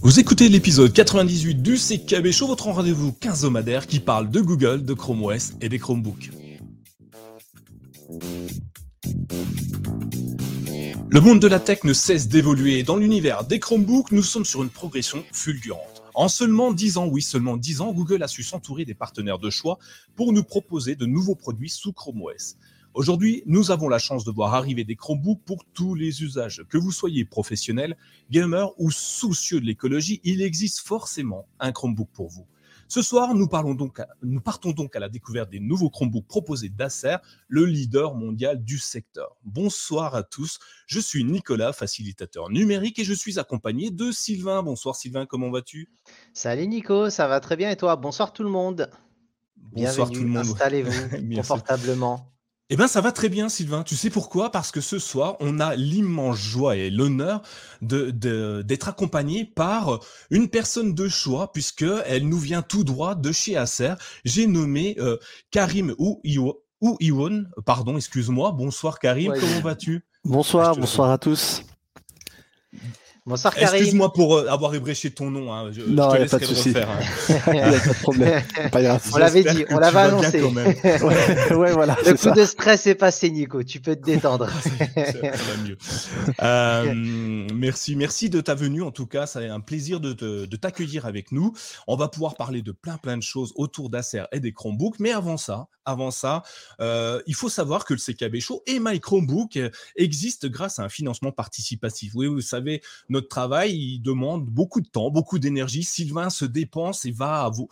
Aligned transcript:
Vous 0.00 0.20
écoutez 0.20 0.48
l'épisode 0.48 0.92
98 0.92 1.62
du 1.62 1.74
CKB 1.74 2.30
Show, 2.30 2.46
votre 2.46 2.66
rendez-vous 2.66 3.12
quinzomadaire 3.12 3.86
qui 3.86 4.00
parle 4.00 4.30
de 4.30 4.40
Google, 4.40 4.84
de 4.84 4.94
Chrome 4.94 5.24
OS 5.24 5.54
et 5.60 5.68
des 5.68 5.78
Chromebooks. 5.78 6.30
Le 11.10 11.20
monde 11.20 11.40
de 11.40 11.48
la 11.48 11.58
tech 11.58 11.84
ne 11.84 11.92
cesse 11.92 12.28
d'évoluer. 12.28 12.84
Dans 12.84 12.96
l'univers 12.96 13.44
des 13.44 13.58
Chromebooks, 13.58 14.12
nous 14.12 14.22
sommes 14.22 14.44
sur 14.44 14.62
une 14.62 14.70
progression 14.70 15.24
fulgurante. 15.32 16.02
En 16.14 16.28
seulement 16.28 16.72
10 16.72 16.98
ans, 16.98 17.06
oui, 17.06 17.22
seulement 17.22 17.56
10 17.56 17.80
ans, 17.80 17.92
Google 17.92 18.22
a 18.22 18.28
su 18.28 18.42
s'entourer 18.42 18.84
des 18.84 18.94
partenaires 18.94 19.38
de 19.38 19.50
choix 19.50 19.78
pour 20.16 20.32
nous 20.32 20.44
proposer 20.44 20.96
de 20.96 21.06
nouveaux 21.06 21.36
produits 21.36 21.70
sous 21.70 21.92
Chrome 21.92 22.22
OS. 22.22 22.56
Aujourd'hui, 22.94 23.42
nous 23.46 23.70
avons 23.70 23.88
la 23.88 23.98
chance 23.98 24.24
de 24.24 24.30
voir 24.30 24.54
arriver 24.54 24.82
des 24.82 24.96
Chromebooks 24.96 25.42
pour 25.44 25.64
tous 25.72 25.94
les 25.94 26.22
usages. 26.22 26.64
Que 26.68 26.78
vous 26.78 26.90
soyez 26.90 27.24
professionnel, 27.24 27.96
gamer 28.30 28.72
ou 28.80 28.90
soucieux 28.90 29.60
de 29.60 29.66
l'écologie, 29.66 30.20
il 30.24 30.42
existe 30.42 30.80
forcément 30.80 31.46
un 31.60 31.70
Chromebook 31.70 32.08
pour 32.12 32.28
vous. 32.28 32.46
Ce 32.90 33.02
soir, 33.02 33.34
nous, 33.34 33.46
parlons 33.46 33.74
donc 33.74 34.00
nous 34.22 34.40
partons 34.40 34.72
donc 34.72 34.96
à 34.96 34.98
la 34.98 35.10
découverte 35.10 35.50
des 35.50 35.60
nouveaux 35.60 35.90
Chromebooks 35.90 36.26
proposés 36.26 36.70
d'Acer, 36.70 37.16
le 37.46 37.66
leader 37.66 38.14
mondial 38.14 38.64
du 38.64 38.78
secteur. 38.78 39.36
Bonsoir 39.44 40.14
à 40.14 40.22
tous, 40.22 40.58
je 40.86 40.98
suis 40.98 41.22
Nicolas, 41.22 41.74
facilitateur 41.74 42.48
numérique, 42.48 42.98
et 42.98 43.04
je 43.04 43.12
suis 43.12 43.38
accompagné 43.38 43.90
de 43.90 44.10
Sylvain. 44.10 44.62
Bonsoir 44.62 44.96
Sylvain, 44.96 45.26
comment 45.26 45.50
vas-tu? 45.50 45.90
Salut 46.32 46.66
Nico, 46.66 47.10
ça 47.10 47.28
va 47.28 47.40
très 47.40 47.56
bien 47.56 47.70
et 47.70 47.76
toi? 47.76 47.96
Bonsoir 47.96 48.32
tout 48.32 48.42
le 48.42 48.50
monde. 48.50 48.90
Bonsoir 49.56 50.10
tout 50.10 50.22
le 50.22 50.28
monde. 50.28 50.38
Installez-vous 50.38 51.34
confortablement. 51.36 52.32
Eh 52.70 52.76
bien, 52.76 52.86
ça 52.86 53.00
va 53.00 53.12
très 53.12 53.30
bien, 53.30 53.48
Sylvain. 53.48 53.82
Tu 53.82 53.96
sais 53.96 54.10
pourquoi? 54.10 54.52
Parce 54.52 54.72
que 54.72 54.82
ce 54.82 54.98
soir, 54.98 55.36
on 55.40 55.58
a 55.58 55.74
l'immense 55.74 56.36
joie 56.36 56.76
et 56.76 56.90
l'honneur 56.90 57.40
de, 57.80 58.10
d'être 58.60 58.88
accompagné 58.88 59.46
par 59.46 60.00
une 60.30 60.50
personne 60.50 60.94
de 60.94 61.08
choix, 61.08 61.50
puisque 61.50 61.86
elle 62.04 62.28
nous 62.28 62.38
vient 62.38 62.60
tout 62.60 62.84
droit 62.84 63.14
de 63.14 63.32
chez 63.32 63.56
Acer. 63.56 63.94
J'ai 64.26 64.46
nommé 64.46 64.96
euh, 64.98 65.16
Karim 65.50 65.94
ou, 65.96 66.20
Iwon, 67.00 67.46
pardon, 67.64 67.96
excuse-moi. 67.96 68.52
Bonsoir 68.52 68.98
Karim, 68.98 69.32
comment 69.40 69.60
vas-tu? 69.60 70.04
Bonsoir, 70.24 70.76
bonsoir 70.76 71.10
à 71.10 71.16
tous. 71.16 71.62
Bonsoir 73.28 73.54
Karim. 73.54 73.74
Excuse-moi 73.74 74.10
pour 74.14 74.36
euh, 74.36 74.46
avoir 74.48 74.74
ébréché 74.74 75.10
ton 75.10 75.30
nom. 75.30 75.52
Hein. 75.52 75.70
Je, 75.70 75.82
non, 75.82 76.14
il 76.14 76.20
n'y 76.20 76.24
a 76.24 76.28
pas 76.28 76.38
de 76.38 76.44
souci. 76.46 76.70
Refaire, 76.70 76.88
hein. 76.88 76.98
Il 77.48 77.52
n'y 77.52 77.60
a 77.60 77.70
pas 77.72 77.88
de 77.88 78.02
problème. 78.02 78.42
Pas 78.72 78.82
grave. 78.82 79.10
On 79.12 79.18
l'avait 79.18 79.44
dit, 79.44 79.66
on 79.68 79.78
l'avait 79.78 79.98
annoncé. 79.98 80.42
ouais, 80.42 81.54
ouais, 81.54 81.72
voilà. 81.72 81.98
Le 82.06 82.12
coup 82.12 82.16
ça. 82.16 82.30
de 82.30 82.44
stress 82.46 82.86
est 82.86 82.94
passé, 82.94 83.30
Nico. 83.30 83.62
Tu 83.62 83.80
peux 83.80 83.96
te 83.96 84.02
détendre. 84.02 84.48
ça 84.48 84.70
va 85.20 85.62
mieux. 85.62 85.76
Euh, 86.42 87.46
merci, 87.54 87.96
merci 87.96 88.30
de 88.30 88.40
ta 88.40 88.54
venue. 88.54 88.82
En 88.82 88.92
tout 88.92 89.06
cas, 89.06 89.26
c'est 89.26 89.46
un 89.46 89.60
plaisir 89.60 90.00
de, 90.00 90.14
de, 90.14 90.46
de 90.46 90.56
t'accueillir 90.56 91.04
avec 91.04 91.30
nous. 91.30 91.52
On 91.86 91.96
va 91.96 92.08
pouvoir 92.08 92.34
parler 92.34 92.62
de 92.62 92.72
plein, 92.72 92.96
plein 92.96 93.18
de 93.18 93.22
choses 93.22 93.52
autour 93.56 93.90
d'Acer 93.90 94.24
et 94.32 94.40
des 94.40 94.52
Chromebooks. 94.52 95.00
Mais 95.00 95.12
avant 95.12 95.36
ça, 95.36 95.68
avant 95.84 96.10
ça, 96.10 96.42
euh, 96.80 97.20
il 97.26 97.34
faut 97.34 97.48
savoir 97.48 97.84
que 97.84 97.94
le 97.94 97.98
CKB 97.98 98.40
Show 98.40 98.62
et 98.66 98.78
My 98.78 99.00
Chromebook 99.00 99.58
existent 99.96 100.48
grâce 100.48 100.78
à 100.78 100.84
un 100.84 100.88
financement 100.88 101.32
participatif. 101.32 102.12
Oui, 102.14 102.26
vous 102.26 102.40
savez, 102.40 102.82
notre 103.08 103.17
travail, 103.20 103.74
il 103.74 104.00
demande 104.00 104.46
beaucoup 104.46 104.80
de 104.80 104.88
temps, 104.88 105.10
beaucoup 105.10 105.38
d'énergie. 105.38 105.82
Sylvain 105.82 106.30
se 106.30 106.44
dépense 106.44 107.04
et 107.04 107.10
va 107.10 107.44
à, 107.44 107.50
vous, 107.50 107.68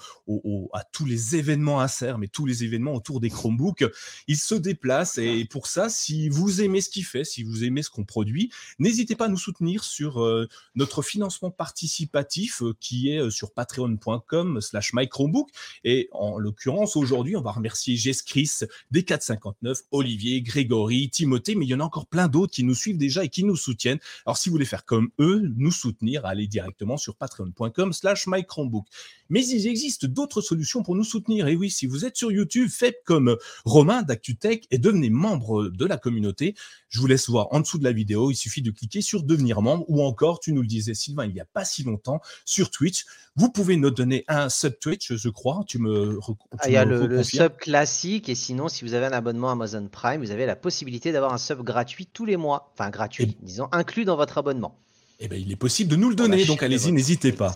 à 0.73 0.83
tous 0.85 1.05
les 1.05 1.37
événements 1.37 1.81
Acer, 1.81 2.15
mais 2.19 2.29
tous 2.29 2.47
les 2.47 2.65
événements 2.65 2.95
autour 2.95 3.21
des 3.21 3.31
Chromebooks. 3.31 3.85
Il 4.29 4.37
se 4.37 4.55
déplace 4.55 5.19
et 5.19 5.45
pour 5.45 5.67
ça, 5.67 5.89
si 5.89 6.29
vous 6.29 6.61
aimez 6.61 6.81
ce 6.81 6.91
qu'il 6.91 7.05
fait, 7.05 7.25
si 7.25 7.43
vous 7.43 7.65
aimez 7.65 7.83
ce 7.83 7.91
qu'on 7.91 8.05
produit, 8.05 8.51
n'hésitez 8.79 9.15
pas 9.15 9.27
à 9.27 9.29
nous 9.29 9.37
soutenir 9.37 9.85
sur 9.85 10.23
euh, 10.23 10.49
notre 10.75 11.03
financement 11.03 11.51
participatif 11.51 12.63
euh, 12.63 12.75
qui 12.81 13.11
est 13.11 13.31
sur 13.31 13.53
patreon.com 13.53 14.61
slash 14.61 14.93
mychromebook. 14.93 15.49
Et 15.85 16.09
en 16.13 16.39
l'occurrence, 16.39 16.97
aujourd'hui, 16.97 17.37
on 17.37 17.43
va 17.43 17.53
remercier 17.53 17.97
Jess 17.97 18.23
Chris, 18.23 18.51
D459, 18.93 19.83
Olivier, 19.91 20.43
Grégory, 20.43 21.11
Timothée, 21.11 21.55
mais 21.55 21.67
il 21.67 21.69
y 21.69 21.75
en 21.75 21.81
a 21.81 21.85
encore 21.85 22.07
plein 22.07 22.29
d'autres 22.29 22.53
qui 22.53 22.65
nous 22.65 22.75
suivent 22.75 22.99
déjà 22.99 23.25
et 23.25 23.29
qui 23.29 23.45
nous 23.45 23.57
soutiennent. 23.57 23.99
Alors 24.25 24.37
si 24.37 24.49
vous 24.49 24.55
voulez 24.55 24.65
faire 24.65 24.85
comme 24.85 25.11
eux, 25.19 25.36
nous 25.39 25.71
soutenir, 25.71 26.27
allez 26.27 26.47
directement 26.47 26.97
sur 26.97 27.17
patreon.com 27.17 27.93
slash 27.93 28.27
mychromebook. 28.27 28.87
Mais 29.29 29.45
il 29.47 29.67
existe 29.67 30.07
d'autres 30.07 30.41
solutions 30.41 30.83
pour 30.83 30.95
nous 30.95 31.05
soutenir. 31.05 31.49
Et 31.49 31.57
oui, 31.57 31.71
si 31.71 31.87
vous 31.87 32.05
êtes 32.05 32.17
sur 32.17 32.31
YouTube, 32.31 32.69
faites 32.69 33.03
comme 33.05 33.37
Romain 33.65 34.03
d'ActuTech 34.03 34.67
et 34.71 34.79
devenez 34.79 35.11
membre 35.11 35.69
de 35.69 35.85
la 35.85 35.97
communauté. 35.97 36.55
Je 36.89 37.01
vous 37.01 37.07
laisse 37.07 37.29
voir 37.29 37.49
en 37.51 37.61
dessous 37.61 37.79
de 37.79 37.85
la 37.85 37.93
vidéo. 37.93 38.31
Il 38.31 38.37
suffit 38.37 38.63
de 38.63 38.71
cliquer 38.71 39.01
sur 39.01 39.23
devenir 39.23 39.63
membre 39.63 39.85
ou 39.89 40.03
encore, 40.03 40.41
tu 40.41 40.53
nous 40.53 40.63
le 40.63 40.69
disais, 40.69 40.95
Sylvain, 40.95 41.27
il 41.27 41.35
n'y 41.35 41.41
a 41.41 41.45
pas 41.45 41.65
si 41.65 41.83
longtemps, 41.83 42.21
sur 42.45 42.71
Twitch. 42.71 43.05
Vous 43.35 43.51
pouvez 43.51 43.77
nous 43.77 43.91
donner 43.91 44.25
un 44.29 44.49
sub 44.49 44.79
Twitch, 44.79 45.15
je 45.15 45.29
crois. 45.29 45.63
Tu 45.67 45.79
me. 45.79 46.19
Tu 46.25 46.33
ah, 46.59 46.69
il 46.69 46.73
y 46.73 46.77
a 46.77 46.85
le, 46.85 47.07
le, 47.07 47.23
sub 47.23 47.57
classique. 47.57 48.29
Et 48.29 48.35
sinon, 48.35 48.69
si 48.69 48.85
vous 48.85 48.95
avez 48.95 49.07
un 49.07 49.13
abonnement 49.13 49.51
Amazon 49.51 49.87
Prime, 49.89 50.23
vous 50.23 50.31
avez 50.31 50.47
la 50.47 50.57
possibilité 50.57 51.13
d'avoir 51.13 51.35
un 51.35 51.39
sub 51.39 51.63
gratuit 51.63 52.07
tous 52.07 52.25
les 52.25 52.37
mois. 52.37 52.73
Enfin, 52.73 52.89
gratuit, 52.91 53.25
et... 53.25 53.37
disons, 53.43 53.69
inclus 53.73 54.05
dans 54.05 54.17
votre 54.17 54.39
abonnement. 54.39 54.79
Eh 55.19 55.29
ben, 55.29 55.41
il 55.41 55.51
est 55.51 55.57
possible 55.57 55.91
de 55.91 55.97
nous 55.97 56.11
le 56.11 56.15
donner. 56.15 56.45
Donc, 56.45 56.63
allez-y, 56.63 56.93
n'hésitez 56.93 57.33
pas. 57.33 57.55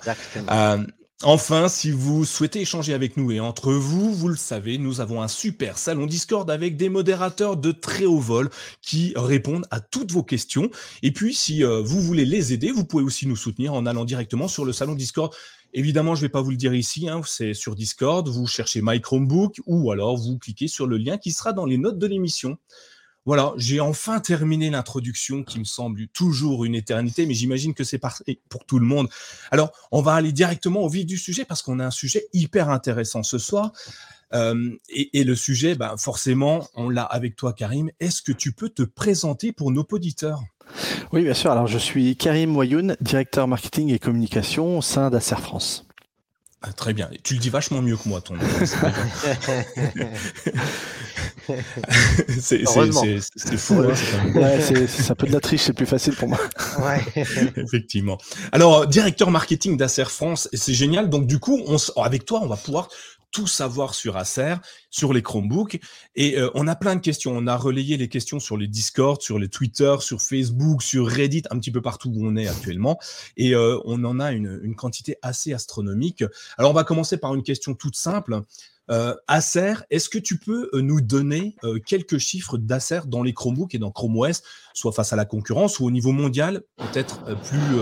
Euh, 0.50 0.84
Enfin, 1.22 1.68
si 1.68 1.90
vous 1.90 2.24
souhaitez 2.24 2.62
échanger 2.62 2.94
avec 2.94 3.18
nous 3.18 3.30
et 3.30 3.40
entre 3.40 3.74
vous, 3.74 4.14
vous 4.14 4.28
le 4.28 4.36
savez, 4.36 4.78
nous 4.78 5.02
avons 5.02 5.20
un 5.20 5.28
super 5.28 5.76
salon 5.76 6.06
Discord 6.06 6.50
avec 6.50 6.78
des 6.78 6.88
modérateurs 6.88 7.58
de 7.58 7.72
très 7.72 8.06
haut 8.06 8.20
vol 8.20 8.48
qui 8.80 9.12
répondent 9.16 9.66
à 9.70 9.80
toutes 9.80 10.12
vos 10.12 10.22
questions. 10.22 10.70
Et 11.02 11.12
puis, 11.12 11.34
si 11.34 11.62
euh, 11.62 11.82
vous 11.82 12.00
voulez 12.00 12.24
les 12.24 12.54
aider, 12.54 12.70
vous 12.70 12.86
pouvez 12.86 13.04
aussi 13.04 13.26
nous 13.26 13.36
soutenir 13.36 13.74
en 13.74 13.84
allant 13.84 14.06
directement 14.06 14.48
sur 14.48 14.64
le 14.64 14.72
salon 14.72 14.94
Discord. 14.94 15.30
Évidemment, 15.74 16.14
je 16.14 16.22
ne 16.22 16.24
vais 16.24 16.30
pas 16.30 16.40
vous 16.40 16.52
le 16.52 16.56
dire 16.56 16.72
ici, 16.72 17.06
hein, 17.06 17.20
c'est 17.26 17.52
sur 17.52 17.74
Discord, 17.74 18.26
vous 18.26 18.46
cherchez 18.46 18.80
My 18.82 18.98
Chromebook 19.02 19.60
ou 19.66 19.92
alors 19.92 20.16
vous 20.16 20.38
cliquez 20.38 20.68
sur 20.68 20.86
le 20.86 20.96
lien 20.96 21.18
qui 21.18 21.32
sera 21.32 21.52
dans 21.52 21.66
les 21.66 21.76
notes 21.76 21.98
de 21.98 22.06
l'émission. 22.06 22.56
Voilà, 23.30 23.52
j'ai 23.56 23.78
enfin 23.78 24.18
terminé 24.18 24.70
l'introduction 24.70 25.44
qui 25.44 25.60
me 25.60 25.64
semble 25.64 26.08
toujours 26.08 26.64
une 26.64 26.74
éternité, 26.74 27.26
mais 27.26 27.34
j'imagine 27.34 27.74
que 27.74 27.84
c'est 27.84 28.00
pour 28.48 28.64
tout 28.66 28.80
le 28.80 28.84
monde. 28.84 29.08
Alors, 29.52 29.70
on 29.92 30.02
va 30.02 30.14
aller 30.14 30.32
directement 30.32 30.80
au 30.80 30.88
vif 30.88 31.06
du 31.06 31.16
sujet 31.16 31.44
parce 31.44 31.62
qu'on 31.62 31.78
a 31.78 31.86
un 31.86 31.92
sujet 31.92 32.26
hyper 32.32 32.70
intéressant 32.70 33.22
ce 33.22 33.38
soir. 33.38 33.70
Euh, 34.34 34.76
et, 34.88 35.22
le 35.22 35.36
sujet, 35.36 35.76
bah, 35.76 35.94
forcément, 35.96 36.66
on 36.74 36.88
l'a 36.88 37.04
avec 37.04 37.36
toi, 37.36 37.52
Karim. 37.52 37.92
Est-ce 38.00 38.20
que 38.20 38.32
tu 38.32 38.50
peux 38.50 38.68
te 38.68 38.82
présenter 38.82 39.52
pour 39.52 39.70
nos 39.70 39.86
auditeurs? 39.88 40.42
Oui, 41.12 41.22
bien 41.22 41.34
sûr. 41.34 41.52
Alors, 41.52 41.68
je 41.68 41.78
suis 41.78 42.16
Karim 42.16 42.50
Moyoun, 42.50 42.96
directeur 43.00 43.46
marketing 43.46 43.94
et 43.94 44.00
communication 44.00 44.78
au 44.78 44.82
sein 44.82 45.08
d'Acer 45.08 45.36
France. 45.36 45.86
Ah, 46.62 46.72
très 46.74 46.92
bien. 46.92 47.08
Tu 47.22 47.34
le 47.34 47.40
dis 47.40 47.48
vachement 47.48 47.80
mieux 47.80 47.96
que 47.96 48.06
moi, 48.08 48.20
ton 48.20 48.34
nom. 48.34 48.42
c'est 52.38 52.66
fou. 53.56 53.80
Hein, 53.80 53.94
ouais, 54.34 54.60
c'est 54.60 55.10
un 55.10 55.14
peu 55.14 55.26
de 55.26 55.32
la 55.32 55.40
triche, 55.40 55.62
c'est 55.62 55.72
plus 55.72 55.86
facile 55.86 56.14
pour 56.14 56.28
moi. 56.28 56.38
Ouais. 56.80 57.02
Effectivement. 57.56 58.16
Alors, 58.52 58.86
directeur 58.86 59.30
marketing 59.30 59.76
d'Acer 59.76 60.04
France, 60.04 60.48
c'est 60.52 60.72
génial. 60.72 61.10
Donc, 61.10 61.26
du 61.26 61.38
coup, 61.38 61.60
on, 61.66 61.76
avec 62.00 62.24
toi, 62.24 62.40
on 62.42 62.46
va 62.46 62.56
pouvoir 62.56 62.88
tout 63.30 63.46
savoir 63.46 63.94
sur 63.94 64.16
Acer, 64.16 64.56
sur 64.90 65.12
les 65.12 65.22
Chromebooks. 65.22 65.80
Et 66.14 66.38
euh, 66.38 66.50
on 66.54 66.66
a 66.66 66.76
plein 66.76 66.96
de 66.96 67.00
questions. 67.00 67.32
On 67.36 67.46
a 67.46 67.56
relayé 67.56 67.96
les 67.96 68.08
questions 68.08 68.40
sur 68.40 68.56
les 68.56 68.68
Discord, 68.68 69.20
sur 69.20 69.38
les 69.38 69.48
Twitter, 69.48 69.96
sur 70.00 70.20
Facebook, 70.20 70.82
sur 70.82 71.06
Reddit, 71.06 71.42
un 71.50 71.58
petit 71.58 71.70
peu 71.70 71.82
partout 71.82 72.10
où 72.14 72.26
on 72.26 72.36
est 72.36 72.48
actuellement. 72.48 72.98
Et 73.36 73.54
euh, 73.54 73.78
on 73.84 74.04
en 74.04 74.20
a 74.20 74.32
une, 74.32 74.74
quantité 74.76 75.16
assez 75.20 75.52
astronomique. 75.52 76.24
Alors, 76.56 76.70
on 76.70 76.74
va 76.74 76.84
commencer 76.84 77.18
par 77.18 77.34
une 77.34 77.42
question 77.42 77.74
toute 77.74 77.96
simple. 77.96 78.42
Euh, 78.90 79.14
Acer, 79.28 79.74
est-ce 79.90 80.08
que 80.08 80.18
tu 80.18 80.38
peux 80.38 80.70
nous 80.74 81.00
donner 81.00 81.54
quelques 81.86 82.18
chiffres 82.18 82.56
d'Acer 82.56 83.00
dans 83.06 83.22
les 83.22 83.32
Chromebooks 83.32 83.74
et 83.74 83.78
dans 83.78 83.90
Chrome 83.90 84.16
OS, 84.16 84.42
soit 84.74 84.92
face 84.92 85.12
à 85.12 85.16
la 85.16 85.24
concurrence 85.24 85.80
ou 85.80 85.86
au 85.86 85.90
niveau 85.90 86.12
mondial, 86.12 86.62
peut-être 86.76 87.24
plus 87.42 87.78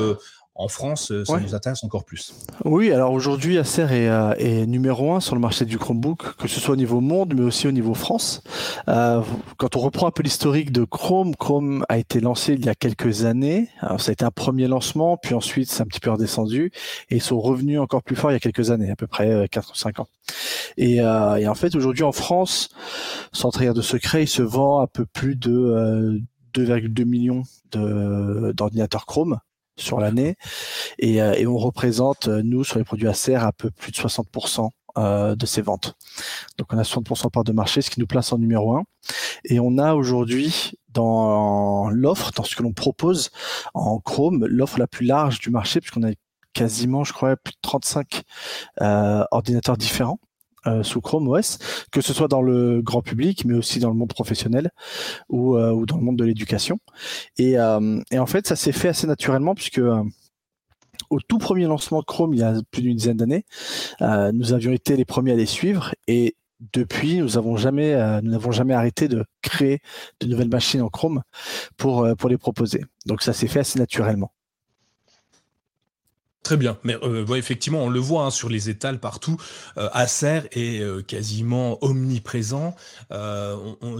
en 0.59 0.67
France, 0.67 1.13
ça 1.25 1.35
ouais. 1.35 1.41
nous 1.41 1.55
intéresse 1.55 1.85
encore 1.85 2.05
plus. 2.05 2.35
Oui, 2.65 2.91
alors 2.91 3.13
aujourd'hui, 3.13 3.59
Acer 3.59 3.83
est, 3.93 4.09
euh, 4.09 4.35
est, 4.39 4.67
numéro 4.67 5.15
un 5.15 5.21
sur 5.21 5.37
le 5.37 5.41
marché 5.41 5.65
du 5.65 5.79
Chromebook, 5.79 6.35
que 6.37 6.49
ce 6.49 6.59
soit 6.59 6.73
au 6.75 6.77
niveau 6.77 7.01
monde, 7.01 7.33
mais 7.37 7.43
aussi 7.43 7.69
au 7.69 7.71
niveau 7.71 7.95
France. 7.95 8.43
Euh, 8.89 9.23
quand 9.57 9.77
on 9.77 9.79
reprend 9.79 10.09
un 10.09 10.11
peu 10.11 10.25
l'historique 10.25 10.73
de 10.73 10.83
Chrome, 10.83 11.37
Chrome 11.37 11.87
a 11.89 11.97
été 11.97 12.19
lancé 12.19 12.55
il 12.55 12.67
y 12.67 12.69
a 12.69 12.75
quelques 12.75 13.25
années. 13.25 13.69
Alors, 13.81 14.01
ça 14.01 14.11
a 14.11 14.13
été 14.15 14.25
un 14.25 14.33
premier 14.33 14.67
lancement, 14.67 15.17
puis 15.17 15.35
ensuite 15.35 15.71
c'est 15.71 15.81
un 15.81 15.87
petit 15.87 16.01
peu 16.01 16.11
redescendu, 16.11 16.73
et 17.09 17.17
ils 17.17 17.23
sont 17.23 17.41
revenus 17.41 17.79
encore 17.79 18.03
plus 18.03 18.17
fort 18.17 18.33
il 18.33 18.35
y 18.35 18.37
a 18.37 18.41
quelques 18.41 18.73
années, 18.73 18.91
à 18.91 18.97
peu 18.97 19.07
près 19.07 19.47
4 19.49 19.71
ou 19.71 19.77
5 19.77 20.01
ans. 20.01 20.09
Et, 20.77 21.01
euh, 21.01 21.37
et 21.37 21.47
en 21.47 21.55
fait, 21.55 21.77
aujourd'hui 21.77 22.03
en 22.03 22.13
France, 22.13 22.69
sans 23.33 23.51
trahir 23.51 23.75
de 23.75 23.83
secret, 23.83 24.25
il 24.25 24.29
se 24.29 24.43
vend 24.43 24.81
à 24.81 24.89
peu 24.89 25.07
plus 25.07 25.37
de 25.37 26.21
2,2 26.53 27.05
millions 27.05 27.45
d'ordinateurs 27.71 29.07
Chrome 29.07 29.39
sur 29.81 30.01
l'année 30.01 30.37
et, 30.99 31.23
euh, 31.23 31.35
et, 31.35 31.47
on 31.47 31.57
représente 31.57 32.29
nous 32.29 32.65
sur 32.65 32.79
les 32.79 32.85
produits 32.85 33.09
Acer 33.09 33.35
à 33.35 33.53
peu 33.53 33.71
plus 33.71 33.93
de 33.93 33.97
60% 33.97 34.71
euh, 34.99 35.37
de 35.37 35.47
ces 35.47 35.63
ventes. 35.63 35.95
Donc 36.59 36.73
on 36.73 36.79
a 36.79 36.83
60% 36.83 37.31
part 37.31 37.45
de 37.45 37.53
marché, 37.53 37.83
ce 37.83 37.91
qui 37.91 38.01
nous 38.01 38.07
place 38.07 38.33
en 38.33 38.39
numéro 38.39 38.77
1 38.77 38.83
et 39.45 39.61
on 39.61 39.79
a 39.79 39.95
aujourd'hui 39.95 40.73
dans 40.89 41.89
l'offre, 41.91 42.33
dans 42.35 42.43
ce 42.43 42.57
que 42.57 42.63
l'on 42.63 42.73
propose 42.73 43.31
en 43.75 44.01
Chrome, 44.01 44.45
l'offre 44.47 44.79
la 44.79 44.87
plus 44.87 45.07
large 45.07 45.39
du 45.39 45.51
marché, 45.51 45.81
puisqu'on 45.81 46.03
a 46.03 46.11
quasiment, 46.53 47.05
je 47.05 47.13
crois, 47.13 47.37
plus 47.37 47.53
de 47.53 47.59
35 47.63 48.23
euh, 48.81 49.25
ordinateurs 49.31 49.77
différents. 49.77 50.19
Euh, 50.67 50.83
sous 50.83 51.01
Chrome 51.01 51.29
OS, 51.29 51.59
que 51.93 52.01
ce 52.01 52.13
soit 52.13 52.27
dans 52.27 52.43
le 52.43 52.83
grand 52.83 53.01
public, 53.01 53.45
mais 53.45 53.55
aussi 53.55 53.79
dans 53.79 53.91
le 53.91 53.95
monde 53.95 54.13
professionnel 54.13 54.71
ou, 55.29 55.57
euh, 55.57 55.85
dans 55.87 55.97
le 55.97 56.03
monde 56.03 56.17
de 56.17 56.25
l'éducation. 56.25 56.79
Et, 57.39 57.53
et, 57.53 58.19
en 58.19 58.27
fait, 58.27 58.47
ça 58.47 58.57
s'est 58.57 58.73
fait 58.73 58.89
assez 58.89 59.07
naturellement 59.07 59.55
puisque 59.55 59.81
au 61.11 61.21
tout 61.21 61.39
premier 61.39 61.65
lancement 61.67 62.01
de 62.01 62.05
Chrome, 62.05 62.35
il 62.35 62.41
y 62.41 62.43
a 62.43 62.55
plus 62.71 62.83
d'une 62.83 62.97
dizaine 62.97 63.17
d'années, 63.17 63.45
nous 64.01 64.53
avions 64.53 64.73
été 64.73 64.97
les 64.97 65.05
premiers 65.05 65.33
à 65.33 65.37
les 65.37 65.47
suivre 65.47 65.95
et 66.07 66.35
depuis, 66.73 67.19
nous 67.19 67.29
n'avons 67.31 67.57
jamais, 67.57 68.21
nous 68.23 68.33
n'avons 68.33 68.51
jamais 68.51 68.75
arrêté 68.75 69.07
de 69.07 69.25
créer 69.43 69.81
de 70.21 70.27
nouvelles 70.27 70.51
machines 70.51 70.83
en 70.83 70.89
Chrome 70.89 71.23
pour 71.77 72.05
les 72.29 72.39
proposer. 72.39 72.85
Donc 73.07 73.23
ça 73.23 73.33
s'est 73.33 73.49
fait 73.49 73.61
assez 73.61 73.79
naturellement. 73.79 74.33
Très 76.49 76.57
bien, 76.57 76.79
mais 76.83 76.97
euh, 77.03 77.27
effectivement, 77.35 77.85
on 77.85 77.91
le 77.91 78.01
voit 78.01 78.25
hein, 78.25 78.31
sur 78.31 78.49
les 78.49 78.71
étals 78.71 79.01
partout. 79.01 79.37
Euh, 79.77 79.91
Acer 79.93 80.49
est 80.53 80.81
euh, 80.81 81.03
quasiment 81.03 81.77
omniprésent. 81.85 82.75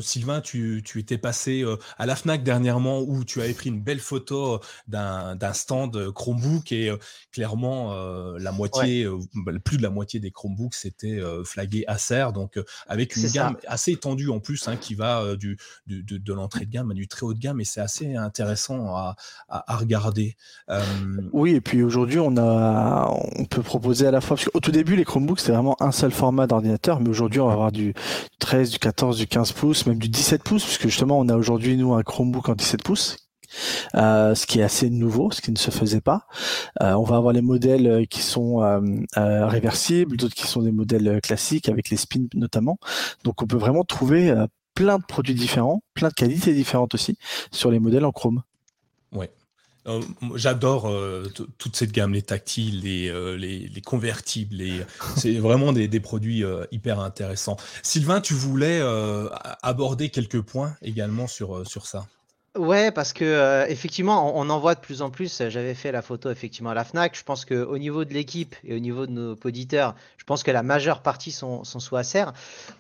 Sylvain, 0.01 0.41
tu, 0.41 0.83
étais 0.97 1.19
passé 1.19 1.63
à 1.99 2.07
la 2.07 2.17
Fnac 2.17 2.43
dernièrement 2.43 3.01
où 3.01 3.23
tu 3.25 3.43
avais 3.43 3.53
pris 3.53 3.69
une 3.69 3.83
belle 3.83 4.01
photo 4.01 4.61
d'un 4.87 5.53
stand 5.53 6.11
Chromebook 6.13 6.73
et 6.73 6.91
clairement 7.33 7.93
la 8.39 8.53
moitié, 8.53 9.07
bah, 9.35 9.53
plus 9.63 9.77
de 9.77 9.83
la 9.83 9.91
moitié 9.91 10.21
des 10.21 10.31
Chromebooks 10.31 10.75
c'était 10.75 11.21
flagué 11.45 11.85
Acer, 11.87 12.29
donc 12.33 12.59
avec 12.87 13.17
une 13.17 13.29
gamme 13.29 13.57
assez 13.67 13.93
étendue 13.93 14.31
en 14.31 14.41
plus 14.41 14.69
hein, 14.69 14.77
qui 14.77 14.95
va 14.95 15.37
du, 15.37 15.59
de, 15.87 16.33
l'entrée 16.33 16.67
de 16.67 16.71
gamme 16.71 16.91
à 16.91 16.95
du 16.95 17.09
très 17.09 17.25
haut 17.25 17.35
de 17.35 17.41
gamme 17.41 17.61
et 17.61 17.65
c'est 17.65 17.81
assez 17.81 18.15
intéressant 18.15 18.95
à, 18.97 19.17
à 19.49 19.77
regarder. 19.77 20.37
oui, 21.33 21.55
et 21.55 21.61
puis 21.61 21.83
aujourd'hui 21.83 22.19
on 22.19 22.38
on, 22.39 23.45
peut 23.45 23.63
proposer 23.63 24.07
à 24.07 24.11
la 24.11 24.21
fois, 24.21 24.37
parce 24.37 24.49
qu'au 24.49 24.61
tout 24.61 24.73
début, 24.73 24.97
les 24.97 25.05
Chromebooks, 25.05 25.41
c'était 25.41 25.53
vraiment 25.53 25.77
un 25.81 25.93
seul 25.93 26.11
format 26.11 26.47
d'ordinateur, 26.47 27.01
mais 27.01 27.09
aujourd'hui, 27.09 27.41
on 27.41 27.47
va 27.47 27.53
avoir 27.53 27.73
du 27.73 27.95
13, 28.39 28.71
du 28.71 28.79
14, 28.79 29.19
du 29.19 29.27
15 29.27 29.53
pouces, 29.53 29.87
même 29.87 29.99
du 29.99 30.09
17 30.09 30.43
pouces, 30.43 30.65
puisque 30.65 30.83
justement, 30.83 31.19
on 31.19 31.29
a 31.29 31.37
aujourd'hui, 31.37 31.77
nous, 31.77 31.95
un 31.95 32.03
Chromebook 32.03 32.49
en 32.49 32.55
17 32.55 32.83
pouces, 32.83 33.29
euh, 33.95 34.35
ce 34.35 34.47
qui 34.47 34.61
est 34.61 34.63
assez 34.63 34.91
nouveau, 34.91 35.31
ce 35.31 35.41
qui 35.41 35.51
ne 35.51 35.59
se 35.59 35.71
faisait 35.71 36.01
pas. 36.01 36.27
Euh, 36.83 36.93
on 36.93 37.05
va 37.05 37.17
avoir 37.17 37.33
les 37.33 37.41
modèles 37.41 38.07
qui 38.09 38.23
sont 38.23 38.63
euh, 38.63 39.47
réversibles, 39.47 40.17
d'autres 40.17 40.35
qui 40.35 40.47
sont 40.47 40.63
des 40.63 40.73
modèles 40.73 41.21
classiques 41.23 41.69
avec 41.69 41.91
les 41.91 41.97
spins 41.97 42.27
notamment. 42.35 42.79
Donc 43.25 43.43
on 43.43 43.47
peut 43.47 43.57
vraiment 43.57 43.85
trouver 43.85 44.35
plein 44.75 44.99
de 44.99 45.05
produits 45.05 45.35
différents, 45.35 45.83
plein 45.95 46.09
de 46.09 46.15
qualités 46.15 46.53
différentes 46.53 46.95
aussi 46.95 47.19
sur 47.51 47.71
les 47.71 47.79
modèles 47.79 48.05
en 48.05 48.13
Chrome. 48.13 48.43
Ouais. 49.13 49.31
Euh, 49.87 50.01
j'adore 50.35 50.89
euh, 50.89 51.25
toute 51.59 51.77
cette 51.77 51.93
gamme, 51.93 52.13
les 52.13 52.23
tactiles, 52.23 52.83
les, 52.83 53.09
euh, 53.09 53.37
les, 53.37 53.81
convertibles. 53.81 54.63
C'est 55.17 55.35
vraiment 55.35 55.73
des, 55.73 56.01
produits 56.01 56.45
hyper 56.71 57.01
intéressants. 57.01 57.57
Sylvain, 57.83 58.21
tu 58.21 58.35
voulais 58.35 58.81
aborder 59.63 60.11
quelques 60.11 60.41
points 60.41 60.77
également 60.83 61.27
sur, 61.27 61.67
sur 61.67 61.87
ça? 61.87 62.07
Ouais, 62.57 62.91
parce 62.91 63.13
que 63.13 63.67
effectivement, 63.69 64.37
on, 64.37 64.49
en 64.49 64.59
voit 64.59 64.75
de 64.75 64.81
plus 64.81 65.03
en 65.03 65.11
plus. 65.11 65.43
J'avais 65.49 65.75
fait 65.75 65.93
la 65.93 66.03
photo 66.03 66.31
effectivement 66.31 66.71
à 66.71 66.75
la 66.75 66.85
Fnac. 66.85 67.17
Je 67.17 67.23
pense 67.23 67.45
qu'au 67.45 67.79
niveau 67.79 68.05
de 68.05 68.13
l'équipe 68.15 68.57
et 68.65 68.75
au 68.75 68.79
niveau 68.79 69.07
de 69.07 69.13
nos 69.13 69.37
auditeurs, 69.45 69.95
je 70.17 70.25
pense 70.25 70.43
que 70.43 70.51
la 70.51 70.63
majeure 70.63 71.03
partie 71.03 71.33
sont, 71.33 71.65
sont 71.65 71.81
sous 71.81 71.97
Acer. 71.97 72.25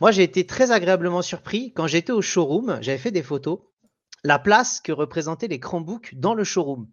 Moi, 0.01 0.11
j'ai 0.11 0.23
été 0.23 0.47
très 0.47 0.71
agréablement 0.71 1.23
surpris 1.23 1.73
quand 1.75 1.87
j'étais 1.87 2.13
au 2.13 2.23
showroom. 2.23 2.79
J'avais 2.81 2.99
fait 2.99 3.13
des 3.13 3.23
photos. 3.23 3.59
La 4.25 4.39
place 4.39 4.81
que 4.81 4.93
représentaient 4.93 5.49
les 5.49 5.61
Chromebooks 5.61 6.15
dans 6.15 6.35
le 6.35 6.45
showroom. 6.45 6.89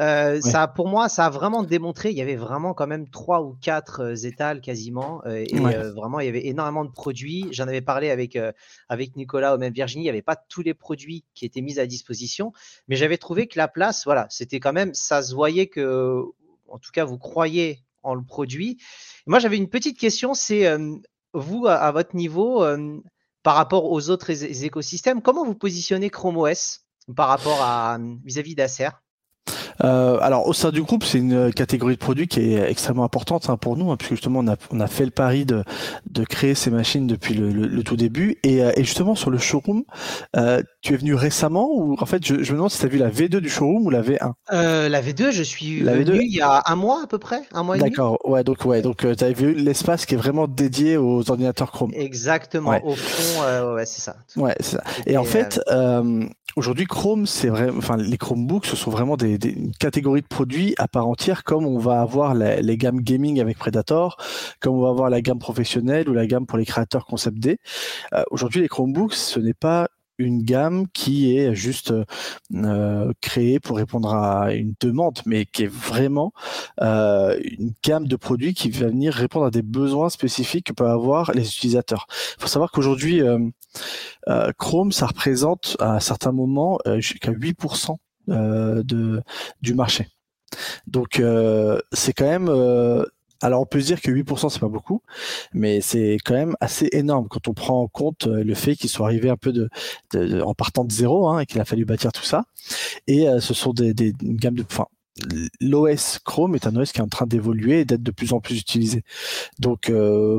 Euh, 0.00 0.40
ça, 0.40 0.68
pour 0.68 0.86
moi, 0.86 1.08
ça 1.08 1.26
a 1.26 1.30
vraiment 1.30 1.64
démontré. 1.64 2.10
Il 2.10 2.16
y 2.16 2.22
avait 2.22 2.36
vraiment 2.36 2.72
quand 2.72 2.86
même 2.86 3.08
trois 3.08 3.42
ou 3.42 3.56
quatre 3.60 4.00
euh, 4.00 4.14
étals 4.14 4.60
quasiment, 4.60 5.22
euh, 5.26 5.44
et 5.44 5.58
vraiment 5.58 6.20
il 6.20 6.26
y 6.26 6.28
avait 6.28 6.46
énormément 6.46 6.84
de 6.84 6.90
produits. 6.90 7.48
J'en 7.50 7.66
avais 7.66 7.80
parlé 7.80 8.10
avec 8.10 8.38
avec 8.88 9.16
Nicolas 9.16 9.56
ou 9.56 9.58
même 9.58 9.72
Virginie. 9.72 10.04
Il 10.04 10.06
n'y 10.06 10.10
avait 10.10 10.22
pas 10.22 10.36
tous 10.36 10.62
les 10.62 10.74
produits 10.74 11.24
qui 11.34 11.44
étaient 11.44 11.60
mis 11.60 11.80
à 11.80 11.86
disposition, 11.86 12.52
mais 12.86 12.94
j'avais 12.94 13.18
trouvé 13.18 13.48
que 13.48 13.58
la 13.58 13.66
place, 13.66 14.04
voilà, 14.04 14.26
c'était 14.30 14.60
quand 14.60 14.72
même, 14.72 14.94
ça 14.94 15.22
se 15.22 15.34
voyait 15.34 15.66
que, 15.66 16.22
en 16.68 16.78
tout 16.78 16.92
cas, 16.92 17.04
vous 17.04 17.18
croyez 17.18 17.82
en 18.04 18.14
le 18.14 18.22
produit. 18.22 18.78
Moi, 19.26 19.40
j'avais 19.40 19.56
une 19.56 19.68
petite 19.68 19.98
question. 19.98 20.32
C'est 20.32 20.68
vous 21.32 21.66
à, 21.66 21.90
votre 21.90 22.14
niveau 22.14 22.64
par 23.48 23.56
rapport 23.56 23.90
aux 23.90 24.10
autres 24.10 24.30
écosystèmes, 24.62 25.22
comment 25.22 25.42
vous 25.42 25.54
positionnez 25.54 26.10
Chrome 26.10 26.36
OS 26.36 26.80
par 27.16 27.28
rapport 27.28 27.62
à 27.62 27.96
vis-à-vis 28.22 28.54
d'Acer? 28.54 28.90
Euh, 29.84 30.18
alors 30.20 30.46
au 30.46 30.52
sein 30.52 30.70
du 30.70 30.82
groupe, 30.82 31.04
c'est 31.04 31.18
une 31.18 31.52
catégorie 31.52 31.94
de 31.94 32.00
produits 32.00 32.28
qui 32.28 32.40
est 32.40 32.70
extrêmement 32.70 33.04
importante 33.04 33.48
hein, 33.50 33.56
pour 33.56 33.76
nous, 33.76 33.90
hein, 33.90 33.96
puisque 33.96 34.14
justement 34.14 34.40
on 34.40 34.48
a, 34.48 34.56
on 34.70 34.80
a 34.80 34.86
fait 34.86 35.04
le 35.04 35.10
pari 35.10 35.44
de, 35.44 35.64
de 36.10 36.24
créer 36.24 36.54
ces 36.54 36.70
machines 36.70 37.06
depuis 37.06 37.34
le, 37.34 37.50
le, 37.50 37.82
tout 37.82 37.96
début. 37.96 38.38
Et, 38.42 38.62
euh, 38.62 38.72
et, 38.76 38.84
justement 38.84 39.14
sur 39.14 39.30
le 39.30 39.38
showroom, 39.38 39.84
euh, 40.36 40.62
tu 40.80 40.94
es 40.94 40.96
venu 40.96 41.14
récemment 41.14 41.70
ou 41.72 41.96
en 41.98 42.06
fait 42.06 42.24
je, 42.24 42.42
je 42.42 42.52
me 42.52 42.56
demande 42.56 42.70
si 42.70 42.78
tu 42.78 42.86
as 42.86 42.88
vu 42.88 42.98
la 42.98 43.10
V2 43.10 43.38
du 43.38 43.48
showroom 43.48 43.86
ou 43.86 43.90
la 43.90 44.02
V1 44.02 44.32
euh, 44.52 44.88
La 44.88 45.02
V2, 45.02 45.30
je 45.30 45.42
suis 45.42 45.80
la 45.80 45.94
venu 45.94 46.18
V2... 46.18 46.20
il 46.22 46.36
y 46.36 46.40
a 46.40 46.62
un 46.66 46.76
mois 46.76 47.02
à 47.04 47.06
peu 47.06 47.18
près, 47.18 47.42
un 47.52 47.62
mois 47.62 47.76
et 47.76 47.80
demi. 47.80 47.90
D'accord, 47.90 48.18
ouais, 48.24 48.44
donc 48.44 48.64
ouais, 48.64 48.82
donc 48.82 49.04
euh, 49.04 49.14
tu 49.14 49.24
as 49.24 49.32
vu 49.32 49.54
l'espace 49.54 50.06
qui 50.06 50.14
est 50.14 50.18
vraiment 50.18 50.46
dédié 50.48 50.96
aux 50.96 51.30
ordinateurs 51.30 51.70
Chrome. 51.72 51.92
Exactement, 51.94 52.78
au 52.84 52.94
fond, 52.94 53.74
ouais, 53.74 53.86
c'est 53.86 54.00
ça. 54.00 54.16
Ouais, 54.36 54.54
c'est 54.60 54.76
ça. 54.76 54.84
Et, 55.06 55.16
en 55.16 55.24
fait, 55.24 55.60
aujourd'hui 56.56 56.86
Chrome, 56.86 57.26
c'est 57.26 57.48
vrai, 57.48 57.70
enfin 57.76 57.96
les 57.96 58.18
Chromebooks, 58.18 58.66
ce 58.66 58.76
sont 58.76 58.90
vraiment 58.90 59.16
des, 59.16 59.38
des 59.38 59.56
catégorie 59.72 60.22
de 60.22 60.26
produits 60.26 60.74
à 60.78 60.88
part 60.88 61.08
entière, 61.08 61.44
comme 61.44 61.66
on 61.66 61.78
va 61.78 62.00
avoir 62.00 62.34
les 62.34 62.76
gammes 62.76 63.00
gaming 63.00 63.40
avec 63.40 63.58
Predator, 63.58 64.16
comme 64.60 64.74
on 64.74 64.82
va 64.82 64.90
avoir 64.90 65.10
la 65.10 65.20
gamme 65.20 65.38
professionnelle 65.38 66.08
ou 66.08 66.14
la 66.14 66.26
gamme 66.26 66.46
pour 66.46 66.58
les 66.58 66.66
créateurs 66.66 67.06
concept 67.06 67.38
D. 67.38 67.58
Euh, 68.12 68.22
aujourd'hui, 68.30 68.60
les 68.60 68.68
Chromebooks, 68.68 69.14
ce 69.14 69.40
n'est 69.40 69.54
pas 69.54 69.88
une 70.20 70.42
gamme 70.42 70.86
qui 70.92 71.36
est 71.36 71.54
juste 71.54 71.94
euh, 72.52 73.12
créée 73.20 73.60
pour 73.60 73.76
répondre 73.76 74.12
à 74.12 74.52
une 74.52 74.74
demande, 74.80 75.20
mais 75.26 75.46
qui 75.46 75.62
est 75.62 75.72
vraiment 75.72 76.32
euh, 76.80 77.38
une 77.44 77.72
gamme 77.84 78.08
de 78.08 78.16
produits 78.16 78.52
qui 78.52 78.68
va 78.70 78.88
venir 78.88 79.14
répondre 79.14 79.46
à 79.46 79.50
des 79.52 79.62
besoins 79.62 80.08
spécifiques 80.08 80.66
que 80.66 80.72
peuvent 80.72 80.90
avoir 80.90 81.30
les 81.34 81.46
utilisateurs. 81.46 82.06
Il 82.36 82.42
faut 82.42 82.48
savoir 82.48 82.72
qu'aujourd'hui, 82.72 83.22
Chrome, 84.58 84.90
ça 84.90 85.06
représente 85.06 85.76
à 85.78 86.00
certains 86.00 86.32
moments 86.32 86.78
jusqu'à 86.98 87.30
8% 87.30 87.92
euh, 87.92 87.94
de, 88.28 89.22
du 89.62 89.74
marché. 89.74 90.08
Donc 90.86 91.20
euh, 91.20 91.80
c'est 91.92 92.12
quand 92.12 92.26
même 92.26 92.48
euh, 92.48 93.04
alors 93.40 93.60
on 93.60 93.66
peut 93.66 93.80
se 93.80 93.86
dire 93.86 94.00
que 94.00 94.10
8% 94.10 94.48
c'est 94.50 94.58
pas 94.58 94.68
beaucoup, 94.68 95.02
mais 95.52 95.80
c'est 95.80 96.16
quand 96.24 96.34
même 96.34 96.56
assez 96.60 96.88
énorme 96.92 97.28
quand 97.28 97.46
on 97.46 97.54
prend 97.54 97.82
en 97.82 97.88
compte 97.88 98.26
le 98.26 98.54
fait 98.54 98.74
qu'ils 98.74 98.90
soient 98.90 99.06
arrivés 99.06 99.30
un 99.30 99.36
peu 99.36 99.52
de, 99.52 100.40
en 100.42 100.54
partant 100.54 100.84
de 100.84 100.92
zéro 100.92 101.28
hein, 101.28 101.40
et 101.40 101.46
qu'il 101.46 101.60
a 101.60 101.64
fallu 101.64 101.84
bâtir 101.84 102.10
tout 102.10 102.24
ça. 102.24 102.44
Et 103.06 103.26
ce 103.40 103.54
sont 103.54 103.72
des, 103.72 103.94
des 103.94 104.12
une 104.22 104.36
gamme 104.36 104.56
de, 104.56 104.64
enfin, 104.68 104.86
l'OS 105.60 106.18
Chrome 106.24 106.56
est 106.56 106.66
un 106.66 106.74
OS 106.74 106.90
qui 106.90 106.98
est 106.98 107.02
en 107.02 107.08
train 107.08 107.26
d'évoluer 107.26 107.80
et 107.80 107.84
d'être 107.84 108.02
de 108.02 108.10
plus 108.10 108.32
en 108.32 108.40
plus 108.40 108.58
utilisé. 108.58 109.04
Donc 109.60 109.92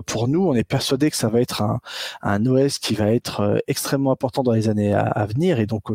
pour 0.05 0.27
nous, 0.27 0.45
on 0.45 0.53
est 0.53 0.65
persuadé 0.65 1.09
que 1.09 1.15
ça 1.15 1.29
va 1.29 1.39
être 1.39 1.61
un, 1.61 1.79
un 2.21 2.45
OS 2.45 2.79
qui 2.79 2.95
va 2.95 3.13
être 3.13 3.63
extrêmement 3.67 4.11
important 4.11 4.43
dans 4.43 4.51
les 4.51 4.67
années 4.67 4.93
à, 4.93 5.03
à 5.03 5.25
venir 5.25 5.61
et 5.61 5.67
donc 5.67 5.89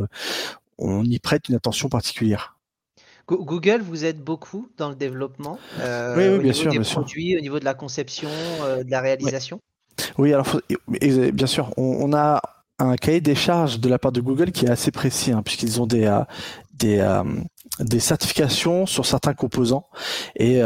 on 0.78 1.04
y 1.04 1.18
prête 1.18 1.48
une 1.48 1.54
attention 1.54 1.88
particulière. 1.88 2.54
Google 3.26 3.80
vous 3.80 4.04
aide 4.04 4.22
beaucoup 4.22 4.68
dans 4.76 4.90
le 4.90 4.94
développement 4.94 5.58
euh, 5.80 6.14
oui, 6.16 6.36
oui, 6.36 6.42
bien 6.42 6.52
sûr, 6.52 6.70
des 6.70 6.78
produits, 6.80 7.36
au 7.36 7.40
niveau 7.40 7.58
de 7.58 7.64
la 7.64 7.74
conception, 7.74 8.28
euh, 8.62 8.84
de 8.84 8.90
la 8.90 9.00
réalisation. 9.00 9.60
Oui, 10.18 10.32
alors 10.32 10.60
bien 10.88 11.46
sûr, 11.46 11.72
on, 11.76 12.12
a 12.12 12.42
un 12.78 12.96
cahier 12.96 13.20
des 13.20 13.34
charges 13.34 13.80
de 13.80 13.88
la 13.88 13.98
part 13.98 14.12
de 14.12 14.20
Google 14.20 14.50
qui 14.50 14.66
est 14.66 14.70
assez 14.70 14.90
précis, 14.90 15.32
hein, 15.32 15.42
puisqu'ils 15.42 15.80
ont 15.80 15.86
des, 15.86 16.04
euh, 16.04 16.20
des, 16.74 17.22
des 17.80 18.00
certifications 18.00 18.84
sur 18.84 19.06
certains 19.06 19.34
composants 19.34 19.88
et, 20.36 20.60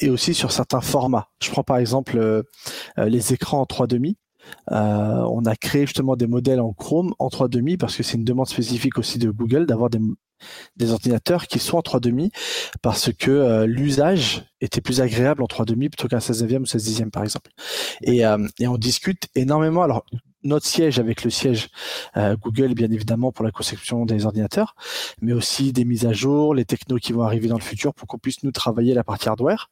et, 0.00 0.10
aussi 0.10 0.34
sur 0.34 0.52
certains 0.52 0.82
formats. 0.82 1.28
Je 1.42 1.50
prends 1.50 1.64
par 1.64 1.78
exemple 1.78 2.44
les 2.98 3.32
écrans 3.32 3.62
en 3.62 3.64
3,5. 3.64 4.14
Euh, 4.70 5.26
on 5.30 5.44
a 5.44 5.56
créé 5.56 5.86
justement 5.86 6.16
des 6.16 6.26
modèles 6.26 6.60
en 6.60 6.72
Chrome 6.72 7.14
en 7.18 7.28
3,5 7.28 7.76
parce 7.76 7.96
que 7.96 8.02
c'est 8.02 8.16
une 8.16 8.24
demande 8.24 8.48
spécifique 8.48 8.98
aussi 8.98 9.18
de 9.18 9.30
Google 9.30 9.66
d'avoir 9.66 9.90
des, 9.90 10.00
ordinateurs 10.90 11.46
qui 11.46 11.58
sont 11.58 11.78
en 11.78 11.80
3,5 11.80 12.30
parce 12.82 13.12
que 13.12 13.30
euh, 13.30 13.66
l'usage 13.66 14.44
était 14.60 14.80
plus 14.80 15.00
agréable 15.00 15.42
en 15.42 15.46
3,5 15.46 15.76
plutôt 15.90 16.08
qu'un 16.08 16.20
16 16.20 16.44
e 16.44 16.58
ou 16.58 16.66
16 16.66 17.02
e 17.02 17.10
par 17.10 17.22
exemple. 17.22 17.50
Et, 18.02 18.24
euh, 18.26 18.46
et 18.58 18.68
on 18.68 18.76
discute 18.76 19.28
énormément. 19.34 19.82
Alors 19.82 20.04
notre 20.44 20.66
siège 20.66 20.98
avec 20.98 21.24
le 21.24 21.30
siège 21.30 21.68
euh, 22.16 22.36
Google, 22.36 22.74
bien 22.74 22.90
évidemment, 22.90 23.32
pour 23.32 23.44
la 23.44 23.50
conception 23.50 24.04
des 24.04 24.26
ordinateurs, 24.26 24.74
mais 25.20 25.32
aussi 25.32 25.72
des 25.72 25.84
mises 25.84 26.06
à 26.06 26.12
jour, 26.12 26.54
les 26.54 26.64
technos 26.64 26.98
qui 26.98 27.12
vont 27.12 27.22
arriver 27.22 27.48
dans 27.48 27.56
le 27.56 27.62
futur 27.62 27.94
pour 27.94 28.06
qu'on 28.06 28.18
puisse 28.18 28.42
nous 28.42 28.52
travailler 28.52 28.94
la 28.94 29.04
partie 29.04 29.28
hardware. 29.28 29.70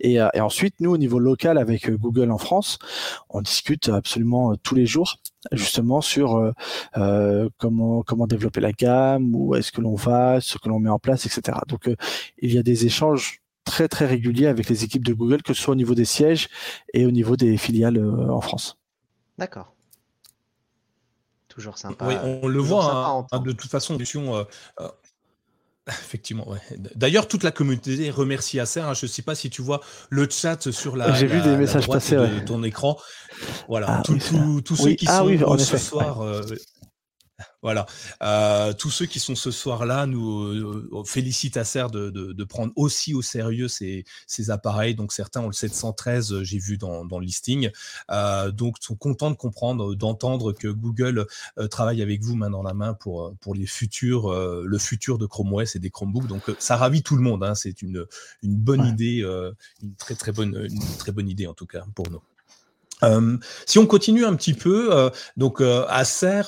Et, 0.00 0.14
et 0.14 0.40
ensuite, 0.40 0.74
nous, 0.80 0.90
au 0.90 0.98
niveau 0.98 1.18
local, 1.18 1.58
avec 1.58 1.90
Google 1.90 2.30
en 2.30 2.38
France, 2.38 2.78
on 3.30 3.40
discute 3.40 3.88
absolument 3.88 4.54
tous 4.56 4.74
les 4.74 4.86
jours 4.86 5.18
justement 5.52 6.00
sur 6.00 6.36
euh, 6.36 6.52
euh, 6.96 7.48
comment 7.58 8.02
comment 8.02 8.26
développer 8.26 8.60
la 8.60 8.72
gamme, 8.72 9.34
où 9.34 9.54
est-ce 9.54 9.72
que 9.72 9.80
l'on 9.80 9.94
va, 9.94 10.40
ce 10.40 10.58
que 10.58 10.68
l'on 10.68 10.78
met 10.78 10.90
en 10.90 10.98
place, 10.98 11.26
etc. 11.26 11.58
Donc 11.68 11.88
euh, 11.88 11.96
il 12.38 12.52
y 12.52 12.58
a 12.58 12.62
des 12.62 12.86
échanges 12.86 13.40
très 13.64 13.88
très 13.88 14.06
réguliers 14.06 14.46
avec 14.46 14.68
les 14.68 14.84
équipes 14.84 15.04
de 15.04 15.14
Google, 15.14 15.42
que 15.42 15.54
ce 15.54 15.62
soit 15.62 15.72
au 15.72 15.76
niveau 15.76 15.94
des 15.94 16.04
sièges 16.04 16.48
et 16.92 17.06
au 17.06 17.10
niveau 17.10 17.36
des 17.36 17.56
filiales 17.56 17.98
en 17.98 18.40
France. 18.40 18.78
D'accord. 19.38 19.73
Toujours 21.54 21.78
sympa. 21.78 22.06
Oui, 22.06 22.14
on 22.22 22.48
le 22.48 22.58
voit. 22.60 23.26
Hein, 23.30 23.38
de 23.40 23.52
toute 23.52 23.70
façon, 23.70 23.96
Effectivement, 25.88 26.48
ouais. 26.48 26.60
D'ailleurs, 26.94 27.28
toute 27.28 27.42
la 27.42 27.50
communauté 27.50 28.10
remercie 28.10 28.58
Acer. 28.58 28.80
Hein. 28.80 28.94
Je 28.94 29.04
ne 29.04 29.10
sais 29.10 29.20
pas 29.20 29.34
si 29.34 29.50
tu 29.50 29.60
vois 29.60 29.80
le 30.08 30.26
chat 30.30 30.70
sur 30.70 30.96
la, 30.96 31.12
J'ai 31.12 31.26
vu 31.26 31.42
des 31.42 31.56
messages 31.56 31.86
passer, 31.86 32.16
de 32.16 32.40
ton 32.40 32.62
écran. 32.62 32.98
Voilà, 33.68 33.98
ah 33.98 34.02
tous 34.04 34.76
ceux 34.76 34.92
qui 34.94 35.06
ah 35.08 35.18
sont 35.18 35.58
ce 35.58 35.76
soir, 35.76 36.22
euh, 36.22 36.42
voilà. 37.64 37.86
Euh, 38.22 38.74
tous 38.74 38.90
ceux 38.90 39.06
qui 39.06 39.18
sont 39.18 39.34
ce 39.34 39.50
soir-là 39.50 40.04
nous 40.06 40.42
euh, 40.42 41.02
félicitent 41.06 41.56
Acer 41.56 41.86
de, 41.90 42.10
de, 42.10 42.44
prendre 42.44 42.74
aussi 42.76 43.14
au 43.14 43.22
sérieux 43.22 43.68
ces, 43.68 44.04
ces, 44.26 44.50
appareils. 44.50 44.94
Donc 44.94 45.14
certains 45.14 45.40
ont 45.40 45.46
le 45.46 45.54
713, 45.54 46.32
euh, 46.32 46.44
j'ai 46.44 46.58
vu 46.58 46.76
dans, 46.76 47.06
dans, 47.06 47.18
le 47.18 47.24
listing. 47.24 47.70
Euh, 48.10 48.50
donc 48.50 48.76
sont 48.80 48.96
contents 48.96 49.30
de 49.30 49.36
comprendre, 49.36 49.94
d'entendre 49.94 50.52
que 50.52 50.68
Google 50.68 51.26
travaille 51.70 52.02
avec 52.02 52.22
vous 52.22 52.36
main 52.36 52.50
dans 52.50 52.62
la 52.62 52.74
main 52.74 52.92
pour, 52.92 53.34
pour 53.40 53.54
les 53.54 53.66
futurs, 53.66 54.30
le 54.30 54.78
futur 54.78 55.16
de 55.16 55.24
Chrome 55.24 55.54
OS 55.54 55.74
et 55.74 55.78
des 55.78 55.88
Chromebooks. 55.88 56.26
Donc 56.26 56.42
ça 56.58 56.76
ravit 56.76 57.02
tout 57.02 57.16
le 57.16 57.22
monde. 57.22 57.42
Hein. 57.42 57.54
C'est 57.54 57.80
une, 57.80 58.04
une 58.42 58.56
bonne 58.56 58.84
idée, 58.84 59.20
une 59.82 59.94
très 59.96 60.16
très 60.16 60.32
bonne, 60.32 60.68
une 60.70 60.96
très 60.98 61.12
bonne 61.12 61.30
idée 61.30 61.46
en 61.46 61.54
tout 61.54 61.66
cas 61.66 61.86
pour 61.94 62.10
nous. 62.10 62.20
Euh, 63.02 63.36
si 63.66 63.78
on 63.78 63.86
continue 63.86 64.24
un 64.24 64.34
petit 64.34 64.54
peu, 64.54 64.94
euh, 64.94 65.10
donc 65.36 65.60
euh, 65.60 65.84
Acer, 65.88 66.42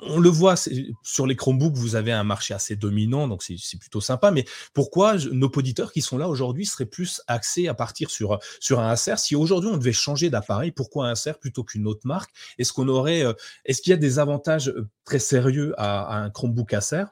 on 0.00 0.18
le 0.18 0.28
voit 0.28 0.54
sur 1.02 1.26
les 1.26 1.36
Chromebooks, 1.36 1.74
vous 1.74 1.96
avez 1.96 2.12
un 2.12 2.24
marché 2.24 2.54
assez 2.54 2.76
dominant, 2.76 3.28
donc 3.28 3.42
c'est 3.42 3.78
plutôt 3.78 4.00
sympa. 4.00 4.30
Mais 4.30 4.44
pourquoi 4.72 5.16
nos 5.32 5.48
auditeurs 5.48 5.92
qui 5.92 6.02
sont 6.02 6.18
là 6.18 6.28
aujourd'hui 6.28 6.66
seraient 6.66 6.86
plus 6.86 7.22
axés 7.26 7.68
à 7.68 7.74
partir 7.74 8.10
sur, 8.10 8.40
un 8.78 8.88
Acer? 8.88 9.14
Si 9.18 9.36
aujourd'hui 9.36 9.70
on 9.72 9.76
devait 9.76 9.92
changer 9.92 10.30
d'appareil, 10.30 10.72
pourquoi 10.72 11.08
un 11.08 11.12
Acer 11.12 11.32
plutôt 11.40 11.64
qu'une 11.64 11.86
autre 11.86 12.02
marque? 12.04 12.30
Est-ce 12.58 12.72
qu'on 12.72 12.88
aurait, 12.88 13.24
euh, 13.24 13.32
est-ce 13.64 13.82
qu'il 13.82 13.90
y 13.90 13.94
a 13.94 13.98
des 13.98 14.18
avantages 14.18 14.68
euh, 14.68 14.88
très 15.04 15.18
sérieux 15.18 15.74
à, 15.78 16.16
un 16.16 16.30
Chromebook 16.30 16.72
Acer? 16.74 17.04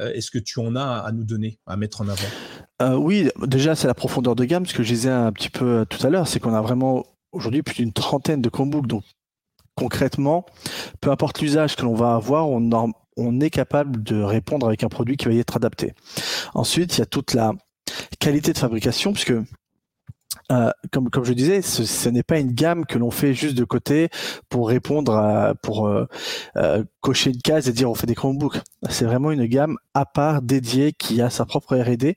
Euh, 0.00 0.12
Est-ce 0.12 0.30
que 0.30 0.38
tu 0.38 0.60
en 0.60 0.76
as 0.76 0.98
à 1.00 1.12
nous 1.12 1.24
donner, 1.24 1.58
à 1.66 1.76
mettre 1.76 2.00
en 2.00 2.08
avant? 2.08 2.98
Oui, 2.98 3.30
déjà 3.46 3.74
c'est 3.74 3.86
la 3.86 3.94
profondeur 3.94 4.36
de 4.36 4.44
gamme, 4.44 4.66
ce 4.66 4.74
que 4.74 4.82
je 4.82 4.88
disais 4.88 5.10
un 5.10 5.32
petit 5.32 5.48
peu 5.48 5.86
tout 5.88 6.06
à 6.06 6.10
l'heure, 6.10 6.28
c'est 6.28 6.40
qu'on 6.40 6.52
a 6.52 6.60
vraiment 6.60 7.06
aujourd'hui 7.32 7.62
plus 7.62 7.76
d'une 7.76 7.92
trentaine 7.92 8.42
de 8.42 8.50
Chromebooks, 8.50 8.86
donc 8.86 9.04
concrètement, 9.76 10.46
peu 11.00 11.10
importe 11.10 11.40
l'usage 11.40 11.76
que 11.76 11.82
l'on 11.82 11.94
va 11.94 12.14
avoir, 12.14 12.48
on, 12.48 13.40
est 13.40 13.50
capable 13.50 14.02
de 14.02 14.20
répondre 14.20 14.66
avec 14.66 14.82
un 14.82 14.88
produit 14.88 15.16
qui 15.16 15.26
va 15.26 15.32
y 15.32 15.38
être 15.38 15.56
adapté. 15.56 15.94
Ensuite, 16.54 16.96
il 16.96 17.00
y 17.00 17.02
a 17.02 17.06
toute 17.06 17.34
la 17.34 17.52
qualité 18.18 18.52
de 18.52 18.58
fabrication, 18.58 19.12
puisque 19.12 19.34
euh, 20.52 20.70
comme, 20.92 21.08
je 21.24 21.32
disais, 21.32 21.60
ce, 21.62 22.08
n'est 22.08 22.22
pas 22.22 22.38
une 22.38 22.52
gamme 22.52 22.86
que 22.86 22.98
l'on 22.98 23.10
fait 23.10 23.34
juste 23.34 23.56
de 23.56 23.64
côté 23.64 24.08
pour 24.48 24.68
répondre 24.68 25.14
à, 25.14 25.54
euh, 25.68 26.06
euh, 26.56 26.84
cocher 27.06 27.30
une 27.30 27.40
case 27.40 27.68
et 27.68 27.72
dire 27.72 27.88
on 27.88 27.94
fait 27.94 28.08
des 28.08 28.16
Chromebooks. 28.16 28.58
C'est 28.90 29.04
vraiment 29.04 29.30
une 29.30 29.46
gamme 29.46 29.76
à 29.94 30.04
part 30.04 30.42
dédiée 30.42 30.92
qui 30.92 31.22
a 31.22 31.30
sa 31.30 31.46
propre 31.46 31.76
R&D 31.76 32.16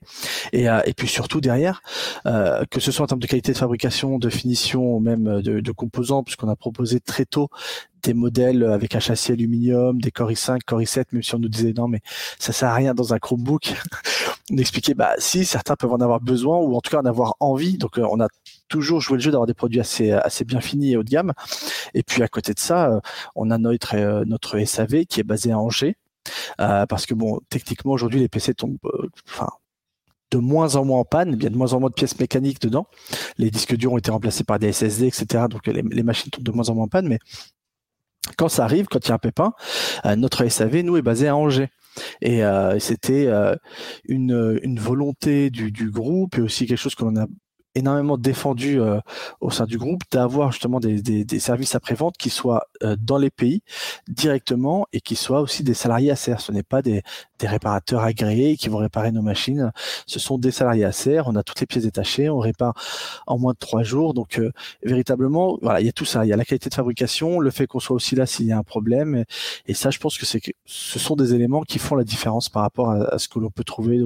et, 0.52 0.64
et 0.64 0.94
puis 0.94 1.06
surtout 1.06 1.40
derrière, 1.40 1.80
que 2.24 2.80
ce 2.80 2.90
soit 2.90 3.04
en 3.04 3.06
termes 3.06 3.20
de 3.20 3.28
qualité 3.28 3.52
de 3.52 3.56
fabrication, 3.56 4.18
de 4.18 4.28
finition, 4.28 4.96
ou 4.96 4.98
même 4.98 5.42
de, 5.42 5.60
de 5.60 5.72
composants, 5.72 6.24
puisqu'on 6.24 6.48
a 6.48 6.56
proposé 6.56 6.98
très 6.98 7.24
tôt 7.24 7.50
des 8.02 8.14
modèles 8.14 8.64
avec 8.64 8.94
un 8.94 9.00
châssis 9.00 9.32
aluminium, 9.32 10.00
des 10.00 10.10
Core 10.10 10.32
i5, 10.32 10.60
Core 10.66 10.80
i7, 10.80 11.04
même 11.12 11.22
si 11.22 11.34
on 11.34 11.38
nous 11.38 11.48
disait 11.48 11.72
non 11.76 11.86
mais 11.86 12.00
ça 12.38 12.52
sert 12.52 12.70
à 12.70 12.74
rien 12.74 12.94
dans 12.94 13.14
un 13.14 13.18
Chromebook. 13.18 13.74
on 14.50 14.56
expliquait 14.56 14.94
bah 14.94 15.14
si 15.18 15.44
certains 15.44 15.76
peuvent 15.76 15.92
en 15.92 16.00
avoir 16.00 16.20
besoin 16.20 16.58
ou 16.58 16.74
en 16.74 16.80
tout 16.80 16.90
cas 16.90 17.00
en 17.00 17.06
avoir 17.06 17.36
envie. 17.40 17.78
Donc 17.78 17.98
euh, 17.98 18.06
on 18.10 18.20
a 18.20 18.28
toujours 18.70 19.00
joué 19.00 19.18
le 19.18 19.22
jeu 19.22 19.30
d'avoir 19.30 19.46
des 19.46 19.54
produits 19.54 19.80
assez 19.80 20.12
assez 20.12 20.44
bien 20.44 20.60
finis 20.60 20.92
et 20.92 20.96
haut 20.96 21.02
de 21.02 21.10
gamme. 21.10 21.32
Et 21.94 22.02
puis 22.02 22.22
à 22.22 22.28
côté 22.28 22.54
de 22.54 22.60
ça, 22.60 22.90
euh, 22.90 23.00
on 23.34 23.50
a 23.50 23.58
notre 23.58 23.96
euh, 23.96 24.24
notre 24.26 24.58
SAV 24.64 25.04
qui 25.06 25.20
est 25.20 25.24
basé 25.24 25.52
à 25.52 25.58
Angers. 25.58 25.96
parce 26.58 27.06
que 27.06 27.14
bon, 27.14 27.40
techniquement 27.50 27.92
aujourd'hui 27.92 28.20
les 28.20 28.28
PC 28.28 28.54
tombent, 28.54 28.78
enfin 29.28 29.48
de 30.30 30.38
moins 30.38 30.76
en 30.76 30.84
moins 30.84 31.00
en 31.00 31.04
panne, 31.04 31.34
il 31.36 31.42
y 31.42 31.46
a 31.46 31.50
de 31.50 31.56
moins 31.56 31.72
en 31.72 31.80
moins 31.80 31.88
de 31.90 31.94
pièces 31.94 32.18
mécaniques 32.18 32.60
dedans. 32.60 32.86
Les 33.38 33.50
disques 33.50 33.76
durs 33.76 33.92
ont 33.92 33.98
été 33.98 34.10
remplacés 34.10 34.44
par 34.44 34.58
des 34.58 34.72
SSD, 34.72 35.06
etc. 35.06 35.44
Donc 35.50 35.66
les, 35.66 36.02
machines 36.02 36.30
tombent 36.30 36.44
de 36.44 36.52
moins 36.52 36.68
en 36.68 36.74
moins 36.74 36.84
en 36.84 36.88
panne, 36.88 37.08
mais 37.08 37.18
quand 38.36 38.48
ça 38.48 38.64
arrive, 38.64 38.86
quand 38.86 39.04
il 39.06 39.08
y 39.08 39.12
a 39.12 39.14
un 39.14 39.18
pépin, 39.18 39.52
euh, 40.04 40.16
notre 40.16 40.46
SAV, 40.46 40.82
nous, 40.82 40.96
est 40.96 41.02
basé 41.02 41.28
à 41.28 41.36
Angers. 41.36 41.70
Et 42.20 42.44
euh, 42.44 42.78
c'était 42.78 43.26
euh, 43.26 43.56
une, 44.04 44.60
une, 44.62 44.78
volonté 44.78 45.50
du, 45.50 45.72
du, 45.72 45.90
groupe 45.90 46.38
et 46.38 46.40
aussi 46.40 46.66
quelque 46.66 46.78
chose 46.78 46.94
que 46.94 47.04
l'on 47.04 47.16
a 47.16 47.26
énormément 47.74 48.18
défendu 48.18 48.80
euh, 48.80 49.00
au 49.40 49.50
sein 49.50 49.64
du 49.64 49.78
groupe 49.78 50.02
d'avoir 50.10 50.52
justement 50.52 50.80
des, 50.80 51.00
des, 51.02 51.24
des 51.24 51.38
services 51.38 51.74
après-vente 51.74 52.16
qui 52.16 52.30
soient 52.30 52.66
euh, 52.82 52.96
dans 53.00 53.18
les 53.18 53.30
pays 53.30 53.62
directement 54.08 54.86
et 54.92 55.00
qui 55.00 55.16
soient 55.16 55.40
aussi 55.40 55.62
des 55.62 55.74
salariés 55.74 56.10
ACR. 56.10 56.40
Ce 56.40 56.52
n'est 56.52 56.64
pas 56.64 56.82
des, 56.82 57.02
des, 57.38 57.46
réparateurs 57.46 58.02
agréés 58.02 58.56
qui 58.56 58.68
vont 58.68 58.78
réparer 58.78 59.12
nos 59.12 59.22
machines. 59.22 59.72
Ce 60.06 60.18
sont 60.18 60.38
des 60.38 60.50
salariés 60.50 60.84
ACR. 60.84 61.26
On 61.26 61.36
a 61.36 61.42
toutes 61.42 61.60
les 61.60 61.66
pièces 61.66 61.84
détachées. 61.84 62.28
On 62.28 62.38
répare 62.38 62.74
en 63.26 63.38
moins 63.38 63.52
de 63.52 63.58
trois 63.58 63.82
jours. 63.82 64.14
Donc 64.14 64.38
euh, 64.38 64.52
véritablement, 64.82 65.58
voilà, 65.62 65.80
il 65.80 65.86
y 65.86 65.88
a 65.88 65.92
tout 65.92 66.04
ça. 66.04 66.24
Il 66.24 66.28
y 66.28 66.32
a 66.32 66.36
la 66.36 66.44
qualité 66.44 66.70
de 66.70 66.74
fabrication, 66.74 67.38
le 67.38 67.50
fait 67.50 67.66
qu'on 67.66 67.80
soit 67.80 67.96
aussi 67.96 68.16
là 68.16 68.26
s'il 68.26 68.46
y 68.46 68.52
a 68.52 68.58
un 68.58 68.64
problème. 68.64 69.24
Et, 69.66 69.74
ça, 69.74 69.90
je 69.90 69.98
pense 69.98 70.18
que 70.18 70.26
c'est 70.26 70.40
ce 70.66 70.98
sont 70.98 71.16
des 71.16 71.34
éléments 71.34 71.62
qui 71.62 71.78
font 71.78 71.94
la 71.94 72.04
différence 72.04 72.48
par 72.48 72.62
rapport 72.62 72.90
à, 72.90 73.14
à 73.14 73.18
ce 73.18 73.28
que 73.28 73.38
l'on 73.38 73.50
peut 73.50 73.64
trouver 73.64 74.00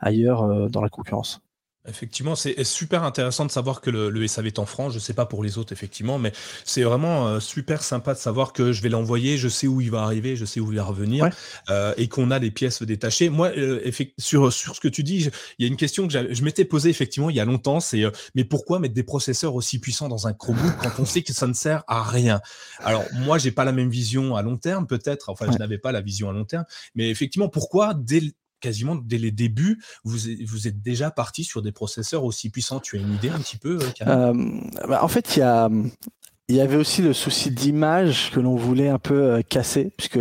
ailleurs 0.00 0.70
dans 0.70 0.80
la 0.80 0.88
concurrence. 0.88 1.41
Effectivement, 1.88 2.36
c'est 2.36 2.62
super 2.62 3.02
intéressant 3.02 3.44
de 3.44 3.50
savoir 3.50 3.80
que 3.80 3.90
le, 3.90 4.26
SAV 4.28 4.46
est 4.46 4.60
en 4.60 4.66
France. 4.66 4.92
Je 4.92 5.00
sais 5.00 5.14
pas 5.14 5.26
pour 5.26 5.42
les 5.42 5.58
autres, 5.58 5.72
effectivement, 5.72 6.16
mais 6.16 6.32
c'est 6.64 6.84
vraiment 6.84 7.26
euh, 7.26 7.40
super 7.40 7.82
sympa 7.82 8.14
de 8.14 8.18
savoir 8.20 8.52
que 8.52 8.70
je 8.70 8.82
vais 8.82 8.88
l'envoyer, 8.88 9.36
je 9.36 9.48
sais 9.48 9.66
où 9.66 9.80
il 9.80 9.90
va 9.90 10.02
arriver, 10.02 10.36
je 10.36 10.44
sais 10.44 10.60
où 10.60 10.70
il 10.70 10.76
va 10.76 10.84
revenir, 10.84 11.28
euh, 11.70 11.92
et 11.96 12.06
qu'on 12.06 12.30
a 12.30 12.38
les 12.38 12.52
pièces 12.52 12.84
détachées. 12.84 13.30
Moi, 13.30 13.50
euh, 13.56 13.90
sur, 14.16 14.52
sur 14.52 14.76
ce 14.76 14.80
que 14.80 14.86
tu 14.86 15.02
dis, 15.02 15.28
il 15.58 15.64
y 15.64 15.64
a 15.64 15.68
une 15.68 15.76
question 15.76 16.06
que 16.06 16.32
je 16.32 16.44
m'étais 16.44 16.64
posée 16.64 16.88
effectivement 16.88 17.30
il 17.30 17.36
y 17.36 17.40
a 17.40 17.44
longtemps, 17.44 17.80
c'est 17.80 18.04
mais 18.36 18.44
pourquoi 18.44 18.78
mettre 18.78 18.94
des 18.94 19.02
processeurs 19.02 19.56
aussi 19.56 19.80
puissants 19.80 20.08
dans 20.08 20.28
un 20.28 20.34
Chromebook 20.34 20.74
quand 20.80 21.00
on 21.00 21.04
sait 21.04 21.22
que 21.22 21.32
ça 21.32 21.48
ne 21.48 21.52
sert 21.52 21.82
à 21.88 22.04
rien? 22.04 22.40
Alors 22.78 23.02
moi, 23.12 23.38
j'ai 23.38 23.50
pas 23.50 23.64
la 23.64 23.72
même 23.72 23.90
vision 23.90 24.36
à 24.36 24.42
long 24.42 24.56
terme, 24.56 24.86
peut-être. 24.86 25.30
Enfin, 25.30 25.46
je 25.50 25.58
n'avais 25.58 25.78
pas 25.78 25.90
la 25.90 26.00
vision 26.00 26.30
à 26.30 26.32
long 26.32 26.44
terme, 26.44 26.64
mais 26.94 27.10
effectivement, 27.10 27.48
pourquoi 27.48 27.92
dès 27.94 28.20
quasiment 28.62 28.94
dès 28.94 29.18
les 29.18 29.30
débuts, 29.30 29.82
vous, 30.04 30.28
êtes 30.66 30.80
déjà 30.80 31.10
parti 31.10 31.44
sur 31.44 31.60
des 31.60 31.72
processeurs 31.72 32.24
aussi 32.24 32.48
puissants. 32.48 32.80
Tu 32.80 32.96
as 32.96 33.00
une 33.00 33.14
idée 33.14 33.28
un 33.28 33.38
petit 33.38 33.58
peu 33.58 33.78
euh, 33.78 34.06
euh, 34.06 34.60
bah, 34.88 35.00
En 35.02 35.08
fait, 35.08 35.36
il 35.36 36.56
y 36.56 36.60
avait 36.60 36.76
aussi 36.76 37.02
le 37.02 37.12
souci 37.12 37.50
d'image 37.50 38.30
que 38.30 38.40
l'on 38.40 38.56
voulait 38.56 38.88
un 38.88 38.98
peu 38.98 39.22
euh, 39.22 39.42
casser, 39.42 39.92
puisque 39.96 40.20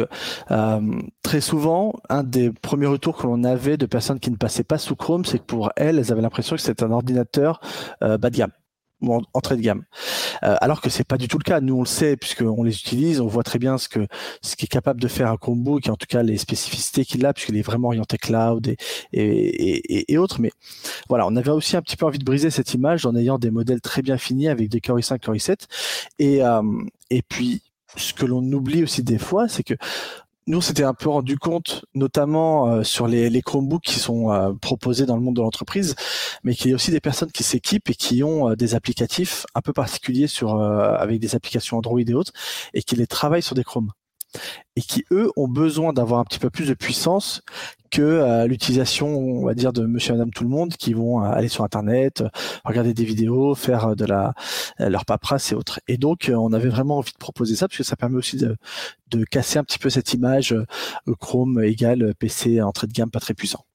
très 1.21 1.41
souvent, 1.41 1.93
un 2.09 2.23
des 2.23 2.51
premiers 2.51 2.87
retours 2.87 3.15
que 3.15 3.27
l'on 3.27 3.43
avait 3.43 3.77
de 3.77 3.85
personnes 3.85 4.19
qui 4.19 4.31
ne 4.31 4.37
passaient 4.37 4.63
pas 4.63 4.77
sous 4.77 4.95
Chrome, 4.95 5.23
c'est 5.23 5.39
que 5.39 5.45
pour 5.45 5.71
elles, 5.77 5.99
elles 5.99 6.11
avaient 6.11 6.21
l'impression 6.21 6.55
que 6.55 6.61
c'était 6.61 6.83
un 6.83 6.91
ordinateur 6.91 7.61
bas 8.01 8.17
de 8.17 8.37
gamme 8.37 8.51
en, 9.01 9.21
entrée 9.33 9.55
de 9.55 9.61
gamme. 9.61 9.83
Euh, 10.43 10.55
alors 10.61 10.81
que 10.81 10.89
c'est 10.89 11.03
pas 11.03 11.17
du 11.17 11.27
tout 11.27 11.37
le 11.37 11.43
cas. 11.43 11.61
Nous 11.61 11.75
on 11.75 11.81
le 11.81 11.85
sait 11.85 12.17
puisqu'on 12.17 12.63
les 12.63 12.75
utilise, 12.75 13.21
on 13.21 13.27
voit 13.27 13.43
très 13.43 13.59
bien 13.59 13.77
ce 13.77 13.89
que 13.89 14.07
ce 14.41 14.55
qui 14.55 14.65
est 14.65 14.67
capable 14.67 15.01
de 15.01 15.07
faire 15.07 15.29
un 15.31 15.37
Chromebook 15.37 15.87
et 15.87 15.89
en 15.89 15.97
tout 15.97 16.07
cas 16.07 16.23
les 16.23 16.37
spécificités 16.37 17.05
qu'il 17.05 17.25
a 17.25 17.33
puisqu'il 17.33 17.57
est 17.57 17.61
vraiment 17.61 17.89
orienté 17.89 18.17
cloud 18.17 18.67
et, 18.67 18.77
et, 19.13 20.11
et, 20.11 20.17
autres. 20.17 20.41
Mais 20.41 20.51
voilà, 21.09 21.27
on 21.27 21.35
avait 21.35 21.51
aussi 21.51 21.77
un 21.77 21.81
petit 21.81 21.97
peu 21.97 22.05
envie 22.05 22.19
de 22.19 22.25
briser 22.25 22.49
cette 22.49 22.73
image 22.73 23.05
en 23.05 23.15
ayant 23.15 23.37
des 23.37 23.51
modèles 23.51 23.81
très 23.81 24.01
bien 24.01 24.17
finis 24.17 24.47
avec 24.47 24.69
des 24.69 24.81
Core 24.81 24.99
i5, 24.99 25.19
Core 25.19 25.35
i7 25.35 25.57
et 26.19 26.43
euh, 26.43 26.61
et 27.09 27.21
puis 27.21 27.61
ce 27.95 28.13
que 28.13 28.25
l'on 28.25 28.43
oublie 28.51 28.83
aussi 28.83 29.03
des 29.03 29.17
fois, 29.17 29.47
c'est 29.47 29.63
que 29.63 29.73
nous, 30.47 30.57
on 30.57 30.83
un 30.83 30.93
peu 30.93 31.09
rendu 31.09 31.37
compte, 31.37 31.85
notamment 31.93 32.67
euh, 32.67 32.83
sur 32.83 33.07
les, 33.07 33.41
Chromebooks 33.41 33.83
qui 33.83 33.99
sont 33.99 34.31
euh, 34.31 34.53
proposés 34.53 35.05
dans 35.05 35.15
le 35.15 35.21
monde 35.21 35.35
de 35.35 35.41
l'entreprise, 35.41 35.95
mais 36.43 36.55
qu'il 36.55 36.71
y 36.71 36.73
a 36.73 36.75
aussi 36.75 36.91
des 36.91 36.99
personnes 36.99 37.31
qui 37.31 37.43
s'équipent 37.43 37.89
et 37.89 37.95
qui 37.95 38.23
ont 38.23 38.49
euh, 38.49 38.55
des 38.55 38.73
applicatifs 38.73 39.45
un 39.53 39.61
peu 39.61 39.71
particuliers 39.73 40.27
avec 40.97 41.19
des 41.19 41.35
applications 41.35 41.77
Android 41.77 41.99
et 41.99 42.13
autres, 42.13 42.33
et 42.73 42.81
qui 42.81 42.95
les 42.95 43.07
travaillent 43.07 43.43
sur 43.43 43.55
des 43.55 43.63
Chrome. 43.63 43.91
Et 44.75 44.81
qui 44.81 45.05
eux 45.11 45.31
ont 45.35 45.47
besoin 45.47 45.93
d'avoir 45.93 46.19
un 46.19 46.23
petit 46.23 46.39
peu 46.39 46.49
plus 46.49 46.67
de 46.67 46.73
puissance 46.73 47.41
que 47.91 48.01
euh, 48.01 48.47
l'utilisation, 48.47 49.07
on 49.07 49.45
va 49.45 49.53
dire, 49.53 49.73
de 49.73 49.85
Monsieur, 49.85 50.13
Madame, 50.13 50.31
tout 50.31 50.43
le 50.43 50.49
monde, 50.49 50.75
qui 50.75 50.93
vont 50.93 51.21
euh, 51.21 51.29
aller 51.29 51.49
sur 51.49 51.63
Internet, 51.63 52.23
regarder 52.63 52.93
des 52.93 53.03
vidéos, 53.03 53.53
faire 53.53 53.95
de 53.95 54.05
la 54.05 54.33
leur 54.79 55.05
paperasse 55.05 55.51
et 55.51 55.55
autres. 55.55 55.79
Et 55.87 55.97
donc, 55.97 56.31
on 56.33 56.53
avait 56.53 56.69
vraiment 56.69 56.97
envie 56.99 57.11
de 57.11 57.17
proposer 57.17 57.55
ça 57.55 57.67
parce 57.67 57.77
que 57.77 57.83
ça 57.83 57.97
permet 57.97 58.17
aussi 58.17 58.37
de, 58.37 58.55
de 59.09 59.25
casser 59.25 59.59
un 59.59 59.63
petit 59.63 59.79
peu 59.79 59.89
cette 59.89 60.13
image 60.13 60.55
Chrome 61.19 61.61
égale 61.63 62.13
PC 62.17 62.61
entrée 62.61 62.87
de 62.87 62.93
gamme 62.93 63.11
pas 63.11 63.19
très 63.19 63.33
puissant. 63.33 63.65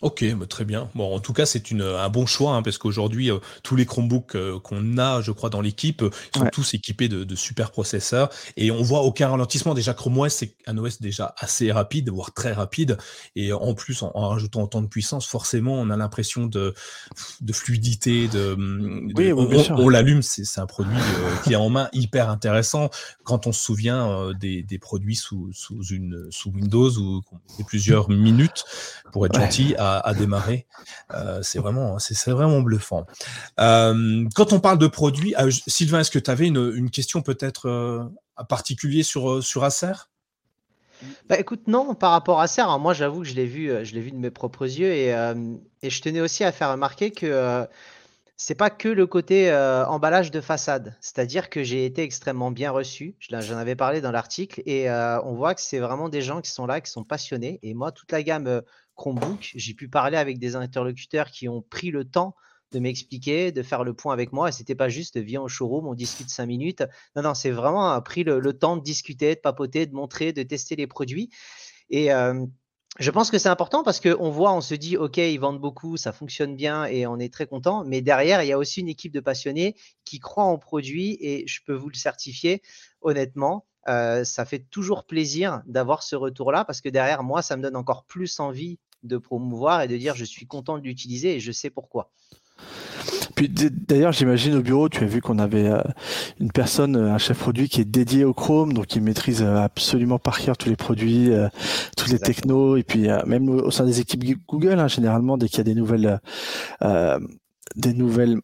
Ok, 0.00 0.24
bah, 0.36 0.46
très 0.46 0.64
bien. 0.64 0.88
Bon, 0.94 1.12
en 1.12 1.18
tout 1.18 1.32
cas, 1.32 1.44
c'est 1.44 1.72
un 1.72 2.08
bon 2.08 2.24
choix 2.24 2.54
hein, 2.54 2.62
parce 2.62 2.78
qu'aujourd'hui, 2.78 3.32
euh, 3.32 3.38
tous 3.64 3.74
les 3.74 3.84
Chromebooks 3.84 4.36
euh, 4.36 4.60
qu'on 4.60 4.96
a, 4.96 5.22
je 5.22 5.32
crois, 5.32 5.50
dans 5.50 5.60
l'équipe, 5.60 6.02
euh, 6.02 6.10
sont 6.36 6.46
tous 6.52 6.74
équipés 6.74 7.08
de, 7.08 7.34
super 7.34 7.72
processeurs 7.72 8.30
et 8.56 8.70
on 8.70 8.80
voit 8.82 9.02
aucun 9.02 9.28
ralentissement. 9.28 9.74
Déjà, 9.74 9.94
Chrome 9.94 10.18
OS, 10.18 10.32
c'est 10.32 10.54
un 10.66 10.78
OS 10.78 11.00
déjà 11.00 11.34
assez 11.36 11.72
rapide, 11.72 12.10
voire 12.10 12.32
très 12.32 12.52
rapide. 12.52 12.96
Et 13.34 13.52
en 13.52 13.74
plus, 13.74 14.02
en, 14.02 14.10
rajoutant 14.28 14.62
autant 14.62 14.82
de 14.82 14.86
puissance, 14.86 15.26
forcément, 15.26 15.74
on 15.74 15.90
a 15.90 15.96
l'impression 15.96 16.46
de, 16.46 16.74
de 17.40 17.52
fluidité. 17.52 18.28
De, 18.28 18.56
oui, 19.16 19.32
on, 19.32 19.88
l'allume, 19.88 20.22
c'est 20.22 20.60
un 20.60 20.66
produit 20.66 20.96
qui 21.42 21.54
est 21.54 21.56
en 21.56 21.70
main 21.70 21.88
hyper 21.92 22.30
intéressant. 22.30 22.90
Quand 23.24 23.48
on 23.48 23.52
se 23.52 23.62
souvient 23.62 24.32
des, 24.38 24.62
des, 24.62 24.78
produits 24.78 25.16
sous, 25.16 25.50
sous, 25.52 25.82
une, 25.86 26.28
sous 26.30 26.50
Windows 26.50 26.90
où 26.98 27.20
on 27.58 27.64
plusieurs 27.64 28.08
minutes 28.10 28.64
pour 29.12 29.26
être 29.26 29.38
gentil 29.38 29.74
à, 29.76 29.87
démarrer. 30.16 30.66
Euh, 31.14 31.40
c'est 31.42 31.58
vraiment, 31.58 31.98
c'est 31.98 32.30
vraiment 32.30 32.60
bluffant. 32.60 33.06
Euh, 33.60 34.24
quand 34.34 34.52
on 34.52 34.60
parle 34.60 34.78
de 34.78 34.86
produits, 34.86 35.34
euh, 35.38 35.50
Sylvain, 35.66 36.00
est-ce 36.00 36.10
que 36.10 36.18
tu 36.18 36.30
avais 36.30 36.46
une, 36.46 36.90
question 36.90 37.22
peut-être 37.22 38.10
particulière 38.48 39.04
sur, 39.04 39.42
sur 39.42 39.64
Acer? 39.64 39.92
Bah 41.28 41.38
écoute, 41.38 41.68
non, 41.68 41.94
par 41.94 42.10
rapport 42.10 42.40
à 42.40 42.44
Acer, 42.44 42.62
hein, 42.62 42.78
moi 42.78 42.92
j'avoue 42.92 43.20
que 43.20 43.28
je 43.28 43.34
l'ai 43.34 43.46
vu, 43.46 43.70
je 43.84 43.94
l'ai 43.94 44.00
vu 44.00 44.10
de 44.10 44.16
mes 44.16 44.30
propres 44.30 44.64
yeux 44.64 44.92
et, 44.92 45.10
et, 45.82 45.90
je 45.90 46.02
tenais 46.02 46.20
aussi 46.20 46.42
à 46.42 46.50
faire 46.50 46.72
remarquer 46.72 47.12
que 47.12 47.66
c'est 48.36 48.56
pas 48.56 48.70
que 48.70 48.88
le 48.88 49.06
côté 49.06 49.52
emballage 49.86 50.30
de 50.30 50.40
façade. 50.40 50.96
C'est-à-dire 51.00 51.50
que 51.50 51.62
j'ai 51.62 51.84
été 51.84 52.02
extrêmement 52.02 52.50
bien 52.50 52.70
reçu. 52.72 53.14
J'en 53.20 53.56
avais 53.58 53.76
parlé 53.76 54.00
dans 54.00 54.10
l'article 54.10 54.62
et 54.66 54.90
on 54.90 55.34
voit 55.34 55.54
que 55.54 55.60
c'est 55.60 55.78
vraiment 55.78 56.08
des 56.08 56.22
gens 56.22 56.40
qui 56.40 56.50
sont 56.50 56.66
là, 56.66 56.80
qui 56.80 56.90
sont 56.90 57.04
passionnés. 57.04 57.60
Et 57.62 57.74
moi, 57.74 57.92
toute 57.92 58.10
la 58.10 58.22
gamme 58.22 58.62
Chromebook, 58.98 59.52
j'ai 59.54 59.72
pu 59.72 59.88
parler 59.88 60.18
avec 60.18 60.38
des 60.38 60.56
interlocuteurs 60.56 61.30
qui 61.30 61.48
ont 61.48 61.62
pris 61.62 61.90
le 61.90 62.04
temps 62.04 62.34
de 62.72 62.80
m'expliquer, 62.80 63.52
de 63.52 63.62
faire 63.62 63.84
le 63.84 63.94
point 63.94 64.12
avec 64.12 64.32
moi. 64.32 64.50
Et 64.50 64.52
c'était 64.52 64.74
pas 64.74 64.88
juste 64.88 65.16
viens 65.16 65.40
au 65.40 65.48
showroom, 65.48 65.86
on 65.86 65.94
discute 65.94 66.28
cinq 66.28 66.46
minutes. 66.46 66.82
Non, 67.16 67.22
non, 67.22 67.34
c'est 67.34 67.50
vraiment 67.50 67.98
pris 68.02 68.24
le, 68.24 68.52
temps 68.52 68.76
de 68.76 68.82
discuter, 68.82 69.34
de 69.34 69.40
papoter, 69.40 69.86
de 69.86 69.94
montrer, 69.94 70.32
de 70.32 70.42
tester 70.42 70.76
les 70.76 70.86
produits. 70.86 71.30
Et 71.88 72.10
je 72.98 73.10
pense 73.10 73.30
que 73.30 73.38
c'est 73.38 73.48
important 73.48 73.84
parce 73.84 74.00
qu'on 74.00 74.30
voit, 74.30 74.52
on 74.52 74.60
se 74.60 74.74
dit, 74.74 74.96
OK, 74.96 75.18
ils 75.18 75.38
vendent 75.38 75.60
beaucoup, 75.60 75.96
ça 75.96 76.12
fonctionne 76.12 76.56
bien 76.56 76.84
et 76.84 77.06
on 77.06 77.18
est 77.18 77.32
très 77.32 77.46
content. 77.46 77.84
Mais 77.84 78.02
derrière, 78.02 78.42
il 78.42 78.48
y 78.48 78.52
a 78.52 78.58
aussi 78.58 78.80
une 78.80 78.88
équipe 78.88 79.12
de 79.12 79.20
passionnés 79.20 79.76
qui 80.04 80.18
croient 80.18 80.44
en 80.44 80.58
produit 80.58 81.16
et 81.20 81.46
je 81.46 81.60
peux 81.64 81.74
vous 81.74 81.88
le 81.88 81.96
certifier, 81.96 82.60
honnêtement. 83.00 83.64
ça 83.86 84.44
fait 84.44 84.66
toujours 84.70 85.06
plaisir 85.06 85.62
d'avoir 85.66 86.02
ce 86.02 86.16
retour-là 86.16 86.64
parce 86.64 86.80
que 86.80 86.88
derrière, 86.88 87.22
moi, 87.22 87.40
ça 87.40 87.56
me 87.56 87.62
donne 87.62 87.76
encore 87.76 88.04
plus 88.04 88.40
envie 88.40 88.78
de 89.02 89.16
promouvoir 89.16 89.82
et 89.82 89.88
de 89.88 89.96
dire 89.96 90.14
je 90.14 90.24
suis 90.24 90.46
content 90.46 90.78
de 90.78 90.82
l'utiliser 90.82 91.36
et 91.36 91.40
je 91.40 91.52
sais 91.52 91.70
pourquoi. 91.70 92.10
Puis 93.34 93.48
d'ailleurs, 93.48 94.10
j'imagine 94.10 94.56
au 94.56 94.62
bureau, 94.62 94.88
tu 94.88 95.04
as 95.04 95.06
vu 95.06 95.20
qu'on 95.20 95.38
avait 95.38 95.68
euh, 95.68 95.80
une 96.40 96.50
personne, 96.50 96.96
euh, 96.96 97.12
un 97.12 97.18
chef 97.18 97.38
produit 97.38 97.68
qui 97.68 97.80
est 97.80 97.84
dédié 97.84 98.24
au 98.24 98.34
Chrome, 98.34 98.72
donc 98.72 98.96
il 98.96 99.02
maîtrise 99.02 99.42
euh, 99.42 99.56
absolument 99.58 100.18
par 100.18 100.40
cœur 100.40 100.56
tous 100.56 100.68
les 100.68 100.74
produits, 100.74 101.30
tous 101.96 102.10
les 102.10 102.18
technos, 102.18 102.76
et 102.76 102.82
puis 102.82 103.06
même 103.26 103.48
au 103.48 103.70
sein 103.70 103.84
des 103.84 104.00
équipes 104.00 104.24
Google, 104.48 104.80
hein, 104.80 104.88
généralement, 104.88 105.38
dès 105.38 105.48
qu'il 105.48 105.58
y 105.58 105.60
a 105.60 105.64
des 105.64 105.74
nouvelles, 105.76 106.20
des 107.76 107.92
nouvelles 107.92 108.40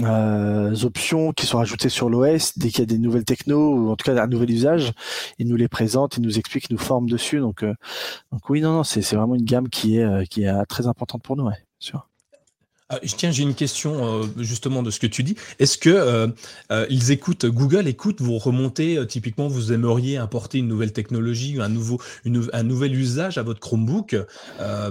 euh, 0.00 0.74
options 0.84 1.32
qui 1.32 1.46
sont 1.46 1.58
rajoutées 1.58 1.88
sur 1.88 2.08
l'OS, 2.08 2.56
dès 2.56 2.68
qu'il 2.68 2.80
y 2.80 2.82
a 2.82 2.86
des 2.86 2.98
nouvelles 2.98 3.24
technos 3.24 3.74
ou 3.74 3.90
en 3.90 3.96
tout 3.96 4.04
cas 4.04 4.22
un 4.22 4.26
nouvel 4.26 4.50
usage, 4.50 4.92
ils 5.38 5.46
nous 5.46 5.56
les 5.56 5.68
présentent, 5.68 6.16
ils 6.16 6.22
nous 6.22 6.38
expliquent, 6.38 6.70
ils 6.70 6.74
nous 6.74 6.78
forment 6.78 7.08
dessus. 7.08 7.40
Donc, 7.40 7.62
euh, 7.62 7.74
donc 8.32 8.48
oui, 8.48 8.60
non, 8.60 8.72
non, 8.72 8.84
c'est 8.84 9.02
vraiment 9.14 9.34
une 9.34 9.44
gamme 9.44 9.68
qui 9.68 9.98
est 9.98 10.04
euh, 10.04 10.24
qui 10.24 10.44
est 10.44 10.64
très 10.66 10.86
importante 10.86 11.22
pour 11.22 11.36
nous, 11.36 11.44
ouais, 11.44 11.66
sûr. 11.78 12.08
Ah, 12.92 12.98
tiens, 13.16 13.30
j'ai 13.30 13.42
une 13.42 13.54
question 13.54 14.04
euh, 14.04 14.26
justement 14.36 14.82
de 14.82 14.90
ce 14.90 15.00
que 15.00 15.06
tu 15.06 15.22
dis. 15.22 15.34
Est-ce 15.58 15.78
que 15.78 15.88
euh, 15.88 16.28
euh, 16.70 16.86
ils 16.90 17.10
écoutent, 17.10 17.46
Google 17.46 17.88
écoute 17.88 18.20
vous 18.20 18.36
remontez 18.36 19.06
typiquement, 19.06 19.48
vous 19.48 19.72
aimeriez 19.72 20.18
importer 20.18 20.58
une 20.58 20.68
nouvelle 20.68 20.92
technologie, 20.92 21.58
un 21.58 21.70
nouveau, 21.70 22.02
un 22.26 22.62
nouvel 22.62 22.94
usage 22.94 23.38
à 23.38 23.42
votre 23.42 23.60
Chromebook 23.60 24.14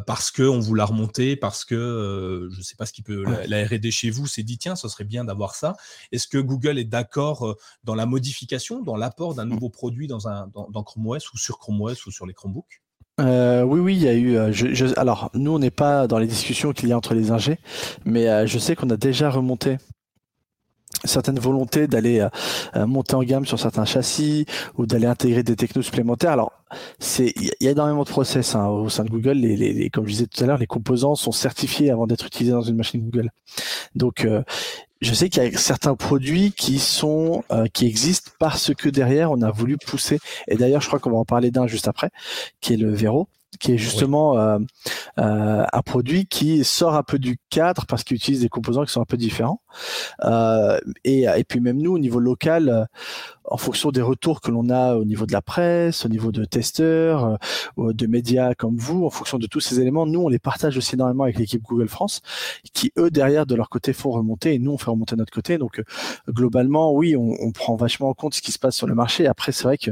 parce 0.08 0.32
que 0.32 0.42
on 0.42 0.60
vous 0.60 0.74
l'a 0.74 0.86
remonté, 0.86 1.36
parce 1.36 1.64
que 1.64 2.50
je 2.52 2.58
ne 2.58 2.64
sais 2.64 2.76
pas 2.76 2.88
ce 2.88 2.94
qui 2.94 3.04
peut 3.04 3.24
la, 3.48 3.66
R&D 3.66 3.92
chez 3.92 4.10
vous 4.10 4.26
s'est 4.26 4.42
dit 4.42 4.58
tiens, 4.58 4.76
ce 4.76 4.88
serait 4.88 5.04
bien 5.04 5.24
d'avoir 5.24 5.54
ça. 5.54 5.76
Est-ce 6.12 6.28
que 6.28 6.40
Google 6.40 6.80
est 6.80 6.86
d'accord 6.86 7.56
dans 7.84 7.94
la 7.94 8.08
modification, 8.08 8.82
dans 8.82 8.96
l'apport 8.96 9.36
d'un 9.36 9.46
mmh. 9.46 9.50
nouveau 9.50 9.70
produit 9.70 10.08
dans 10.08 10.28
un 10.28 10.50
dans 10.72 10.84
Chrome 10.84 11.06
OS 11.06 11.32
ou 11.34 11.38
sur 11.38 11.60
Chrome 11.60 11.80
OS 11.82 12.08
ou 12.08 12.12
sur 12.12 12.26
les 12.26 12.34
Chromebooks? 12.34 12.82
Euh, 13.22 13.64
oui, 13.64 13.80
oui, 13.80 13.96
il 13.96 14.04
y 14.04 14.08
a 14.08 14.14
eu. 14.14 14.38
Euh, 14.38 14.52
je, 14.52 14.98
alors, 15.00 15.30
nous, 15.34 15.54
on 15.54 15.60
n'est 15.60 15.72
pas 15.72 16.08
dans 16.08 16.20
les 16.20 16.28
discussions 16.28 16.74
qu'il 16.74 16.90
y 16.90 16.92
a 16.92 16.98
entre 16.98 17.14
les 17.14 17.32
ingés, 17.32 17.58
mais 18.06 18.28
euh, 18.28 18.46
je 18.46 18.60
sais 18.60 18.76
qu'on 18.76 18.90
a 18.90 18.98
déjà 18.98 19.30
remonté 19.30 19.78
certaines 21.04 21.40
volontés 21.40 21.88
d'aller 21.88 22.28
monter 22.76 23.16
en 23.16 23.24
gamme 23.24 23.48
sur 23.48 23.58
certains 23.58 23.86
châssis 23.86 24.46
ou 24.78 24.86
d'aller 24.86 25.08
intégrer 25.08 25.42
des 25.42 25.56
technos 25.56 25.82
supplémentaires. 25.82 26.34
Alors, 26.34 26.52
c'est 27.00 27.34
il 27.38 27.52
y 27.60 27.68
a 27.68 27.72
énormément 27.72 28.04
de 28.04 28.10
process 28.10 28.54
hein, 28.54 28.68
au 28.68 28.88
sein 28.88 29.04
de 29.04 29.10
Google. 29.10 29.38
Les, 29.38 29.56
les, 29.56 29.90
comme 29.90 30.06
je 30.06 30.12
disais 30.12 30.28
tout 30.28 30.44
à 30.44 30.46
l'heure, 30.46 30.60
les 30.60 30.68
composants 30.68 31.16
sont 31.16 31.32
certifiés 31.32 31.90
avant 31.90 32.06
d'être 32.06 32.28
utilisés 32.28 32.52
dans 32.52 32.62
une 32.62 32.76
machine 32.76 33.02
Google. 33.02 33.32
Donc, 33.96 34.28
je 35.02 35.14
sais 35.14 35.30
qu'il 35.30 35.44
y 35.44 35.48
a 35.48 35.58
certains 35.58 35.96
produits 35.96 36.52
qui 36.52 36.80
sont 36.80 37.44
euh, 37.52 37.66
qui 37.74 37.88
existent 37.88 38.32
parce 38.40 38.74
que 38.74 38.88
derrière 38.90 39.32
on 39.32 39.42
a 39.42 39.52
voulu 39.52 39.78
pousser. 39.78 40.20
Et 40.48 40.56
d'ailleurs 40.56 40.82
je 40.82 40.88
crois 40.88 41.00
qu'on 41.00 41.12
va 41.12 41.18
en 41.18 41.26
parler 41.26 41.52
d'un 41.52 41.68
juste 41.68 41.88
après 41.88 42.12
qui 42.62 42.74
est 42.74 42.78
le 42.78 42.94
Vero 42.94 43.28
qui 43.60 43.74
est 43.74 43.78
justement 43.78 44.38
euh, 44.38 44.60
euh, 45.20 45.66
un 45.72 45.82
produit 45.82 46.26
qui 46.26 46.64
sort 46.64 46.96
un 46.96 47.04
peu 47.04 47.20
du 47.20 47.38
cadre 47.50 47.86
parce 47.86 48.04
qu'il 48.04 48.16
utilise 48.16 48.42
des 48.42 48.50
composants 48.50 48.86
qui 48.86 48.92
sont 48.92 49.02
un 49.02 49.06
peu 49.06 49.18
différents. 49.18 49.62
Euh, 50.24 50.80
et, 51.04 51.24
et, 51.24 51.44
puis 51.44 51.60
même 51.60 51.78
nous, 51.78 51.94
au 51.94 52.00
niveau 52.00 52.20
local, 52.20 52.88
en 53.46 53.58
fonction 53.58 53.92
des 53.92 54.02
retours 54.02 54.42
que 54.42 54.52
l'on 54.52 54.70
a 54.70 54.96
au 54.96 55.04
niveau 55.04 55.26
de 55.26 55.34
la 55.34 55.42
presse, 55.42 56.06
au 56.06 56.10
niveau 56.10 56.32
de 56.32 56.46
testeurs, 56.46 57.38
euh, 57.78 57.94
de 57.94 58.08
médias 58.08 58.54
comme 58.56 58.78
vous, 58.78 59.06
en 59.06 59.10
fonction 59.10 59.38
de 59.38 59.48
tous 59.48 59.60
ces 59.60 59.80
éléments, 59.80 60.06
nous, 60.06 60.22
on 60.22 60.30
les 60.30 60.40
partage 60.40 60.78
aussi 60.78 60.96
énormément 60.96 61.24
avec 61.24 61.38
l'équipe 61.38 61.62
Google 61.62 61.90
France, 61.90 62.22
qui 62.74 62.92
eux, 62.98 63.12
derrière, 63.12 63.46
de 63.46 63.56
leur 63.56 63.70
côté, 63.70 63.94
font 63.94 64.12
remonter 64.12 64.54
et 64.54 64.60
nous, 64.60 64.72
on 64.72 64.78
fait 64.78 64.90
remonter 64.90 65.16
de 65.16 65.22
notre 65.22 65.34
côté. 65.34 65.58
Donc, 65.58 65.82
globalement, 66.30 66.94
oui, 66.94 67.16
on, 67.16 67.36
on 67.42 67.52
prend 67.52 67.76
vachement 67.76 68.10
en 68.10 68.14
compte 68.14 68.34
ce 68.34 68.42
qui 68.42 68.52
se 68.52 68.60
passe 68.60 68.76
sur 68.76 68.88
le 68.88 68.96
marché. 68.96 69.28
Après, 69.28 69.52
c'est 69.52 69.64
vrai 69.64 69.78
que 69.78 69.92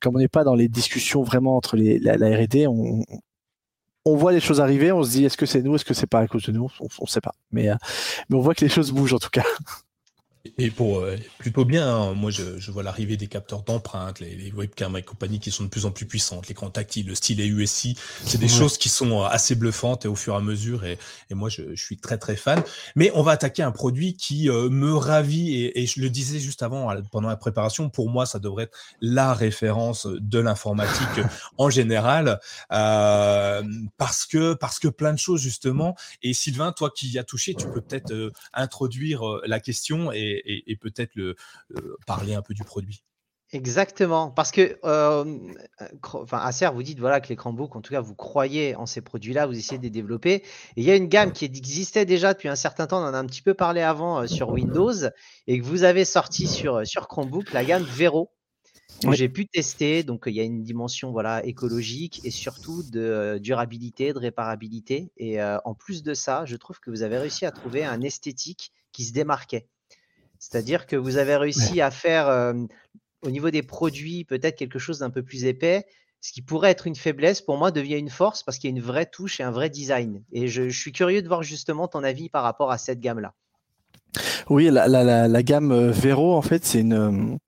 comme 0.00 0.16
on 0.16 0.18
n'est 0.18 0.28
pas 0.28 0.44
dans 0.44 0.54
les 0.54 0.68
discussions 0.68 1.22
vraiment 1.22 1.56
entre 1.56 1.76
la, 1.76 2.14
R&D, 2.14 2.66
on, 2.66 4.16
voit 4.16 4.32
les 4.32 4.40
choses 4.40 4.60
arriver, 4.60 4.90
on 4.92 5.02
se 5.02 5.10
dit 5.10 5.24
est-ce 5.24 5.36
que 5.36 5.46
c'est 5.46 5.62
nous, 5.62 5.74
est-ce 5.74 5.84
que 5.84 5.94
c'est 5.94 6.06
pas 6.06 6.20
à 6.20 6.26
cause 6.26 6.44
de 6.44 6.52
nous, 6.52 6.70
on, 6.80 6.86
ne 7.02 7.06
sait 7.06 7.20
pas. 7.20 7.34
Euh, 7.56 7.74
mais 8.30 8.36
on 8.36 8.40
voit 8.40 8.54
que 8.54 8.64
les 8.64 8.70
choses 8.70 8.90
bougent 8.90 9.14
en 9.14 9.18
tout 9.18 9.30
cas. 9.30 9.44
Et 10.60 10.72
pour 10.72 10.98
euh, 10.98 11.16
plutôt 11.38 11.64
bien, 11.64 11.86
hein. 11.88 12.14
moi 12.14 12.32
je, 12.32 12.58
je 12.58 12.72
vois 12.72 12.82
l'arrivée 12.82 13.16
des 13.16 13.28
capteurs 13.28 13.62
d'empreinte, 13.62 14.18
les, 14.18 14.34
les, 14.34 14.50
webcams 14.50 14.96
et 14.96 15.04
compagnie 15.04 15.38
qui 15.38 15.52
sont 15.52 15.62
de 15.62 15.68
plus 15.68 15.86
en 15.86 15.92
plus 15.92 16.04
puissantes, 16.04 16.48
l'écran 16.48 16.68
tactile, 16.68 17.06
le 17.06 17.14
stylet 17.14 17.46
USI, 17.46 17.96
c'est 18.24 18.38
des 18.38 18.48
choses 18.48 18.76
qui 18.76 18.88
sont 18.88 19.22
euh, 19.22 19.26
assez 19.26 19.54
bluffantes 19.54 20.04
et 20.04 20.08
au 20.08 20.16
fur 20.16 20.34
et 20.34 20.36
à 20.36 20.40
mesure, 20.40 20.84
et, 20.84 20.98
et 21.30 21.34
moi 21.34 21.48
je, 21.48 21.62
je, 21.76 21.80
suis 21.80 21.96
très 21.96 22.18
très 22.18 22.34
fan. 22.34 22.60
Mais 22.96 23.12
on 23.14 23.22
va 23.22 23.32
attaquer 23.32 23.62
un 23.62 23.70
produit 23.70 24.16
qui 24.16 24.50
euh, 24.50 24.68
me 24.68 24.92
ravit, 24.92 25.54
et, 25.54 25.80
et, 25.80 25.86
je 25.86 26.00
le 26.00 26.10
disais 26.10 26.40
juste 26.40 26.64
avant, 26.64 26.92
pendant 27.12 27.28
la 27.28 27.36
préparation, 27.36 27.88
pour 27.88 28.10
moi 28.10 28.26
ça 28.26 28.40
devrait 28.40 28.64
être 28.64 28.76
la 29.00 29.34
référence 29.34 30.08
de 30.08 30.40
l'informatique 30.40 31.24
en 31.56 31.70
général, 31.70 32.40
euh, 32.72 33.62
parce 33.96 34.26
que 34.26 34.54
parce 34.54 34.80
que 34.80 34.88
plein 34.88 35.12
de 35.12 35.20
choses 35.20 35.40
justement. 35.40 35.94
Et 36.22 36.32
Sylvain, 36.32 36.72
toi 36.72 36.90
qui 36.90 37.06
y 37.10 37.18
as 37.20 37.24
touché, 37.24 37.54
tu 37.54 37.68
peux 37.68 37.80
peut-être 37.80 38.32
introduire 38.52 39.22
la 39.46 39.60
question 39.60 40.10
et 40.12 40.47
et, 40.48 40.76
peut-être 40.76 41.14
le, 41.14 41.36
euh, 41.76 41.96
parler 42.06 42.34
un 42.34 42.42
peu 42.42 42.54
du 42.54 42.64
produit. 42.64 43.04
Exactement, 43.52 44.30
parce 44.30 44.50
que 44.50 44.78
euh, 44.84 45.38
enfin, 46.02 46.38
Acer, 46.38 46.68
vous 46.74 46.82
dites 46.82 46.98
voilà 46.98 47.18
que 47.20 47.28
les 47.28 47.36
Chromebooks, 47.36 47.76
en 47.76 47.80
tout 47.80 47.92
cas, 47.92 48.02
vous 48.02 48.14
croyez 48.14 48.76
en 48.76 48.84
ces 48.84 49.00
produits-là, 49.00 49.46
vous 49.46 49.56
essayez 49.56 49.78
de 49.78 49.84
les 49.84 49.90
développer. 49.90 50.34
Et 50.34 50.42
il 50.76 50.84
y 50.84 50.90
a 50.90 50.96
une 50.96 51.08
gamme 51.08 51.32
qui 51.32 51.46
existait 51.46 52.04
déjà 52.04 52.34
depuis 52.34 52.48
un 52.48 52.56
certain 52.56 52.86
temps, 52.86 53.00
on 53.02 53.06
en 53.06 53.14
a 53.14 53.18
un 53.18 53.24
petit 53.24 53.40
peu 53.40 53.54
parlé 53.54 53.80
avant 53.80 54.20
euh, 54.20 54.26
sur 54.26 54.50
Windows, 54.50 54.92
et 55.46 55.58
que 55.58 55.64
vous 55.64 55.84
avez 55.84 56.04
sorti 56.04 56.46
sur, 56.46 56.86
sur 56.86 57.08
Chromebook, 57.08 57.52
la 57.54 57.64
gamme 57.64 57.84
Vero, 57.84 58.30
que 59.02 59.12
j'ai 59.12 59.30
pu 59.30 59.46
tester. 59.46 60.02
Donc 60.02 60.24
il 60.26 60.34
y 60.34 60.40
a 60.40 60.44
une 60.44 60.62
dimension 60.62 61.10
voilà 61.10 61.42
écologique 61.46 62.20
et 62.24 62.30
surtout 62.30 62.82
de 62.82 63.38
durabilité, 63.40 64.12
de 64.12 64.18
réparabilité. 64.18 65.10
Et 65.16 65.42
en 65.42 65.74
plus 65.74 66.02
de 66.02 66.14
ça, 66.14 66.44
je 66.44 66.56
trouve 66.56 66.80
que 66.80 66.90
vous 66.90 67.02
avez 67.02 67.16
réussi 67.16 67.46
à 67.46 67.50
trouver 67.50 67.84
un 67.84 68.02
esthétique 68.02 68.72
qui 68.92 69.04
se 69.04 69.12
démarquait. 69.12 69.68
C'est-à-dire 70.38 70.86
que 70.86 70.96
vous 70.96 71.16
avez 71.16 71.36
réussi 71.36 71.80
à 71.80 71.90
faire 71.90 72.54
au 73.22 73.30
niveau 73.30 73.50
des 73.50 73.62
produits, 73.62 74.24
peut-être 74.24 74.56
quelque 74.56 74.78
chose 74.78 75.00
d'un 75.00 75.10
peu 75.10 75.22
plus 75.22 75.44
épais, 75.44 75.86
ce 76.20 76.32
qui 76.32 76.42
pourrait 76.42 76.70
être 76.70 76.86
une 76.86 76.96
faiblesse, 76.96 77.40
pour 77.40 77.58
moi, 77.58 77.70
devient 77.70 77.96
une 77.96 78.10
force 78.10 78.42
parce 78.42 78.58
qu'il 78.58 78.70
y 78.70 78.72
a 78.72 78.76
une 78.76 78.82
vraie 78.82 79.06
touche 79.06 79.40
et 79.40 79.44
un 79.44 79.50
vrai 79.50 79.70
design. 79.70 80.22
Et 80.32 80.48
je, 80.48 80.68
suis 80.68 80.92
curieux 80.92 81.22
de 81.22 81.28
voir 81.28 81.42
justement 81.42 81.86
ton 81.86 82.02
avis 82.02 82.28
par 82.28 82.42
rapport 82.42 82.72
à 82.72 82.78
cette 82.78 83.00
gamme-là. 83.00 83.34
Oui, 84.48 84.68
la, 84.70 85.42
gamme 85.42 85.90
Vero, 85.90 86.34
en 86.34 86.42
fait, 86.42 86.64
c'est 86.64 86.80
une, 86.80 87.38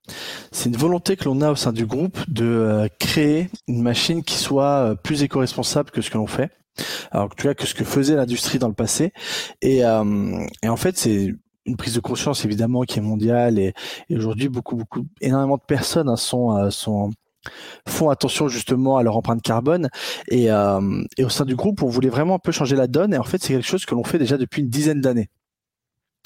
c'est 0.51 0.69
une 0.69 0.77
volonté 0.77 1.17
que 1.17 1.25
l'on 1.25 1.41
a 1.41 1.51
au 1.51 1.55
sein 1.55 1.73
du 1.73 1.85
groupe 1.85 2.17
de 2.29 2.87
créer 2.99 3.49
une 3.67 3.81
machine 3.81 4.23
qui 4.23 4.35
soit 4.35 4.95
plus 5.03 5.23
éco-responsable 5.23 5.91
que 5.91 6.01
ce 6.01 6.09
que 6.09 6.17
l'on 6.17 6.27
fait. 6.27 6.51
Alors, 7.11 7.35
tu 7.35 7.43
vois, 7.43 7.55
que 7.55 7.65
ce 7.65 7.73
que 7.73 7.83
faisait 7.83 8.15
l'industrie 8.15 8.59
dans 8.59 8.69
le 8.69 8.73
passé. 8.73 9.11
Et, 9.61 9.79
et 9.79 10.69
en 10.69 10.77
fait, 10.77 10.97
c'est 10.97 11.33
une 11.65 11.77
prise 11.77 11.95
de 11.95 11.99
conscience 11.99 12.45
évidemment 12.45 12.81
qui 12.83 12.99
est 12.99 13.03
mondiale 13.03 13.59
et, 13.59 13.73
aujourd'hui 14.09 14.49
beaucoup 14.49 14.75
beaucoup 14.75 15.05
énormément 15.21 15.57
de 15.57 15.63
personnes 15.65 16.09
hein, 16.09 16.15
sont 16.15 16.69
sont 16.71 17.11
font 17.87 18.09
attention 18.09 18.47
justement 18.47 18.97
à 18.97 19.03
leur 19.03 19.17
empreinte 19.17 19.41
carbone. 19.41 19.89
Et, 20.29 20.45
et 20.45 21.23
au 21.23 21.29
sein 21.29 21.45
du 21.45 21.55
groupe 21.55 21.81
on 21.81 21.87
voulait 21.87 22.09
vraiment 22.09 22.35
un 22.35 22.39
peu 22.39 22.51
changer 22.51 22.75
la 22.75 22.87
donne. 22.87 23.13
Et 23.13 23.17
en 23.17 23.23
fait 23.23 23.41
c'est 23.41 23.53
quelque 23.53 23.67
chose 23.67 23.85
que 23.85 23.95
l'on 23.95 24.03
fait 24.03 24.19
déjà 24.19 24.37
depuis 24.37 24.61
une 24.61 24.69
dizaine 24.69 25.01
d'années. 25.01 25.29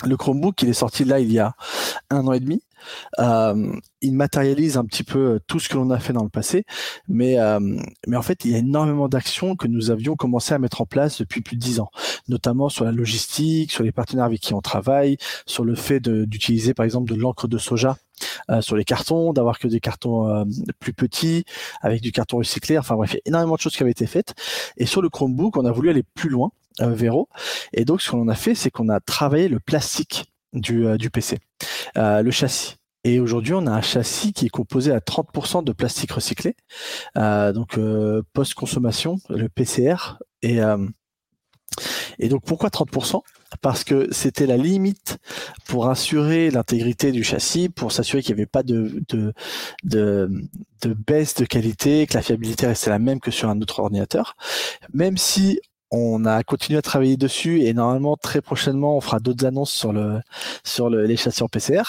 Le 0.03 0.17
Chromebook, 0.17 0.61
il 0.61 0.69
est 0.69 0.73
sorti 0.73 1.05
là 1.05 1.19
il 1.19 1.31
y 1.31 1.39
a 1.39 1.53
un 2.09 2.27
an 2.27 2.33
et 2.33 2.39
demi. 2.39 2.61
Euh, 3.19 3.73
il 4.01 4.13
matérialise 4.13 4.77
un 4.77 4.85
petit 4.85 5.03
peu 5.03 5.39
tout 5.47 5.59
ce 5.59 5.69
que 5.69 5.75
l'on 5.75 5.89
a 5.89 5.99
fait 5.99 6.13
dans 6.13 6.23
le 6.23 6.29
passé, 6.29 6.65
mais 7.07 7.39
euh, 7.39 7.59
mais 8.07 8.17
en 8.17 8.21
fait 8.21 8.45
il 8.45 8.51
y 8.51 8.55
a 8.55 8.59
énormément 8.59 9.07
d'actions 9.07 9.55
que 9.55 9.67
nous 9.67 9.91
avions 9.91 10.15
commencé 10.15 10.53
à 10.53 10.59
mettre 10.59 10.81
en 10.81 10.85
place 10.85 11.19
depuis 11.19 11.41
plus 11.41 11.55
de 11.55 11.61
dix 11.61 11.79
ans, 11.79 11.89
notamment 12.27 12.69
sur 12.69 12.85
la 12.85 12.91
logistique, 12.91 13.71
sur 13.71 13.83
les 13.83 13.91
partenaires 13.91 14.25
avec 14.25 14.39
qui 14.39 14.53
on 14.53 14.61
travaille, 14.61 15.17
sur 15.45 15.63
le 15.63 15.75
fait 15.75 15.99
d'utiliser 15.99 16.73
par 16.73 16.85
exemple 16.85 17.11
de 17.11 17.15
l'encre 17.15 17.47
de 17.47 17.57
soja 17.57 17.97
euh, 18.49 18.61
sur 18.61 18.75
les 18.75 18.83
cartons, 18.83 19.33
d'avoir 19.33 19.59
que 19.59 19.67
des 19.67 19.79
cartons 19.79 20.29
euh, 20.29 20.45
plus 20.79 20.93
petits 20.93 21.45
avec 21.81 22.01
du 22.01 22.11
carton 22.11 22.37
recyclé. 22.37 22.77
Enfin 22.77 22.95
bref, 22.95 23.13
il 23.13 23.15
y 23.15 23.17
a 23.17 23.21
énormément 23.25 23.55
de 23.55 23.59
choses 23.59 23.75
qui 23.75 23.83
avaient 23.83 23.91
été 23.91 24.07
faites. 24.07 24.33
Et 24.77 24.85
sur 24.85 25.01
le 25.01 25.09
Chromebook, 25.09 25.57
on 25.57 25.65
a 25.65 25.71
voulu 25.71 25.89
aller 25.89 26.03
plus 26.03 26.29
loin 26.29 26.51
euh, 26.81 26.93
Vero. 26.93 27.29
Et 27.73 27.85
donc, 27.85 28.01
ce 28.01 28.11
qu'on 28.11 28.27
a 28.27 28.35
fait, 28.35 28.55
c'est 28.55 28.71
qu'on 28.71 28.89
a 28.89 28.99
travaillé 28.99 29.47
le 29.47 29.59
plastique 29.59 30.25
du, 30.55 30.87
euh, 30.87 30.97
PC, 31.11 31.39
euh, 31.97 32.21
le 32.21 32.31
châssis. 32.31 32.75
Et 33.03 33.19
aujourd'hui, 33.19 33.53
on 33.53 33.67
a 33.67 33.71
un 33.71 33.81
châssis 33.81 34.33
qui 34.33 34.47
est 34.47 34.49
composé 34.49 34.91
à 34.91 34.99
30% 34.99 35.63
de 35.63 35.71
plastique 35.71 36.11
recyclé, 36.11 36.55
donc 37.15 37.79
post-consommation, 38.33 39.17
le 39.29 39.47
PCR. 39.47 40.17
Et, 40.41 40.59
et 42.17 42.29
donc, 42.29 42.43
pourquoi 42.43 42.69
30% 42.69 43.21
Parce 43.61 43.83
que 43.83 44.07
c'était 44.11 44.47
la 44.47 44.57
limite 44.57 45.19
pour 45.67 45.87
assurer 45.87 46.49
l'intégrité 46.49 47.11
du 47.11 47.23
châssis, 47.23 47.69
pour 47.69 47.91
s'assurer 47.91 48.23
qu'il 48.23 48.33
n'y 48.33 48.41
avait 48.41 48.47
pas 48.47 48.63
de, 48.63 49.03
de, 49.09 49.33
de 49.83 50.93
baisse 50.93 51.35
de 51.35 51.45
qualité, 51.45 52.07
que 52.07 52.15
la 52.15 52.23
fiabilité 52.23 52.65
restait 52.65 52.89
la 52.89 52.97
même 52.97 53.19
que 53.19 53.29
sur 53.29 53.49
un 53.49 53.61
autre 53.61 53.81
ordinateur. 53.81 54.35
Même 54.93 55.17
si 55.17 55.59
on 55.95 56.25
a 56.25 56.43
continué 56.43 56.77
à 56.77 56.81
travailler 56.81 57.15
dessus 57.15 57.61
et 57.61 57.73
normalement 57.73 58.17
très 58.17 58.41
prochainement 58.41 58.97
on 58.97 59.01
fera 59.01 59.19
d'autres 59.19 59.45
annonces 59.45 59.71
sur 59.71 59.93
le 59.93 60.19
sur 60.63 60.89
les 60.89 61.15
châssis 61.15 61.43
en 61.43 61.47
PCR. 61.47 61.83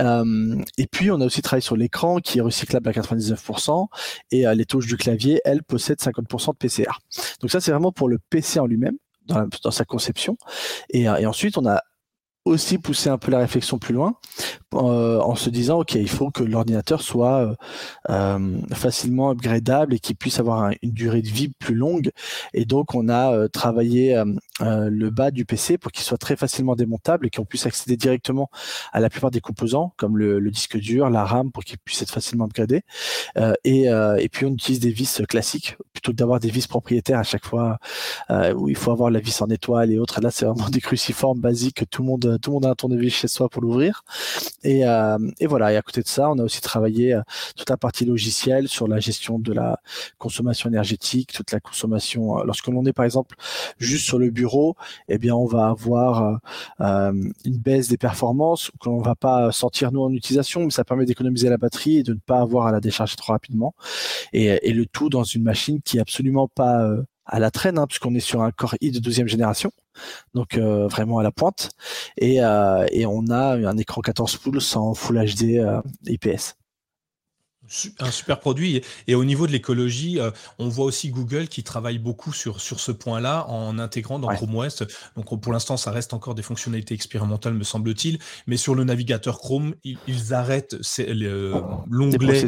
Euh, 0.00 0.56
et 0.76 0.86
puis 0.86 1.10
on 1.10 1.20
a 1.20 1.26
aussi 1.26 1.40
travaillé 1.40 1.62
sur 1.62 1.76
l'écran 1.76 2.18
qui 2.18 2.38
est 2.38 2.40
recyclable 2.40 2.88
à 2.88 2.92
99% 2.92 3.86
et 4.32 4.46
euh, 4.46 4.54
les 4.54 4.64
touches 4.64 4.86
du 4.86 4.96
clavier 4.96 5.40
elles 5.44 5.62
possèdent 5.62 6.00
50% 6.00 6.52
de 6.52 6.56
PCR. 6.56 6.98
Donc 7.40 7.50
ça 7.50 7.60
c'est 7.60 7.70
vraiment 7.70 7.92
pour 7.92 8.08
le 8.08 8.18
PC 8.30 8.58
en 8.58 8.66
lui-même 8.66 8.96
dans, 9.26 9.70
sa 9.70 9.84
conception. 9.84 10.36
Et, 10.90 11.08
euh, 11.08 11.16
et 11.16 11.26
ensuite 11.26 11.56
on 11.56 11.66
a 11.66 11.80
aussi 12.44 12.78
pousser 12.78 13.08
un 13.08 13.18
peu 13.18 13.30
la 13.30 13.38
réflexion 13.38 13.78
plus 13.78 13.94
loin 13.94 14.16
euh, 14.74 15.20
en 15.20 15.34
se 15.34 15.50
disant 15.50 15.80
ok 15.80 15.94
il 15.94 16.08
faut 16.08 16.30
que 16.30 16.42
l'ordinateur 16.42 17.00
soit 17.00 17.38
euh, 17.38 17.54
euh, 18.10 18.58
facilement 18.72 19.30
upgradable 19.30 19.94
et 19.94 19.98
qu'il 19.98 20.16
puisse 20.16 20.38
avoir 20.40 20.72
une 20.82 20.90
durée 20.90 21.22
de 21.22 21.28
vie 21.28 21.48
plus 21.48 21.74
longue. 21.74 22.10
Et 22.52 22.64
donc 22.64 22.94
on 22.94 23.08
a 23.08 23.48
travaillé 23.48 24.22
le 24.60 25.10
bas 25.10 25.30
du 25.30 25.44
PC 25.44 25.78
pour 25.78 25.92
qu'il 25.92 26.04
soit 26.04 26.18
très 26.18 26.36
facilement 26.36 26.76
démontable 26.76 27.26
et 27.26 27.30
qu'on 27.30 27.44
puisse 27.44 27.66
accéder 27.66 27.96
directement 27.96 28.50
à 28.92 29.00
la 29.00 29.08
plupart 29.08 29.30
des 29.30 29.40
composants 29.40 29.94
comme 29.96 30.18
le, 30.18 30.50
disque 30.50 30.76
dur 30.76 31.10
la 31.10 31.24
RAM 31.24 31.50
pour 31.50 31.64
qu'il 31.64 31.78
puisse 31.78 32.02
être 32.02 32.10
facilement 32.10 32.44
upgradé. 32.44 32.82
Et, 33.64 33.84
et 33.84 34.28
puis 34.30 34.46
on 34.46 34.52
utilise 34.52 34.80
des 34.80 34.90
vis 34.90 35.22
classiques 35.28 35.76
plutôt 35.92 36.12
que 36.12 36.16
d'avoir 36.16 36.40
des 36.40 36.50
vis 36.50 36.66
propriétaires 36.66 37.18
à 37.18 37.24
chaque 37.24 37.44
fois 37.44 37.78
où 38.56 38.68
il 38.68 38.76
faut 38.76 38.90
avoir 38.90 39.10
la 39.10 39.20
vis 39.20 39.40
en 39.42 39.48
étoile 39.48 39.90
et 39.90 39.98
autres. 39.98 40.20
Là 40.20 40.30
c'est 40.30 40.44
vraiment 40.44 40.68
des 40.70 40.80
cruciformes 40.80 41.40
basiques 41.40 41.76
que 41.76 41.84
tout 41.84 42.02
le 42.02 42.08
monde 42.08 42.33
tout 42.38 42.50
le 42.50 42.54
monde 42.54 42.66
a 42.66 42.70
un 42.70 42.74
tournevis 42.74 43.14
chez 43.14 43.28
soi 43.28 43.48
pour 43.48 43.62
l'ouvrir. 43.62 44.02
Et, 44.62 44.86
euh, 44.86 45.18
et, 45.40 45.46
voilà. 45.46 45.72
Et 45.72 45.76
à 45.76 45.82
côté 45.82 46.02
de 46.02 46.08
ça, 46.08 46.30
on 46.30 46.38
a 46.38 46.42
aussi 46.42 46.60
travaillé 46.60 47.14
euh, 47.14 47.22
toute 47.56 47.70
la 47.70 47.76
partie 47.76 48.04
logicielle 48.04 48.68
sur 48.68 48.88
la 48.88 49.00
gestion 49.00 49.38
de 49.38 49.52
la 49.52 49.78
consommation 50.18 50.68
énergétique, 50.68 51.32
toute 51.32 51.52
la 51.52 51.60
consommation. 51.60 52.38
Euh, 52.38 52.44
lorsque 52.44 52.68
l'on 52.68 52.84
est 52.86 52.92
par 52.92 53.04
exemple 53.04 53.36
juste 53.78 54.04
sur 54.04 54.18
le 54.18 54.30
bureau, 54.30 54.76
eh 55.08 55.18
bien 55.18 55.34
on 55.34 55.46
va 55.46 55.68
avoir 55.68 56.40
une 56.80 57.32
baisse 57.58 57.88
des 57.88 57.96
performances 57.96 58.70
que 58.80 58.88
l'on 58.88 59.00
va 59.00 59.14
pas 59.14 59.52
sentir 59.52 59.92
nous 59.92 60.02
en 60.02 60.12
utilisation, 60.12 60.64
mais 60.64 60.70
ça 60.70 60.84
permet 60.84 61.04
d'économiser 61.04 61.48
la 61.48 61.56
batterie 61.56 61.98
et 61.98 62.02
de 62.02 62.14
ne 62.14 62.18
pas 62.18 62.40
avoir 62.40 62.66
à 62.66 62.72
la 62.72 62.80
décharger 62.80 63.16
trop 63.16 63.32
rapidement. 63.32 63.74
Et, 64.32 64.46
et 64.68 64.72
le 64.72 64.86
tout 64.86 65.08
dans 65.08 65.24
une 65.24 65.42
machine 65.42 65.80
qui 65.82 65.98
est 65.98 66.00
absolument 66.00 66.48
pas 66.48 66.88
à 67.26 67.38
la 67.38 67.50
traîne, 67.50 67.78
hein, 67.78 67.86
puisqu'on 67.86 68.14
est 68.14 68.20
sur 68.20 68.42
un 68.42 68.50
Core 68.50 68.76
i 68.80 68.90
de 68.90 68.98
deuxième 68.98 69.28
génération, 69.28 69.72
donc 70.34 70.56
euh, 70.56 70.88
vraiment 70.88 71.18
à 71.18 71.22
la 71.22 71.32
pointe, 71.32 71.70
et, 72.16 72.42
euh, 72.42 72.86
et, 72.90 73.06
on 73.06 73.28
a 73.30 73.54
un 73.54 73.76
écran 73.76 74.00
14 74.00 74.36
pouces 74.36 74.76
en 74.76 74.94
Full 74.94 75.24
HD 75.24 75.58
euh, 75.58 75.80
IPS 76.06 76.56
un 77.98 78.10
super 78.10 78.40
produit. 78.40 78.82
Et 79.06 79.14
au 79.14 79.24
niveau 79.24 79.46
de 79.46 79.52
l'écologie, 79.52 80.20
euh, 80.20 80.30
on 80.58 80.68
voit 80.68 80.84
aussi 80.84 81.10
Google 81.10 81.48
qui 81.48 81.62
travaille 81.62 81.98
beaucoup 81.98 82.32
sur, 82.32 82.60
sur 82.60 82.80
ce 82.80 82.92
point-là 82.92 83.46
en 83.48 83.78
intégrant 83.78 84.18
dans 84.18 84.28
Chrome 84.28 84.56
OS. 84.56 84.82
Donc 85.16 85.40
pour 85.40 85.52
l'instant, 85.52 85.76
ça 85.76 85.90
reste 85.90 86.14
encore 86.14 86.34
des 86.34 86.42
fonctionnalités 86.42 86.94
expérimentales, 86.94 87.54
me 87.54 87.64
semble-t-il. 87.64 88.18
Mais 88.46 88.56
sur 88.56 88.74
le 88.74 88.84
navigateur 88.84 89.38
Chrome, 89.38 89.74
ils, 89.84 90.34
arrêtent 90.34 90.76
l'onglet, 91.88 92.46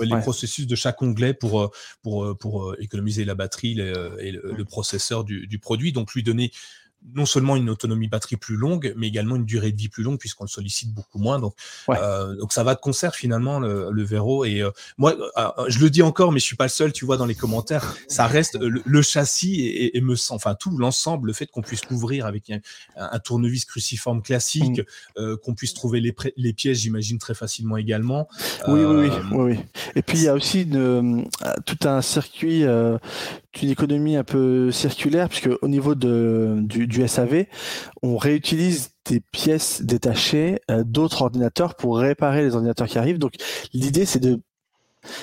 les, 0.00 0.20
processus 0.20 0.66
de 0.66 0.74
chaque 0.74 1.00
onglet 1.02 1.34
pour, 1.34 1.60
euh, 1.60 1.70
pour, 2.02 2.24
euh, 2.24 2.34
pour 2.34 2.74
économiser 2.78 3.24
la 3.24 3.34
batterie 3.34 3.78
et 4.20 4.32
le, 4.32 4.64
processeur 4.64 5.24
du, 5.24 5.46
du, 5.46 5.58
produit. 5.58 5.92
Donc 5.92 6.14
lui 6.14 6.22
donner 6.22 6.50
non 7.12 7.26
seulement 7.26 7.56
une 7.56 7.68
autonomie 7.68 8.08
batterie 8.08 8.36
plus 8.36 8.56
longue, 8.56 8.94
mais 8.96 9.08
également 9.08 9.36
une 9.36 9.44
durée 9.44 9.72
de 9.72 9.76
vie 9.76 9.88
plus 9.88 10.02
longue 10.02 10.18
puisqu'on 10.18 10.44
le 10.44 10.48
sollicite 10.48 10.92
beaucoup 10.92 11.18
moins. 11.18 11.38
Donc, 11.38 11.54
euh, 11.90 12.34
donc 12.36 12.52
ça 12.52 12.64
va 12.64 12.74
de 12.74 12.80
concert 12.80 13.14
finalement 13.14 13.58
le, 13.58 13.90
le. 13.90 14.04
Et 14.46 14.62
euh, 14.62 14.70
moi, 14.96 15.14
euh, 15.36 15.64
je 15.68 15.80
le 15.80 15.90
dis 15.90 16.02
encore, 16.02 16.30
mais 16.32 16.38
je 16.38 16.44
suis 16.44 16.56
pas 16.56 16.64
le 16.64 16.70
seul. 16.70 16.92
Tu 16.92 17.04
vois 17.04 17.16
dans 17.16 17.26
les 17.26 17.34
commentaires, 17.34 17.96
ça 18.08 18.26
reste 18.26 18.56
le, 18.60 19.02
châssis 19.02 19.90
et, 19.92 20.00
me 20.00 20.14
sent, 20.14 20.34
enfin 20.34 20.54
tout 20.54 20.76
l'ensemble, 20.76 21.28
le 21.28 21.32
fait 21.32 21.46
qu'on 21.46 21.62
puisse 21.62 21.80
couvrir 21.82 22.26
avec 22.26 22.50
un, 22.96 23.18
tournevis 23.18 23.64
cruciforme 23.64 24.22
classique, 24.22 24.82
mm. 25.18 25.36
qu'on 25.38 25.54
puisse 25.54 25.74
trouver 25.74 26.00
les, 26.00 26.14
les 26.36 26.52
pièces, 26.52 26.78
j'imagine 26.78 27.18
très 27.18 27.34
facilement 27.34 27.76
également. 27.76 28.28
Oui, 28.68 28.84
oui, 28.84 29.08
oui, 29.08 29.36
oui, 29.36 29.58
Et 29.96 30.02
puis 30.02 30.18
il 30.18 30.24
y 30.24 30.28
a 30.28 30.34
aussi 30.34 30.62
une, 30.62 31.28
tout 31.66 31.88
un 31.88 32.02
circuit 32.02 32.64
une 33.62 33.70
économie 33.70 34.16
un 34.16 34.24
peu 34.24 34.70
circulaire, 34.70 35.28
puisque 35.28 35.50
au 35.62 35.68
niveau 35.68 35.94
de, 35.94 36.58
du, 36.62 37.06
SAV, 37.06 37.46
on 38.02 38.16
réutilise 38.16 38.90
des 39.06 39.20
pièces 39.20 39.82
détachées 39.82 40.60
euh, 40.70 40.82
d'autres 40.84 41.22
ordinateurs 41.22 41.74
pour 41.74 41.98
réparer 41.98 42.42
les 42.42 42.54
ordinateurs 42.54 42.88
qui 42.88 42.98
arrivent. 42.98 43.18
Donc 43.18 43.34
l'idée, 43.72 44.06
c'est 44.06 44.20
de 44.20 44.40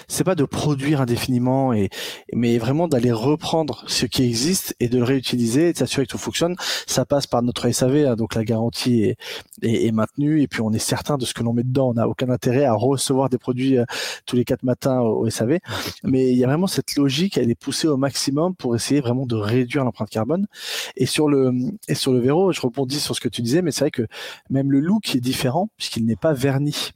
c'est 0.08 0.24
pas 0.24 0.36
de 0.36 0.44
produire 0.44 1.02
indéfiniment 1.02 1.74
et 1.74 1.90
mais 2.34 2.58
vraiment 2.58 2.88
d'aller 2.88 3.12
reprendre 3.12 3.84
ce 3.88 4.06
qui 4.06 4.24
existe 4.24 4.76
et 4.80 4.90
de 4.90 4.98
le 4.98 5.04
réutiliser 5.04 5.70
et 5.70 5.74
de 5.74 5.78
s'assurer 5.78 6.06
que 6.06 6.12
tout 6.12 6.18
fonctionne. 6.18 6.56
Ça 6.88 7.06
passe 7.06 7.28
par 7.28 7.42
notre 7.42 7.70
SAV 7.70 8.08
hein, 8.08 8.16
donc 8.16 8.36
la 8.36 8.44
garantie 8.44 9.16
est, 9.62 9.92
maintenue 9.92 10.42
et 10.42 10.48
puis 10.48 10.62
on 10.62 10.72
est 10.72 10.80
certain 10.80 11.18
de 11.18 11.26
ce 11.26 11.34
que 11.34 11.44
l'on 11.44 11.54
met 11.54 11.64
dedans. 11.64 11.90
On 11.90 11.94
n'a 11.94 12.08
aucun 12.08 12.30
intérêt 12.30 12.66
à 12.66 12.74
recevoir 12.74 13.30
des 13.30 13.38
produits 13.38 13.78
euh, 13.78 13.86
tous 14.26 14.36
les 14.36 14.46
quatre 14.46 14.64
matins 14.64 15.00
au, 15.02 15.30
SAV 15.30 15.60
mais 16.04 16.32
il 16.32 16.38
y 16.38 16.44
a 16.44 16.48
vraiment 16.48 16.68
cette 16.68 16.96
logique 16.96 17.38
elle 17.38 17.50
est 17.50 17.56
poussée 17.56 17.88
au 17.88 17.98
maximum 17.98 18.56
pour 18.56 18.76
essayer 18.76 19.02
vraiment 19.02 19.26
de 19.26 19.36
réduire 19.36 19.84
l'empreinte 19.84 20.10
carbone. 20.10 20.48
Et 20.96 21.06
sur 21.06 21.28
le 21.28 21.54
et 21.88 21.96
sur 21.96 22.14
le 22.14 22.20
véro 22.20 22.52
je 22.52 22.62
rebondis 22.62 23.00
sur 23.00 23.16
ce 23.16 23.22
que 23.22 23.30
tu 23.30 23.42
disais 23.42 23.62
mais 23.62 23.72
c'est 23.72 23.86
vrai 23.86 23.92
que 23.92 24.08
même 24.50 24.72
le 24.72 24.80
look 24.80 25.16
est 25.16 25.20
différent 25.20 25.70
puisqu'il 25.78 26.06
n'est 26.06 26.16
pas 26.16 26.34
verni 26.34 26.92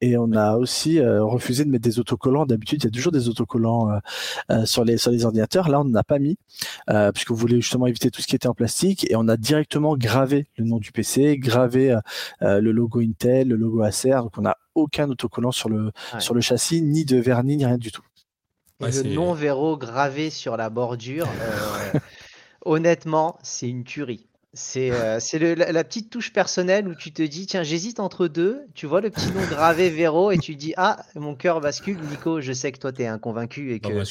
et 0.00 0.16
on 0.16 0.32
a 0.32 0.56
aussi 0.56 0.98
euh, 0.98 1.22
refusé 1.22 1.64
de 1.64 1.70
mettre 1.70 1.84
des 1.84 1.98
autocollants. 1.98 2.46
D'habitude, 2.46 2.82
il 2.82 2.86
y 2.86 2.88
a 2.88 2.90
toujours 2.90 3.12
des 3.12 3.28
autocollants 3.28 3.90
euh, 3.90 3.98
euh, 4.50 4.66
sur 4.66 4.84
les 4.84 4.96
sur 4.96 5.10
les 5.10 5.24
ordinateurs. 5.24 5.68
Là, 5.68 5.80
on 5.80 5.84
n'en 5.84 5.98
a 5.98 6.04
pas 6.04 6.18
mis 6.18 6.36
puisque 7.14 7.30
vous 7.30 7.36
voulez 7.36 7.60
justement 7.60 7.86
éviter 7.86 8.10
tout 8.10 8.20
ce 8.20 8.26
qui 8.26 8.36
était 8.36 8.48
en 8.48 8.54
plastique. 8.54 9.10
Et 9.10 9.16
on 9.16 9.28
a 9.28 9.36
directement 9.36 9.96
gravé 9.96 10.46
le 10.56 10.64
nom 10.64 10.78
du 10.78 10.92
PC, 10.92 11.38
gravé 11.38 11.96
le 12.40 12.70
logo 12.72 13.00
Intel, 13.00 13.48
le 13.48 13.56
logo 13.56 13.82
Acer. 13.82 14.10
Donc, 14.10 14.32
on 14.36 14.42
n'a 14.42 14.56
aucun 14.74 15.08
autocollant 15.08 15.52
sur 15.52 15.68
le 15.68 15.92
sur 16.18 16.34
le 16.34 16.40
châssis, 16.40 16.82
ni 16.82 17.04
de 17.04 17.16
vernis, 17.18 17.56
ni 17.56 17.66
rien 17.66 17.78
du 17.78 17.90
tout. 17.90 18.02
le 18.80 19.14
nom 19.14 19.34
Vero 19.34 19.76
gravé 19.76 20.30
sur 20.30 20.56
la 20.56 20.70
bordure. 20.70 21.28
honnêtement, 22.64 23.38
c'est 23.42 23.68
une 23.68 23.84
tuerie. 23.84 24.26
C'est 24.54 24.90
euh, 24.92 25.18
la, 25.56 25.84
petite 25.84 26.10
touche 26.10 26.32
personnelle 26.32 26.86
où 26.86 26.94
tu 26.94 27.12
te 27.12 27.22
dis, 27.22 27.46
tiens, 27.46 27.64
j'hésite 27.64 27.98
entre 27.98 28.28
deux. 28.28 28.62
Tu 28.74 28.86
vois 28.86 29.00
le 29.00 29.10
petit 29.10 29.26
nom 29.32 29.44
gravé 29.50 29.90
Véro 29.90 30.30
et 30.30 30.38
tu 30.38 30.54
dis, 30.54 30.74
ah, 30.76 31.04
mon 31.16 31.34
cœur 31.34 31.60
bascule. 31.60 31.98
Nico, 32.10 32.40
je 32.40 32.52
sais 32.52 32.70
que 32.70 32.78
toi, 32.78 32.92
tu 32.92 33.02
es 33.02 33.06
inconvaincu 33.06 33.74
et 33.74 33.80
que 33.80 34.04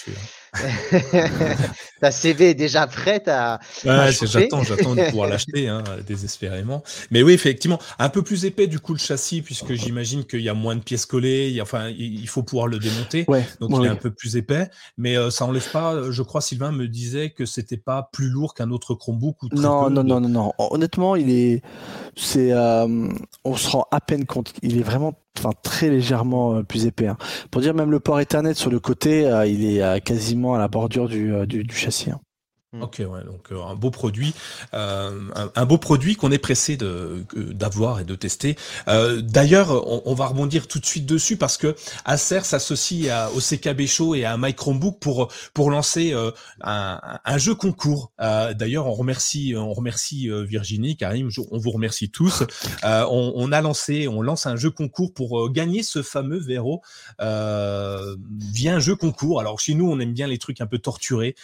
ta 2.02 2.12
CV 2.12 2.52
est 2.52 2.54
déjà 2.54 2.88
prête 2.88 3.28
à. 3.28 3.60
Ouais, 3.86 4.12
j'attends, 4.12 4.64
j'attends 4.64 4.96
de 4.96 5.10
pouvoir 5.10 5.30
l'acheter 5.30 5.68
hein, 5.68 5.84
désespérément. 6.08 6.84
Mais 7.12 7.24
oui, 7.24 7.34
effectivement, 7.34 7.80
un 8.00 8.10
peu 8.10 8.22
plus 8.22 8.46
épais 8.46 8.68
du 8.68 8.80
coup 8.80 8.94
le 8.94 9.00
châssis, 9.00 9.42
puisque 9.42 9.74
j'imagine 9.74 10.26
qu'il 10.26 10.42
y 10.42 10.50
a 10.50 10.54
moins 10.54 10.76
de 10.76 10.82
pièces 10.82 11.06
collées. 11.06 11.50
Il 11.50 11.62
enfin, 11.62 11.90
il 11.90 12.28
faut 12.28 12.44
pouvoir 12.44 12.68
le 12.68 12.80
démonter. 12.80 13.26
donc 13.60 13.72
il 13.80 13.86
est 13.86 13.90
un 13.90 13.96
peu 13.96 14.12
plus 14.12 14.36
épais. 14.36 14.70
Mais 14.98 15.18
euh, 15.18 15.30
ça 15.30 15.46
enlève 15.46 15.70
pas, 15.72 16.12
je 16.12 16.22
crois, 16.22 16.42
Sylvain 16.42 16.72
me 16.72 16.88
disait 16.88 17.30
que 17.32 17.46
c'était 17.46 17.78
pas 17.78 18.10
plus 18.12 18.30
lourd 18.30 18.54
qu'un 18.54 18.72
autre 18.72 18.94
Chromebook 18.94 19.44
ou 19.44 19.48
non, 19.52 19.90
non, 19.90 20.04
non, 20.04 20.20
non, 20.20 20.30
non. 20.30 20.54
Honnêtement, 20.58 21.16
il 21.16 21.30
est, 21.30 21.62
c'est, 22.16 22.52
euh, 22.52 23.08
on 23.44 23.56
se 23.56 23.70
rend 23.70 23.88
à 23.92 24.02
peine 24.02 24.26
compte. 24.26 24.54
Il 24.62 24.78
est 24.78 24.84
vraiment, 24.84 25.14
enfin, 25.38 25.52
très 25.64 25.90
légèrement 25.90 26.56
euh, 26.56 26.64
plus 26.64 26.86
épais. 26.86 27.08
Hein. 27.08 27.18
Pour 27.52 27.62
dire 27.62 27.74
même 27.74 27.92
le 27.92 28.00
port 28.00 28.20
Ethernet 28.20 28.54
sur 28.54 28.70
le 28.70 28.80
côté, 28.80 29.26
euh, 29.26 29.46
il 29.46 29.66
est 29.66 30.02
quasiment 30.02 30.43
à 30.52 30.58
la 30.58 30.68
bordure 30.68 31.08
du, 31.08 31.34
du, 31.48 31.76
châssis. 31.76 32.12
Hein. 32.12 32.20
Mm. 32.74 32.82
Ok, 32.82 32.96
ouais, 33.08 33.24
donc 33.24 33.52
euh, 33.52 33.62
un 33.64 33.76
beau 33.76 33.92
produit, 33.92 34.34
euh, 34.74 35.30
un, 35.56 35.66
beau 35.66 35.78
produit 35.78 36.16
qu'on 36.16 36.32
est 36.32 36.40
pressé 36.40 36.76
d'avoir 36.76 38.00
et 38.00 38.04
de 38.04 38.16
tester. 38.16 38.56
Euh, 38.88 39.22
d'ailleurs, 39.22 39.88
on, 40.08 40.14
va 40.16 40.26
rebondir 40.26 40.68
tout 40.68 40.80
de 40.80 40.86
suite 40.86 41.06
dessus 41.06 41.38
parce 41.38 41.58
que 41.58 41.76
Acer 42.04 42.42
s'associe 42.44 43.12
au 43.36 43.40
CKB 43.40 43.86
Show 43.86 44.16
et 44.16 44.26
à 44.26 44.38
My 44.38 44.56
Chromebook 44.56 45.00
pour 45.00 45.32
pour 45.54 45.70
lancer 45.70 46.14
un, 46.62 47.00
un, 47.26 47.38
jeu 47.38 47.54
concours. 47.54 48.12
D'ailleurs, 48.20 48.88
on 48.88 48.94
remercie 48.94 49.54
on 49.56 49.74
remercie 49.74 50.30
Virginie, 50.30 50.98
Karim, 50.98 51.30
on 51.52 51.58
vous 51.60 51.72
remercie 51.72 52.10
tous. 52.10 52.44
On, 52.84 53.34
on, 53.36 53.52
a 53.52 53.62
lancé, 53.62 54.08
on 54.08 54.22
lance 54.22 54.48
un 54.48 54.56
jeu 54.56 54.72
concours 54.72 55.14
pour 55.14 55.52
gagner 55.52 55.84
ce 55.84 56.02
fameux 56.02 56.40
Vero 56.40 56.82
via 57.20 58.76
un 58.76 58.80
jeu 58.80 58.96
concours. 58.96 59.40
Alors 59.40 59.60
chez 59.60 59.76
nous, 59.76 59.90
on 59.90 60.00
aime 60.00 60.14
bien 60.14 60.28
les 60.28 60.40
trucs 60.40 60.62
un 60.62 60.68
peu 60.68 60.80
torturés. 60.80 61.36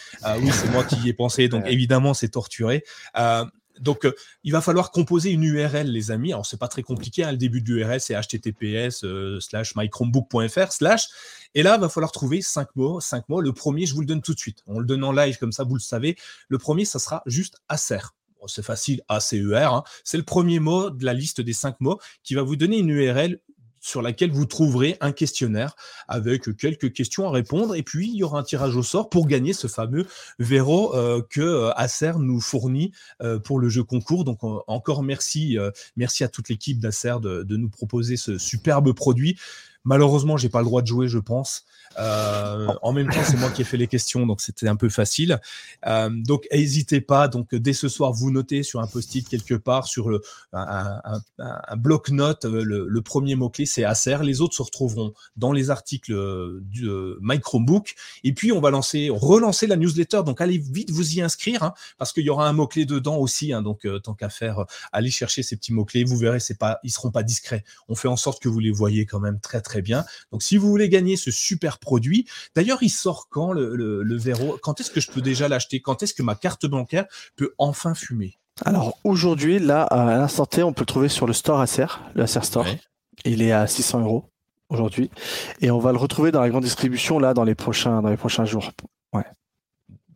oui, 0.42 0.50
c'est 0.52 0.72
moi 0.72 0.84
qui 0.84 0.96
ai 1.08 1.14
donc 1.50 1.66
évidemment, 1.68 2.14
c'est 2.14 2.30
torturé. 2.30 2.84
Euh, 3.18 3.46
donc, 3.80 4.06
euh, 4.06 4.14
il 4.44 4.52
va 4.52 4.62
falloir 4.62 4.92
composer 4.92 5.32
une 5.32 5.44
URL, 5.44 5.88
les 5.88 6.12
amis. 6.12 6.34
Alors, 6.34 6.46
c'est 6.46 6.60
pas 6.60 6.68
très 6.68 6.84
compliqué. 6.84 7.24
Hein. 7.24 7.32
Le 7.32 7.38
début 7.38 7.62
de 7.62 7.72
l'URL, 7.72 8.00
c'est 8.02 8.14
https 8.14 9.04
euh, 9.04 9.40
slash 9.40 9.76
mychromebook.fr 9.76 10.72
slash. 10.72 11.08
Et 11.56 11.64
là, 11.64 11.76
il 11.76 11.82
va 11.82 11.90
falloir 11.90 12.12
trouver 12.12 12.42
cinq 12.42 12.76
mots. 12.76 13.00
Cinq 13.00 13.28
mots. 13.30 13.42
Le 13.42 13.54
premier, 13.54 13.86
je 13.86 13.94
vous 13.94 14.02
le 14.02 14.08
donne 14.08 14.22
tout 14.22 14.34
de 14.34 14.40
suite. 14.40 14.64
On 14.68 14.80
le 14.80 14.86
donne 14.86 15.04
en 15.04 15.14
live, 15.14 15.38
comme 15.38 15.54
ça, 15.54 15.64
vous 15.64 15.76
le 15.76 15.82
savez. 15.82 16.18
Le 16.50 16.58
premier, 16.58 16.84
ça 16.84 17.00
sera 17.00 17.24
juste 17.26 17.62
Acer. 17.70 18.00
c'est 18.48 18.66
facile, 18.66 19.02
ACER. 19.08 19.64
Hein. 19.64 19.84
C'est 20.04 20.18
le 20.18 20.24
premier 20.24 20.60
mot 20.60 20.90
de 20.90 21.06
la 21.06 21.14
liste 21.14 21.40
des 21.40 21.54
cinq 21.54 21.80
mots 21.80 22.00
qui 22.24 22.36
va 22.36 22.42
vous 22.42 22.58
donner 22.58 22.80
une 22.80 22.90
URL 22.90 23.40
sur 23.80 24.02
laquelle 24.02 24.32
vous 24.32 24.46
trouverez 24.46 24.98
un 25.02 25.12
questionnaire 25.12 25.76
avec 26.08 26.56
quelques 26.58 26.94
questions 26.94 27.28
à 27.28 27.32
répondre. 27.32 27.76
Et 27.76 27.84
puis, 27.84 28.08
il 28.08 28.16
y 28.16 28.24
aura 28.24 28.40
un 28.40 28.44
tirage 28.44 28.76
au 28.76 28.84
sort 28.84 29.10
pour 29.10 29.28
gagner 29.28 29.54
ce 29.54 29.68
fameux 29.68 30.06
Véro 30.40 30.96
euh, 30.96 31.22
que 31.30 31.42
euh, 31.42 31.72
Acer 31.76 32.14
nous 32.20 32.42
fournit 32.42 32.92
euh, 33.22 33.40
pour 33.40 33.60
le 33.60 33.70
jeu 33.70 33.84
concours. 33.84 34.24
Donc, 34.24 34.40
encore 34.42 35.04
merci, 35.04 35.58
merci 35.96 36.24
à 36.24 36.28
toute 36.28 36.50
l'équipe 36.50 36.80
d'Acer 36.80 37.16
de, 37.22 37.58
nous 37.58 37.70
proposer 37.70 38.18
ce 38.18 38.38
superbe 38.38 38.94
produit. 38.94 39.38
Malheureusement, 39.86 40.38
j'ai 40.38 40.50
pas 40.50 40.60
le 40.60 40.66
droit 40.66 40.82
de 40.82 40.88
jouer, 40.88 41.08
je 41.08 41.20
pense. 41.20 41.66
Euh, 41.98 42.68
en 42.82 42.92
même 42.92 43.10
temps, 43.10 43.24
c'est 43.24 43.38
moi 43.38 43.50
qui 43.50 43.62
ai 43.62 43.66
fait 43.66 43.78
les 43.78 43.88
questions, 43.88 44.26
donc 44.26 44.42
c'était 44.42 44.68
un 44.68 44.76
peu 44.76 44.90
facile. 44.90 45.40
Euh, 45.88 46.10
donc, 46.10 46.48
n'hésitez 46.52 47.02
pas. 47.02 47.28
Donc, 47.28 47.56
dès 47.56 47.74
ce 47.74 47.88
soir, 47.88 48.12
vous 48.12 48.32
notez 48.32 48.64
sur 48.64 48.82
un 48.82 48.88
post-it 48.88 49.28
quelque 49.28 49.56
part, 49.56 49.88
sur 49.88 50.10
le, 50.10 50.22
un, 50.54 51.02
un, 51.40 51.76
bloc-notes, 51.78 52.46
euh, 52.46 52.64
le, 52.64 53.02
premier 53.02 53.36
mot-clé, 53.36 53.66
c'est 53.66 53.84
Acer. 53.84 54.18
Les 54.22 54.42
autres 54.42 54.56
se 54.56 54.62
retrouveront 54.62 55.14
dans 55.38 55.52
les 55.52 55.70
articles 55.70 56.14
du 56.62 56.90
My 57.22 57.40
Chromebook. 57.40 57.96
Et 58.24 58.34
puis, 58.34 58.52
on 58.52 58.60
va 58.60 58.72
lancer, 58.72 59.10
relancer 59.12 59.66
la 59.66 59.78
newsletter. 59.78 60.22
Donc, 60.26 60.42
allez 60.42 60.58
vite 60.58 60.92
vous 60.92 61.16
y 61.16 61.22
inscrire, 61.22 61.64
hein, 61.64 61.74
parce 61.98 62.12
qu'il 62.12 62.24
y 62.24 62.30
aura 62.30 62.48
un 62.48 62.54
mot-clé 62.54 62.86
dedans 62.86 63.18
aussi. 63.18 63.54
Hein, 63.54 63.62
donc, 63.62 63.88
tant 64.04 64.14
qu'à 64.14 64.30
faire, 64.30 64.66
allez 64.92 65.10
chercher 65.10 65.42
ces 65.42 65.56
petits 65.56 65.74
mots-clés. 65.74 66.04
Vous 66.04 66.18
verrez, 66.18 66.40
c'est 66.40 66.58
pas, 66.58 66.80
ils 66.84 66.92
seront 66.92 67.12
pas 67.12 67.24
discrets. 67.24 67.64
On 67.88 67.96
fait 67.96 68.10
en 68.10 68.18
sorte 68.18 68.42
que 68.42 68.50
vous 68.50 68.60
les 68.60 68.72
voyez 68.72 69.06
quand 69.06 69.20
même 69.20 69.40
très, 69.40 69.62
très 69.62 69.69
bien. 69.78 70.06
Donc, 70.32 70.44
si 70.44 70.58
vous 70.58 70.70
voulez 70.70 70.90
gagner 70.90 71.16
ce 71.16 71.32
super 71.32 71.80
produit. 71.80 72.26
D'ailleurs, 72.56 72.82
il 72.82 72.90
sort 72.90 73.28
quand 73.30 73.52
le, 73.52 73.76
le, 73.76 74.58
Quand 74.62 74.80
est-ce 74.80 74.92
que 74.92 75.00
je 75.00 75.12
peux 75.12 75.22
déjà 75.22 75.48
l'acheter? 75.48 75.80
Quand 75.82 76.04
est-ce 76.04 76.14
que 76.14 76.24
ma 76.24 76.36
carte 76.36 76.66
bancaire 76.66 77.06
peut 77.36 77.54
enfin 77.58 77.96
fumer? 77.96 78.38
Alors 78.66 78.98
aujourd'hui, 79.04 79.60
là, 79.60 79.84
à 79.84 80.18
l'instant 80.18 80.46
T, 80.46 80.64
on 80.64 80.74
peut 80.74 80.82
le 80.82 80.86
trouver 80.86 81.10
sur 81.10 81.28
le 81.28 81.34
store 81.34 81.62
Acer, 81.62 81.86
le 82.14 82.24
Acer 82.24 82.42
Store. 82.44 82.66
Il 83.26 83.42
est 83.42 83.52
à 83.52 83.68
600 83.68 84.02
euros 84.02 84.26
aujourd'hui. 84.70 85.10
Et 85.62 85.72
on 85.72 85.80
va 85.80 85.92
le 85.92 85.98
retrouver 85.98 86.32
dans 86.32 86.42
la 86.42 86.50
grande 86.50 86.64
distribution 86.64 87.20
là 87.20 87.34
dans 87.34 87.44
les 87.44 87.56
prochains, 87.56 88.02
dans 88.02 88.10
les 88.10 88.18
prochains 88.18 88.46
jours. 88.46 88.72
Ouais. 89.14 89.26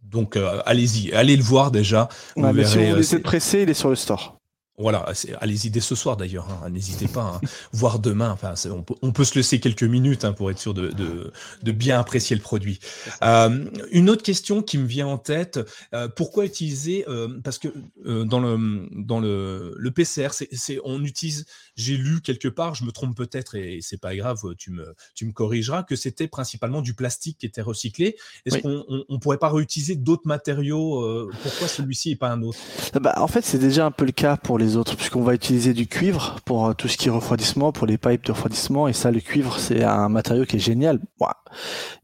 Donc 0.03 0.35
euh, 0.35 0.61
allez-y, 0.65 1.11
allez 1.13 1.35
le 1.35 1.43
voir 1.43 1.71
déjà. 1.71 2.09
si 2.35 2.41
vous 2.41 2.47
voulez 2.47 3.13
euh, 3.13 3.19
pressé, 3.21 3.63
il 3.63 3.69
est 3.69 3.73
sur 3.73 3.89
le 3.89 3.95
store. 3.95 4.39
Voilà, 4.79 5.05
allez-y 5.39 5.69
dès 5.69 5.81
ce 5.81 5.93
soir 5.93 6.17
d'ailleurs, 6.17 6.47
hein, 6.49 6.67
n'hésitez 6.71 7.07
pas, 7.07 7.35
hein, 7.35 7.47
voir 7.73 7.99
demain, 7.99 8.31
enfin, 8.31 8.55
on 9.03 9.11
peut, 9.11 9.23
se 9.23 9.35
laisser 9.35 9.59
quelques 9.59 9.83
minutes 9.83 10.25
hein, 10.25 10.33
pour 10.33 10.49
être 10.49 10.57
sûr 10.57 10.73
de, 10.73 10.87
de, 10.89 11.71
bien 11.71 11.99
apprécier 11.99 12.35
le 12.35 12.41
produit. 12.41 12.79
Euh, 13.21 13.65
une 13.91 14.09
autre 14.09 14.23
question 14.23 14.63
qui 14.63 14.79
me 14.79 14.87
vient 14.87 15.05
en 15.05 15.19
tête, 15.19 15.59
euh, 15.93 16.07
pourquoi 16.07 16.45
utiliser, 16.45 17.05
euh, 17.07 17.39
parce 17.43 17.59
que 17.59 17.67
dans, 18.03 18.39
le, 18.39 18.89
dans 18.95 19.19
le, 19.19 19.75
le 19.77 19.91
PCR, 19.91 20.29
c'est, 20.31 20.79
on 20.83 21.03
utilise, 21.03 21.45
j'ai 21.75 21.95
lu 21.95 22.21
quelque 22.21 22.47
part, 22.47 22.73
je 22.73 22.83
me 22.83 22.91
trompe 22.91 23.15
peut-être 23.15 23.53
et 23.53 23.77
c'est 23.81 24.01
pas 24.01 24.15
grave, 24.15 24.39
tu 24.57 24.71
me, 24.71 24.95
tu 25.13 25.27
me 25.27 25.33
corrigeras, 25.33 25.83
que 25.83 25.95
c'était 25.95 26.27
principalement 26.27 26.81
du 26.81 26.95
plastique 26.95 27.37
qui 27.37 27.45
était 27.45 27.61
recyclé. 27.61 28.15
Est-ce 28.47 28.57
qu'on 28.57 28.83
on, 29.07 29.19
pourrait 29.19 29.37
pas 29.37 29.49
réutiliser 29.49 29.95
d'autres 29.95 30.27
matériaux 30.27 31.29
Pourquoi 31.43 31.67
celui-ci 31.67 32.11
et 32.11 32.15
pas 32.15 32.31
un 32.31 32.41
autre? 32.41 32.57
Bah, 32.99 33.13
En 33.17 33.27
fait, 33.27 33.45
c'est 33.45 33.59
déjà 33.59 33.85
un 33.85 33.91
peu 33.91 34.05
le 34.05 34.11
cas 34.11 34.35
pour 34.35 34.57
les 34.57 34.62
autres, 34.75 34.95
puisqu'on 34.95 35.21
va 35.21 35.33
utiliser 35.33 35.73
du 35.73 35.87
cuivre 35.87 36.37
pour 36.45 36.67
euh, 36.67 36.73
tout 36.73 36.87
ce 36.87 36.97
qui 36.97 37.07
est 37.07 37.11
refroidissement, 37.11 37.71
pour 37.71 37.87
les 37.87 37.97
pipes 37.97 38.25
de 38.25 38.31
refroidissement. 38.31 38.87
Et 38.87 38.93
ça, 38.93 39.11
le 39.11 39.19
cuivre, 39.19 39.59
c'est 39.59 39.83
un 39.83 40.09
matériau 40.09 40.45
qui 40.45 40.57
est 40.57 40.59
génial, 40.59 40.99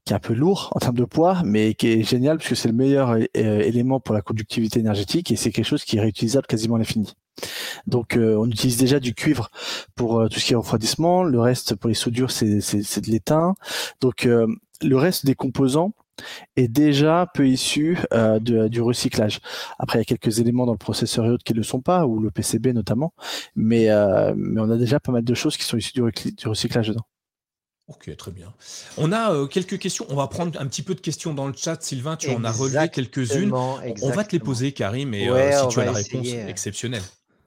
qui 0.05 0.13
est 0.13 0.15
un 0.15 0.19
peu 0.19 0.33
lourd 0.33 0.71
en 0.75 0.79
termes 0.79 0.97
de 0.97 1.05
poids, 1.05 1.41
mais 1.43 1.73
qui 1.73 1.87
est 1.87 2.03
génial 2.03 2.37
puisque 2.37 2.55
c'est 2.55 2.67
le 2.67 2.75
meilleur 2.75 3.11
euh, 3.11 3.27
élément 3.35 3.99
pour 3.99 4.13
la 4.13 4.21
conductivité 4.21 4.79
énergétique 4.79 5.31
et 5.31 5.35
c'est 5.35 5.51
quelque 5.51 5.65
chose 5.65 5.83
qui 5.83 5.97
est 5.97 6.01
réutilisable 6.01 6.47
quasiment 6.47 6.75
à 6.75 6.79
l'infini. 6.79 7.13
Donc 7.87 8.17
euh, 8.17 8.35
on 8.35 8.47
utilise 8.47 8.77
déjà 8.77 8.99
du 8.99 9.13
cuivre 9.13 9.49
pour 9.95 10.27
tout 10.29 10.39
ce 10.39 10.45
qui 10.45 10.53
est 10.53 10.57
refroidissement, 10.57 11.23
le 11.23 11.39
reste 11.39 11.75
pour 11.75 11.87
les 11.87 11.93
soudures 11.95 12.31
c'est 12.31 12.45
de 12.47 13.11
l'étain. 13.11 13.55
Donc 14.01 14.25
le 14.25 14.97
reste 14.97 15.25
des 15.25 15.35
composants 15.35 15.93
est 16.55 16.67
déjà 16.67 17.27
peu 17.33 17.47
issu 17.47 17.97
euh, 18.13 18.39
du 18.39 18.81
recyclage. 18.81 19.39
Après, 19.77 19.99
il 19.99 20.01
y 20.01 20.03
a 20.03 20.05
quelques 20.05 20.39
éléments 20.39 20.65
dans 20.65 20.73
le 20.73 20.77
processeur 20.77 21.25
et 21.25 21.29
autres 21.29 21.43
qui 21.43 21.53
ne 21.53 21.57
le 21.57 21.63
sont 21.63 21.81
pas, 21.81 22.05
ou 22.05 22.19
le 22.19 22.31
PCB 22.31 22.73
notamment, 22.73 23.13
mais, 23.55 23.89
euh, 23.89 24.33
mais 24.35 24.61
on 24.61 24.69
a 24.69 24.77
déjà 24.77 24.99
pas 24.99 25.11
mal 25.11 25.23
de 25.23 25.33
choses 25.33 25.57
qui 25.57 25.63
sont 25.63 25.77
issues 25.77 25.93
du, 25.93 26.47
recyclage 26.47 26.89
dedans. 26.89 27.05
Ok, 27.87 28.15
très 28.17 28.31
bien. 28.31 28.53
On 28.97 29.11
a 29.11 29.33
euh, 29.33 29.47
quelques 29.47 29.79
questions. 29.79 30.05
On 30.09 30.15
va 30.15 30.27
prendre 30.27 30.59
un 30.61 30.67
petit 30.67 30.83
peu 30.83 30.93
de 30.93 31.01
questions 31.01 31.33
dans 31.33 31.47
le 31.47 31.53
chat. 31.53 31.81
Sylvain, 31.81 32.17
tu 32.17 32.29
en 32.29 32.43
as 32.43 32.51
relevé 32.51 32.87
quelques-unes. 32.89 33.51
On 33.53 34.09
va 34.09 34.23
te 34.23 34.31
les 34.33 34.39
poser, 34.39 34.71
Karim, 34.73 35.13
et 35.13 35.25
si 35.25 35.67
tu 35.69 35.79
as 35.79 35.85
la 35.85 35.91
réponse, 35.91 36.27
exceptionnelle. 36.47 37.01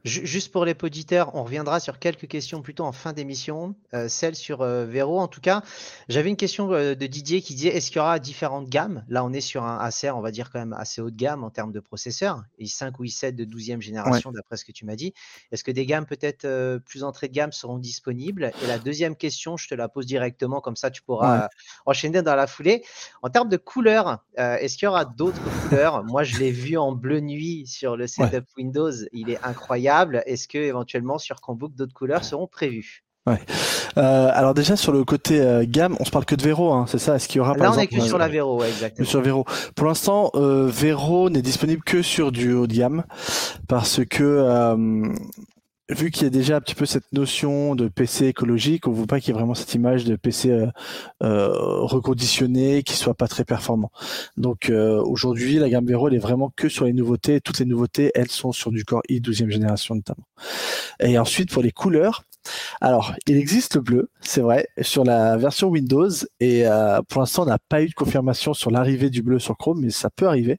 Juste 0.05 0.51
pour 0.51 0.65
les 0.65 0.75
auditeurs, 0.83 1.33
on 1.37 1.45
reviendra 1.45 1.79
sur 1.79 2.01
quelques 2.01 2.27
questions 2.27 2.61
plutôt 2.61 2.83
en 2.83 2.91
fin 2.91 3.13
d'émission, 3.13 3.77
euh, 3.95 4.09
celle 4.09 4.35
sur 4.35 4.63
euh, 4.63 4.85
Véro 4.85 5.21
en 5.21 5.29
tout 5.29 5.41
cas. 5.41 5.63
J'avais 6.09 6.29
une 6.29 6.37
question 6.37 6.73
euh, 6.73 6.97
de 6.97 7.07
Didier 7.07 7.41
qui 7.41 7.55
disait 7.55 7.69
est-ce 7.69 7.93
qu'il 7.93 7.99
y 7.99 8.01
aura 8.01 8.19
différentes 8.19 8.69
gammes? 8.69 9.05
Là, 9.09 9.25
on 9.25 9.33
est 9.33 9.41
sur 9.41 9.63
un 9.63 9.79
Acer, 9.79 10.11
on 10.11 10.21
va 10.21 10.33
dire 10.33 10.51
quand 10.51 10.59
même 10.59 10.73
assez 10.73 11.01
haut 11.01 11.11
de 11.11 11.17
gamme 11.17 11.45
en 11.45 11.51
termes 11.51 11.71
de 11.71 11.79
processeurs, 11.79 12.43
i5 12.59 12.95
ou 12.99 13.05
i7 13.05 13.37
de 13.37 13.45
12e 13.45 13.81
génération 13.81 14.33
d'après 14.33 14.57
ce 14.57 14.65
que 14.65 14.73
tu 14.73 14.85
m'as 14.85 14.97
dit. 14.97 15.15
Est-ce 15.53 15.63
que 15.63 15.71
des 15.71 15.87
gammes 15.87 16.07
peut-être 16.07 16.79
plus 16.79 17.05
entrées 17.05 17.29
de 17.29 17.35
gamme 17.35 17.53
seront 17.53 17.79
disponibles? 17.79 18.51
Et 18.65 18.67
la 18.67 18.81
deuxième 18.81 19.15
question, 19.15 19.57
je 19.57 19.69
te 19.69 19.75
la 19.77 19.89
pose 19.89 20.07
directement, 20.07 20.61
comme 20.61 20.77
ça 20.77 20.91
tu 20.91 21.03
pourras 21.03 21.49
enchaîner 21.87 22.23
dans 22.23 22.35
la 22.35 22.49
foulée. 22.49 22.83
En 23.23 23.31
termes 23.31 23.49
de 23.49 23.57
couleurs, 23.57 24.25
est-ce 24.37 24.77
qu'il 24.77 24.87
y 24.87 24.89
aura 24.89 25.05
d'autres 25.05 25.41
couleurs? 25.69 26.03
Moi, 26.05 26.25
je 26.25 26.39
l'ai 26.39 26.51
vu 26.51 26.77
en 26.77 26.91
bleu 26.91 27.21
nuit 27.21 27.69
sur 27.69 27.97
le 27.97 28.09
setup 28.09 28.47
Windows, 28.57 28.93
il 29.13 29.31
est 29.31 29.39
incroyable. 29.45 29.92
Est-ce 30.27 30.49
que 30.49 30.59
éventuellement 30.59 31.19
sur 31.19 31.41
Chromebook 31.41 31.75
d'autres 31.75 31.95
couleurs 31.95 32.25
seront 32.25 32.47
prévues? 32.47 33.05
Ouais. 33.27 33.39
Euh, 33.99 34.31
alors 34.35 34.53
déjà 34.53 34.75
sur 34.75 34.91
le 34.91 35.05
côté 35.05 35.41
euh, 35.41 35.65
gamme, 35.67 35.97
on 36.01 36.05
se 36.05 36.11
parle 36.11 36.25
que 36.25 36.35
de 36.35 36.43
Vero, 36.43 36.73
hein, 36.73 36.87
c'est 36.89 36.99
ça? 36.99 37.15
Est-ce 37.15 37.29
qu'il 37.29 37.37
y 37.37 37.41
aura 37.41 37.55
Là, 37.57 37.73
on 37.73 37.79
est 37.79 37.87
que 37.87 38.01
sur 38.01 38.19
la 38.19 38.27
Vero, 38.27 38.65
exactement. 38.65 39.07
Sur 39.07 39.21
Vero. 39.21 39.45
Pour 39.77 39.87
l'instant, 39.87 40.31
euh, 40.35 40.69
Vero 40.69 41.31
n'est 41.31 41.43
disponible 41.43 41.85
que 41.85 42.03
sur 42.03 42.33
du 42.33 42.53
haut 42.53 42.67
de 42.67 42.75
gamme 42.75 43.05
parce 43.69 44.01
que 44.05 44.75
vu 45.89 46.11
qu'il 46.11 46.25
y 46.25 46.27
a 46.27 46.31
déjà 46.31 46.57
un 46.57 46.61
petit 46.61 46.75
peu 46.75 46.87
cette 46.87 47.13
notion 47.13 47.75
de 47.75 47.89
PC 47.89 48.27
écologique, 48.27 48.87
on 48.87 48.93
ne 48.93 48.97
veut 48.97 49.07
pas 49.07 49.21
qu'il 49.21 49.29
y 49.29 49.31
ait 49.31 49.39
vraiment 49.39 49.55
cette 49.55 49.75
image 49.75 50.05
de 50.05 50.17
PC 50.17 50.51
euh, 50.51 50.67
euh, 51.23 51.51
reconditionné 51.81 52.83
qui 52.83 52.95
soit 52.95 53.15
pas 53.15 53.29
très 53.29 53.45
performant. 53.45 53.91
Donc 54.37 54.71
euh, 54.71 55.03
aujourd'hui, 55.03 55.57
la 55.57 55.69
gamme 55.69 55.87
Vero 55.87 56.09
elle 56.09 56.15
est 56.15 56.19
vraiment 56.19 56.53
que 56.55 56.69
sur 56.69 56.85
les 56.85 56.93
nouveautés. 56.93 57.41
Toutes 57.41 57.59
les 57.59 57.67
nouveautés, 57.67 58.11
elles 58.15 58.31
sont 58.31 58.53
sur 58.53 58.71
du 58.71 58.85
Core 58.85 59.03
i 59.09 59.21
12e 59.21 59.51
génération 59.51 59.95
notamment. 59.95 60.27
Et 61.01 61.19
ensuite 61.19 61.51
pour 61.51 61.63
les 61.63 61.73
couleurs, 61.73 62.25
alors, 62.81 63.15
il 63.27 63.37
existe 63.37 63.77
le 63.77 63.81
bleu, 63.81 64.11
c'est 64.21 64.41
vrai, 64.41 64.67
sur 64.81 65.05
la 65.05 65.37
version 65.37 65.69
Windows, 65.69 66.11
et 66.41 66.67
euh, 66.67 67.01
pour 67.09 67.21
l'instant, 67.21 67.43
on 67.43 67.47
n'a 67.47 67.59
pas 67.59 67.83
eu 67.83 67.89
de 67.89 67.95
confirmation 67.95 68.55
sur 68.55 68.71
l'arrivée 68.71 69.11
du 69.11 69.23
bleu 69.23 69.39
sur 69.39 69.57
Chrome, 69.57 69.81
mais 69.81 69.91
ça 69.91 70.11
peut 70.11 70.27
arriver. 70.27 70.59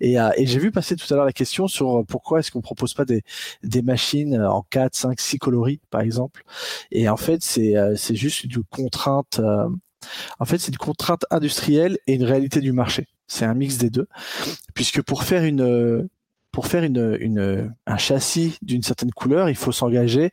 Et, 0.00 0.20
euh, 0.20 0.30
j'ai 0.38 0.58
vu 0.58 0.72
passer 0.72 0.96
tout 0.96 1.12
à 1.12 1.16
l'heure 1.16 1.24
la 1.24 1.32
question 1.32 1.68
sur 1.68 2.04
pourquoi 2.06 2.40
est-ce 2.40 2.50
qu'on 2.50 2.60
propose 2.60 2.94
pas 2.94 3.04
des, 3.04 3.22
machines 3.82 4.40
en 4.40 4.62
4, 4.70 4.94
5, 4.94 5.20
6 5.20 5.38
coloris, 5.38 5.80
par 5.90 6.00
exemple. 6.00 6.44
Et 6.90 7.08
en 7.08 7.16
fait, 7.16 7.42
c'est 7.42 7.76
euh, 7.76 7.94
c'est 7.96 8.14
juste 8.14 8.44
une 8.44 8.62
contrainte. 8.70 9.40
en 10.38 10.44
fait, 10.44 10.58
c'est 10.58 10.72
une 10.72 10.78
contrainte 10.78 11.24
industrielle 11.30 11.98
et 12.06 12.14
une 12.14 12.24
réalité 12.24 12.60
du 12.60 12.72
marché. 12.72 13.06
C'est 13.28 13.44
un 13.44 13.54
mix 13.54 13.78
des 13.78 13.90
deux, 13.90 14.08
puisque 14.74 15.02
pour 15.02 15.24
faire 15.24 15.44
une 15.44 16.08
pour 16.52 16.66
faire 16.66 16.84
un 16.84 17.96
châssis 17.96 18.58
d'une 18.62 18.82
certaine 18.82 19.10
couleur, 19.10 19.48
il 19.48 19.56
faut 19.56 19.72
s'engager 19.72 20.30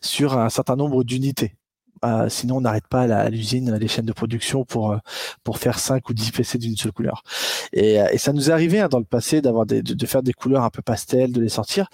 sur 0.00 0.36
un 0.36 0.50
certain 0.50 0.76
nombre 0.76 1.04
d'unités. 1.04 1.56
Euh, 2.04 2.28
sinon, 2.28 2.56
on 2.56 2.60
n'arrête 2.62 2.86
pas 2.88 3.02
à 3.02 3.28
l'usine, 3.28 3.74
les 3.76 3.88
chaînes 3.88 4.06
de 4.06 4.12
production 4.12 4.64
pour 4.64 4.92
euh, 4.92 4.98
pour 5.44 5.58
faire 5.58 5.78
5 5.78 6.08
ou 6.08 6.14
10 6.14 6.32
PC 6.32 6.58
d'une 6.58 6.76
seule 6.76 6.92
couleur. 6.92 7.22
Et, 7.72 8.00
euh, 8.00 8.06
et, 8.10 8.18
ça 8.18 8.32
nous 8.32 8.48
est 8.48 8.52
arrivé 8.52 8.80
hein, 8.80 8.88
dans 8.88 8.98
le 8.98 9.04
passé 9.04 9.42
d'avoir 9.42 9.66
de, 9.66 10.06
faire 10.06 10.22
des 10.22 10.32
couleurs 10.32 10.64
un 10.64 10.70
peu 10.70 10.82
pastel, 10.82 11.32
de 11.32 11.40
les 11.42 11.50
sortir. 11.50 11.88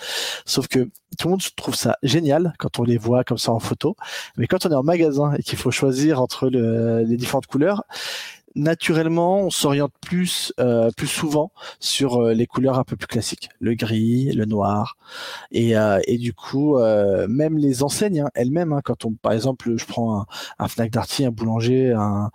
Sauf 0.44 0.68
que 0.68 0.88
tout 1.18 1.26
le 1.26 1.30
monde 1.30 1.42
trouve 1.56 1.74
ça 1.74 1.96
génial 2.02 2.52
quand 2.58 2.78
on 2.78 2.84
les 2.84 2.98
voit 2.98 3.24
comme 3.24 3.38
ça 3.38 3.52
en 3.52 3.58
photo. 3.58 3.96
Mais 4.36 4.46
quand 4.46 4.64
on 4.66 4.70
est 4.70 4.74
en 4.74 4.84
magasin 4.84 5.34
et 5.34 5.42
qu'il 5.42 5.58
faut 5.58 5.72
choisir 5.72 6.20
entre 6.22 6.48
le, 6.50 7.02
les 7.02 7.16
différentes 7.16 7.46
couleurs, 7.46 7.82
naturellement, 8.56 9.42
on 9.42 9.50
s'oriente 9.50 9.92
plus, 10.00 10.52
euh, 10.58 10.90
plus 10.96 11.06
souvent 11.06 11.52
sur 11.78 12.16
euh, 12.16 12.32
les 12.32 12.46
couleurs 12.46 12.78
un 12.78 12.84
peu 12.84 12.96
plus 12.96 13.06
classiques, 13.06 13.50
le 13.60 13.74
gris, 13.74 14.32
le 14.32 14.46
noir, 14.46 14.96
et, 15.52 15.76
euh, 15.76 16.00
et 16.06 16.18
du 16.18 16.32
coup, 16.32 16.78
même 17.28 17.58
les 17.58 17.82
enseignes 17.82 18.22
hein, 18.22 18.30
elles-mêmes, 18.34 18.72
hein, 18.72 18.80
quand 18.82 19.04
on, 19.04 19.12
par 19.12 19.32
exemple, 19.32 19.76
je 19.76 19.84
prends 19.84 20.20
un, 20.20 20.26
un 20.58 20.68
Fnac 20.68 20.90
Darty, 20.90 21.24
un 21.26 21.30
boulanger, 21.30 21.92
un 21.92 22.30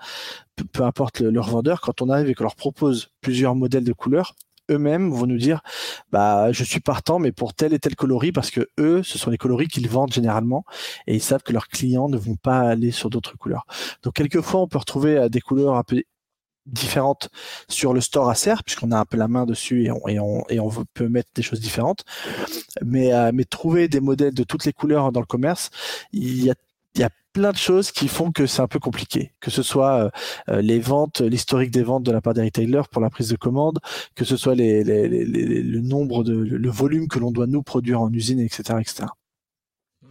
peu, 0.72 0.84
importe 0.84 1.22
le, 1.22 1.32
le, 1.32 1.42
revendeur, 1.42 1.82
quand 1.82 2.02
on 2.02 2.10
arrive 2.10 2.30
et 2.30 2.36
qu'on 2.36 2.44
leur 2.44 2.56
propose 2.56 3.10
plusieurs 3.22 3.56
modèles 3.56 3.84
de 3.84 3.94
couleurs, 3.94 4.36
eux-mêmes 4.72 5.12
vont 5.12 5.28
nous 5.28 5.38
dire 5.38 5.62
bah 6.12 6.52
je 6.52 6.64
suis 6.64 6.80
partant 6.80 7.20
mais 7.20 7.32
pour 7.32 7.54
tel 7.54 7.74
et 7.74 7.80
tel 7.80 7.96
coloris 7.96 8.32
parce 8.32 8.52
que 8.52 8.68
eux 8.80 9.04
ce 9.04 9.18
sont 9.18 9.30
les 9.30 9.38
coloris 9.38 9.68
qu'ils 9.68 9.90
vendent 9.90 10.14
généralement 10.14 10.66
et 11.08 11.16
ils 11.16 11.22
savent 11.22 11.44
que 11.44 11.54
leurs 11.54 11.68
clients 11.68 12.10
ne 12.10 12.18
vont 12.18 12.36
pas 12.36 12.60
aller 12.60 12.92
sur 12.92 13.10
d'autres 13.10 13.38
couleurs. 13.38 13.66
Donc 14.04 14.14
quelquefois 14.14 14.62
on 14.62 14.68
peut 14.68 14.78
retrouver 14.78 15.18
euh, 15.18 15.30
des 15.30 15.42
couleurs 15.42 15.76
un 15.76 15.84
peu 15.84 16.04
différentes 16.66 17.30
sur 17.70 17.94
le 17.94 18.02
store 18.02 18.30
Acer 18.30 18.56
puisqu'on 18.66 18.92
a 18.92 19.00
un 19.00 19.06
peu 19.06 19.18
la 19.18 19.28
main 19.28 19.46
dessus 19.46 19.86
et 19.86 19.92
on, 19.92 20.08
et 20.08 20.20
on, 20.20 20.44
et 20.50 20.60
on 20.60 20.70
peut 20.94 21.08
mettre 21.08 21.30
des 21.36 21.42
choses 21.42 21.60
différentes 21.60 22.06
mais 22.84 23.14
euh, 23.14 23.32
mais 23.34 23.46
trouver 23.46 23.88
des 23.88 24.00
modèles 24.00 24.34
de 24.34 24.44
toutes 24.44 24.66
les 24.66 24.74
couleurs 24.74 25.12
dans 25.12 25.20
le 25.20 25.26
commerce 25.26 25.70
il 26.14 26.44
y 26.44 26.52
a 26.52 26.56
y 26.98 27.04
a 27.04 27.10
plein 27.34 27.52
de 27.52 27.58
choses 27.58 27.92
qui 27.92 28.08
font 28.08 28.32
que 28.32 28.46
c'est 28.46 28.62
un 28.62 28.68
peu 28.68 28.80
compliqué. 28.80 29.34
Que 29.40 29.52
ce 29.52 29.64
soit 29.64 30.06
euh, 30.06 30.10
euh, 30.50 30.62
les 30.62 30.80
ventes, 30.80 31.22
l'historique 31.22 31.72
des 31.72 31.84
ventes 31.84 32.04
de 32.04 32.12
la 32.12 32.22
part 32.22 32.34
des 32.34 32.44
retailers 32.44 32.88
pour 32.92 33.02
la 33.02 33.10
prise 33.10 33.30
de 33.30 33.38
commande, 33.38 33.80
que 34.16 34.26
ce 34.26 34.38
soit 34.38 34.56
les, 34.56 34.84
les, 34.84 35.08
les, 35.08 35.26
le 35.26 35.82
nombre 35.82 36.24
de, 36.24 36.34
le 36.34 36.70
volume 36.70 37.08
que 37.08 37.20
l'on 37.20 37.32
doit 37.32 37.48
nous 37.48 37.64
produire 37.64 38.02
en 38.02 38.12
usine, 38.12 38.40
etc., 38.40 38.80
etc. 38.80 39.06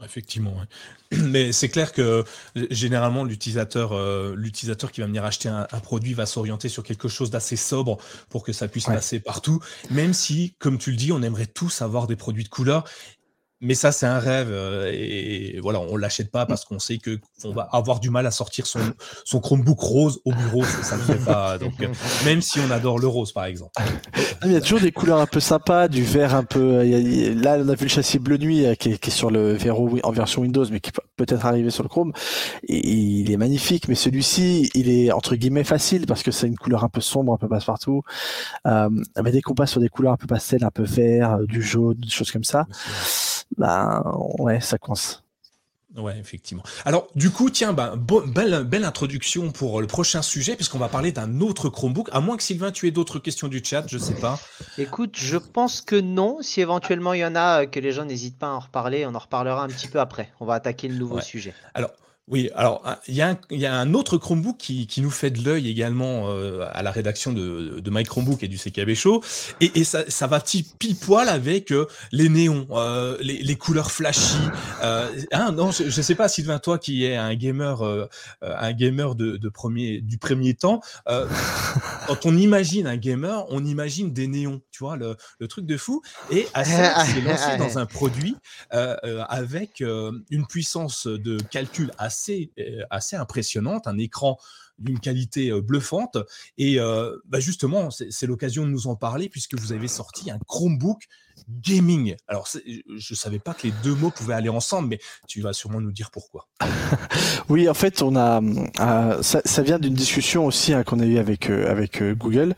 Effectivement, 0.05 0.55
mais 1.13 1.53
c'est 1.53 1.69
clair 1.69 1.93
que 1.93 2.25
généralement 2.71 3.25
l'utilisateur, 3.25 3.93
euh, 3.93 4.35
l'utilisateur 4.37 4.93
qui 4.93 5.01
va 5.01 5.07
venir 5.07 5.25
acheter 5.25 5.49
un, 5.49 5.67
produit 5.83 6.15
va 6.15 6.27
s'orienter 6.27 6.69
sur 6.69 6.83
quelque 6.83 7.09
chose 7.09 7.31
d'assez 7.31 7.57
sobre 7.57 7.99
pour 8.29 8.43
que 8.43 8.53
ça 8.53 8.69
puisse 8.69 8.87
passer 8.87 9.21
partout. 9.21 9.61
Même 9.91 10.15
si, 10.15 10.55
comme 10.59 10.79
tu 10.79 10.91
le 10.91 10.97
dis, 10.97 11.13
on 11.13 11.23
aimerait 11.23 11.47
tous 11.47 11.83
avoir 11.83 12.07
des 12.07 12.17
produits 12.17 12.45
de 12.45 12.49
couleur 12.49 12.85
mais 13.63 13.75
ça, 13.75 13.93
c'est 13.93 14.07
un 14.07 14.19
rêve. 14.19 14.49
Euh, 14.51 14.91
et 14.93 15.61
voilà, 15.63 15.81
on 15.81 15.97
l'achète 15.97 16.31
pas 16.31 16.47
parce 16.47 16.65
qu'on 16.65 16.79
sait 16.79 16.97
que 16.97 17.19
on 17.45 17.53
va 17.53 17.69
avoir 17.73 18.01
du 18.01 18.09
mal 18.09 18.27
à 18.27 18.31
sortir 18.31 18.67
son, 18.67 18.81
son 19.25 19.41
Chromebook 19.41 19.79
rose 19.79 20.21
au 20.25 20.33
bureau. 20.33 20.65
Ça 20.65 20.97
ne 20.97 21.03
fait 21.03 21.25
pas. 21.25 21.59
Donc, 21.59 21.75
euh, 21.83 21.89
même 22.25 22.41
si 22.41 22.59
on 22.61 22.71
adore 22.71 22.99
le 22.99 23.07
rose, 23.07 23.33
par 23.33 23.45
exemple. 23.45 23.73
Ah, 23.77 24.47
il 24.47 24.53
y 24.53 24.57
a 24.57 24.63
toujours 24.63 24.81
des 24.81 24.93
couleurs 24.93 25.21
un 25.21 25.27
peu 25.27 25.41
sympas, 25.41 25.89
du 25.89 26.03
vert 26.03 26.35
un 26.35 26.45
peu. 26.45 26.83
Là, 27.35 27.59
on 27.59 27.69
a 27.69 27.75
vu 27.75 27.85
le 27.85 27.91
châssis 27.91 28.19
bleu 28.19 28.39
nuit 28.39 28.65
euh, 28.65 28.75
qui 28.75 28.93
est, 28.93 28.99
qui 28.99 29.11
est 29.11 29.13
sur 29.13 29.31
le 29.31 29.53
Vero 29.53 29.99
en 30.03 30.11
version 30.11 30.41
Windows, 30.41 30.65
mais 30.71 30.81
qui 30.81 30.91
peut 30.91 31.03
peut-être 31.17 31.45
arriver 31.45 31.69
sur 31.69 31.83
le 31.83 31.91
Chrome. 31.91 32.13
Et 32.67 32.79
il 32.89 33.31
est 33.31 33.37
magnifique, 33.37 33.89
mais 33.89 33.95
celui-ci, 33.95 34.71
il 34.75 34.89
est 34.89 35.13
entre 35.13 35.37
guillemets 35.37 35.65
facile 35.65 36.07
parce 36.07 36.23
que 36.23 36.31
c'est 36.31 36.47
une 36.47 36.57
couleur 36.57 36.83
un 36.83 36.89
peu 36.89 37.03
sombre, 37.03 37.35
un 37.35 37.37
peu 37.37 37.49
passe-partout. 37.49 38.03
Euh, 38.67 38.89
mais 39.23 39.33
dès 39.33 39.43
qu'on 39.43 39.55
passe 39.55 39.73
sur 39.73 39.83
des 39.83 39.91
couleurs 39.91 40.15
un 40.15 40.17
peu 40.17 40.27
pastel, 40.27 40.65
un 40.65 40.71
peu 40.71 40.85
vert, 40.85 41.41
du 41.41 41.61
jaune, 41.63 41.99
des 41.99 42.09
choses 42.09 42.31
comme 42.31 42.45
ça 42.45 42.67
bah 43.57 44.03
ouais, 44.39 44.61
ça 44.61 44.79
coince. 44.79 45.23
Ouais, 45.97 46.17
effectivement. 46.19 46.63
Alors, 46.85 47.09
du 47.17 47.31
coup, 47.31 47.51
tiens, 47.51 47.73
bah, 47.73 47.95
belle, 47.97 48.63
belle 48.63 48.85
introduction 48.85 49.51
pour 49.51 49.81
le 49.81 49.89
prochain 49.89 50.23
sujet, 50.23 50.55
puisqu'on 50.55 50.79
va 50.79 50.89
parler 50.89 51.11
d'un 51.11 51.41
autre 51.41 51.69
Chromebook. 51.69 52.09
À 52.13 52.21
moins 52.21 52.37
que 52.37 52.45
Sylvain, 52.45 52.71
tu 52.71 52.87
aies 52.87 52.93
d'autres 52.93 53.19
questions 53.19 53.49
du 53.49 53.61
chat, 53.65 53.85
je 53.89 53.99
sais 53.99 54.15
pas. 54.15 54.39
Écoute, 54.79 55.17
je 55.17 55.37
pense 55.37 55.81
que 55.81 55.97
non. 55.97 56.39
Si 56.43 56.61
éventuellement 56.61 57.13
il 57.13 57.21
y 57.21 57.25
en 57.25 57.35
a, 57.35 57.67
que 57.67 57.81
les 57.81 57.91
gens 57.91 58.05
n'hésitent 58.05 58.39
pas 58.39 58.47
à 58.47 58.51
en 58.51 58.61
reparler, 58.61 59.05
on 59.05 59.15
en 59.17 59.19
reparlera 59.19 59.65
un 59.65 59.69
petit 59.69 59.89
peu 59.89 59.99
après. 59.99 60.33
On 60.39 60.47
va 60.47 60.55
attaquer 60.55 60.87
le 60.87 60.95
nouveau 60.95 61.21
sujet. 61.21 61.55
Alors, 61.75 61.91
oui, 62.31 62.49
alors 62.55 62.85
il 63.09 63.15
y, 63.15 63.23
a 63.23 63.75
un 63.75 63.93
autre 63.93 64.17
Chromebook 64.17 64.57
qui, 64.57 64.89
nous 64.99 65.11
fait 65.11 65.31
de 65.31 65.45
l'œil 65.45 65.69
également 65.69 66.31
euh, 66.31 66.65
à 66.71 66.85
la 66.85 66.93
rédaction 66.93 67.33
de, 67.33 67.81
de 67.81 67.91
My 67.91 68.05
Chromebook 68.05 68.45
et 68.45 68.49
du 68.49 68.57
CKB 68.57 68.95
Show, 68.95 69.21
et, 69.61 69.83
ça, 69.83 70.05
ça, 70.09 70.29
va 70.29 70.41
pile 70.41 70.97
poil 70.97 71.29
avec 71.29 71.73
euh, 71.73 71.87
les 72.13 72.29
néons, 72.29 72.69
euh, 72.71 73.17
les, 73.21 73.57
couleurs 73.57 73.91
flashy. 73.91 74.39
Hein, 74.81 75.53
non, 75.53 75.73
je, 75.73 75.85
ne 75.85 75.91
sais 75.91 76.15
pas 76.15 76.29
Sylvain, 76.29 76.61
toi 76.61 76.79
qui 76.79 77.05
es 77.05 77.17
un 77.17 77.35
gamer, 77.35 77.83
un 78.43 78.73
gamer 78.73 79.17
de, 79.17 79.49
premier, 79.49 80.01
du 80.01 80.17
premier 80.17 80.55
temps, 80.55 80.81
quand 81.07 82.27
on 82.27 82.37
imagine 82.37 82.87
un 82.87 82.97
gamer, 82.97 83.45
on 83.49 83.65
imagine 83.65 84.13
des 84.13 84.29
néons, 84.29 84.63
tu 84.71 84.85
vois, 84.85 84.97
le, 84.97 85.17
truc 85.49 85.67
de 85.67 85.77
fou. 85.77 86.01
Et 86.31 86.47
Acer 86.55 86.93
s'est 87.07 87.21
lancé 87.23 87.57
dans 87.59 87.79
un 87.79 87.87
produit 87.87 88.37
avec 88.71 89.81
une 89.81 90.47
puissance 90.49 91.09
de 91.09 91.39
calcul 91.51 91.91
assez 91.99 92.20
euh, 92.29 92.83
assez, 92.91 93.17
impressionnante, 93.17 93.87
un 93.87 93.99
écran 93.99 94.39
d'une 94.79 94.99
qualité 94.99 95.51
euh, 95.51 95.61
bluffante. 95.61 96.19
Et 96.59 96.79
euh, 96.79 97.17
bah, 97.27 97.41
justement, 97.41 97.91
c'est 97.91 98.27
l'occasion 98.27 98.65
de 98.65 98.71
nous 98.71 98.87
en 98.87 98.97
parler 98.97 99.29
puisque 99.29 99.55
vous 99.55 99.73
avez 99.73 99.89
sorti 99.89 100.31
un 100.31 100.39
Chromebook 100.47 101.05
gaming. 101.49 102.17
Alors, 102.29 102.47
je 102.47 102.83
ne 103.13 103.17
savais 103.17 103.39
pas 103.39 103.55
que 103.55 103.67
les 103.67 103.73
deux 103.83 103.95
mots 103.95 104.11
pouvaient 104.11 104.35
aller 104.35 104.49
ensemble, 104.49 104.89
mais 104.89 104.99
tu 105.27 105.41
vas 105.41 105.53
sûrement 105.53 105.81
nous 105.81 105.93
dire 105.93 106.11
pourquoi. 106.11 106.49
oui, 107.49 107.69
en 107.69 107.75
fait, 107.75 108.03
on 108.03 108.15
a 108.17 108.41
ça, 109.23 109.63
vient 109.63 109.79
d'une 109.79 109.95
discussion 109.95 110.47
aussi 110.47 110.75
hein, 110.75 110.85
qu'on 110.85 111.01
a 111.01 111.07
eu 111.07 111.19
avec 111.19 111.49
avec 111.49 112.03
Google 112.03 112.55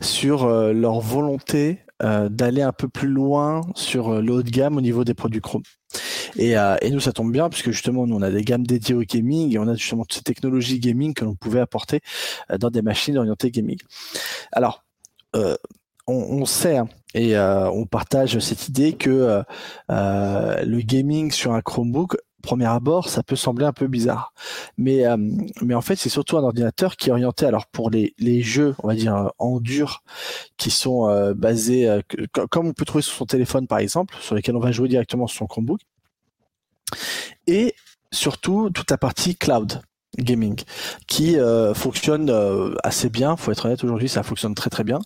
sur 0.00 0.46
leur 0.48 1.00
volonté 1.00 1.83
d'aller 2.30 2.62
un 2.62 2.72
peu 2.72 2.88
plus 2.88 3.08
loin 3.08 3.62
sur 3.74 4.20
le 4.20 4.32
haut 4.32 4.42
de 4.42 4.50
gamme 4.50 4.76
au 4.76 4.80
niveau 4.80 5.04
des 5.04 5.14
produits 5.14 5.40
Chrome. 5.40 5.62
Et, 6.36 6.56
euh, 6.56 6.76
et, 6.82 6.90
nous, 6.90 7.00
ça 7.00 7.12
tombe 7.12 7.32
bien 7.32 7.48
puisque 7.48 7.70
justement, 7.70 8.06
nous, 8.06 8.16
on 8.16 8.22
a 8.22 8.30
des 8.30 8.42
gammes 8.42 8.66
dédiées 8.66 8.94
au 8.94 9.02
gaming 9.02 9.54
et 9.54 9.58
on 9.58 9.68
a 9.68 9.74
justement 9.74 10.04
toutes 10.04 10.14
ces 10.14 10.22
technologies 10.22 10.80
gaming 10.80 11.14
que 11.14 11.24
l'on 11.24 11.34
pouvait 11.34 11.60
apporter 11.60 12.00
euh, 12.50 12.58
dans 12.58 12.70
des 12.70 12.82
machines 12.82 13.16
orientées 13.16 13.50
gaming. 13.50 13.78
Alors, 14.52 14.84
euh, 15.36 15.56
on, 16.06 16.44
sait 16.44 16.76
hein, 16.76 16.88
et 17.14 17.34
euh, 17.34 17.70
on 17.70 17.86
partage 17.86 18.38
cette 18.38 18.68
idée 18.68 18.92
que 18.92 19.42
euh, 19.90 20.62
le 20.62 20.80
gaming 20.82 21.30
sur 21.30 21.54
un 21.54 21.62
Chromebook 21.62 22.16
premier 22.44 22.66
abord, 22.66 23.08
ça 23.08 23.22
peut 23.22 23.36
sembler 23.36 23.64
un 23.64 23.72
peu 23.72 23.86
bizarre. 23.86 24.32
Mais, 24.78 25.04
mais 25.62 25.74
en 25.74 25.80
fait, 25.80 25.96
c'est 25.96 26.08
surtout 26.08 26.36
un 26.36 26.42
ordinateur 26.42 26.96
qui 26.96 27.08
est 27.08 27.12
orienté 27.12 27.46
alors 27.46 27.66
pour 27.66 27.90
les, 27.90 28.14
jeux, 28.42 28.74
on 28.82 28.88
va 28.88 28.94
dire, 28.94 29.32
en 29.38 29.60
dur, 29.60 30.02
qui 30.56 30.70
sont 30.70 31.32
basés, 31.34 32.00
comme 32.50 32.68
on 32.68 32.72
peut 32.72 32.84
trouver 32.84 33.02
sur 33.02 33.14
son 33.14 33.26
téléphone 33.26 33.66
par 33.66 33.78
exemple, 33.78 34.16
sur 34.20 34.34
lesquels 34.34 34.56
on 34.56 34.60
va 34.60 34.72
jouer 34.72 34.88
directement 34.88 35.26
sur 35.26 35.38
son 35.38 35.46
Chromebook 35.46 35.80
et 37.46 37.74
surtout 38.12 38.70
toute 38.70 38.90
la 38.90 38.98
partie 38.98 39.36
cloud 39.36 39.80
gaming 40.16 40.60
qui 41.08 41.36
euh, 41.38 41.74
fonctionne 41.74 42.30
euh, 42.30 42.74
assez 42.84 43.08
bien, 43.08 43.36
faut 43.36 43.50
être 43.50 43.66
honnête 43.66 43.82
aujourd'hui, 43.82 44.08
ça 44.08 44.22
fonctionne 44.22 44.54
très 44.54 44.70
très 44.70 44.84
bien. 44.84 45.00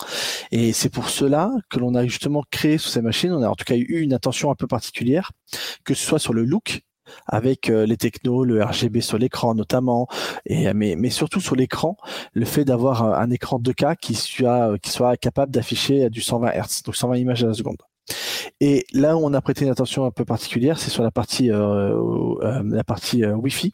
Et 0.52 0.74
c'est 0.74 0.90
pour 0.90 1.08
cela 1.08 1.50
que 1.70 1.78
l'on 1.78 1.94
a 1.94 2.04
justement 2.04 2.44
créé 2.50 2.76
sur 2.76 2.90
ces 2.90 3.00
machines, 3.00 3.32
on 3.32 3.42
a 3.42 3.48
en 3.48 3.54
tout 3.54 3.64
cas 3.64 3.74
eu 3.74 4.00
une 4.00 4.12
attention 4.12 4.50
un 4.50 4.54
peu 4.54 4.66
particulière 4.66 5.32
que 5.84 5.94
ce 5.94 6.04
soit 6.04 6.18
sur 6.18 6.34
le 6.34 6.44
look 6.44 6.82
avec 7.26 7.70
euh, 7.70 7.86
les 7.86 7.96
technos, 7.96 8.44
le 8.44 8.62
RGB 8.62 9.00
sur 9.00 9.18
l'écran 9.18 9.54
notamment, 9.54 10.08
et 10.46 10.72
mais, 10.74 10.94
mais 10.96 11.10
surtout 11.10 11.40
sur 11.40 11.56
l'écran, 11.56 11.96
le 12.34 12.44
fait 12.44 12.64
d'avoir 12.64 13.04
un, 13.04 13.30
écran 13.30 13.58
2K 13.58 13.96
qui 13.96 14.14
soit 14.14 14.78
qui 14.78 14.90
soit 14.90 15.16
capable 15.16 15.52
d'afficher 15.52 16.10
du 16.10 16.20
120 16.20 16.50
Hz, 16.52 16.82
donc 16.84 16.96
120 16.96 17.16
images 17.16 17.44
à 17.44 17.48
la 17.48 17.54
seconde. 17.54 17.87
Et 18.60 18.86
là 18.92 19.16
où 19.16 19.20
on 19.24 19.34
a 19.34 19.40
prêté 19.40 19.64
une 19.64 19.70
attention 19.70 20.04
un 20.04 20.10
peu 20.10 20.24
particulière, 20.24 20.78
c'est 20.78 20.90
sur 20.90 21.02
la 21.02 21.10
partie, 21.10 21.48
la 21.48 22.84
partie 22.84 23.24
Wi-Fi. 23.24 23.72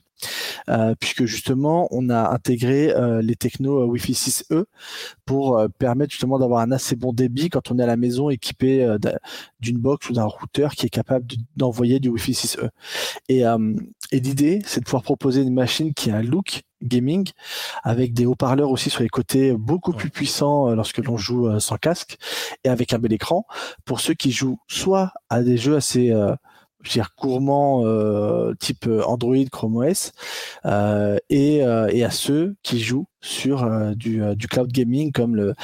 Euh, 0.69 0.95
puisque 0.99 1.25
justement 1.27 1.89
on 1.91 2.09
a 2.09 2.31
intégré 2.31 2.91
euh, 2.91 3.21
les 3.21 3.35
technos 3.37 3.83
euh, 3.83 3.85
Wi-Fi 3.85 4.13
6E 4.13 4.65
pour 5.27 5.63
permettre 5.79 6.13
justement 6.13 6.39
d'avoir 6.39 6.61
un 6.61 6.73
assez 6.73 6.97
bon 6.97 7.13
débit 7.13 7.51
quand 7.51 7.71
on 7.71 7.79
est 7.79 7.83
à 7.83 7.87
la 7.87 7.97
maison 7.97 8.31
équipé 8.31 8.97
d'une 9.61 9.79
box 9.79 10.09
ou 10.09 10.13
d'un 10.15 10.25
routeur 10.25 10.73
qui 10.75 10.87
est 10.87 10.91
capable 10.91 11.27
d'envoyer 11.57 12.01
du 12.01 12.09
Wi-Fi 12.09 12.33
6E. 12.33 12.71
Et, 13.29 13.43
et 14.15 14.21
l'idée, 14.21 14.61
c'est 14.65 14.81
de 14.81 14.85
pouvoir 14.85 15.03
proposer 15.03 15.43
une 15.43 15.53
machine 15.53 15.93
qui 15.93 16.11
a 16.11 16.17
un 16.17 16.23
look 16.23 16.63
gaming 16.83 17.29
avec 17.83 18.13
des 18.13 18.27
haut-parleurs 18.27 18.71
aussi 18.71 18.91
sur 18.91 19.03
les 19.03 19.09
côtés 19.09 19.53
beaucoup 19.53 19.93
plus 19.93 20.11
puissants 20.11 20.71
lorsque 20.75 20.99
l'on 20.99 21.17
joue 21.17 21.59
sans 21.59 21.79
casque 21.79 22.17
et 22.63 22.69
avec 22.69 22.93
un 22.93 22.99
bel 22.99 23.13
écran. 23.13 23.45
Pour 23.85 24.01
ceux 24.01 24.15
qui 24.15 24.31
jouent 24.31 24.59
soit 24.69 25.13
à 25.31 25.43
des 25.43 25.57
jeux 25.57 25.77
assez 25.77 26.13
je 26.85 26.91
veux 26.91 26.93
dire 26.93 27.11
gourmand 27.19 27.83
euh, 27.85 28.55
type 28.61 28.87
euh, 28.87 29.03
Android, 29.05 29.45
Chrome 29.51 29.77
OS, 29.77 30.13
euh, 30.67 31.19
et, 31.31 31.59
et, 31.59 32.05
à 32.05 32.11
ceux 32.11 32.57
qui 32.63 32.81
jouent 32.81 33.07
sur 33.25 33.69
du, 33.97 34.21
du, 34.37 34.49
cloud 34.49 34.71
gaming 34.71 35.13
comme 35.13 35.37
le. 35.37 35.55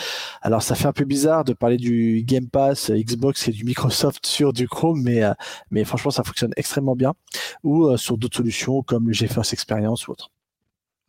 Alors 0.42 0.62
ça 0.62 0.74
fait 0.74 0.86
un 0.86 0.92
peu 0.92 1.04
bizarre 1.04 1.44
de 1.44 1.52
parler 1.52 1.76
du 1.76 2.22
Game 2.24 2.48
Pass 2.48 2.90
Xbox 2.90 3.48
et 3.48 3.52
du 3.52 3.64
Microsoft 3.64 4.26
sur 4.26 4.52
du 4.52 4.68
Chrome, 4.68 5.02
mais 5.02 5.22
mais 5.70 5.84
franchement 5.84 6.10
ça 6.10 6.24
fonctionne 6.24 6.52
extrêmement 6.56 6.96
bien. 6.96 7.14
Ou 7.62 7.96
sur 7.96 8.18
d'autres 8.18 8.36
solutions 8.36 8.82
comme 8.82 9.08
le 9.08 9.12
GeForce 9.12 9.52
Experience 9.52 10.08
ou 10.08 10.12
autre 10.12 10.30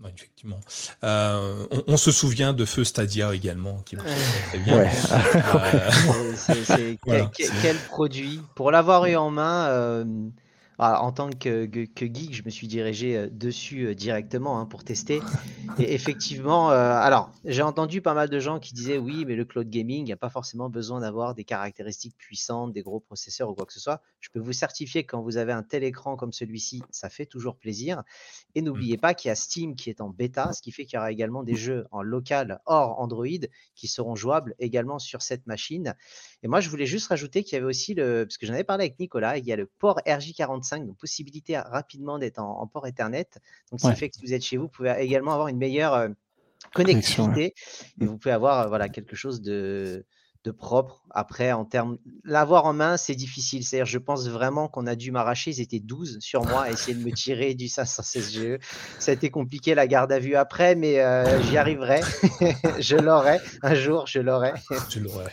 effectivement. 0.09 0.59
Euh, 1.03 1.67
on, 1.87 1.97
se 1.97 2.11
souvient 2.11 2.53
de 2.53 2.65
Feu 2.65 2.83
Stadia 2.83 3.33
également, 3.33 3.81
qui 3.85 3.95
très 3.95 4.59
bien. 4.59 4.87
quel, 7.61 7.77
produit? 7.89 8.41
Pour 8.55 8.71
l'avoir 8.71 9.05
eu 9.05 9.15
en 9.15 9.29
main, 9.29 10.05
euh, 10.81 10.95
en 10.95 11.11
tant 11.11 11.29
que, 11.29 11.69
geek, 11.71 12.33
je 12.33 12.43
me 12.43 12.49
suis 12.49 12.67
dirigé 12.67 13.15
euh, 13.15 13.29
dessus 13.29 13.85
euh, 13.85 13.95
directement 13.95 14.59
hein, 14.59 14.65
pour 14.65 14.83
tester. 14.83 15.21
Et 15.77 15.93
effectivement, 15.93 16.71
euh, 16.71 16.93
alors 16.93 17.31
j'ai 17.45 17.61
entendu 17.61 18.01
pas 18.01 18.13
mal 18.13 18.29
de 18.29 18.39
gens 18.39 18.59
qui 18.59 18.73
disaient 18.73 18.97
oui, 18.97 19.23
mais 19.25 19.35
le 19.35 19.45
cloud 19.45 19.69
gaming, 19.69 19.99
il 19.99 20.05
n'y 20.05 20.11
a 20.11 20.17
pas 20.17 20.29
forcément 20.29 20.69
besoin 20.69 21.01
d'avoir 21.01 21.35
des 21.35 21.43
caractéristiques 21.43 22.15
puissantes, 22.17 22.73
des 22.73 22.81
gros 22.81 22.99
processeurs 22.99 23.49
ou 23.49 23.53
quoi 23.53 23.65
que 23.65 23.73
ce 23.73 23.79
soit. 23.79 24.01
Je 24.19 24.29
peux 24.29 24.39
vous 24.39 24.53
certifier 24.53 25.03
que 25.03 25.11
quand 25.11 25.21
vous 25.21 25.37
avez 25.37 25.53
un 25.53 25.63
tel 25.63 25.83
écran 25.83 26.15
comme 26.15 26.33
celui-ci, 26.33 26.83
ça 26.89 27.09
fait 27.09 27.25
toujours 27.25 27.57
plaisir. 27.57 28.03
Et 28.55 28.61
n'oubliez 28.61 28.97
pas 28.97 29.13
qu'il 29.13 29.29
y 29.29 29.31
a 29.31 29.35
Steam 29.35 29.75
qui 29.75 29.89
est 29.89 30.01
en 30.01 30.09
bêta, 30.09 30.51
ce 30.53 30.61
qui 30.61 30.71
fait 30.71 30.85
qu'il 30.85 30.97
y 30.97 30.99
aura 30.99 31.11
également 31.11 31.43
des 31.43 31.55
jeux 31.55 31.85
en 31.91 32.01
local 32.01 32.59
hors 32.65 32.99
Android 32.99 33.27
qui 33.75 33.87
seront 33.87 34.15
jouables 34.15 34.55
également 34.57 34.97
sur 34.97 35.21
cette 35.21 35.45
machine. 35.45 35.95
Et 36.43 36.47
moi, 36.47 36.59
je 36.59 36.69
voulais 36.69 36.85
juste 36.85 37.07
rajouter 37.07 37.43
qu'il 37.43 37.53
y 37.53 37.57
avait 37.57 37.67
aussi 37.67 37.93
le, 37.93 38.25
parce 38.25 38.37
que 38.37 38.45
j'en 38.45 38.53
avais 38.53 38.63
parlé 38.63 38.85
avec 38.85 38.99
Nicolas, 38.99 39.37
il 39.37 39.45
y 39.45 39.53
a 39.53 39.55
le 39.55 39.67
port 39.67 39.99
RJ45, 40.07 40.87
donc 40.87 40.97
possibilité 40.97 41.57
rapidement 41.57 42.17
d'être 42.17 42.39
en, 42.39 42.65
port 42.67 42.87
Ethernet. 42.87 43.27
Donc, 43.71 43.79
ce 43.79 43.89
qui 43.89 43.95
fait 43.95 44.09
que 44.09 44.15
si 44.15 44.25
vous 44.25 44.33
êtes 44.33 44.43
chez 44.43 44.57
vous, 44.57 44.63
vous 44.63 44.69
pouvez 44.69 44.95
également 44.99 45.33
avoir 45.33 45.49
une 45.49 45.57
meilleure 45.57 45.93
euh, 45.93 46.09
connectivité 46.73 47.53
et 47.99 48.05
vous 48.05 48.17
pouvez 48.17 48.33
avoir 48.33 48.61
euh, 48.61 48.67
voilà 48.67 48.89
quelque 48.89 49.15
chose 49.15 49.41
de 49.41 50.05
de 50.43 50.51
propre. 50.51 51.03
Après, 51.11 51.51
en 51.51 51.65
termes, 51.65 51.97
l'avoir 52.23 52.65
en 52.65 52.73
main, 52.73 52.97
c'est 52.97 53.15
difficile. 53.15 53.63
C'est-à-dire, 53.63 53.85
je 53.85 53.97
pense 53.97 54.27
vraiment 54.27 54.67
qu'on 54.67 54.87
a 54.87 54.95
dû 54.95 55.11
m'arracher. 55.11 55.51
Ils 55.51 55.61
étaient 55.61 55.79
12 55.79 56.17
sur 56.19 56.43
moi 56.45 56.63
à 56.63 56.71
essayer 56.71 56.95
de 56.95 57.03
me 57.03 57.11
tirer 57.11 57.53
du 57.53 57.67
516 57.67 58.33
GE. 58.33 58.59
Ça 58.99 59.11
a 59.11 59.13
été 59.13 59.29
compliqué 59.29 59.75
la 59.75 59.87
garde 59.87 60.11
à 60.11 60.19
vue 60.19 60.35
après, 60.35 60.75
mais 60.75 60.99
euh, 60.99 61.41
j'y 61.43 61.57
arriverai. 61.57 62.01
je 62.79 62.95
l'aurai. 62.95 63.39
Un 63.61 63.75
jour, 63.75 64.07
je 64.07 64.19
l'aurai. 64.19 64.53
Je 64.89 64.99
l'aurai. 64.99 65.25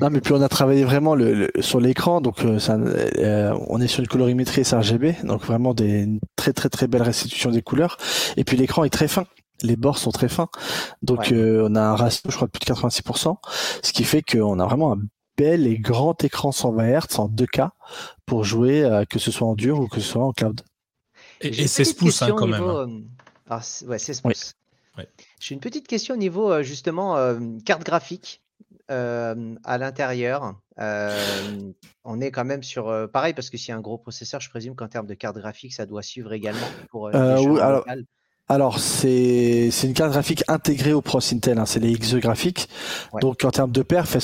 non, 0.00 0.08
mais 0.08 0.20
puis 0.20 0.32
on 0.32 0.40
a 0.40 0.48
travaillé 0.48 0.84
vraiment 0.84 1.14
le, 1.14 1.50
sur 1.60 1.80
l'écran, 1.80 2.20
donc 2.20 2.44
euh, 2.44 2.58
ça, 2.58 2.74
euh, 2.74 3.58
on 3.68 3.80
est 3.80 3.88
sur 3.88 4.00
une 4.00 4.06
colorimétrie 4.06 4.64
sRGB, 4.64 5.16
donc 5.24 5.44
vraiment 5.44 5.74
des 5.74 6.08
très 6.36 6.52
très 6.52 6.68
très 6.68 6.86
belles 6.86 7.02
restitutions 7.02 7.50
des 7.50 7.60
couleurs. 7.60 7.98
Et 8.36 8.44
puis 8.44 8.56
l'écran 8.56 8.84
est 8.84 8.90
très 8.90 9.08
fin 9.08 9.26
les 9.62 9.76
bords 9.76 9.98
sont 9.98 10.10
très 10.10 10.28
fins. 10.28 10.48
Donc 11.02 11.32
euh, 11.32 11.66
on 11.68 11.74
a 11.74 11.80
un 11.80 11.96
ratio, 11.96 12.30
je 12.30 12.36
crois, 12.36 12.46
de 12.46 12.52
plus 12.52 12.60
de 12.60 12.72
86%, 12.72 13.36
ce 13.82 13.92
qui 13.92 14.04
fait 14.04 14.22
qu'on 14.22 14.58
a 14.58 14.66
vraiment 14.66 14.92
un 14.94 15.00
bel 15.36 15.66
et 15.66 15.78
grand 15.78 16.22
écran 16.24 16.52
120 16.52 17.00
Hz 17.00 17.18
en 17.18 17.28
2K 17.28 17.70
pour 18.26 18.44
jouer, 18.44 18.84
euh, 18.84 19.04
que 19.04 19.18
ce 19.18 19.30
soit 19.30 19.48
en 19.48 19.54
dur 19.54 19.80
ou 19.80 19.88
que 19.88 20.00
ce 20.00 20.08
soit 20.08 20.24
en 20.24 20.32
cloud. 20.32 20.60
Et, 21.40 21.66
16 21.66 21.92
pouces 21.94 22.22
hein, 22.22 22.34
quand 22.36 22.46
même. 22.46 22.62
Hein. 22.62 22.88
Euh, 22.88 23.00
ah, 23.50 23.60
ouais, 23.86 23.98
16 23.98 24.20
pouces. 24.20 24.54
J'ai 25.40 25.54
une 25.54 25.60
petite 25.60 25.88
question 25.88 26.14
au 26.14 26.18
niveau 26.18 26.62
justement 26.62 27.16
carte 27.64 27.82
graphique. 27.82 28.42
à 28.88 29.78
l'intérieur, 29.78 30.54
on 30.76 32.20
est 32.20 32.30
quand 32.30 32.44
même 32.44 32.62
sur 32.62 33.08
pareil 33.10 33.32
parce 33.32 33.48
que 33.48 33.56
s'il 33.56 33.70
y 33.70 33.72
a 33.72 33.76
un 33.76 33.80
gros 33.80 33.96
processeur, 33.96 34.40
je 34.40 34.50
présume 34.50 34.76
qu'en 34.76 34.88
termes 34.88 35.06
de 35.06 35.14
carte 35.14 35.38
graphique, 35.38 35.72
ça 35.72 35.86
doit 35.86 36.02
suivre 36.02 36.34
également 36.34 36.66
pour 36.90 37.08
les 37.08 37.18
oui, 37.18 37.58
alors, 37.58 37.86
alors, 38.48 38.80
c'est 38.80 39.70
une 39.82 39.94
carte 39.94 40.12
graphique 40.12 40.44
intégrée 40.46 40.92
au 40.92 41.00
Pro 41.00 41.20
Intel, 41.32 41.58
hein, 41.58 41.64
c'est 41.64 41.80
les 41.80 41.92
XE 41.96 42.16
graphiques. 42.16 42.68
Donc, 43.20 43.44
en 43.44 43.50
termes 43.50 43.72
de 43.72 43.82
perf, 43.82 44.16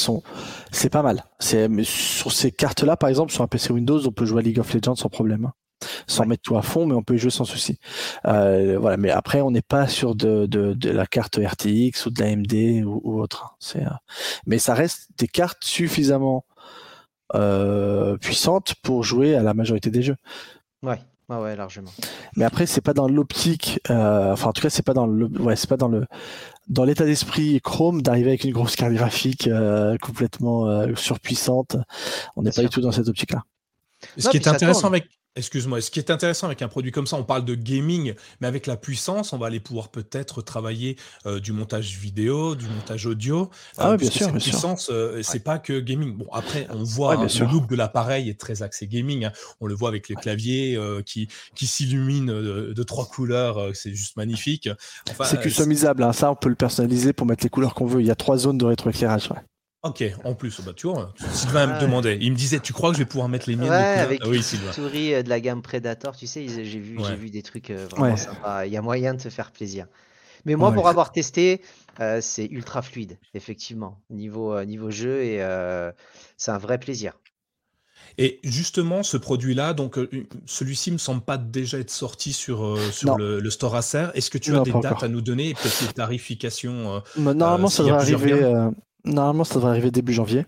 c'est 0.71 0.91
pas 0.91 1.03
mal. 1.03 1.25
Sur 1.41 2.33
ces 2.33 2.51
cartes-là, 2.51 2.97
par 2.97 3.09
exemple, 3.09 3.33
sur 3.33 3.43
un 3.43 3.47
PC 3.47 3.73
Windows, 3.73 4.07
on 4.07 4.13
peut 4.13 4.27
jouer 4.27 4.41
à 4.41 4.43
League 4.43 4.59
of 4.59 4.75
Legends 4.75 4.97
sans 4.97 5.09
problème. 5.09 5.47
Hein. 5.47 5.53
Sans 6.09 6.27
mettre 6.27 6.43
tout 6.43 6.57
à 6.57 6.63
fond, 6.63 6.87
mais 6.87 6.95
on 6.95 7.03
peut 7.03 7.15
y 7.15 7.19
jouer 7.19 7.31
sans 7.31 7.45
souci. 7.45 7.79
Euh, 8.27 8.77
voilà, 8.79 8.97
mais 8.97 9.11
après, 9.11 9.41
on 9.41 9.51
n'est 9.51 9.63
pas 9.63 9.87
sur 9.87 10.15
de, 10.15 10.47
de, 10.47 10.91
la 10.91 11.07
carte 11.07 11.39
RTX 11.39 12.07
ou 12.07 12.11
de 12.11 12.21
la 12.21 12.27
AMD 12.27 12.85
ou, 12.85 13.21
autre. 13.21 13.57
Hein. 13.77 13.81
Euh, 13.81 13.91
mais 14.47 14.59
ça 14.59 14.75
reste 14.75 15.09
des 15.17 15.29
cartes 15.29 15.65
suffisamment 15.65 16.45
euh, 17.35 18.17
puissantes 18.19 18.75
pour 18.83 19.05
jouer 19.05 19.37
à 19.37 19.43
la 19.43 19.55
majorité 19.55 19.91
des 19.91 20.03
jeux. 20.03 20.17
Ouais. 20.83 20.99
Ah 21.31 21.43
ouais, 21.43 21.57
largement. 21.57 21.91
Mais 22.37 22.45
après, 22.45 22.65
c'est 22.65 22.81
pas 22.81 22.95
dans 22.95 23.07
l'optique, 23.07 23.81
euh, 23.91 24.33
enfin 24.33 24.49
en 24.49 24.53
tout 24.53 24.63
cas, 24.63 24.71
c'est 24.71 24.85
pas 24.85 24.95
dans 24.95 25.07
le, 25.07 25.27
ouais, 25.27 25.57
c'est 25.57 25.69
pas 25.69 25.77
dans 25.77 25.89
le, 25.89 26.07
dans 26.69 26.85
l'état 26.85 27.05
d'esprit 27.05 27.61
Chrome 27.63 28.01
d'arriver 28.01 28.31
avec 28.31 28.45
une 28.45 28.53
grosse 28.53 28.77
carte 28.77 28.95
graphique 28.95 29.47
euh, 29.47 29.99
complètement 29.99 30.67
euh, 30.67 30.95
surpuissante. 30.95 31.77
On 32.37 32.43
n'est 32.43 32.53
pas 32.53 32.63
du 32.63 32.71
tout 32.71 32.81
dans 32.81 32.93
cette 32.93 33.09
optique-là. 33.09 33.43
Ce 34.17 34.31
qui 34.31 34.39
est 34.39 34.49
intéressant 34.49 34.87
avec, 34.87 35.07
Excuse-moi, 35.39 35.81
ce 35.81 35.93
qui 35.93 36.01
est 36.01 36.11
intéressant 36.11 36.49
avec 36.49 36.63
un 36.63 36.69
produit 36.69 36.91
comme 36.91 37.07
ça, 37.07 37.17
on 37.17 37.23
parle 37.23 37.45
de 37.45 37.55
gaming, 37.55 38.15
mais 38.41 38.49
avec 38.49 38.67
la 38.67 38.77
puissance, 38.77 39.33
on 39.33 39.39
va 39.39 39.47
aller 39.47 39.61
pouvoir 39.61 39.89
peut-être 39.89 40.43
travailler 40.43 40.97
euh, 41.27 41.39
du 41.39 41.53
montage 41.53 41.97
vidéo, 41.97 42.57
du 42.57 42.67
montage 42.67 43.07
audio. 43.07 43.49
ah 43.77 43.91
oui, 43.91 43.95
euh, 43.95 43.97
bien 43.99 44.11
sûr, 44.11 44.33
bien 44.33 44.41
puissance, 44.41 44.91
euh, 44.91 45.23
c'est 45.23 45.45
pas 45.45 45.61
que 45.61 45.79
gaming. 45.79 46.17
Bon, 46.17 46.27
après, 46.33 46.67
on 46.71 46.83
voit 46.83 47.15
hein, 47.15 47.29
le 47.29 47.53
look 47.53 47.69
de 47.69 47.77
l'appareil 47.77 48.29
est 48.29 48.39
très 48.39 48.65
axé 48.65 48.89
gaming. 48.89 49.27
Hein. 49.27 49.33
On 49.61 49.67
le 49.67 49.75
voit 49.75 49.91
avec 49.91 50.09
les 50.09 50.17
claviers 50.17 50.77
qui, 51.07 51.29
qui 51.55 51.69
s'illuminent 51.69 52.33
de, 52.33 52.83
trois 52.83 53.07
couleurs, 53.07 53.71
c'est 53.75 53.95
juste 53.95 54.17
magnifique. 54.17 54.69
c'est 55.23 55.41
customisable, 55.41 56.03
hein. 56.03 56.13
ça 56.13 56.33
on 56.33 56.37
peut 56.37 56.49
le 56.49 56.57
personnaliser 56.57 57.13
pour 57.13 57.27
mettre 57.27 57.45
les 57.45 57.51
couleurs 57.51 57.75
qu'on 57.75 57.87
veut. 57.87 58.01
Il 58.01 58.07
y 58.07 58.11
a 58.11 58.17
trois 58.17 58.39
zones 58.39 58.59
de 58.59 58.65
rétroéclairage. 58.65 59.29
Ok, 59.85 60.03
en 60.25 60.35
plus, 60.35 60.61
bah, 60.63 60.73
tu 60.75 60.89
vois, 60.89 61.15
Sylvain 61.33 61.69
me 61.69 61.81
demandait, 61.81 62.19
il 62.21 62.33
me 62.33 62.37
disait, 62.37 62.59
tu 62.59 62.73
crois 62.73 62.91
que 62.91 62.97
je 62.97 63.03
vais 63.03 63.09
pouvoir 63.09 63.29
mettre 63.29 63.49
les 63.49 63.55
miennes 63.55 63.71
ouais, 63.71 63.77
avec 63.77 64.21
ah, 64.25 64.29
oui, 64.29 64.43
souris 64.43 65.15
euh, 65.15 65.23
de 65.23 65.29
la 65.29 65.39
gamme 65.39 65.63
Predator, 65.63 66.17
tu 66.17 66.27
sais, 66.27 66.49
j'ai 66.49 66.81
vu, 66.81 66.99
j'ai 67.07 67.15
vu 67.15 67.31
des 67.31 67.43
trucs 67.43 67.71
euh, 67.71 67.87
vraiment 67.89 68.17
sympas. 68.17 68.67
Il 68.67 68.73
y 68.73 68.77
a 68.77 68.83
moyen 68.83 69.15
de 69.15 69.21
se 69.21 69.29
faire 69.29 69.53
plaisir. 69.53 69.87
Mais 70.47 70.57
moi, 70.57 70.73
pour 70.73 70.89
avoir 70.89 71.13
testé, 71.13 71.63
euh, 72.01 72.19
c'est 72.21 72.47
ultra 72.47 72.83
fluide, 72.83 73.19
effectivement, 73.35 74.01
niveau, 74.11 74.65
niveau 74.65 74.91
jeu, 74.91 75.23
et 75.23 75.39
c'est 76.37 76.51
un 76.51 76.59
vrai 76.59 76.79
plaisir. 76.79 77.13
Et 78.21 78.41
justement, 78.43 79.05
ce 79.05 79.17
produit-là, 79.17 79.75
donc 79.75 79.97
celui-ci 80.45 80.91
me 80.91 80.99
semble 80.99 81.21
pas 81.21 81.39
déjà 81.39 81.79
être 81.79 81.91
sorti 81.91 82.33
sur, 82.33 82.77
sur 82.91 83.17
le, 83.17 83.49
store 83.51 83.77
Acer. 83.77 84.07
Est-ce 84.15 84.31
que 84.31 84.39
tu 84.39 84.57
as 84.57 84.61
des 84.63 84.73
dates 84.73 85.05
à 85.05 85.09
nous 85.09 85.21
donner? 85.21 85.51
Et 85.51 85.55
peut-être 85.55 85.87
des 85.87 85.93
tarifications 85.93 87.01
Normalement, 87.17 87.69
ça 87.69 87.85
devrait 87.85 88.01
arriver. 88.01 88.71
Normalement, 89.09 89.45
ça 89.45 89.55
devrait 89.55 89.71
arriver 89.71 89.91
début 89.91 90.13
janvier. 90.13 90.47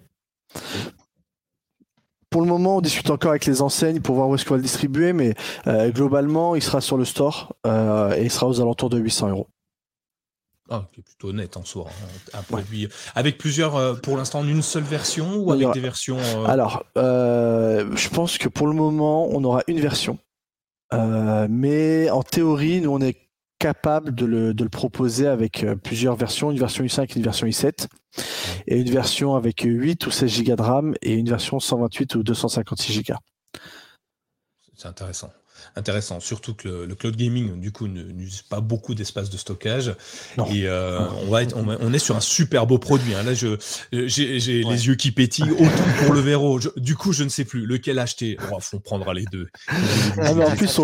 Pour 2.29 2.43
le 2.43 2.47
moment, 2.47 2.77
on 2.77 2.81
discute 2.81 3.11
encore 3.11 3.33
avec 3.33 3.47
les 3.47 3.61
enseignes 3.61 4.01
pour 4.01 4.15
voir 4.15 4.29
où 4.29 4.35
est-ce 4.37 4.45
qu'on 4.45 4.55
va 4.55 4.59
le 4.59 4.63
distribuer, 4.63 5.13
mais 5.13 5.35
euh, 5.67 5.91
globalement, 5.91 6.55
il 6.55 6.63
sera 6.63 6.81
sur 6.81 6.97
le 6.97 7.05
store 7.05 7.57
euh, 7.67 8.15
et 8.15 8.23
il 8.23 8.31
sera 8.31 8.47
aux 8.47 8.61
alentours 8.61 8.91
de 8.91 8.99
800 8.99 9.31
euros. 9.31 9.49
Ah, 10.69 10.87
qui 10.93 11.03
plutôt 11.03 11.31
honnête 11.31 11.57
en 11.57 11.65
soi. 11.65 11.87
Hein, 11.89 12.39
un 12.39 12.43
produit 12.43 12.89
avec 13.17 13.39
plusieurs, 13.39 13.75
euh, 13.75 13.95
pour 13.95 14.17
l'instant, 14.17 14.41
en 14.41 14.47
une 14.47 14.63
seule 14.63 14.85
version 14.85 15.39
ou 15.39 15.51
avec 15.51 15.73
des 15.73 15.81
versions 15.81 16.19
Alors, 16.47 16.85
je 16.95 18.09
pense 18.11 18.39
que 18.39 18.49
pour 18.49 18.69
le 18.69 18.75
moment, 18.75 19.27
on 19.31 19.43
aura 19.43 19.63
une 19.67 19.81
version. 19.81 20.19
mais 20.93 22.11
en 22.11 22.23
théorie, 22.23 22.81
nous, 22.81 22.93
on 22.93 23.01
est 23.01 23.30
capable 23.61 24.13
de 24.15 24.25
le, 24.25 24.69
proposer 24.69 25.29
avec 25.29 25.65
plusieurs 25.85 26.17
versions, 26.17 26.51
une 26.51 26.59
version 26.59 26.83
i5 26.83 27.03
et 27.03 27.17
une 27.17 27.23
version 27.23 27.47
i7 27.47 27.87
et 28.67 28.81
une 28.81 28.91
version 28.91 29.37
avec 29.37 29.61
8 29.61 30.07
ou 30.07 30.11
16 30.11 30.43
Go 30.43 30.57
de 30.57 30.63
RAM 30.63 30.95
et 31.03 31.15
une 31.15 31.29
version 31.29 31.61
128 31.61 32.17
ou 32.17 32.23
256 32.25 33.03
Go. 33.05 33.15
C'est 34.75 34.89
intéressant. 34.89 35.31
Intéressant. 35.77 36.21
Surtout 36.21 36.55
que 36.55 36.69
le, 36.69 36.95
cloud 36.95 37.17
gaming, 37.17 37.61
du 37.61 37.73
coup, 37.73 37.89
n'use 37.89 38.43
pas 38.43 38.61
beaucoup 38.61 38.95
d'espace 38.95 39.31
de 39.31 39.37
stockage. 39.37 39.95
Et 40.53 40.67
euh, 40.67 41.01
on, 41.27 41.31
va 41.31 41.43
être, 41.43 41.57
on, 41.57 41.93
est 41.93 41.99
sur 41.99 42.17
un 42.17 42.21
super 42.21 42.67
beau 42.67 42.79
produit. 42.79 43.15
Hein. 43.15 43.23
Là, 43.23 43.35
je, 43.35 43.57
j'ai, 43.93 44.39
les 44.39 44.87
yeux 44.87 44.95
qui 44.95 45.13
pétillent, 45.13 45.51
autant 45.51 46.05
pour 46.05 46.13
le 46.13 46.21
verrou. 46.21 46.61
du 46.77 46.97
coup, 46.97 47.13
je 47.13 47.25
ne 47.25 47.29
sais 47.29 47.45
plus 47.45 47.67
lequel 47.67 47.99
acheter. 47.99 48.37
Oh, 48.53 48.59
on 48.73 48.79
prendra 48.79 49.15
les 49.15 49.25
deux. 49.33 49.49
Ah, 50.19 50.33
en 50.33 50.57
plus, 50.57 50.81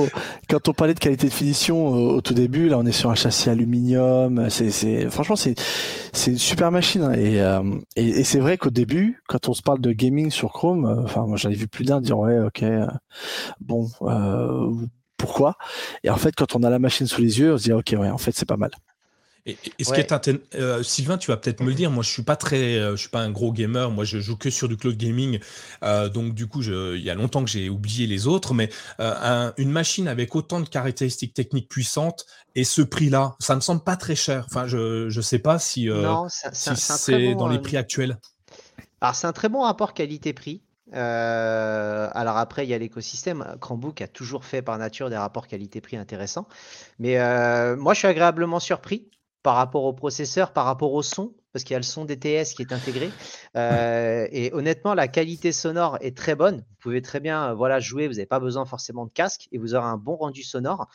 quand 0.49 0.69
on 0.69 0.73
parlait 0.73 0.95
de 0.95 0.99
qualité 0.99 1.29
de 1.29 1.33
finition 1.33 1.87
au, 1.87 2.21
tout 2.21 2.35
début, 2.35 2.69
là, 2.69 2.79
on 2.79 2.87
est 2.87 2.93
sur 2.93 3.11
un 3.11 3.15
châssis 3.15 3.51
aluminium. 3.51 4.49
C'est, 4.51 5.11
franchement, 5.11 5.37
c'est, 5.37 5.57
une 6.27 6.39
super 6.39 6.71
machine. 6.71 7.03
Hein. 7.03 7.15
Euh, 7.17 7.79
et, 7.97 8.21
et, 8.21 8.25
c'est 8.25 8.39
vrai 8.39 8.59
qu'au 8.59 8.71
début, 8.71 9.23
quand 9.29 9.49
on 9.49 9.55
se 9.55 9.63
parle 9.63 9.81
de 9.81 9.93
gaming 9.93 10.31
sur 10.31 10.53
Chrome, 10.53 10.87
euh, 10.87 11.03
enfin, 11.05 11.27
moi, 11.27 11.37
j'en 11.37 11.51
ai 11.51 11.55
vu 11.55 11.69
plus 11.69 11.85
d'un 11.85 12.01
dire 12.01 12.19
ouais, 12.19 12.39
ok, 12.39 12.65
bon. 13.61 13.89
Euh, 14.03 14.73
pourquoi 15.17 15.57
Et 16.05 16.11
en 16.11 16.17
fait, 16.17 16.35
quand 16.35 16.55
on 16.55 16.63
a 16.63 16.71
la 16.71 16.79
machine 16.79 17.07
sous 17.07 17.21
les 17.21 17.39
yeux, 17.39 17.55
on 17.55 17.59
se 17.59 17.65
dit 17.65 17.73
ok, 17.73 17.95
ouais, 17.99 18.11
en 18.11 18.19
fait, 18.19 18.33
c'est 18.33 18.47
pas 18.47 18.57
mal. 18.57 18.71
Et, 19.49 19.57
ce 19.81 19.93
qui 19.93 20.01
est 20.01 20.57
euh, 20.57 20.83
Sylvain, 20.83 21.19
tu 21.19 21.31
vas 21.31 21.37
peut-être 21.37 21.61
me 21.61 21.69
le 21.69 21.75
dire. 21.75 21.93
Moi, 21.93 22.03
je 22.03 22.11
suis 22.11 22.25
pas 22.25 22.35
très, 22.35 22.79
euh, 22.79 22.97
je 22.97 23.03
suis 23.03 23.11
pas 23.11 23.21
un 23.21 23.31
gros 23.31 23.53
gamer. 23.53 23.93
Moi, 23.93 24.05
je 24.05 24.19
joue 24.19 24.37
que 24.37 24.51
sur 24.51 24.69
du 24.69 24.77
cloud 24.77 24.97
gaming. 24.97 25.39
donc, 26.13 26.35
du 26.35 26.49
coup, 26.49 26.63
il 26.63 27.01
y 27.01 27.11
a 27.11 27.15
longtemps 27.15 27.45
que 27.45 27.51
j'ai 27.51 27.69
oublié 27.69 28.09
les 28.09 28.27
autres. 28.27 28.55
Mais 28.55 28.71
une 29.57 29.71
machine 29.71 30.09
avec 30.09 30.35
autant 30.35 30.59
de 30.61 30.69
caractéristiques 30.69 31.33
techniques 31.33 31.69
puissantes 31.69 32.27
et 32.57 32.65
ce 32.65 32.83
prix-là, 32.83 33.37
ça 33.39 33.55
me 33.55 33.61
semble 33.61 33.85
pas 33.85 33.97
très 33.97 34.17
cher. 34.17 34.47
Enfin, 34.49 34.67
je 34.67 35.15
ne 35.15 35.23
sais 35.23 35.39
pas 35.39 35.61
si, 35.61 35.89
c'est 36.53 37.35
dans 37.37 37.49
les 37.49 37.61
prix 37.61 37.77
actuels. 37.77 38.19
Alors, 39.01 39.15
c'est 39.15 39.29
un 39.29 39.33
très 39.33 39.49
bon 39.49 39.63
rapport 39.63 39.95
qualité-prix. 39.95 40.63
Euh, 40.95 42.09
alors 42.13 42.37
après, 42.37 42.65
il 42.65 42.71
y 42.71 42.75
a 42.75 42.79
l'écosystème. 42.79 43.57
Chromebook 43.61 44.01
a 44.01 44.09
toujours 44.09 44.45
fait 44.45 44.63
par 44.63 44.79
nature 44.79 45.11
des 45.11 45.17
rapports 45.17 45.47
qualité-prix 45.47 45.97
intéressants. 45.97 46.47
Mais 46.99 47.19
euh, 47.19 47.77
moi, 47.77 47.95
je 47.95 48.01
suis 48.01 48.09
agréablement 48.09 48.61
surpris 48.61 49.11
par 49.43 49.55
rapport 49.55 49.85
au 49.85 49.93
processeur, 49.93 50.53
par 50.53 50.65
rapport 50.65 50.93
au 50.93 51.03
son, 51.03 51.35
parce 51.53 51.63
qu'il 51.63 51.75
y 51.75 51.77
a 51.77 51.79
le 51.79 51.85
son 51.85 52.05
DTS 52.05 52.55
qui 52.55 52.63
est 52.63 52.73
intégré. 52.73 53.11
Euh, 53.57 54.27
et 54.33 54.53
honnêtement, 54.53 54.93
la 54.93 55.07
qualité 55.07 55.53
sonore 55.53 55.99
est 56.01 56.17
très 56.17 56.35
bonne. 56.35 56.57
Vous 56.57 56.77
pouvez 56.81 57.01
très 57.01 57.21
bien 57.21 57.55
voilà, 57.55 57.79
jouer, 57.79 58.09
vous 58.09 58.15
n'avez 58.15 58.27
pas 58.27 58.41
besoin 58.41 58.65
forcément 58.65 59.07
de 59.07 59.13
casque 59.13 59.49
et 59.53 59.59
vous 59.59 59.75
aurez 59.75 59.87
un 59.87 59.99
bon 59.99 60.17
rendu 60.17 60.43
sonore. 60.43 60.89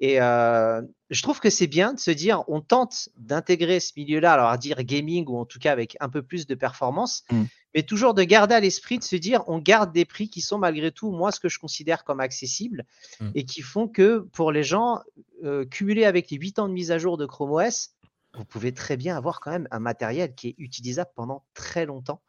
Et 0.00 0.16
je 0.16 1.22
trouve 1.22 1.40
que 1.40 1.50
c'est 1.50 1.66
bien 1.66 1.94
de 1.94 2.00
se 2.00 2.10
dire, 2.10 2.42
on 2.48 2.60
tente 2.60 3.08
d'intégrer 3.16 3.80
ce 3.80 3.92
milieu-là, 3.96 4.32
alors 4.32 4.48
à 4.48 4.58
dire 4.58 4.82
gaming 4.82 5.24
ou 5.28 5.38
en 5.38 5.44
tout 5.44 5.58
cas 5.58 5.72
avec 5.72 5.96
un 6.00 6.08
peu 6.08 6.22
plus 6.22 6.46
de 6.46 6.54
performance, 6.54 7.24
mmh 7.30 7.44
mais 7.74 7.82
toujours 7.82 8.14
de 8.14 8.22
garder 8.22 8.54
à 8.54 8.60
l'esprit 8.60 8.98
de 8.98 9.04
se 9.04 9.16
dire 9.16 9.42
on 9.48 9.58
garde 9.58 9.92
des 9.92 10.04
prix 10.04 10.28
qui 10.28 10.40
sont 10.40 10.58
malgré 10.58 10.92
tout, 10.92 11.10
moi, 11.10 11.32
ce 11.32 11.40
que 11.40 11.48
je 11.48 11.58
considère 11.58 12.04
comme 12.04 12.20
accessibles 12.20 12.84
mmh. 13.20 13.30
et 13.34 13.44
qui 13.44 13.62
font 13.62 13.88
que 13.88 14.20
pour 14.32 14.52
les 14.52 14.62
gens, 14.62 15.00
euh, 15.42 15.64
cumulés 15.64 16.04
avec 16.04 16.30
les 16.30 16.38
8 16.38 16.60
ans 16.60 16.68
de 16.68 16.72
mise 16.72 16.92
à 16.92 16.98
jour 16.98 17.16
de 17.16 17.26
Chrome 17.26 17.52
OS, 17.52 17.90
vous 18.34 18.44
pouvez 18.44 18.72
très 18.72 18.96
bien 18.96 19.16
avoir 19.16 19.40
quand 19.40 19.50
même 19.50 19.68
un 19.70 19.78
matériel 19.78 20.34
qui 20.34 20.48
est 20.48 20.54
utilisable 20.58 21.10
pendant 21.14 21.44
très 21.54 21.86
longtemps 21.86 22.22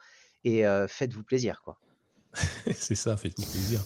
et 0.43 0.65
euh, 0.65 0.87
faites-vous 0.87 1.23
plaisir. 1.23 1.61
quoi. 1.63 1.79
c'est 2.77 2.95
ça, 2.95 3.17
faites-vous 3.17 3.45
plaisir. 3.45 3.79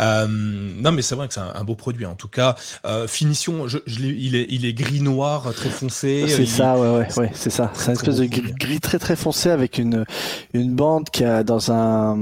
Euh, 0.00 0.26
non, 0.28 0.92
mais 0.92 1.02
c'est 1.02 1.14
vrai 1.14 1.28
que 1.28 1.34
c'est 1.34 1.40
un, 1.40 1.64
beau 1.64 1.74
produit. 1.74 2.06
En 2.06 2.14
tout 2.14 2.28
cas, 2.28 2.56
euh, 2.84 3.06
finition, 3.06 3.68
je, 3.68 3.78
il, 3.86 4.36
est, 4.36 4.46
il 4.48 4.64
est 4.64 4.72
gris 4.72 5.00
noir, 5.00 5.52
très 5.54 5.70
foncé. 5.70 6.24
C'est 6.28 6.46
ça, 6.46 6.78
ouais, 6.78 6.98
ouais, 6.98 7.18
ouais 7.18 7.30
c'est 7.34 7.50
ça. 7.50 7.70
C'est 7.74 7.86
une 7.86 7.92
espèce 7.92 8.16
de 8.16 8.26
gris, 8.26 8.80
très 8.80 8.98
très 8.98 9.16
foncé 9.16 9.50
avec 9.50 9.78
une 9.78 10.04
une 10.52 10.74
bande 10.74 11.10
qui 11.10 11.24
a 11.24 11.42
dans 11.42 11.72
un 11.72 12.16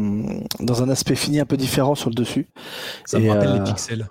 dans 0.60 0.82
un 0.82 0.88
aspect 0.88 1.14
fini 1.14 1.40
un 1.40 1.46
peu 1.46 1.56
différent 1.56 1.94
sur 1.94 2.10
le 2.10 2.14
dessus. 2.14 2.46
Ça 3.04 3.18
me 3.18 3.28
rappelle 3.28 3.52
les 3.54 3.60
euh, 3.60 3.64
pixels. 3.64 4.08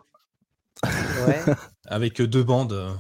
Ouais. 0.86 1.53
avec 1.88 2.22
deux 2.22 2.43
bandes. 2.43 2.99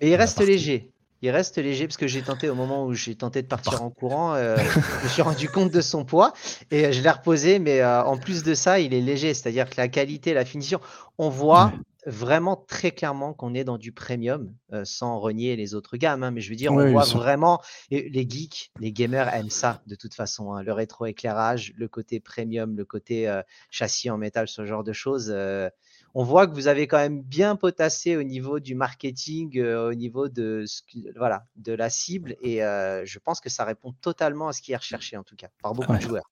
Et 0.00 0.10
il 0.10 0.14
reste 0.16 0.40
léger 0.40 0.90
il 1.22 1.30
reste 1.30 1.58
léger 1.58 1.86
parce 1.86 1.96
que 1.96 2.06
j'ai 2.06 2.22
tenté 2.22 2.48
au 2.48 2.54
moment 2.54 2.84
où 2.84 2.94
j'ai 2.94 3.14
tenté 3.14 3.42
de 3.42 3.48
partir 3.48 3.82
en 3.82 3.90
courant, 3.90 4.34
euh, 4.34 4.56
je 4.56 5.04
me 5.04 5.08
suis 5.08 5.22
rendu 5.22 5.48
compte 5.48 5.72
de 5.72 5.80
son 5.80 6.04
poids 6.04 6.32
et 6.70 6.92
je 6.92 7.02
l'ai 7.02 7.10
reposé. 7.10 7.58
Mais 7.58 7.80
euh, 7.80 8.02
en 8.04 8.16
plus 8.16 8.42
de 8.42 8.54
ça, 8.54 8.78
il 8.78 8.94
est 8.94 9.00
léger, 9.00 9.34
c'est-à-dire 9.34 9.68
que 9.68 9.74
la 9.76 9.88
qualité, 9.88 10.32
la 10.32 10.44
finition, 10.44 10.80
on 11.18 11.28
voit 11.28 11.72
vraiment 12.06 12.56
très 12.56 12.92
clairement 12.92 13.34
qu'on 13.34 13.52
est 13.52 13.64
dans 13.64 13.76
du 13.76 13.92
premium, 13.92 14.54
euh, 14.72 14.84
sans 14.84 15.18
renier 15.18 15.56
les 15.56 15.74
autres 15.74 15.96
gammes. 15.96 16.22
Hein, 16.22 16.30
mais 16.30 16.40
je 16.40 16.50
veux 16.50 16.56
dire, 16.56 16.72
on 16.72 16.90
voit 16.90 17.04
vraiment 17.04 17.60
les 17.90 18.26
geeks, 18.28 18.70
les 18.78 18.92
gamers 18.92 19.28
aiment 19.34 19.50
ça 19.50 19.82
de 19.86 19.96
toute 19.96 20.14
façon. 20.14 20.52
Hein, 20.52 20.62
le 20.62 20.72
rétro-éclairage, 20.72 21.74
le 21.76 21.88
côté 21.88 22.20
premium, 22.20 22.76
le 22.76 22.84
côté 22.84 23.30
châssis 23.70 24.08
en 24.08 24.18
métal, 24.18 24.46
ce 24.46 24.64
genre 24.64 24.84
de 24.84 24.92
choses 24.92 25.34
on 26.14 26.24
voit 26.24 26.46
que 26.46 26.54
vous 26.54 26.68
avez 26.68 26.86
quand 26.86 26.98
même 26.98 27.22
bien 27.22 27.56
potassé 27.56 28.16
au 28.16 28.22
niveau 28.22 28.60
du 28.60 28.74
marketing, 28.74 29.58
euh, 29.58 29.90
au 29.90 29.94
niveau 29.94 30.28
de, 30.28 30.64
voilà, 31.16 31.44
de 31.56 31.72
la 31.72 31.90
cible. 31.90 32.36
Et 32.42 32.62
euh, 32.62 33.04
je 33.04 33.18
pense 33.18 33.40
que 33.40 33.48
ça 33.48 33.64
répond 33.64 33.92
totalement 34.00 34.48
à 34.48 34.52
ce 34.52 34.62
qui 34.62 34.72
est 34.72 34.76
recherché, 34.76 35.16
en 35.16 35.22
tout 35.22 35.36
cas, 35.36 35.48
par 35.62 35.74
beaucoup 35.74 35.94
de 35.94 36.00
joueurs. 36.00 36.30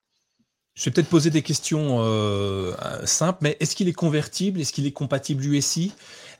Je 0.74 0.84
vais 0.84 0.90
peut-être 0.90 1.08
poser 1.08 1.30
des 1.30 1.42
questions 1.42 1.98
euh, 2.00 2.74
simples, 3.04 3.38
mais 3.42 3.56
est-ce 3.60 3.74
qu'il 3.74 3.88
est 3.88 3.94
convertible? 3.94 4.60
Est-ce 4.60 4.72
qu'il 4.72 4.86
est 4.86 4.92
compatible 4.92 5.44
USI 5.44 5.94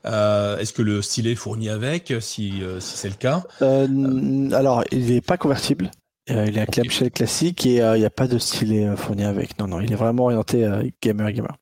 Est-ce 0.05 0.73
que 0.73 0.83
le 0.83 1.01
stylet 1.01 1.33
est 1.33 1.37
fourni 1.37 1.71
avec, 1.71 2.13
si, 2.21 2.63
c'est 2.81 3.09
le 3.09 3.15
cas 3.15 3.45
Alors, 3.61 4.85
il 4.93 5.07
n'est 5.07 5.23
pas 5.23 5.39
convertible. 5.39 5.91
il 6.27 6.59
est 6.59 6.61
un 6.61 6.67
clamshell 6.67 7.11
classique 7.11 7.65
et 7.65 7.77
il 7.77 7.99
n'y 7.99 8.05
a 8.05 8.11
pas 8.11 8.29
de 8.29 8.39
stylet 8.39 8.95
fourni 8.97 9.25
avec. 9.25 9.59
Non, 9.59 9.69
non, 9.69 9.81
il 9.81 9.91
est 9.91 9.97
vraiment 9.97 10.25
orienté 10.25 10.69
gamer-gamer. 11.01 11.57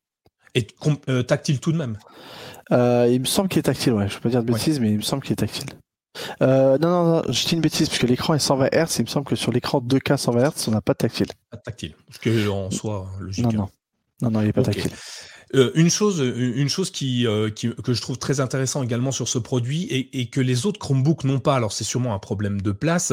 Et 0.54 0.66
euh, 1.08 1.22
tactile 1.22 1.60
tout 1.60 1.72
de 1.72 1.76
même 1.76 1.98
euh, 2.72 3.08
Il 3.10 3.20
me 3.20 3.26
semble 3.26 3.48
qu'il 3.48 3.58
est 3.58 3.64
tactile, 3.64 3.92
ouais. 3.92 4.08
Je 4.08 4.14
peux 4.14 4.22
pas 4.22 4.28
dire 4.30 4.42
de 4.42 4.52
bêtises, 4.52 4.80
mais 4.80 4.90
il 4.90 4.96
me 4.96 5.02
semble 5.02 5.22
qu'il 5.22 5.32
est 5.32 5.36
tactile. 5.36 5.70
Euh, 6.42 6.78
non, 6.78 6.88
non, 6.88 7.04
non, 7.04 7.22
je 7.28 7.46
dis 7.46 7.54
une 7.54 7.60
bêtise, 7.60 7.88
parce 7.88 7.98
que 7.98 8.06
l'écran 8.06 8.34
est 8.34 8.38
120 8.38 8.68
Hz, 8.72 8.98
il 8.98 9.02
me 9.02 9.08
semble 9.08 9.26
que 9.26 9.34
sur 9.34 9.50
l'écran 9.50 9.80
2K 9.80 10.16
120 10.16 10.48
Hz, 10.48 10.68
on 10.68 10.70
n'a 10.70 10.80
pas 10.80 10.92
de 10.92 10.98
tactile. 10.98 11.26
Pas 11.50 11.56
de 11.56 11.62
tactile, 11.62 11.94
ce 12.10 12.18
que 12.18 12.48
en 12.48 12.70
soit 12.70 13.10
logique. 13.18 13.44
Non, 13.44 13.52
non, 13.52 13.68
non, 14.22 14.30
non 14.30 14.40
il 14.42 14.46
n'est 14.46 14.52
pas 14.52 14.62
tactile. 14.62 14.92
Euh, 15.54 15.70
une 15.74 15.90
chose, 15.90 16.20
une 16.20 16.68
chose 16.68 16.90
euh, 17.02 17.50
qui, 17.50 17.68
que 17.82 17.94
je 17.94 18.00
trouve 18.00 18.18
très 18.18 18.40
intéressant 18.40 18.82
également 18.82 19.12
sur 19.12 19.28
ce 19.28 19.38
produit 19.38 19.84
et, 19.90 20.28
que 20.28 20.40
les 20.40 20.66
autres 20.66 20.80
Chromebooks 20.80 21.24
n'ont 21.24 21.38
pas, 21.38 21.54
alors 21.54 21.72
c'est 21.72 21.84
sûrement 21.84 22.14
un 22.14 22.18
problème 22.18 22.60
de 22.60 22.72
place, 22.72 23.12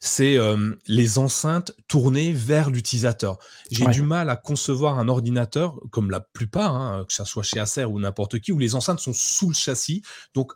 c'est 0.00 0.38
euh, 0.38 0.74
les 0.86 1.18
enceintes 1.18 1.72
tournées 1.88 2.32
vers 2.32 2.70
l'utilisateur. 2.70 3.38
J'ai 3.70 3.86
du 3.86 4.02
mal 4.02 4.30
à 4.30 4.36
concevoir 4.36 4.98
un 4.98 5.08
ordinateur, 5.08 5.78
comme 5.90 6.10
la 6.10 6.20
plupart, 6.20 6.74
hein, 6.74 7.04
que 7.06 7.12
ce 7.12 7.24
soit 7.24 7.42
chez 7.42 7.60
Acer 7.60 7.84
ou 7.84 8.00
n'importe 8.00 8.38
qui, 8.38 8.52
où 8.52 8.58
les 8.58 8.74
enceintes 8.74 9.00
sont 9.00 9.12
sous 9.12 9.48
le 9.48 9.54
châssis. 9.54 10.02
Donc, 10.34 10.52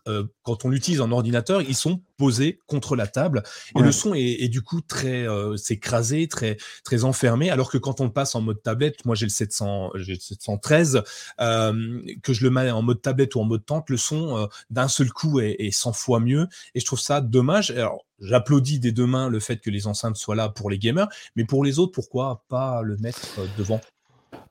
quand 0.46 0.64
on 0.64 0.70
utilise 0.70 1.00
un 1.00 1.10
ordinateur, 1.10 1.60
ils 1.60 1.74
sont 1.74 2.00
posés 2.16 2.60
contre 2.68 2.94
la 2.94 3.08
table 3.08 3.42
et 3.76 3.82
le 3.82 3.90
son 3.90 4.14
est, 4.14 4.48
du 4.48 4.62
coup 4.62 4.80
très 4.80 5.26
écrasé, 5.70 6.28
très 6.28 6.56
très 6.84 7.02
enfermé. 7.02 7.50
Alors 7.50 7.68
que 7.68 7.78
quand 7.78 8.00
on 8.00 8.04
le 8.04 8.12
passe 8.12 8.36
en 8.36 8.40
mode 8.40 8.62
tablette, 8.62 9.04
moi 9.04 9.16
j'ai 9.16 9.26
le 9.26 9.30
700, 9.30 9.90
j'ai 9.96 10.14
le 10.14 10.20
713 10.20 11.02
euh, 11.40 12.00
que 12.22 12.32
je 12.32 12.44
le 12.44 12.50
mets 12.50 12.70
en 12.70 12.82
mode 12.82 13.02
tablette 13.02 13.34
ou 13.34 13.40
en 13.40 13.44
mode 13.44 13.66
tente, 13.66 13.90
le 13.90 13.96
son 13.96 14.36
euh, 14.36 14.46
d'un 14.70 14.86
seul 14.86 15.10
coup 15.10 15.40
est, 15.40 15.70
100 15.70 15.92
fois 15.92 16.20
mieux. 16.20 16.46
Et 16.76 16.80
je 16.80 16.86
trouve 16.86 17.00
ça 17.00 17.20
dommage. 17.20 17.72
Alors, 17.72 18.04
j'applaudis 18.20 18.78
des 18.78 18.92
deux 18.92 19.06
mains 19.06 19.28
le 19.28 19.40
fait 19.40 19.58
que 19.58 19.70
les 19.70 19.88
enceintes 19.88 20.16
soient 20.16 20.36
là 20.36 20.48
pour 20.48 20.70
les 20.70 20.78
gamers, 20.78 21.08
mais 21.34 21.44
pour 21.44 21.64
les 21.64 21.80
autres, 21.80 21.92
pourquoi 21.92 22.44
pas 22.48 22.82
le 22.82 22.96
mettre 22.98 23.40
euh, 23.40 23.46
devant? 23.58 23.80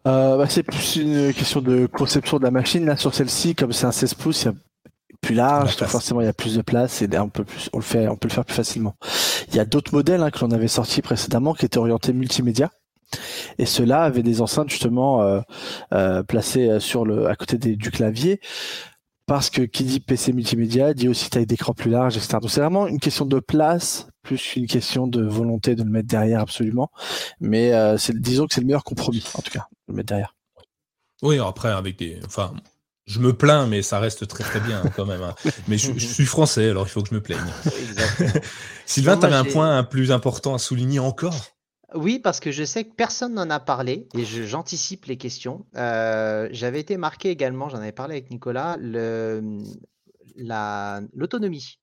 Bah, 0.03 0.45
c'est 0.49 0.63
plus 0.63 0.97
une 0.97 1.33
question 1.33 1.61
de 1.61 1.87
conception 1.87 2.37
de 2.37 2.43
la 2.43 2.51
machine. 2.51 2.85
Là, 2.85 2.97
sur 2.97 3.15
celle-ci, 3.15 3.55
comme 3.55 3.71
c'est 3.71 3.85
un 3.85 3.91
16 3.91 4.13
pouces, 4.15 4.43
il 4.43 4.45
y 4.45 4.49
a 4.49 4.53
plus 5.21 5.35
large, 5.35 5.75
forcément 5.75 6.21
il 6.21 6.25
y 6.25 6.29
a 6.29 6.33
plus 6.33 6.55
de 6.55 6.61
place 6.61 7.01
et 7.01 7.09
on 7.17 7.29
peut 7.29 7.43
plus, 7.43 7.69
on 7.73 7.77
le 7.77 7.83
fait, 7.83 8.07
on 8.07 8.15
peut 8.15 8.27
le 8.27 8.33
faire 8.33 8.45
plus 8.45 8.55
facilement. 8.55 8.95
Il 9.49 9.55
y 9.55 9.59
a 9.59 9.65
d'autres 9.65 9.93
modèles 9.93 10.21
hein, 10.21 10.31
que 10.31 10.39
l'on 10.39 10.51
avait 10.51 10.67
sortis 10.67 11.01
précédemment 11.01 11.53
qui 11.53 11.65
étaient 11.65 11.77
orientés 11.77 12.13
multimédia. 12.13 12.69
Et 13.57 13.65
ceux-là 13.65 14.01
avaient 14.01 14.23
des 14.23 14.41
enceintes 14.41 14.69
justement 14.69 15.21
euh, 15.21 15.39
euh, 15.93 16.23
placées 16.23 16.79
sur 16.79 17.05
le, 17.05 17.27
à 17.27 17.35
côté 17.35 17.57
du 17.57 17.91
clavier 17.91 18.41
parce 19.25 19.49
que 19.49 19.61
qui 19.61 19.83
dit 19.83 19.99
PC 19.99 20.33
multimédia 20.33 20.93
dit 20.93 21.07
aussi 21.07 21.29
taille 21.29 21.45
d'écran 21.45 21.73
plus 21.73 21.89
large, 21.89 22.17
etc. 22.17 22.37
Donc 22.41 22.51
c'est 22.51 22.61
vraiment 22.61 22.87
une 22.87 22.99
question 22.99 23.25
de 23.25 23.39
place 23.39 24.07
plus 24.21 24.55
une 24.55 24.67
question 24.67 25.07
de 25.07 25.21
volonté 25.21 25.75
de 25.75 25.83
le 25.83 25.89
mettre 25.89 26.07
derrière 26.07 26.41
absolument. 26.41 26.89
Mais 27.39 27.73
euh, 27.73 27.97
disons 28.13 28.47
que 28.47 28.53
c'est 28.53 28.61
le 28.61 28.67
meilleur 28.67 28.83
compromis 28.83 29.23
en 29.35 29.41
tout 29.41 29.51
cas 29.51 29.67
de 29.87 29.93
le 29.93 29.95
mettre 29.95 30.07
derrière. 30.07 30.35
Oui, 31.21 31.39
après 31.39 31.69
avec 31.69 31.97
des, 31.97 32.19
enfin, 32.25 32.53
je 33.05 33.19
me 33.19 33.33
plains, 33.33 33.67
mais 33.67 33.81
ça 33.81 33.99
reste 33.99 34.27
très 34.27 34.43
très 34.43 34.59
bien 34.59 34.83
quand 34.95 35.05
même. 35.05 35.21
Hein. 35.21 35.35
Mais 35.67 35.77
je, 35.77 35.91
suis 35.97 36.25
français, 36.25 36.69
alors 36.69 36.87
il 36.87 36.89
faut 36.89 37.01
que 37.01 37.09
je 37.09 37.15
me 37.15 37.21
plaigne. 37.21 37.39
Sylvain, 38.85 39.17
tu 39.17 39.25
avais 39.25 39.35
un 39.35 39.45
point 39.45 39.83
plus 39.83 40.11
important 40.11 40.55
à 40.55 40.57
souligner 40.57 40.99
encore? 40.99 41.35
Oui, 41.93 42.19
parce 42.19 42.39
que 42.39 42.51
je 42.51 42.63
sais 42.63 42.83
que 42.83 42.93
personne 42.93 43.35
n'en 43.35 43.49
a 43.49 43.59
parlé 43.59 44.07
et 44.15 44.25
j'anticipe 44.25 45.05
les 45.05 45.17
questions. 45.17 45.65
Euh, 45.75 46.49
j'avais 46.51 46.79
été 46.79 46.97
marqué 46.97 47.29
également, 47.29 47.69
j'en 47.69 47.77
avais 47.77 47.91
parlé 47.91 48.15
avec 48.15 48.31
Nicolas, 48.31 48.77
l'autonomie. 51.13 51.79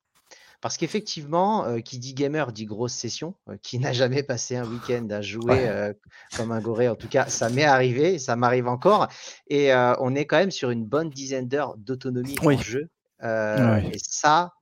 Parce 0.62 0.76
qu'effectivement, 0.76 1.66
qui 1.84 1.98
dit 1.98 2.14
gamer 2.14 2.52
dit 2.52 2.64
grosse 2.64 2.94
session. 2.94 3.34
qui 3.62 3.80
n'a 3.80 3.92
jamais 3.92 4.22
passé 4.22 4.56
un 4.56 4.64
week-end 4.64 5.06
à 5.10 5.20
jouer 5.20 5.92
comme 6.36 6.52
un 6.52 6.60
goré, 6.60 6.88
en 6.88 6.94
tout 6.94 7.08
cas, 7.08 7.26
ça 7.26 7.50
m'est 7.50 7.64
arrivé, 7.64 8.18
ça 8.18 8.36
m'arrive 8.36 8.68
encore. 8.68 9.08
Et 9.48 9.74
on 9.74 10.14
est 10.14 10.24
quand 10.24 10.38
même 10.38 10.52
sur 10.52 10.70
une 10.70 10.86
bonne 10.86 11.10
dizaine 11.10 11.48
d'heures 11.48 11.76
d'autonomie 11.76 12.36
en 12.40 12.56
jeu. 12.56 12.88
Et 13.22 13.98
ça, 13.98 14.52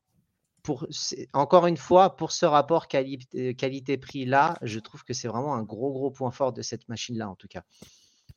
pour, 0.63 0.87
encore 1.35 1.67
une 1.67 1.77
fois, 1.77 2.17
pour 2.17 2.33
ce 2.33 2.47
rapport 2.47 2.89
qualité-prix 2.89 4.25
là, 4.25 4.57
je 4.63 4.79
trouve 4.79 5.05
que 5.05 5.13
c'est 5.13 5.29
vraiment 5.29 5.55
un 5.55 5.63
gros, 5.63 5.93
gros 5.93 6.11
point 6.11 6.31
fort 6.31 6.53
de 6.55 6.63
cette 6.63 6.89
machine-là, 6.89 7.29
en 7.29 7.35
tout 7.35 7.49
cas. 7.49 7.63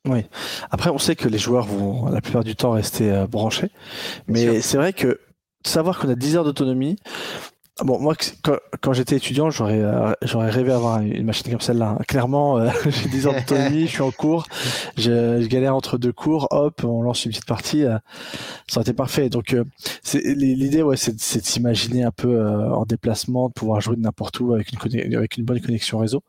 Oui. 0.06 0.26
Après, 0.70 0.90
on 0.90 0.98
sait 0.98 1.16
que 1.16 1.28
les 1.28 1.38
joueurs 1.38 1.64
vont 1.64 2.10
la 2.10 2.20
plupart 2.20 2.44
du 2.44 2.54
temps 2.56 2.72
rester 2.72 3.24
branchés. 3.26 3.70
Mais 4.26 4.60
c'est 4.60 4.76
vrai 4.76 4.92
que 4.92 5.18
savoir 5.64 5.98
qu'on 5.98 6.10
a 6.10 6.14
10 6.14 6.36
heures 6.36 6.44
d'autonomie, 6.44 6.96
Bon, 7.82 7.98
moi, 7.98 8.14
quand, 8.80 8.92
j'étais 8.92 9.16
étudiant, 9.16 9.50
j'aurais 9.50 9.80
euh, 9.80 10.12
j'aurais 10.22 10.48
rêvé 10.48 10.68
d'avoir 10.68 11.00
une 11.00 11.24
machine 11.24 11.50
comme 11.50 11.60
celle-là. 11.60 11.98
Clairement, 12.06 12.56
euh, 12.56 12.70
j'ai 12.86 13.08
10 13.08 13.26
ans 13.26 13.32
d'autonomie, 13.32 13.86
je 13.88 13.90
suis 13.90 14.02
en 14.02 14.12
cours, 14.12 14.46
je, 14.96 15.44
galère 15.48 15.74
entre 15.74 15.98
deux 15.98 16.12
cours, 16.12 16.46
hop, 16.52 16.84
on 16.84 17.02
lance 17.02 17.24
une 17.24 17.32
petite 17.32 17.46
partie, 17.46 17.84
euh, 17.84 17.98
ça 18.68 18.78
aurait 18.78 18.82
été 18.82 18.92
parfait. 18.92 19.28
Donc, 19.28 19.56
l'idée, 20.14 20.82
ouais, 20.82 20.96
c'est 20.96 21.16
de 21.16 21.46
s'imaginer 21.46 22.04
un 22.04 22.12
peu 22.12 22.46
en 22.46 22.84
déplacement, 22.84 23.48
de 23.48 23.54
pouvoir 23.54 23.80
jouer 23.80 23.96
n'importe 23.96 24.38
où 24.38 24.54
avec 24.54 24.70
une, 24.72 25.16
avec 25.16 25.36
une 25.36 25.44
bonne 25.44 25.60
connexion 25.60 25.98
réseau 25.98 26.22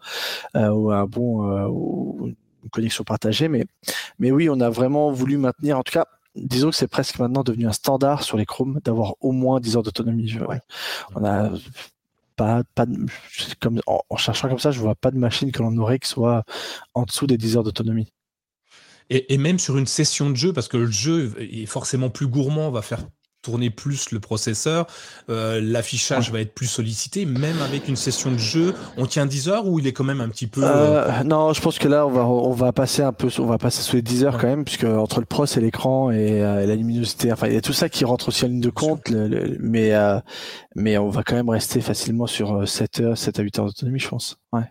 ou 0.55 0.91
un 0.91 1.05
bon 1.05 1.43
ou 1.67 2.27
une 2.63 2.69
connexion 2.71 3.03
partagée. 3.03 3.49
Mais, 3.49 3.65
mais 4.17 4.31
oui, 4.31 4.49
on 4.49 4.59
a 4.61 4.71
vraiment 4.71 5.11
voulu 5.11 5.37
maintenir, 5.37 5.77
en 5.77 5.83
tout 5.83 5.93
cas, 5.93 6.07
disons 6.35 6.69
que 6.69 6.75
c'est 6.75 6.87
presque 6.87 7.19
maintenant 7.19 7.43
devenu 7.43 7.67
un 7.67 7.73
standard 7.73 8.23
sur 8.23 8.37
les 8.37 8.45
Chrome 8.45 8.79
d'avoir 8.83 9.15
au 9.21 9.31
moins 9.31 9.59
10 9.59 9.77
heures 9.77 9.83
d'autonomie. 9.83 10.35
On 11.15 11.23
a 11.23 11.51
pas, 12.35 12.63
pas 12.75 12.85
comme, 13.59 13.81
en, 13.87 14.17
cherchant 14.17 14.49
comme 14.49 14.59
ça, 14.59 14.71
je 14.71 14.79
vois 14.79 14.95
pas 14.95 15.11
de 15.11 15.17
machine 15.17 15.51
que 15.51 15.61
l'on 15.61 15.77
aurait 15.77 15.99
qui 15.99 16.09
soit 16.09 16.43
en 16.93 17.03
dessous 17.03 17.27
des 17.27 17.37
10 17.37 17.57
heures 17.57 17.63
d'autonomie. 17.63 18.11
Et, 19.09 19.33
et, 19.33 19.37
même 19.37 19.59
sur 19.59 19.77
une 19.77 19.85
session 19.85 20.31
de 20.31 20.35
jeu, 20.35 20.51
parce 20.51 20.67
que 20.67 20.77
le 20.77 20.89
jeu 20.89 21.35
est 21.39 21.67
forcément 21.67 22.09
plus 22.09 22.27
gourmand, 22.27 22.71
va 22.71 22.81
faire 22.81 23.01
tourner 23.45 23.69
plus 23.69 24.09
le 24.09 24.19
processeur, 24.19 24.87
euh, 25.29 25.61
l'affichage 25.61 26.31
va 26.31 26.41
être 26.41 26.55
plus 26.55 26.65
sollicité, 26.65 27.25
même 27.25 27.61
avec 27.61 27.87
une 27.87 27.95
session 27.95 28.31
de 28.31 28.39
jeu, 28.39 28.73
on 28.97 29.05
tient 29.05 29.27
10 29.27 29.49
heures 29.49 29.67
ou 29.67 29.77
il 29.77 29.85
est 29.85 29.93
quand 29.93 30.03
même 30.03 30.19
un 30.19 30.29
petit 30.29 30.47
peu... 30.47 30.63
Euh, 30.63 31.07
euh, 31.07 31.23
non, 31.23 31.53
je 31.53 31.61
pense 31.61 31.77
que 31.77 31.87
là, 31.87 32.07
on 32.07 32.09
va, 32.09 32.25
on 32.25 32.53
va 32.53 32.71
passer 32.71 33.03
un 33.03 33.13
peu, 33.13 33.29
on 33.37 33.45
va 33.45 33.59
passer 33.59 33.83
sous 33.83 33.97
les 33.97 34.01
10 34.01 34.23
heures 34.23 34.37
quand 34.39 34.47
même, 34.47 34.65
puisque 34.65 34.85
entre 34.85 35.19
le 35.19 35.27
pros 35.27 35.45
et 35.45 35.59
l'écran 35.59 36.09
et, 36.09 36.39
la 36.39 36.75
luminosité, 36.75 37.31
enfin, 37.31 37.47
il 37.47 37.53
y 37.53 37.57
a 37.57 37.61
tout 37.61 37.73
ça 37.73 37.87
qui 37.87 38.03
rentre 38.03 38.29
aussi 38.29 38.45
en 38.45 38.47
ligne 38.47 38.61
de 38.61 38.71
compte, 38.71 39.11
mais, 39.59 39.93
mais 40.75 40.97
on 40.97 41.09
va 41.09 41.21
quand 41.21 41.35
même 41.35 41.49
rester 41.49 41.81
facilement 41.81 42.25
sur 42.25 42.67
7 42.67 42.99
heures, 43.01 43.17
7 43.17 43.39
à 43.39 43.43
8 43.43 43.59
heures 43.59 43.65
d'autonomie, 43.67 43.99
je 43.99 44.09
pense. 44.09 44.37
Ouais. 44.53 44.63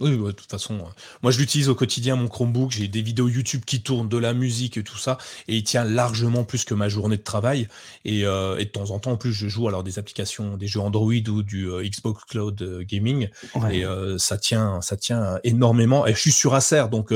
Oui, 0.00 0.18
de 0.18 0.32
toute 0.32 0.50
façon, 0.50 0.74
euh, 0.74 0.90
moi 1.22 1.30
je 1.30 1.38
l'utilise 1.38 1.68
au 1.68 1.76
quotidien, 1.76 2.16
mon 2.16 2.26
Chromebook, 2.26 2.72
j'ai 2.72 2.88
des 2.88 3.00
vidéos 3.00 3.28
YouTube 3.28 3.62
qui 3.64 3.80
tournent, 3.80 4.08
de 4.08 4.18
la 4.18 4.34
musique 4.34 4.76
et 4.76 4.82
tout 4.82 4.98
ça, 4.98 5.18
et 5.46 5.56
il 5.56 5.62
tient 5.62 5.84
largement 5.84 6.42
plus 6.42 6.64
que 6.64 6.74
ma 6.74 6.88
journée 6.88 7.16
de 7.16 7.22
travail. 7.22 7.68
Et, 8.04 8.24
euh, 8.24 8.56
de 8.56 8.64
temps 8.64 8.90
en 8.90 8.98
temps, 8.98 9.12
en 9.12 9.16
plus, 9.16 9.32
je 9.32 9.46
joue 9.46 9.68
alors 9.68 9.84
des 9.84 10.00
applications, 10.00 10.56
des 10.56 10.66
jeux 10.66 10.80
Android 10.80 11.12
ou 11.12 11.44
du 11.44 11.70
euh, 11.70 11.88
Xbox 11.88 12.24
Cloud 12.24 12.80
Gaming, 12.80 13.28
et 13.70 13.84
ça 14.18 14.36
tient, 14.36 14.80
ça 14.80 14.96
tient 14.96 15.38
énormément. 15.44 16.06
Et 16.08 16.14
je 16.14 16.18
suis 16.18 16.32
sur 16.32 16.54
Acer, 16.54 16.86
donc 16.90 17.12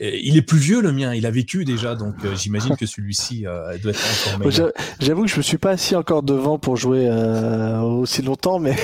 il 0.00 0.36
est 0.36 0.42
plus 0.42 0.58
vieux 0.58 0.80
le 0.80 0.92
mien, 0.92 1.14
il 1.14 1.26
a 1.26 1.30
vécu 1.30 1.64
déjà, 1.64 1.94
donc 1.94 2.14
j'imagine 2.34 2.76
que 2.76 2.86
celui-ci 2.86 3.42
doit 3.42 3.74
être 3.90 4.28
encore 4.28 4.38
meilleur. 4.46 4.72
J'avoue 5.00 5.22
que 5.22 5.28
je 5.28 5.36
me 5.36 5.42
suis 5.42 5.58
pas 5.58 5.70
assis 5.70 5.96
encore 5.96 6.22
devant 6.22 6.58
pour 6.58 6.76
jouer 6.76 7.08
aussi 7.82 8.22
longtemps, 8.22 8.58
mais 8.58 8.76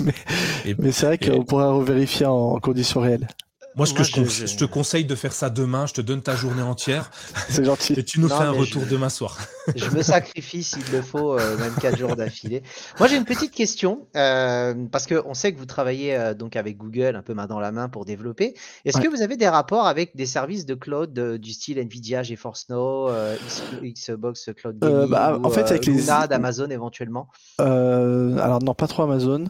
mais, 0.78 0.92
c'est 0.92 1.06
vrai 1.06 1.18
qu'on 1.18 1.44
pourrait 1.44 1.68
revérifier 1.68 2.26
en, 2.26 2.32
en 2.32 2.60
condition 2.60 3.00
réel. 3.00 3.28
Moi, 3.76 3.86
ce 3.86 3.94
que 3.94 4.04
je, 4.04 4.56
te 4.56 4.64
conseille 4.64 5.04
de 5.04 5.16
faire 5.16 5.32
ça 5.32 5.50
demain, 5.50 5.86
je 5.86 5.94
te 5.94 6.00
donne 6.00 6.22
ta 6.22 6.36
journée 6.36 6.62
entière. 6.62 7.10
C'est 7.48 7.64
gentil. 7.64 7.94
Et 7.94 8.04
tu 8.04 8.20
nous 8.20 8.28
fais 8.28 8.34
un 8.34 8.52
retour 8.52 8.82
demain 8.88 9.08
soir. 9.08 9.36
je 9.74 9.90
me 9.90 10.02
sacrifie 10.02 10.62
s'il 10.62 10.84
le 10.92 11.02
faut, 11.02 11.36
euh, 11.36 11.58
même 11.58 11.74
4 11.80 11.98
jours 11.98 12.14
d'affilée. 12.14 12.62
Moi, 13.00 13.08
j'ai 13.08 13.16
une 13.16 13.24
petite 13.24 13.50
question, 13.50 14.06
euh, 14.16 14.74
parce 14.92 15.08
qu'on 15.08 15.34
sait 15.34 15.52
que 15.52 15.58
vous 15.58 15.66
travaillez 15.66 16.14
euh, 16.14 16.34
donc 16.34 16.54
avec 16.54 16.76
Google 16.76 17.16
un 17.16 17.22
peu 17.22 17.34
main 17.34 17.46
dans 17.46 17.58
la 17.58 17.72
main 17.72 17.88
pour 17.88 18.04
développer. 18.04 18.54
Est-ce 18.84 19.00
que 19.00 19.08
vous 19.08 19.22
avez 19.22 19.36
des 19.36 19.48
rapports 19.48 19.86
avec 19.86 20.14
des 20.14 20.26
services 20.26 20.66
de 20.66 20.74
cloud 20.74 21.12
du 21.12 21.52
style 21.52 21.78
Nvidia, 21.78 22.22
GeForce 22.22 22.68
Now, 22.68 23.08
Xbox 23.82 24.50
Cloud 24.56 24.78
Gaming, 24.78 25.08
bah, 25.08 25.40
en 25.42 25.50
fait, 25.50 25.62
avec 25.62 25.86
Luna, 25.86 26.22
les... 26.22 26.28
d'Amazon 26.28 26.70
éventuellement? 26.70 27.28
Alors, 27.58 28.62
non, 28.62 28.74
pas 28.74 28.86
trop 28.86 29.02
Amazon. 29.02 29.46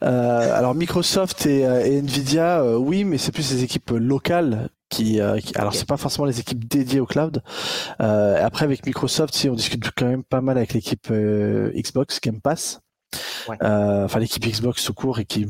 alors, 0.00 0.74
Microsoft 0.74 1.44
et, 1.44 1.60
et 1.60 1.98
Nvidia, 1.98 2.78
oui, 2.78 3.04
mais 3.04 3.18
c'est 3.18 3.32
plus 3.32 3.52
les 3.52 3.65
équipes 3.66 3.90
locales 3.90 4.70
qui, 4.88 5.20
euh, 5.20 5.38
alors 5.56 5.74
c'est 5.74 5.86
pas 5.86 5.96
forcément 5.96 6.26
les 6.26 6.40
équipes 6.40 6.66
dédiées 6.66 7.00
au 7.00 7.06
cloud. 7.06 7.42
Euh, 8.00 8.44
après 8.44 8.64
avec 8.64 8.86
Microsoft, 8.86 9.34
si 9.34 9.48
on 9.48 9.54
discute 9.54 9.90
quand 9.96 10.06
même 10.06 10.24
pas 10.24 10.40
mal 10.40 10.56
avec 10.56 10.72
l'équipe 10.72 11.08
euh, 11.10 11.72
Xbox 11.74 12.20
Game 12.20 12.40
Pass. 12.40 12.80
Euh, 13.62 14.04
enfin 14.04 14.18
l'équipe 14.18 14.44
Xbox 14.44 14.84
tout 14.84 14.94
court 14.94 15.18
et 15.18 15.24
qui 15.24 15.46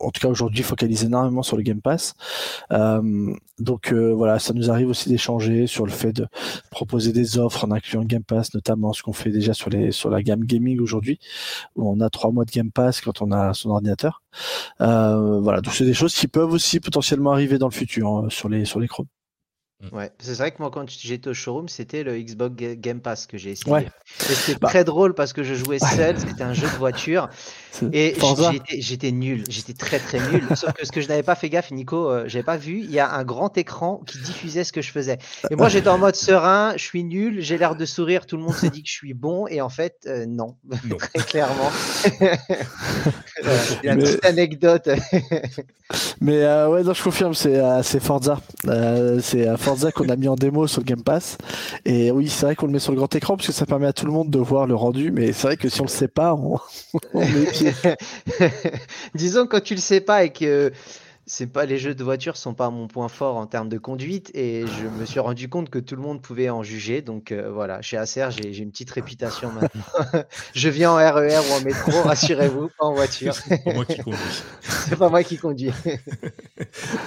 en 0.00 0.10
tout 0.10 0.20
cas 0.20 0.28
aujourd'hui 0.28 0.62
focalise 0.62 1.04
énormément 1.04 1.42
sur 1.42 1.56
le 1.56 1.62
Game 1.62 1.80
Pass. 1.80 2.14
Euh, 2.72 3.34
donc 3.58 3.92
euh, 3.92 4.12
voilà, 4.12 4.38
ça 4.38 4.52
nous 4.54 4.70
arrive 4.70 4.88
aussi 4.88 5.08
d'échanger 5.08 5.66
sur 5.66 5.84
le 5.84 5.92
fait 5.92 6.12
de 6.12 6.26
proposer 6.70 7.12
des 7.12 7.38
offres 7.38 7.64
en 7.64 7.70
incluant 7.70 8.02
le 8.02 8.06
Game 8.06 8.24
Pass, 8.24 8.54
notamment 8.54 8.92
ce 8.92 9.02
qu'on 9.02 9.12
fait 9.12 9.30
déjà 9.30 9.54
sur 9.54 9.70
les 9.70 9.92
sur 9.92 10.10
la 10.10 10.22
gamme 10.22 10.44
gaming 10.44 10.80
aujourd'hui, 10.80 11.18
où 11.76 11.88
on 11.90 12.00
a 12.00 12.10
trois 12.10 12.30
mois 12.30 12.44
de 12.44 12.50
Game 12.50 12.70
Pass 12.70 13.00
quand 13.00 13.22
on 13.22 13.32
a 13.32 13.54
son 13.54 13.70
ordinateur. 13.70 14.22
voilà, 14.78 15.60
donc 15.60 15.74
c'est 15.74 15.84
des 15.84 15.94
choses 15.94 16.14
qui 16.14 16.28
peuvent 16.28 16.52
aussi 16.52 16.80
potentiellement 16.80 17.32
arriver 17.32 17.58
dans 17.58 17.68
le 17.68 17.74
futur 17.74 18.08
hein, 18.08 18.26
sur 18.30 18.48
les 18.48 18.64
sur 18.64 18.80
les 18.80 18.88
Chrome. 18.88 19.06
Mm. 19.82 19.96
Ouais, 19.96 20.12
c'est 20.20 20.34
vrai 20.34 20.52
que 20.52 20.56
moi, 20.60 20.70
quand 20.70 20.88
j'étais 20.88 21.28
au 21.28 21.34
showroom, 21.34 21.68
c'était 21.68 22.04
le 22.04 22.16
Xbox 22.20 22.54
Game 22.56 23.00
Pass 23.00 23.26
que 23.26 23.36
j'ai 23.36 23.50
essayé. 23.50 23.88
c'était 24.06 24.58
bah 24.58 24.68
très 24.68 24.84
drôle 24.84 25.14
parce 25.14 25.32
que 25.32 25.42
je 25.42 25.54
jouais 25.54 25.80
seul, 25.80 26.18
c'était 26.18 26.44
un 26.44 26.54
jeu 26.54 26.68
de 26.68 26.76
voiture. 26.76 27.28
Et 27.92 28.14
j'étais 28.78 29.10
nul, 29.10 29.44
j'étais 29.48 29.72
très 29.72 29.98
très 29.98 30.20
nul. 30.30 30.44
Sauf 30.54 30.72
que 30.74 30.86
ce 30.86 30.92
que 30.92 31.00
je 31.00 31.08
n'avais 31.08 31.22
pas 31.22 31.34
fait 31.34 31.48
gaffe, 31.48 31.72
Nico, 31.72 32.10
euh, 32.10 32.24
j'avais 32.26 32.44
pas 32.44 32.56
vu, 32.56 32.80
il 32.80 32.90
y 32.92 33.00
a 33.00 33.10
un 33.12 33.24
grand 33.24 33.56
écran 33.58 34.02
qui 34.06 34.18
diffusait 34.18 34.62
ce 34.62 34.72
que 34.72 34.82
je 34.82 34.92
faisais. 34.92 35.18
Et 35.50 35.56
moi, 35.56 35.68
j'étais 35.68 35.88
en 35.88 35.98
mode 35.98 36.14
serein, 36.14 36.74
je 36.76 36.84
suis 36.84 37.02
nul, 37.02 37.40
j'ai 37.40 37.58
l'air 37.58 37.74
de 37.74 37.84
sourire, 37.84 38.26
tout 38.26 38.36
le 38.36 38.42
monde 38.42 38.54
se 38.54 38.66
dit 38.66 38.82
que 38.82 38.88
je 38.88 38.94
suis 38.94 39.14
bon, 39.14 39.48
et 39.48 39.60
en 39.60 39.68
fait, 39.68 39.96
euh, 40.06 40.26
non, 40.26 40.56
très 40.98 41.24
clairement. 41.24 41.70
Il 43.82 43.86
y 43.86 43.88
a 43.88 43.94
une 43.94 44.00
petite 44.00 44.24
anecdote. 44.24 44.88
Mais 46.20 46.44
euh, 46.44 46.68
ouais, 46.68 46.82
non, 46.84 46.94
je 46.94 47.02
confirme, 47.02 47.34
c'est 47.34 48.00
Forza. 48.00 48.40
c'est 49.22 49.56
Forza 49.56 49.71
qu'on 49.92 50.08
a 50.08 50.16
mis 50.16 50.28
en 50.28 50.34
démo 50.34 50.66
sur 50.66 50.80
le 50.80 50.86
Game 50.86 51.02
Pass. 51.02 51.38
Et 51.84 52.10
oui, 52.10 52.28
c'est 52.28 52.46
vrai 52.46 52.56
qu'on 52.56 52.66
le 52.66 52.72
met 52.72 52.78
sur 52.78 52.92
le 52.92 52.98
grand 52.98 53.14
écran 53.14 53.36
parce 53.36 53.46
que 53.46 53.52
ça 53.52 53.66
permet 53.66 53.86
à 53.86 53.92
tout 53.92 54.06
le 54.06 54.12
monde 54.12 54.30
de 54.30 54.38
voir 54.38 54.66
le 54.66 54.74
rendu. 54.74 55.10
Mais 55.10 55.32
c'est 55.32 55.46
vrai 55.46 55.56
que 55.56 55.68
si 55.68 55.80
on 55.80 55.84
le 55.84 55.90
sait 55.90 56.08
pas, 56.08 56.34
on, 56.34 56.58
on 57.14 57.22
Disons 59.14 59.46
quand 59.46 59.62
tu 59.62 59.74
le 59.74 59.80
sais 59.80 60.00
pas 60.00 60.24
et 60.24 60.30
que 60.30 60.72
c'est 61.26 61.46
pas 61.46 61.66
les 61.66 61.78
jeux 61.78 61.94
de 61.94 62.02
voiture 62.02 62.36
sont 62.36 62.52
pas 62.52 62.68
mon 62.70 62.88
point 62.88 63.08
fort 63.08 63.36
en 63.36 63.46
termes 63.46 63.68
de 63.68 63.78
conduite 63.78 64.32
et 64.34 64.64
je 64.66 64.88
me 64.88 65.06
suis 65.06 65.20
rendu 65.20 65.48
compte 65.48 65.70
que 65.70 65.78
tout 65.78 65.94
le 65.94 66.02
monde 66.02 66.20
pouvait 66.20 66.50
en 66.50 66.64
juger. 66.64 67.00
Donc 67.00 67.30
euh, 67.30 67.48
voilà 67.52 67.80
chez 67.80 67.96
Acer 67.96 68.28
j'ai 68.30 68.58
une 68.58 68.72
petite 68.72 68.90
réputation 68.90 69.52
maintenant. 69.60 70.22
Je 70.54 70.68
viens 70.68 70.90
en 70.90 70.96
RER 70.96 71.38
ou 71.48 71.52
en 71.52 71.60
métro 71.62 72.02
rassurez-vous 72.04 72.70
pas 72.78 72.86
en 72.86 72.94
voiture. 72.94 73.34
C'est 73.34 73.62
pas 73.62 73.72
moi 73.72 73.84
qui 73.84 73.98
conduis. 73.98 74.42
C'est 74.62 74.96
pas 74.96 75.08
moi 75.08 75.22
qui 75.22 75.38
conduis. 75.38 75.70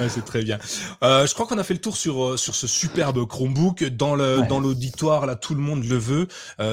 C'est 0.07 0.25
très 0.25 0.43
bien. 0.43 0.59
Euh, 1.03 1.27
je 1.27 1.33
crois 1.33 1.45
qu'on 1.45 1.57
a 1.57 1.63
fait 1.63 1.73
le 1.73 1.81
tour 1.81 1.97
sur 1.97 2.23
euh, 2.23 2.37
sur 2.37 2.55
ce 2.55 2.67
superbe 2.67 3.25
Chromebook. 3.27 3.83
Dans 3.83 4.15
le 4.15 4.47
dans 4.47 4.59
l'auditoire 4.59 5.25
là 5.25 5.35
tout 5.35 5.55
le 5.55 5.61
monde 5.61 5.83
le 5.83 5.97
veut. 5.97 6.27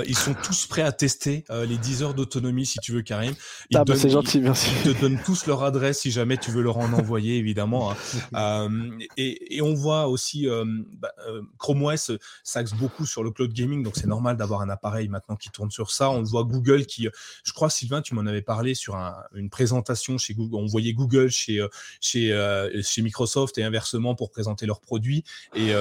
Ils 0.07 0.17
sont 0.17 0.35
tous 0.35 0.67
prêts 0.67 0.83
à 0.83 0.93
tester 0.93 1.45
les 1.51 1.77
10 1.77 2.03
heures 2.03 2.15
d'autonomie 2.15 2.67
si 2.67 2.79
tu 2.79 2.93
veux 2.93 3.03
Karim. 3.03 3.35
Ils 3.71 3.79
ah, 3.79 3.85
bah, 3.85 3.95
c'est 3.97 4.11
gentil 4.11 4.41
merci. 4.41 4.71
ils 4.85 4.95
te 4.95 5.01
donnent 5.01 5.21
tous 5.25 5.47
leur 5.47 5.65
adresse 5.65 6.01
si 6.01 6.11
jamais 6.11 6.37
tu 6.37 6.51
veux 6.51 6.63
leur 6.63 6.79
en 6.79 6.93
envoyer 6.93 7.32
évidemment. 7.37 7.91
Hein. 7.91 7.97
Euh, 8.35 8.99
et, 9.17 9.61
on 9.63 9.75
voit 9.75 10.09
aussi 10.09 10.49
euh, 10.49 10.65
bah, 10.95 11.13
euh, 11.29 11.43
Chrome 11.59 11.83
OS 11.83 12.13
s'axe 12.43 12.73
beaucoup 12.73 13.05
sur 13.05 13.23
le 13.23 13.31
cloud 13.31 13.53
gaming, 13.53 13.83
donc 13.83 13.95
c'est 13.97 14.07
normal 14.07 14.37
d'avoir 14.37 14.63
un 14.63 14.71
appareil 14.71 15.09
maintenant 15.09 15.37
qui 15.37 15.51
tourne 15.51 15.71
sur 15.71 15.91
ça. 15.91 16.11
On 16.11 16.23
voit 16.23 16.45
Google 16.45 16.87
qui, 16.87 17.09
je 17.45 17.53
crois 17.53 17.69
Sylvain, 17.69 18.01
tu 18.01 18.15
m'en 18.15 18.27
avais 18.27 18.43
parlé 18.43 18.75
sur 18.75 18.97
une 19.35 19.51
présentation 19.51 20.19
chez 20.19 20.35
Google. 20.35 20.57
On 20.57 20.67
voyait 20.67 20.93
Google 20.95 21.31
chez 21.31 21.65
chez 22.01 22.33
chez 22.83 23.03
Microsoft 23.03 23.59
et 23.59 23.65
inversement 23.65 24.15
pour 24.15 24.31
présenter 24.31 24.67
leurs 24.67 24.81
produits. 24.81 25.25
Et 25.55 25.73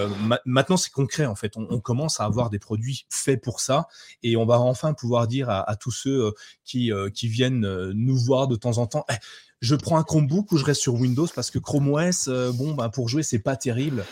maintenant 0.45 0.77
c'est 0.77 0.91
concret 0.91 1.25
en 1.25 1.35
fait. 1.35 1.53
On, 1.55 1.79
commence 1.79 2.19
à 2.19 2.25
avoir 2.25 2.49
des 2.49 2.59
produits 2.59 3.05
faits 3.09 3.41
pour 3.41 3.59
ça 3.59 3.87
et 4.23 4.35
on 4.35 4.45
va 4.45 4.59
enfin 4.59 4.93
pouvoir 4.93 5.27
dire 5.27 5.49
à, 5.49 5.75
tous 5.77 5.91
ceux 5.91 6.33
qui 6.65 6.91
qui 7.13 7.27
viennent 7.27 7.91
nous 7.91 8.17
voir 8.17 8.47
de 8.47 8.55
temps 8.55 8.77
en 8.77 8.87
temps. 8.87 9.05
Eh, 9.09 9.15
je 9.61 9.75
prends 9.75 9.97
un 9.97 10.03
Chromebook 10.03 10.51
ou 10.51 10.57
je 10.57 10.65
reste 10.65 10.81
sur 10.81 10.95
Windows 10.95 11.27
parce 11.33 11.51
que 11.51 11.59
Chrome 11.59 11.89
OS, 11.89 12.27
euh, 12.27 12.51
bon, 12.51 12.73
bah, 12.73 12.89
pour 12.89 13.07
jouer, 13.07 13.23
c'est 13.23 13.39
pas 13.39 13.55
terrible. 13.55 14.03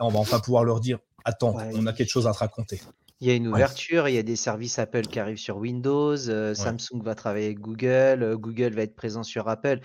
on 0.00 0.08
va 0.08 0.18
enfin 0.18 0.40
pouvoir 0.40 0.64
leur 0.64 0.80
dire 0.80 0.98
attends, 1.24 1.56
on 1.74 1.86
a 1.86 1.92
quelque 1.92 2.10
chose 2.10 2.26
à 2.26 2.32
te 2.32 2.38
raconter. 2.38 2.80
Il 3.20 3.28
y 3.28 3.30
a 3.30 3.34
une 3.34 3.48
ouverture, 3.48 4.08
il 4.08 4.14
y 4.14 4.18
a 4.18 4.22
des 4.22 4.36
services 4.36 4.78
Apple 4.78 5.02
qui 5.02 5.18
arrivent 5.18 5.38
sur 5.38 5.56
Windows, 5.56 6.16
Samsung 6.16 7.02
va 7.02 7.14
travailler 7.14 7.46
avec 7.46 7.60
Google, 7.60 8.36
Google 8.36 8.74
va 8.74 8.82
être 8.82 8.94
présent 8.94 9.22
sur 9.22 9.48
Apple. 9.48 9.80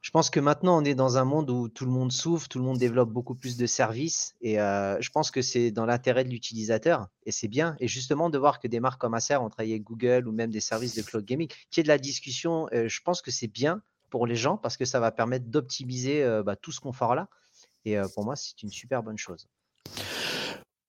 Je 0.00 0.10
pense 0.10 0.30
que 0.30 0.40
maintenant, 0.40 0.82
on 0.82 0.84
est 0.84 0.96
dans 0.96 1.16
un 1.18 1.24
monde 1.24 1.48
où 1.50 1.68
tout 1.68 1.84
le 1.84 1.92
monde 1.92 2.10
souffre, 2.10 2.48
tout 2.48 2.58
le 2.58 2.64
monde 2.64 2.78
développe 2.78 3.10
beaucoup 3.10 3.36
plus 3.36 3.56
de 3.56 3.66
services. 3.66 4.34
Et 4.40 4.56
je 4.56 5.10
pense 5.10 5.30
que 5.30 5.42
c'est 5.42 5.70
dans 5.70 5.86
l'intérêt 5.86 6.24
de 6.24 6.30
l'utilisateur. 6.30 7.06
Et 7.26 7.30
c'est 7.30 7.46
bien. 7.46 7.76
Et 7.78 7.86
justement, 7.86 8.28
de 8.28 8.38
voir 8.38 8.58
que 8.58 8.66
des 8.66 8.80
marques 8.80 9.00
comme 9.00 9.14
Acer 9.14 9.36
ont 9.36 9.50
travaillé 9.50 9.74
avec 9.74 9.84
Google 9.84 10.26
ou 10.26 10.32
même 10.32 10.50
des 10.50 10.60
services 10.60 10.96
de 10.96 11.02
cloud 11.02 11.24
gaming, 11.24 11.48
qui 11.70 11.78
est 11.78 11.84
de 11.84 11.88
la 11.88 11.98
discussion, 11.98 12.66
je 12.72 13.00
pense 13.04 13.22
que 13.22 13.30
c'est 13.30 13.46
bien 13.46 13.82
pour 14.12 14.28
les 14.28 14.36
gens 14.36 14.56
parce 14.56 14.76
que 14.76 14.84
ça 14.84 15.00
va 15.00 15.10
permettre 15.10 15.46
d'optimiser 15.46 16.24
bah, 16.46 16.54
tout 16.54 16.70
ce 16.70 16.78
confort-là. 16.80 17.26
Et 17.84 17.96
pour 18.14 18.24
moi, 18.24 18.36
c'est 18.36 18.62
une 18.62 18.70
super 18.70 19.02
bonne 19.02 19.18
chose. 19.18 19.48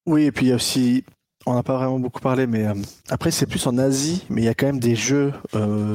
Oui, 0.05 0.25
et 0.25 0.31
puis 0.31 0.45
il 0.45 0.49
y 0.49 0.51
a 0.51 0.55
aussi 0.55 1.03
on 1.45 1.55
n'a 1.55 1.63
pas 1.63 1.75
vraiment 1.75 1.99
beaucoup 1.99 2.21
parlé, 2.21 2.47
mais 2.47 2.65
après 3.09 3.29
c'est 3.29 3.45
plus 3.45 3.67
en 3.67 3.77
Asie, 3.77 4.25
mais 4.29 4.41
il 4.41 4.45
y 4.45 4.49
a 4.49 4.53
quand 4.53 4.67
même 4.67 4.79
des 4.79 4.95
jeux 4.95 5.33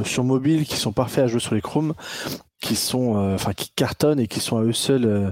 sur 0.05 0.25
mobile 0.25 0.67
qui 0.67 0.77
sont 0.77 0.93
parfaits 0.93 1.25
à 1.25 1.27
jouer 1.27 1.41
sur 1.41 1.55
les 1.55 1.63
Chrome 1.63 1.95
qui 2.61 2.77
sont, 2.77 3.17
euh, 3.17 3.35
enfin, 3.35 3.53
qui 3.53 3.71
cartonnent 3.71 4.21
et 4.21 4.27
qui 4.27 4.41
sont 4.41 4.57
à 4.59 4.63
eux 4.63 4.73
seuls 4.73 5.05
euh, 5.05 5.31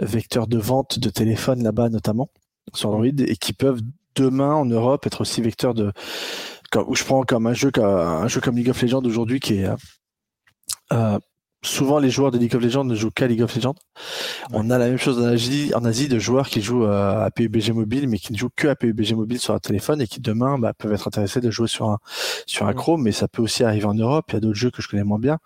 vecteurs 0.00 0.46
de 0.46 0.58
vente 0.58 0.98
de 0.98 1.10
téléphones 1.10 1.62
là-bas 1.62 1.88
notamment 1.88 2.28
sur 2.74 2.90
Android 2.90 3.06
et 3.06 3.36
qui 3.36 3.52
peuvent 3.52 3.80
demain 4.14 4.54
en 4.54 4.64
Europe 4.64 5.06
être 5.06 5.22
aussi 5.22 5.42
vecteurs 5.42 5.74
de, 5.74 5.92
où 6.86 6.94
je 6.94 7.04
prends 7.04 7.22
comme 7.22 7.46
un 7.46 7.54
jeu, 7.54 7.72
un 7.78 8.28
jeu 8.28 8.40
comme 8.40 8.56
League 8.56 8.70
of 8.70 8.80
Legends 8.80 9.02
aujourd'hui 9.04 9.40
qui 9.40 9.54
est 9.54 9.68
euh, 10.92 11.18
souvent 11.64 11.98
les 12.00 12.10
joueurs 12.10 12.30
de 12.32 12.38
League 12.38 12.54
of 12.56 12.62
Legends 12.62 12.84
ne 12.84 12.94
jouent 12.94 13.10
qu'à 13.10 13.26
League 13.26 13.42
of 13.42 13.54
Legends. 13.54 13.76
On 14.52 14.68
a 14.70 14.78
la 14.78 14.88
même 14.88 14.98
chose 14.98 15.18
en 15.18 15.24
Asie, 15.24 15.72
en 15.74 15.84
Asie 15.84 16.08
de 16.08 16.18
joueurs 16.18 16.48
qui 16.48 16.60
jouent 16.60 16.84
euh, 16.84 17.24
à 17.24 17.30
PUBG 17.30 17.70
mobile 17.72 18.08
mais 18.08 18.18
qui 18.18 18.32
ne 18.32 18.38
jouent 18.38 18.50
que 18.54 18.68
à 18.68 18.74
PUBG 18.74 19.14
mobile 19.14 19.38
sur 19.38 19.54
un 19.54 19.60
téléphone 19.60 20.00
et 20.00 20.06
qui 20.06 20.20
demain 20.20 20.58
bah, 20.58 20.72
peuvent 20.74 20.92
être 20.92 21.06
intéressés 21.06 21.40
de 21.40 21.50
jouer 21.50 21.68
sur 21.68 21.88
un 21.88 21.98
sur 22.46 22.66
un 22.66 22.72
Chrome 22.72 23.02
mais 23.02 23.12
ça 23.12 23.28
peut 23.28 23.42
aussi 23.42 23.62
arriver 23.62 23.86
en 23.86 23.94
Europe, 23.94 24.26
il 24.28 24.34
y 24.34 24.36
a 24.36 24.40
d'autres 24.40 24.58
jeux 24.58 24.70
que 24.70 24.82
je 24.82 24.88
connais 24.88 25.04
moins 25.04 25.20
bien. 25.20 25.38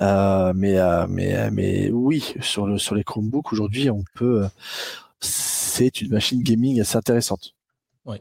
Euh, 0.00 0.52
mais 0.56 0.78
euh, 0.78 1.06
mais 1.08 1.50
mais 1.50 1.90
oui, 1.92 2.34
sur 2.40 2.66
le 2.66 2.78
sur 2.78 2.94
les 2.94 3.04
Chromebooks 3.04 3.52
aujourd'hui, 3.52 3.90
on 3.90 4.02
peut 4.14 4.46
c'est 5.20 6.00
une 6.00 6.10
machine 6.12 6.42
gaming 6.42 6.80
assez 6.80 6.96
intéressante. 6.96 7.54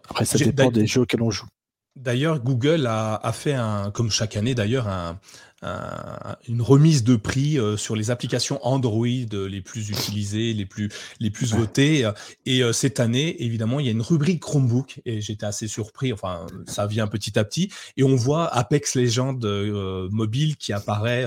Après 0.09 0.25
ça 0.25 0.37
dépend 0.37 0.71
des 0.71 0.85
jeux 0.85 1.01
auxquels 1.01 1.23
on 1.23 1.31
joue. 1.31 1.47
D'ailleurs, 1.95 2.39
Google 2.39 2.85
a, 2.87 3.15
a, 3.15 3.31
fait 3.33 3.53
un, 3.53 3.91
comme 3.91 4.09
chaque 4.09 4.37
année 4.37 4.55
d'ailleurs, 4.55 4.87
un, 4.87 5.19
une 5.61 6.61
remise 6.61 7.03
de 7.03 7.15
prix 7.15 7.59
euh, 7.59 7.77
sur 7.77 7.95
les 7.95 8.11
applications 8.11 8.59
Android 8.65 9.05
les 9.05 9.61
plus 9.61 9.89
utilisées, 9.89 10.53
les 10.53 10.65
plus, 10.65 10.89
les 11.19 11.29
plus 11.29 11.53
votées. 11.53 12.09
Et 12.45 12.63
euh, 12.63 12.71
cette 12.73 12.99
année, 12.99 13.43
évidemment, 13.43 13.79
il 13.79 13.85
y 13.85 13.89
a 13.89 13.91
une 13.91 14.01
rubrique 14.01 14.41
Chromebook 14.41 15.01
et 15.05 15.21
j'étais 15.21 15.45
assez 15.45 15.67
surpris. 15.67 16.13
Enfin, 16.13 16.45
ça 16.67 16.87
vient 16.87 17.07
petit 17.07 17.37
à 17.37 17.43
petit. 17.43 17.71
Et 17.97 18.03
on 18.03 18.15
voit 18.15 18.47
Apex 18.47 18.95
Legends 18.95 19.39
euh, 19.43 20.07
mobile 20.11 20.57
qui 20.57 20.73
apparaît 20.73 21.25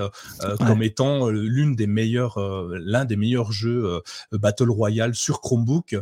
comme 0.58 0.82
étant 0.82 1.28
l'une 1.28 1.74
des 1.74 1.86
meilleures, 1.86 2.38
l'un 2.72 3.04
des 3.04 3.16
meilleurs 3.16 3.52
jeux 3.52 4.00
Battle 4.32 4.70
Royale 4.70 5.14
sur 5.14 5.40
Chromebook. 5.40 5.96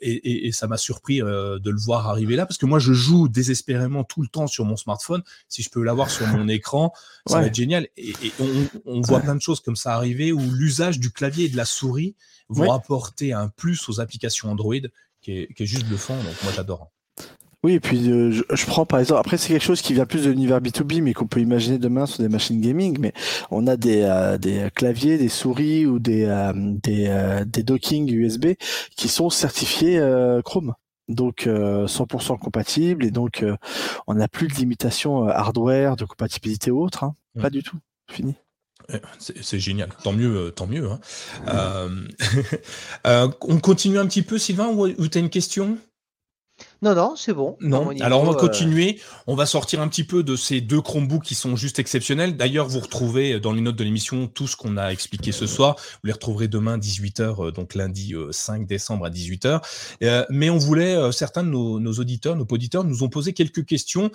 Et, 0.00 0.46
et, 0.46 0.52
ça 0.52 0.66
m'a 0.66 0.76
surpris 0.76 1.18
de 1.18 1.70
le 1.70 1.78
voir 1.78 2.08
arriver 2.08 2.36
là 2.36 2.46
parce 2.46 2.58
que 2.58 2.66
moi, 2.66 2.78
je 2.78 2.92
joue 2.92 3.28
désespérément 3.28 4.04
tout 4.04 4.22
le 4.22 4.28
temps 4.28 4.46
sur 4.46 4.64
mon 4.64 4.76
smartphone. 4.76 5.22
Si 5.48 5.62
je 5.62 5.70
peux 5.70 5.82
l'avoir 5.82 6.10
sur 6.10 6.26
mon 6.28 6.48
écran, 6.48 6.92
ça 7.26 7.40
va 7.40 7.46
être 7.46 7.54
génial. 7.54 7.88
Et, 7.96 8.12
on, 8.86 9.00
voit 9.02 9.20
plein 9.20 9.34
de 9.34 9.40
choses 9.40 9.60
comme 9.60 9.76
ça 9.76 9.94
arriver 9.94 10.32
où 10.32 10.40
l'usage 10.52 10.98
du 10.98 11.10
clavier 11.10 11.46
et 11.46 11.48
de 11.48 11.56
la 11.56 11.64
souris 11.64 12.14
vont 12.48 12.72
apporter 12.72 13.32
un 13.32 13.48
plus 13.48 13.88
aux 13.88 14.00
applications 14.00 14.50
Android 14.50 14.74
qui 15.20 15.32
est, 15.32 15.54
qui 15.54 15.62
est 15.62 15.66
juste 15.66 15.86
bluffant. 15.86 16.16
Donc 16.16 16.34
moi 16.42 16.52
j'adore. 16.54 16.90
Oui, 17.64 17.72
et 17.72 17.80
puis 17.80 18.08
euh, 18.08 18.30
je, 18.30 18.66
prends 18.66 18.86
par 18.86 19.00
exemple, 19.00 19.18
après 19.18 19.36
c'est 19.36 19.48
quelque 19.48 19.64
chose 19.64 19.82
qui 19.82 19.92
vient 19.92 20.06
plus 20.06 20.24
de 20.24 20.30
l'univers 20.30 20.60
B2B, 20.60 21.02
mais 21.02 21.12
qu'on 21.12 21.26
peut 21.26 21.40
imaginer 21.40 21.78
demain 21.78 22.06
sur 22.06 22.22
des 22.22 22.28
machines 22.28 22.60
gaming, 22.60 22.96
mais 23.00 23.12
on 23.50 23.66
a 23.66 23.76
des, 23.76 24.02
euh, 24.02 24.38
des 24.38 24.68
claviers, 24.76 25.18
des 25.18 25.28
souris 25.28 25.84
ou 25.84 25.98
des, 25.98 26.24
euh, 26.24 26.52
des, 26.54 27.42
des 27.46 27.64
docking 27.64 28.08
USB 28.12 28.52
qui 28.96 29.08
sont 29.08 29.28
certifiés 29.28 30.00
Chrome 30.44 30.74
donc 31.08 31.46
100% 31.46 32.32
euh, 32.32 32.36
compatible 32.36 33.04
et 33.04 33.10
donc 33.10 33.42
euh, 33.42 33.56
on 34.06 34.14
n'a 34.14 34.28
plus 34.28 34.48
de 34.48 34.54
limitation 34.54 35.28
euh, 35.28 35.32
hardware, 35.32 35.96
de 35.96 36.04
compatibilité 36.04 36.70
ou 36.70 36.82
autre, 36.82 37.04
hein. 37.04 37.14
mmh. 37.34 37.42
pas 37.42 37.50
du 37.50 37.62
tout, 37.62 37.78
fini. 38.10 38.34
Eh, 38.90 39.00
c'est 39.18 39.58
génial, 39.58 39.90
tant 40.02 40.12
mieux, 40.12 40.50
tant 40.54 40.66
mieux. 40.66 40.88
Hein. 41.46 41.90
on 43.42 43.58
continue 43.58 43.98
un 43.98 44.06
petit 44.06 44.22
peu, 44.22 44.38
Sylvain, 44.38 44.68
ou, 44.68 44.86
ou 44.86 45.08
tu 45.08 45.18
as 45.18 45.20
une 45.20 45.28
question? 45.28 45.78
Non, 46.80 46.94
non, 46.94 47.16
c'est 47.16 47.32
bon. 47.32 47.56
Non. 47.60 47.90
Alors 48.00 48.22
on 48.22 48.26
va 48.26 48.32
euh, 48.32 48.34
continuer. 48.34 49.00
On 49.26 49.34
va 49.34 49.46
sortir 49.46 49.80
un 49.80 49.88
petit 49.88 50.04
peu 50.04 50.22
de 50.22 50.36
ces 50.36 50.60
deux 50.60 50.80
Chromebooks 50.80 51.24
qui 51.24 51.34
sont 51.34 51.56
juste 51.56 51.80
exceptionnels. 51.80 52.36
D'ailleurs, 52.36 52.68
vous 52.68 52.78
retrouvez 52.78 53.40
dans 53.40 53.52
les 53.52 53.60
notes 53.60 53.74
de 53.74 53.82
l'émission 53.82 54.28
tout 54.28 54.46
ce 54.46 54.54
qu'on 54.54 54.76
a 54.76 54.90
expliqué 54.90 55.32
ce 55.32 55.48
soir. 55.48 55.74
Vous 55.76 56.06
les 56.06 56.12
retrouverez 56.12 56.46
demain 56.46 56.78
18h, 56.78 57.48
euh, 57.48 57.50
donc 57.50 57.74
lundi 57.74 58.14
5 58.30 58.62
euh, 58.62 58.64
décembre 58.64 59.06
à 59.06 59.10
18h. 59.10 59.60
mais 60.30 60.50
on 60.50 60.58
voulait, 60.58 61.10
certains 61.10 61.42
de 61.42 61.48
nos, 61.48 61.92
auditeurs, 61.92 62.36
nos 62.36 62.46
auditeurs 62.48 62.84
nous 62.84 63.02
ont 63.02 63.08
posé 63.08 63.32
quelques 63.32 63.64
questions. 63.64 64.10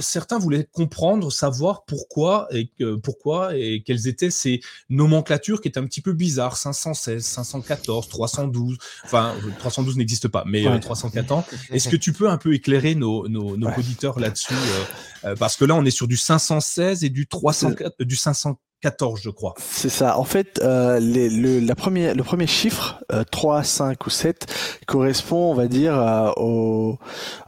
certains 0.00 0.38
voulaient 0.38 0.66
comprendre, 0.72 1.30
savoir 1.30 1.84
pourquoi 1.84 2.48
et 2.50 2.70
pourquoi 3.02 3.56
et 3.56 3.82
quelles 3.86 4.08
étaient 4.08 4.30
ces 4.30 4.60
nomenclatures 4.88 5.60
qui 5.60 5.68
étaient 5.68 5.78
un 5.78 5.86
petit 5.86 6.00
peu 6.00 6.12
bizarres. 6.12 6.56
516, 6.56 7.24
514, 7.24 8.08
312. 8.08 8.76
Enfin, 9.04 9.34
312 9.60 9.96
n'existe 9.96 10.26
pas, 10.26 10.42
mais 10.46 10.64
314. 10.80 11.44
Est-ce 11.70 11.88
que 11.88 11.96
tu 11.96 12.12
peux 12.12 12.28
un 12.28 12.38
peu 12.38 12.54
éclairer 12.54 12.94
nos, 12.94 13.24
auditeurs 13.24 14.18
là-dessus 14.18 14.54
euh, 14.54 15.30
euh, 15.30 15.36
Parce 15.36 15.56
que 15.56 15.64
là, 15.64 15.74
on 15.74 15.84
est 15.84 15.90
sur 15.90 16.08
du 16.08 16.16
516 16.16 17.04
et 17.04 17.08
du, 17.08 17.26
300, 17.26 17.72
du 18.00 18.16
514, 18.16 19.20
je 19.22 19.30
crois. 19.30 19.54
C'est 19.58 19.88
ça. 19.88 20.18
En 20.18 20.24
fait, 20.24 20.60
euh, 20.62 20.98
le, 21.00 21.60
la 21.60 21.74
première, 21.74 22.14
le 22.14 22.22
premier 22.22 22.46
chiffre, 22.46 23.02
3, 23.30 23.64
5 23.64 24.06
ou 24.06 24.10
7, 24.10 24.46
correspond, 24.86 25.50
on 25.50 25.54
va 25.54 25.68
dire, 25.68 25.94
à, 25.94 26.34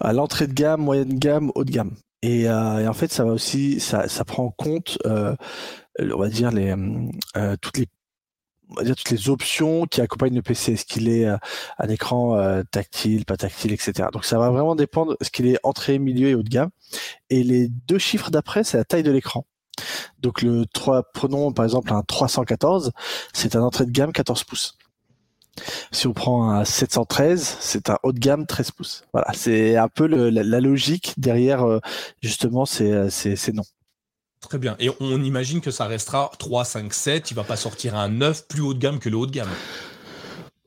à 0.00 0.12
l'entrée 0.12 0.46
de 0.46 0.52
gamme, 0.52 0.82
moyenne 0.82 1.18
gamme, 1.18 1.50
haut 1.54 1.64
de 1.64 1.70
gamme. 1.70 1.92
Et, 2.22 2.48
en 2.48 2.92
fait, 2.92 3.12
ça 3.12 3.24
va 3.24 3.32
aussi, 3.32 3.80
ça, 3.80 4.08
ça 4.08 4.24
prend 4.24 4.44
en 4.44 4.50
compte, 4.50 4.98
on 5.04 6.18
va 6.18 6.28
dire, 6.28 6.50
les, 6.52 6.74
toutes 7.60 7.78
les 7.78 7.88
on 8.70 8.74
va 8.74 8.84
dire 8.84 8.96
toutes 8.96 9.10
les 9.10 9.28
options 9.28 9.86
qui 9.86 10.00
accompagnent 10.00 10.34
le 10.34 10.42
PC. 10.42 10.72
Est-ce 10.72 10.84
qu'il 10.84 11.08
est 11.08 11.26
euh, 11.26 11.36
un 11.78 11.88
écran 11.88 12.36
euh, 12.36 12.62
tactile, 12.70 13.24
pas 13.24 13.36
tactile, 13.36 13.72
etc. 13.72 14.08
Donc 14.12 14.24
ça 14.24 14.38
va 14.38 14.50
vraiment 14.50 14.74
dépendre 14.74 15.16
ce 15.20 15.30
qu'il 15.30 15.46
est 15.46 15.58
entrée, 15.62 15.98
milieu 15.98 16.28
et 16.28 16.34
haut 16.34 16.42
de 16.42 16.48
gamme. 16.48 16.70
Et 17.30 17.42
les 17.42 17.68
deux 17.68 17.98
chiffres 17.98 18.30
d'après, 18.30 18.64
c'est 18.64 18.76
la 18.76 18.84
taille 18.84 19.02
de 19.02 19.10
l'écran. 19.10 19.46
Donc 20.20 20.42
le 20.42 20.66
3, 20.66 21.12
prenons 21.12 21.52
par 21.52 21.64
exemple 21.64 21.92
un 21.92 22.02
314, 22.02 22.92
c'est 23.32 23.56
un 23.56 23.62
entrée 23.62 23.86
de 23.86 23.90
gamme 23.90 24.12
14 24.12 24.44
pouces. 24.44 24.78
Si 25.90 26.06
on 26.06 26.14
prend 26.14 26.50
un 26.50 26.64
713, 26.64 27.58
c'est 27.60 27.90
un 27.90 27.98
haut 28.02 28.12
de 28.12 28.18
gamme 28.18 28.46
13 28.46 28.70
pouces. 28.70 29.04
Voilà, 29.12 29.28
c'est 29.34 29.76
un 29.76 29.88
peu 29.88 30.06
la, 30.06 30.60
logique 30.60 31.14
derrière 31.18 31.66
euh, 31.66 31.80
justement 32.22 32.64
ces, 32.64 33.10
ces, 33.10 33.36
ces 33.36 33.52
noms. 33.52 33.64
Très 34.42 34.58
bien. 34.58 34.76
Et 34.80 34.90
on 35.00 35.22
imagine 35.22 35.60
que 35.60 35.70
ça 35.70 35.86
restera 35.86 36.30
3, 36.38 36.64
5, 36.64 36.92
7. 36.92 37.30
Il 37.30 37.34
va 37.34 37.44
pas 37.44 37.56
sortir 37.56 37.94
un 37.94 38.08
9 38.08 38.48
plus 38.48 38.60
haut 38.60 38.74
de 38.74 38.78
gamme 38.78 38.98
que 38.98 39.08
le 39.08 39.16
haut 39.16 39.26
de 39.26 39.32
gamme. 39.32 39.48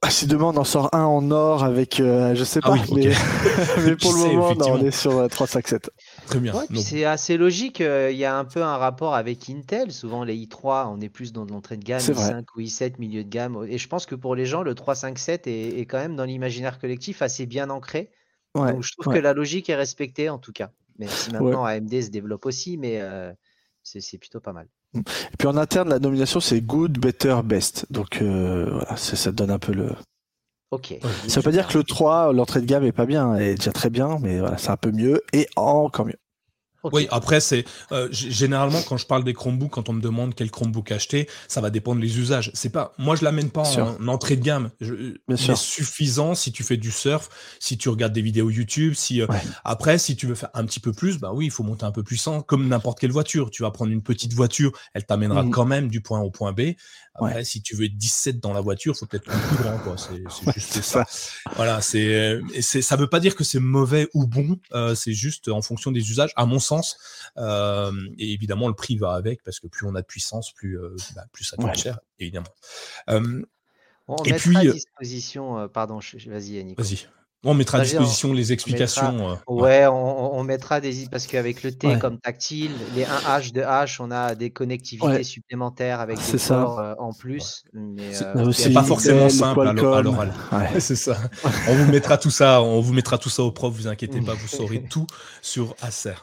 Ah, 0.01 0.11
si 0.11 0.27
demain 0.27 0.45
on 0.45 0.57
en 0.57 0.63
sort 0.63 0.89
un 0.93 1.03
en 1.03 1.31
or 1.31 1.63
avec, 1.63 1.99
euh, 1.99 2.35
je 2.35 2.43
sais 2.43 2.59
ah 2.61 2.69
pas, 2.69 2.75
mais, 2.95 3.95
pour 3.95 4.13
le 4.13 4.35
moment, 4.35 4.53
on 4.59 4.85
est 4.85 4.91
sur 4.91 5.27
3, 5.27 5.47
5, 5.47 5.67
7. 5.67 5.91
Très 6.27 6.39
bien. 6.39 6.53
c'est 6.75 7.05
assez 7.05 7.37
logique. 7.37 7.81
Euh, 7.81 8.11
il 8.11 8.17
y 8.17 8.25
a 8.25 8.37
un 8.37 8.45
peu 8.45 8.61
un 8.61 8.77
rapport 8.77 9.15
avec 9.15 9.49
Intel. 9.49 9.91
Souvent, 9.91 10.23
les 10.23 10.35
i3, 10.35 10.87
on 10.89 11.01
est 11.01 11.09
plus 11.09 11.33
dans 11.33 11.45
l'entrée 11.45 11.77
de 11.77 11.83
gamme, 11.83 12.01
i5 12.01 12.43
ou 12.55 12.61
i7, 12.61 12.93
milieu 12.99 13.23
de 13.23 13.29
gamme. 13.29 13.65
Et 13.67 13.79
je 13.79 13.87
pense 13.87 14.05
que 14.05 14.15
pour 14.15 14.35
les 14.35 14.45
gens, 14.45 14.61
le 14.61 14.75
3, 14.75 14.93
5, 14.93 15.17
7 15.17 15.47
est, 15.47 15.85
quand 15.87 15.97
même 15.97 16.15
dans 16.15 16.25
l'imaginaire 16.25 16.79
collectif 16.79 17.21
assez 17.21 17.45
bien 17.45 17.69
ancré. 17.69 18.11
Donc, 18.53 18.83
je 18.83 18.91
trouve 18.97 19.13
que 19.13 19.19
la 19.19 19.33
logique 19.33 19.69
est 19.69 19.75
respectée 19.75 20.29
en 20.29 20.37
tout 20.37 20.53
cas. 20.53 20.69
Même 20.97 21.09
si 21.09 21.31
maintenant 21.31 21.65
AMD 21.65 22.01
se 22.01 22.09
développe 22.09 22.45
aussi, 22.45 22.77
mais 22.77 22.99
euh, 23.01 23.33
c'est 23.85 24.17
plutôt 24.17 24.39
pas 24.39 24.53
mal. 24.53 24.67
Mm. 24.93 24.99
Et 24.99 25.37
puis 25.37 25.47
en 25.47 25.57
interne, 25.57 25.89
la 25.89 25.99
nomination 25.99 26.39
c'est 26.39 26.61
Good, 26.61 26.99
Better, 26.99 27.37
Best. 27.43 27.85
Donc 27.91 28.21
euh, 28.21 28.69
voilà, 28.71 28.97
ça 28.97 29.31
donne 29.31 29.51
un 29.51 29.59
peu 29.59 29.73
le. 29.73 29.91
Ok. 30.71 30.95
Ça 31.27 31.39
veut 31.39 31.43
pas 31.43 31.51
dire 31.51 31.67
que 31.67 31.77
le 31.77 31.83
3, 31.83 32.33
l'entrée 32.33 32.59
de 32.59 32.65
gamme 32.65 32.83
est 32.83 32.91
pas 32.91 33.05
bien, 33.05 33.35
est 33.35 33.55
déjà 33.55 33.71
très 33.71 33.89
bien, 33.89 34.17
mais 34.21 34.39
voilà, 34.39 34.57
c'est 34.57 34.71
un 34.71 34.77
peu 34.77 34.91
mieux 34.91 35.21
et 35.31 35.47
encore 35.55 36.05
mieux. 36.05 36.19
Oui, 36.93 37.07
après, 37.11 37.39
c'est 37.39 37.65
euh, 37.91 38.07
généralement 38.11 38.81
quand 38.81 38.97
je 38.97 39.05
parle 39.05 39.23
des 39.23 39.33
Chromebooks, 39.33 39.71
quand 39.71 39.89
on 39.89 39.93
me 39.93 40.01
demande 40.01 40.33
quel 40.35 40.49
Chromebook 40.49 40.91
acheter, 40.91 41.27
ça 41.47 41.61
va 41.61 41.69
dépendre 41.69 42.01
des 42.01 42.19
usages. 42.19 42.51
C'est 42.53 42.69
pas, 42.69 42.93
moi, 42.97 43.15
je 43.15 43.23
l'amène 43.23 43.49
pas 43.49 43.63
en, 43.79 44.07
entrée 44.07 44.35
de 44.35 44.43
gamme. 44.43 44.69
C'est 45.35 45.55
suffisant 45.55 46.33
si 46.33 46.51
tu 46.51 46.63
fais 46.63 46.77
du 46.77 46.91
surf, 46.91 47.29
si 47.59 47.77
tu 47.77 47.89
regardes 47.89 48.13
des 48.13 48.21
vidéos 48.21 48.49
YouTube. 48.49 48.93
Si 48.95 49.21
euh, 49.21 49.27
après, 49.63 49.97
si 49.97 50.15
tu 50.15 50.27
veux 50.27 50.35
faire 50.35 50.49
un 50.53 50.65
petit 50.65 50.79
peu 50.79 50.91
plus, 50.91 51.19
bah 51.19 51.31
oui, 51.33 51.45
il 51.45 51.51
faut 51.51 51.63
monter 51.63 51.85
un 51.85 51.91
peu 51.91 52.03
plus 52.03 52.15
puissant, 52.15 52.41
comme 52.41 52.67
n'importe 52.67 52.99
quelle 52.99 53.11
voiture. 53.11 53.49
Tu 53.49 53.63
vas 53.63 53.71
prendre 53.71 53.91
une 53.91 54.01
petite 54.01 54.33
voiture, 54.33 54.71
elle 54.93 55.05
t'amènera 55.05 55.43
mmh. 55.43 55.51
quand 55.51 55.65
même 55.65 55.89
du 55.89 56.01
point 56.01 56.21
A 56.21 56.23
au 56.23 56.31
point 56.31 56.53
B. 56.53 56.61
Après, 57.15 57.45
si 57.45 57.61
tu 57.61 57.75
veux 57.75 57.87
17 57.87 58.39
dans 58.41 58.51
la 58.51 58.59
voiture, 58.59 58.95
faut 58.95 59.05
peut-être 59.05 59.23
plus 59.23 59.63
grand, 59.63 59.77
quoi. 59.79 59.95
C'est 59.97 60.21
juste 60.53 60.81
ça. 60.81 61.05
Voilà, 61.55 61.81
c'est, 61.81 62.41
ça 62.61 62.95
veut 62.97 63.07
pas 63.07 63.21
dire 63.21 63.35
que 63.35 63.45
c'est 63.45 63.59
mauvais 63.59 64.09
ou 64.13 64.27
bon. 64.27 64.59
Euh, 64.73 64.95
c'est 64.95 65.13
juste 65.13 65.47
en 65.47 65.61
fonction 65.61 65.91
des 65.91 66.11
usages, 66.11 66.31
à 66.35 66.45
mon 66.45 66.59
sens. 66.59 66.97
Euh, 67.37 67.91
et 68.17 68.33
évidemment, 68.33 68.67
le 68.67 68.73
prix 68.73 68.97
va 68.97 69.13
avec 69.13 69.43
parce 69.43 69.61
que 69.61 69.67
plus 69.67 69.87
on 69.87 69.95
a 69.95 70.01
de 70.01 70.05
puissance, 70.05 70.51
plus, 70.51 70.77
euh, 70.77 70.95
bah, 71.15 71.23
plus 71.31 71.45
ça 71.45 71.55
coûte 71.55 71.75
cher, 71.75 71.99
évidemment. 72.19 72.49
on 73.07 74.17
et 74.25 74.33
puis, 74.33 74.57
à 74.57 74.73
disposition, 74.73 75.69
pardon, 75.69 75.99
vas-y, 76.27 76.51
Yannick. 76.51 76.77
Vas-y. 76.77 77.07
On 77.47 77.53
mettra 77.53 77.77
à 77.77 77.81
disposition 77.81 78.33
les 78.33 78.51
explications. 78.51 79.29
Euh, 79.29 79.35
ouais, 79.47 79.85
on, 79.85 80.43
mettra 80.43 80.81
des 80.81 81.07
parce 81.09 81.27
qu'avec 81.27 81.61
le 81.61 81.71
T 81.71 81.99
comme 81.99 82.19
tactile, 82.19 82.71
les 82.95 83.03
1H 83.03 83.51
de 83.53 83.61
H, 83.61 83.97
on 83.99 84.09
a 84.09 84.33
des 84.33 84.49
connectivités 84.49 85.23
supplémentaires 85.23 85.99
avec 85.99 86.17
des 86.17 86.37
ports 86.39 86.79
euh, 86.79 86.95
en 86.97 87.13
plus. 87.13 87.63
Euh, 87.75 88.51
c'est 88.51 88.73
pas 88.73 88.83
forcément 88.83 89.29
simple 89.29 89.67
à 89.67 89.73
l'oral. 89.73 90.33
c'est 90.79 90.95
ça. 90.95 91.17
on 91.69 91.75
vous 91.75 91.91
mettra 91.91 92.17
tout 92.17 92.31
ça, 92.31 92.63
on 92.63 92.81
vous 92.81 92.93
mettra 92.93 93.19
tout 93.19 93.29
ça 93.29 93.43
au 93.43 93.51
prof. 93.51 93.71
Vous 93.71 93.87
inquiétez 93.87 94.21
pas, 94.21 94.33
vous 94.33 94.47
saurez 94.47 94.83
tout 94.89 95.05
sur 95.43 95.75
Acer. 95.83 96.15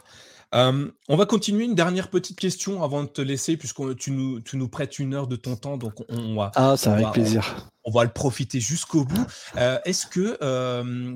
on 0.51 1.15
va 1.15 1.25
continuer 1.25 1.63
une 1.63 1.75
dernière 1.75 2.09
petite 2.09 2.37
question 2.37 2.83
avant 2.83 3.03
de 3.03 3.07
te 3.07 3.21
laisser, 3.21 3.55
puisque 3.55 3.95
tu 3.95 4.11
nous, 4.11 4.41
tu 4.41 4.57
nous 4.57 4.67
prêtes 4.67 4.99
une 4.99 5.13
heure 5.13 5.27
de 5.27 5.37
ton 5.37 5.55
temps, 5.55 5.77
donc 5.77 5.93
on 6.09 6.35
va. 6.35 6.51
Ah, 6.55 6.75
ça 6.75 6.93
avec 6.93 7.11
plaisir 7.11 7.72
on 7.85 7.91
va 7.91 8.03
le 8.03 8.09
profiter 8.11 8.59
jusqu'au 8.59 9.03
bout. 9.03 9.25
Euh, 9.57 9.79
est-ce 9.85 10.07
que, 10.07 10.37
euh, 10.41 11.15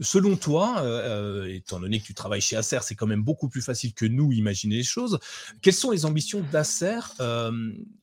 selon 0.00 0.36
toi, 0.36 0.80
euh, 0.82 1.46
étant 1.52 1.80
donné 1.80 2.00
que 2.00 2.04
tu 2.04 2.14
travailles 2.14 2.40
chez 2.40 2.56
Acer, 2.56 2.78
c'est 2.82 2.94
quand 2.94 3.06
même 3.06 3.22
beaucoup 3.22 3.48
plus 3.48 3.62
facile 3.62 3.94
que 3.94 4.06
nous 4.06 4.32
imaginer 4.32 4.76
les 4.76 4.84
choses, 4.84 5.18
quelles 5.62 5.74
sont 5.74 5.90
les 5.90 6.04
ambitions 6.04 6.42
d'Acer 6.52 7.00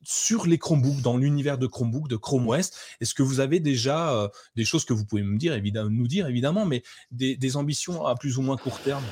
sur 0.03 0.45
les 0.45 0.57
Chromebooks, 0.57 1.01
dans 1.01 1.17
l'univers 1.17 1.57
de 1.57 1.67
Chromebook, 1.67 2.07
de 2.07 2.15
Chrome 2.17 2.47
OS 2.49 2.71
Est-ce 2.99 3.13
que 3.13 3.23
vous 3.23 3.39
avez 3.39 3.59
déjà 3.59 4.29
des 4.55 4.65
choses 4.65 4.85
que 4.85 4.93
vous 4.93 5.05
pouvez 5.05 5.23
me 5.23 5.37
dire, 5.37 5.53
évidemment, 5.53 5.89
nous 5.89 6.07
dire 6.07 6.27
évidemment, 6.27 6.65
mais 6.65 6.83
des 7.11 7.57
ambitions 7.57 8.05
à 8.05 8.15
plus 8.15 8.37
ou 8.37 8.41
moins 8.41 8.57
court 8.57 8.79
terme? 8.79 9.03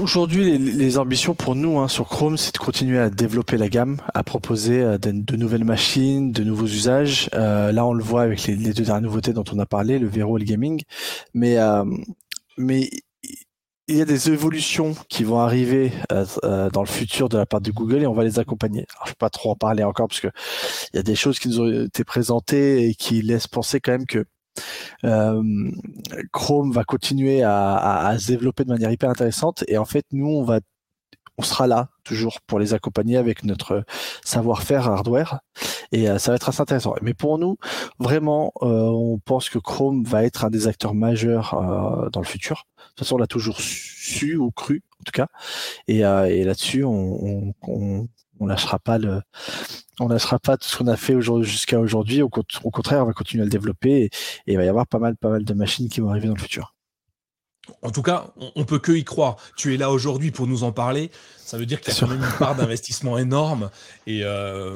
Aujourd'hui, 0.00 0.58
les, 0.58 0.98
ambitions 0.98 1.36
pour 1.36 1.54
nous 1.54 1.78
hein, 1.78 1.86
sur 1.86 2.08
Chrome, 2.08 2.36
c'est 2.36 2.52
de 2.52 2.58
continuer 2.58 2.98
à 2.98 3.08
développer 3.08 3.56
la 3.56 3.68
gamme, 3.68 3.98
à 4.12 4.24
proposer 4.24 4.98
de, 4.98 5.36
nouvelles 5.36 5.64
machines, 5.64 6.32
de 6.32 6.42
nouveaux 6.42 6.66
usages. 6.66 7.30
Là, 7.74 7.86
on 7.86 7.92
le 7.92 8.02
voit 8.02 8.22
avec 8.22 8.46
les, 8.46 8.56
deux 8.56 8.84
dernières 8.84 9.02
nouveautés 9.02 9.32
dont 9.32 9.44
on 9.52 9.58
a 9.58 9.66
parlé, 9.66 9.98
le 9.98 10.06
Vero 10.06 10.38
et 10.38 10.40
le 10.40 10.46
gaming. 10.46 10.82
Mais, 11.34 11.58
euh, 11.58 11.84
il 13.86 13.98
y 13.98 14.00
a 14.00 14.06
des 14.06 14.30
évolutions 14.30 14.94
qui 15.10 15.24
vont 15.24 15.40
arriver 15.40 15.92
euh, 16.10 16.70
dans 16.70 16.80
le 16.80 16.88
futur 16.88 17.28
de 17.28 17.36
la 17.36 17.44
part 17.44 17.60
de 17.60 17.70
Google 17.70 18.02
et 18.02 18.06
on 18.06 18.14
va 18.14 18.24
les 18.24 18.38
accompagner. 18.38 18.86
Je 19.00 19.08
ne 19.08 19.10
vais 19.10 19.16
pas 19.18 19.28
trop 19.28 19.50
en 19.50 19.56
parler 19.56 19.84
encore 19.84 20.08
parce 20.08 20.20
que 20.20 20.28
il 20.92 20.96
y 20.96 20.98
a 21.00 21.02
des 21.02 21.14
choses 21.14 21.38
qui 21.38 21.48
nous 21.48 21.60
ont 21.60 21.84
été 21.84 22.02
présentées 22.02 22.88
et 22.88 22.94
qui 22.94 23.20
laissent 23.20 23.46
penser 23.46 23.80
quand 23.80 23.92
même 23.92 24.06
que 24.06 24.24
euh, 25.04 25.42
Chrome 26.32 26.72
va 26.72 26.84
continuer 26.84 27.42
à, 27.42 28.16
se 28.18 28.28
développer 28.28 28.64
de 28.64 28.70
manière 28.70 28.90
hyper 28.90 29.10
intéressante 29.10 29.64
et 29.68 29.76
en 29.76 29.84
fait 29.84 30.06
nous 30.12 30.46
on 31.36 31.42
sera 31.42 31.66
là 31.66 31.90
toujours 32.04 32.40
pour 32.46 32.58
les 32.58 32.74
accompagner 32.74 33.16
avec 33.16 33.44
notre 33.44 33.84
savoir-faire 34.24 34.88
hardware 34.88 35.40
et 35.92 36.08
euh, 36.08 36.18
ça 36.18 36.30
va 36.30 36.36
être 36.36 36.48
assez 36.48 36.60
intéressant. 36.60 36.94
Mais 37.02 37.14
pour 37.14 37.38
nous, 37.38 37.56
vraiment, 37.98 38.52
euh, 38.62 38.66
on 38.66 39.18
pense 39.18 39.48
que 39.48 39.58
Chrome 39.58 40.04
va 40.04 40.24
être 40.24 40.44
un 40.44 40.50
des 40.50 40.68
acteurs 40.68 40.94
majeurs 40.94 41.56
dans 42.12 42.20
le 42.20 42.26
futur. 42.26 42.66
De 42.76 42.82
toute 42.90 42.98
façon, 43.00 43.16
on 43.16 43.18
l'a 43.18 43.26
toujours 43.26 43.60
su 43.60 44.36
ou 44.36 44.50
cru, 44.50 44.82
en 45.00 45.04
tout 45.04 45.12
cas. 45.12 45.28
Et, 45.88 46.00
là-dessus, 46.00 46.84
on, 46.84 47.54
on 48.40 48.46
lâchera 48.46 48.78
pas 48.78 48.98
le, 48.98 49.20
on 50.00 50.08
lâchera 50.08 50.38
pas 50.38 50.56
tout 50.56 50.68
ce 50.68 50.76
qu'on 50.76 50.86
a 50.86 50.96
fait 50.96 51.20
jusqu'à 51.42 51.78
aujourd'hui. 51.78 52.22
Au, 52.22 52.28
contraire, 52.28 53.02
on 53.02 53.06
va 53.06 53.12
continuer 53.12 53.42
à 53.42 53.44
le 53.44 53.50
développer 53.50 54.04
et, 54.04 54.10
il 54.46 54.56
va 54.56 54.64
y 54.64 54.68
avoir 54.68 54.86
pas 54.86 54.98
mal, 54.98 55.16
pas 55.16 55.30
mal 55.30 55.44
de 55.44 55.54
machines 55.54 55.88
qui 55.88 56.00
vont 56.00 56.10
arriver 56.10 56.28
dans 56.28 56.34
le 56.34 56.40
futur. 56.40 56.74
En 57.80 57.90
tout 57.90 58.02
cas, 58.02 58.26
on, 58.56 58.64
peut 58.64 58.78
que 58.78 58.92
y 58.92 59.04
croire. 59.04 59.36
Tu 59.56 59.72
es 59.72 59.78
là 59.78 59.90
aujourd'hui 59.90 60.30
pour 60.30 60.46
nous 60.46 60.64
en 60.64 60.72
parler 60.72 61.10
ça 61.44 61.58
veut 61.58 61.66
dire 61.66 61.80
qu'il 61.80 61.92
y 61.92 61.96
a 61.96 62.00
quand 62.00 62.08
même 62.08 62.22
une 62.22 62.38
part 62.38 62.56
d'investissement 62.56 63.18
énorme. 63.18 63.70
Et 64.06 64.20
euh, 64.24 64.74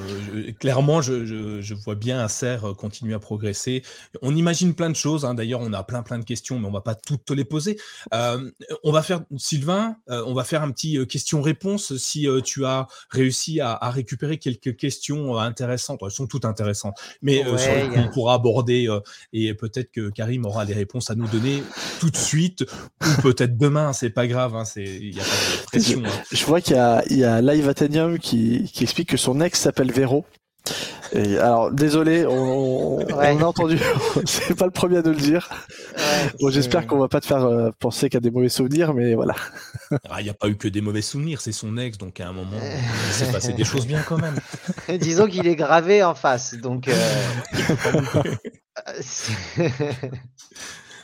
clairement, 0.58 1.00
je, 1.00 1.74
vois 1.74 1.94
bien 1.94 2.18
Acer 2.18 2.58
euh, 2.62 2.74
continuer 2.74 3.14
à 3.14 3.18
progresser. 3.18 3.82
On 4.22 4.36
imagine 4.36 4.74
plein 4.74 4.90
de 4.90 4.96
choses. 4.96 5.24
Hein. 5.24 5.34
D'ailleurs, 5.34 5.60
on 5.60 5.72
a 5.72 5.82
plein 5.82 6.02
plein 6.02 6.18
de 6.18 6.24
questions, 6.24 6.58
mais 6.58 6.68
on 6.68 6.72
va 6.72 6.82
pas 6.82 6.94
toutes 6.94 7.24
te 7.24 7.32
les 7.32 7.44
poser. 7.44 7.78
Euh, 8.12 8.50
on 8.84 8.92
va 8.92 9.02
faire, 9.02 9.20
Sylvain, 9.36 9.96
on 10.08 10.34
va 10.34 10.44
faire 10.44 10.62
un 10.62 10.70
petit 10.70 11.06
question-réponse. 11.06 11.96
Si 11.96 12.26
tu 12.44 12.66
as 12.66 12.86
réussi 13.10 13.60
à, 13.60 13.78
récupérer 13.90 14.38
quelques 14.38 14.76
questions 14.76 15.38
intéressantes, 15.38 16.00
elles 16.04 16.10
sont 16.10 16.26
toutes 16.26 16.44
intéressantes, 16.44 16.98
mais 17.22 17.44
sur 17.44 17.72
on 17.96 18.08
pourra 18.08 18.34
aborder 18.34 18.88
et 19.32 19.54
peut-être 19.54 19.90
que 19.90 20.10
Karim 20.10 20.44
aura 20.44 20.66
des 20.66 20.74
réponses 20.74 21.10
à 21.10 21.14
nous 21.14 21.26
donner 21.28 21.62
tout 22.00 22.10
de 22.10 22.16
suite 22.16 22.64
ou 23.02 23.22
peut-être 23.22 23.56
demain. 23.56 23.92
C'est 23.92 24.10
pas 24.10 24.26
grave. 24.26 24.54
Hein, 24.54 24.64
il 24.76 25.10
n'y 25.14 25.20
a 25.20 25.24
pas 25.24 25.30
de 25.30 25.64
pression. 25.66 26.02
Hein. 26.04 26.22
Je 26.30 26.44
vois 26.44 26.57
qu'il 26.60 26.76
y 26.76 27.24
a, 27.24 27.40
Live 27.40 27.68
Athenium 27.68 28.18
qui, 28.18 28.70
explique 28.80 29.10
que 29.10 29.16
son 29.16 29.40
ex 29.40 29.60
s'appelle 29.60 29.92
Véro. 29.92 30.24
alors 31.14 31.70
désolé, 31.72 32.26
on, 32.26 32.98
a 33.08 33.44
entendu, 33.44 33.78
c'est 34.24 34.56
pas 34.56 34.66
le 34.66 34.70
premier 34.70 34.98
à 34.98 35.02
nous 35.02 35.10
le 35.10 35.16
dire. 35.16 35.48
J'espère 36.48 36.86
qu'on 36.86 36.98
va 36.98 37.08
pas 37.08 37.20
te 37.20 37.26
faire 37.26 37.44
euh, 37.44 37.70
penser 37.78 38.08
qu'il 38.08 38.16
y 38.16 38.18
a 38.18 38.20
des 38.20 38.30
mauvais 38.30 38.48
souvenirs, 38.48 38.94
mais 38.94 39.14
voilà. 39.14 39.34
Ah, 40.10 40.20
il 40.20 40.24
n'y 40.24 40.30
a 40.30 40.34
pas 40.34 40.48
eu 40.48 40.56
que 40.56 40.68
des 40.68 40.80
mauvais 40.80 41.02
souvenirs, 41.02 41.40
c'est 41.40 41.52
son 41.52 41.76
ex, 41.78 41.98
donc 41.98 42.20
à 42.20 42.28
un 42.28 42.32
moment, 42.32 42.58
il 42.62 43.12
s'est 43.12 43.32
passé 43.32 43.52
des 43.52 43.64
choses 43.64 43.86
bien 43.86 44.02
quand 44.02 44.18
même. 44.18 44.36
Disons 44.98 45.26
qu'il 45.26 45.46
est 45.46 45.56
gravé 45.56 46.02
en 46.02 46.14
face, 46.14 46.54
donc. 46.54 46.88
Euh, 46.88 46.94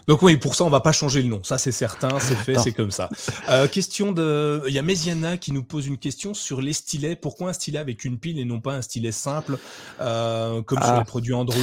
Donc 0.07 0.23
oui, 0.23 0.37
pour 0.37 0.55
ça, 0.55 0.65
on 0.65 0.71
va 0.71 0.81
pas 0.81 0.93
changer 0.93 1.23
le 1.23 1.29
nom. 1.29 1.43
Ça, 1.43 1.59
c'est 1.59 1.73
certain, 1.73 2.19
c'est 2.21 2.35
fait, 2.35 2.59
c'est 2.59 2.73
comme 2.73 2.91
ça. 2.91 3.09
Euh, 3.49 3.69
question 3.69 4.13
de, 4.13 4.63
il 4.67 4.75
y 4.75 4.79
a 4.79 4.83
Méziana 4.83 5.37
qui 5.37 5.53
nous 5.53 5.63
pose 5.63 5.87
une 5.87 5.99
question 5.99 6.35
sur 6.35 6.61
les 6.61 6.73
stylets. 6.73 7.17
Pourquoi 7.17 7.51
un 7.51 7.53
stylet 7.53 7.79
avec 7.79 8.05
une 8.05 8.19
pile 8.19 8.39
et 8.39 8.45
non 8.45 8.61
pas 8.61 8.75
un 8.75 8.83
stylet 8.83 9.13
simple, 9.13 9.59
euh, 10.01 10.63
comme 10.63 10.79
sur 10.79 10.93
ah. 10.93 10.99
les 10.99 11.05
produits 11.05 11.35
Android? 11.35 11.59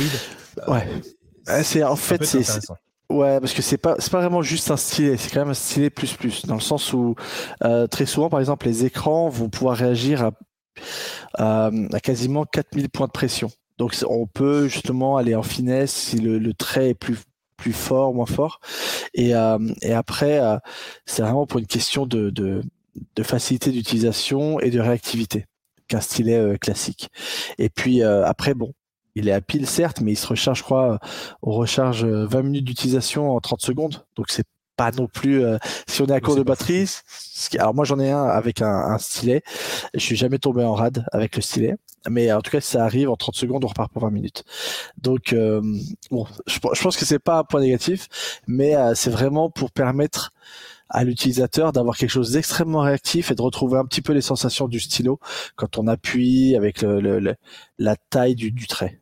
Ouais. 0.68 0.88
Euh, 1.50 1.62
c'est 1.64 1.84
en 1.84 1.96
fait 1.96 2.24
c'est 2.24 2.44
Ouais, 3.10 3.42
parce 3.42 3.54
que 3.54 3.62
c'est 3.62 3.78
pas 3.78 3.96
c'est 4.00 4.10
pas 4.10 4.22
vraiment 4.22 4.42
juste 4.42 4.72
un 4.72 4.78
stylet, 4.78 5.18
c'est 5.18 5.30
quand 5.32 5.42
même 5.42 5.50
un 5.50 5.54
stylet 5.54 5.89
plus 5.89 6.14
plus 6.14 6.46
dans 6.46 6.56
le 6.56 6.62
sens 6.62 6.94
où 6.94 7.16
très 7.89 8.06
souvent 8.06 8.30
par 8.30 8.39
exemple 8.39 8.66
les 8.68 8.86
écrans 8.86 9.28
vont 9.28 9.50
pouvoir 9.50 9.76
réagir 9.76 10.32
à, 11.38 11.68
à 11.68 12.00
quasiment 12.02 12.46
4000 12.46 12.89
points 12.89 13.08
de 13.08 13.12
pression. 13.12 13.52
Donc 13.78 13.96
on 14.08 14.28
peut 14.28 14.70
justement 14.70 15.18
aller 15.18 15.36
en 15.36 15.44
finesse 15.44 15.92
si 15.92 16.20
le, 16.20 16.38
le 16.38 16.54
trait 16.54 16.89
est 16.89 16.94
plus 16.94 17.18
plus 17.62 17.74
fort, 17.74 18.12
moins 18.16 18.26
fort. 18.26 18.59
Et, 19.14 19.36
euh, 19.36 19.59
et 19.84 19.93
après, 19.93 20.39
euh, 20.39 20.57
c'est 21.05 21.22
vraiment 21.22 21.45
pour 21.45 21.59
une 21.59 21.68
question 21.68 22.07
de, 22.07 22.32
de, 22.32 22.64
de 23.16 23.24
facilité 23.24 23.70
d'utilisation 23.70 24.59
et 24.59 24.72
de 24.72 24.80
réactivité 24.80 25.45
qu'un 25.88 26.01
stylet 26.01 26.38
euh, 26.38 26.57
classique. 26.57 27.09
Et 27.59 27.70
puis 27.70 28.01
après, 28.01 28.55
bon, 28.55 28.74
il 29.14 29.30
est 29.30 29.32
à 29.32 29.41
pile 29.41 29.68
certes, 29.68 30.01
mais 30.01 30.14
il 30.14 30.18
se 30.18 30.26
recharge, 30.26 30.59
je 30.59 30.64
crois, 30.64 30.97
on 31.43 31.51
recharge 31.51 32.03
20 32.03 32.41
minutes 32.41 32.66
d'utilisation 32.66 33.30
en 33.30 33.39
30 33.39 33.62
secondes. 33.62 34.05
Donc 34.16 34.28
c'est 34.30 34.47
pas 34.76 34.89
non 34.91 35.05
plus 35.05 35.43
si 35.88 36.01
on 36.01 36.07
est 36.07 36.14
à 36.14 36.20
court 36.20 36.36
de 36.36 36.43
batterie. 36.43 36.89
Alors 37.59 37.76
moi 37.76 37.86
j'en 37.86 37.99
ai 37.99 38.09
un 38.09 38.24
avec 38.24 38.64
un, 38.64 38.74
un, 38.74 38.97
stylet. 38.97 39.43
Je 39.93 39.99
suis 39.99 40.16
jamais 40.16 40.39
tombé 40.39 40.64
en 40.64 40.74
rade 40.74 41.05
avec 41.12 41.36
le 41.36 41.43
stylet. 41.43 41.76
Mais 42.10 42.32
en 42.32 42.41
tout 42.41 42.52
cas, 42.52 42.62
si 42.62 42.72
ça 42.72 42.84
arrive 42.84 43.10
en 43.10 43.16
30 43.16 43.36
secondes, 43.36 43.64
on 43.64 43.68
repart 43.68 43.91
pour 43.91 44.02
20 44.02 44.12
minutes. 44.12 44.43
Donc, 44.97 45.34
euh, 45.34 45.62
bon, 46.10 46.26
je, 46.47 46.60
pense 46.60 46.97
que 46.97 47.06
c'est 47.06 47.20
pas 47.20 47.39
un 47.39 47.43
point 47.43 47.62
négatif, 47.62 48.08
mais 48.47 48.76
euh, 48.76 48.93
c'est 48.95 49.12
vraiment 49.12 49.49
pour 49.49 49.72
permettre 49.72 50.32
à 50.89 51.04
l'utilisateur 51.04 51.72
d'avoir 51.72 51.97
quelque 51.97 52.10
chose 52.10 52.32
d'extrêmement 52.32 52.82
réactif 52.82 53.32
et 53.32 53.36
de 53.36 53.41
retrouver 53.41 53.78
un 53.78 53.86
petit 53.86 54.02
peu 54.02 54.14
les 54.14 54.22
sensations 54.22 54.68
du 54.68 54.80
stylo 54.80 55.20
quand 55.56 55.78
on 55.78 55.88
appuie 55.88 56.56
avec 56.56 56.82
le, 56.82 57.36
la 57.78 57.95
taille 58.10 58.36
du, 58.36 58.52
du 58.52 58.68
trait. 58.68 59.01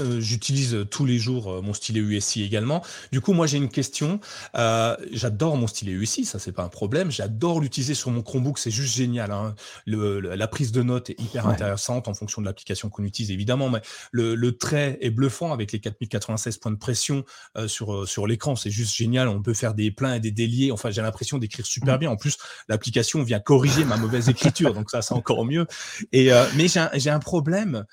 Euh, 0.00 0.20
j'utilise 0.20 0.86
tous 0.90 1.06
les 1.06 1.18
jours 1.18 1.50
euh, 1.50 1.62
mon 1.62 1.72
stylet 1.72 2.00
USI 2.00 2.42
également. 2.42 2.82
Du 3.12 3.20
coup, 3.20 3.32
moi, 3.32 3.46
j'ai 3.46 3.58
une 3.58 3.68
question. 3.68 4.20
Euh, 4.56 4.96
j'adore 5.12 5.56
mon 5.56 5.66
stylet 5.66 5.92
USI, 5.92 6.24
ça, 6.24 6.38
c'est 6.38 6.52
pas 6.52 6.62
un 6.62 6.68
problème. 6.68 7.10
J'adore 7.10 7.60
l'utiliser 7.60 7.94
sur 7.94 8.10
mon 8.10 8.22
Chromebook, 8.22 8.58
c'est 8.58 8.70
juste 8.70 8.94
génial. 8.94 9.30
Hein. 9.30 9.54
la 9.86 10.48
prise 10.48 10.72
de 10.72 10.82
notes 10.82 11.10
est 11.10 11.20
hyper 11.20 11.46
intéressante 11.46 12.08
en 12.08 12.14
fonction 12.14 12.40
de 12.40 12.46
l'application 12.46 12.88
qu'on 12.88 13.04
utilise, 13.04 13.30
évidemment. 13.30 13.70
Mais 13.70 13.80
le, 14.12 14.50
trait 14.52 14.98
est 15.00 15.10
bluffant 15.10 15.52
avec 15.52 15.72
les 15.72 15.80
4096 15.80 16.58
points 16.58 16.72
de 16.72 16.76
pression 16.76 17.24
sur, 17.66 18.08
sur 18.08 18.26
l'écran. 18.26 18.56
C'est 18.56 18.70
juste 18.70 18.94
génial. 18.94 19.28
On 19.28 19.42
peut 19.42 19.54
faire 19.54 19.74
des 19.74 19.90
pleins 19.90 20.14
et 20.14 20.20
des 20.20 20.32
déliés. 20.32 20.72
Enfin, 20.72 20.90
j'ai 20.90 21.02
l'impression 21.02 21.38
d'écrire 21.38 21.66
super 21.66 21.98
bien. 21.98 22.10
En 22.10 22.16
plus, 22.16 22.36
l'application 22.68 23.22
vient 23.22 23.40
corriger 23.40 23.84
ma 23.84 23.96
mauvaise 23.96 24.28
écriture, 24.28 24.74
donc 24.74 24.90
ça, 24.90 25.02
c'est 25.02 25.14
encore 25.14 25.44
mieux. 25.44 25.66
Et, 26.12 26.30
mais 26.56 26.68
j'ai 26.68 26.80
un, 26.80 27.14
un, 27.14 27.20
problème 27.20 27.84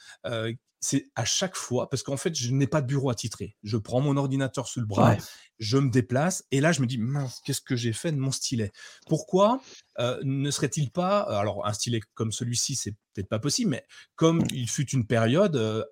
c'est 0.80 1.06
à 1.16 1.26
chaque 1.26 1.56
fois, 1.56 1.90
parce 1.90 2.04
qu'en 2.04 2.18
fait, 2.18 2.36
je 2.36 2.52
n'ai 2.52 2.68
pas 2.68 2.82
de 2.82 2.88
bureau 2.88 3.10
attitré. 3.10 3.56
Je 3.64 3.78
prends 3.78 4.02
mon 4.02 4.18
ordinateur 4.18 4.68
sous 4.68 4.80
le 4.80 4.86
bras, 4.86 5.16
je 5.60 5.78
me 5.78 5.90
déplace, 5.90 6.44
et 6.52 6.62
là, 6.62 6.72
je 6.72 6.82
me 6.82 6.88
dis, 6.88 6.98
mince, 6.98 7.42
qu'est-ce 7.44 7.62
que 7.62 7.76
j'ai 7.76 7.94
fait 7.94 8.12
de 8.12 8.18
mon 8.18 8.32
stylet? 8.32 8.72
Pourquoi 9.08 9.60
euh, 10.00 10.20
ne 10.24 10.52
serait-il 10.52 10.92
pas, 10.92 11.20
alors 11.20 11.66
un 11.66 11.74
stylet 11.74 12.00
comme 12.14 12.32
celui-ci, 12.32 12.76
c'est 12.76 12.92
peut-être 13.14 13.30
pas 13.30 13.40
possible, 13.40 13.72
mais 13.72 13.84
comme 14.16 14.44
il 14.52 14.70
fut 14.70 14.90
une 14.90 15.08
période, 15.08 15.56
euh, 15.56 15.84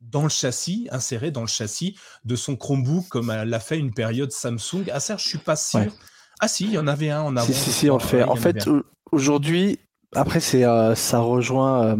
dans 0.00 0.24
le 0.24 0.28
châssis, 0.28 0.88
inséré 0.90 1.30
dans 1.30 1.42
le 1.42 1.46
châssis 1.46 1.96
de 2.24 2.34
son 2.34 2.56
Chromebook, 2.56 3.06
comme 3.08 3.28
l'a 3.28 3.60
fait 3.60 3.78
une 3.78 3.94
période 3.94 4.32
Samsung. 4.32 4.86
Ah, 4.92 4.98
ça, 4.98 5.16
je 5.16 5.28
suis 5.28 5.38
pas 5.38 5.54
sûr. 5.54 5.92
Ah 6.40 6.48
si, 6.48 6.64
il 6.64 6.72
y 6.72 6.78
en 6.78 6.88
avait 6.88 7.10
un 7.10 7.22
en 7.22 7.36
avant. 7.36 7.46
Si, 7.46 7.70
si, 7.70 7.88
on 7.88 7.98
le 7.98 8.02
fait. 8.02 8.24
en 8.24 8.34
fait, 8.34 8.68
aujourd'hui, 9.12 9.78
après, 10.14 10.40
c'est, 10.40 10.64
euh, 10.64 10.96
ça 10.96 11.20
rejoint 11.20 11.96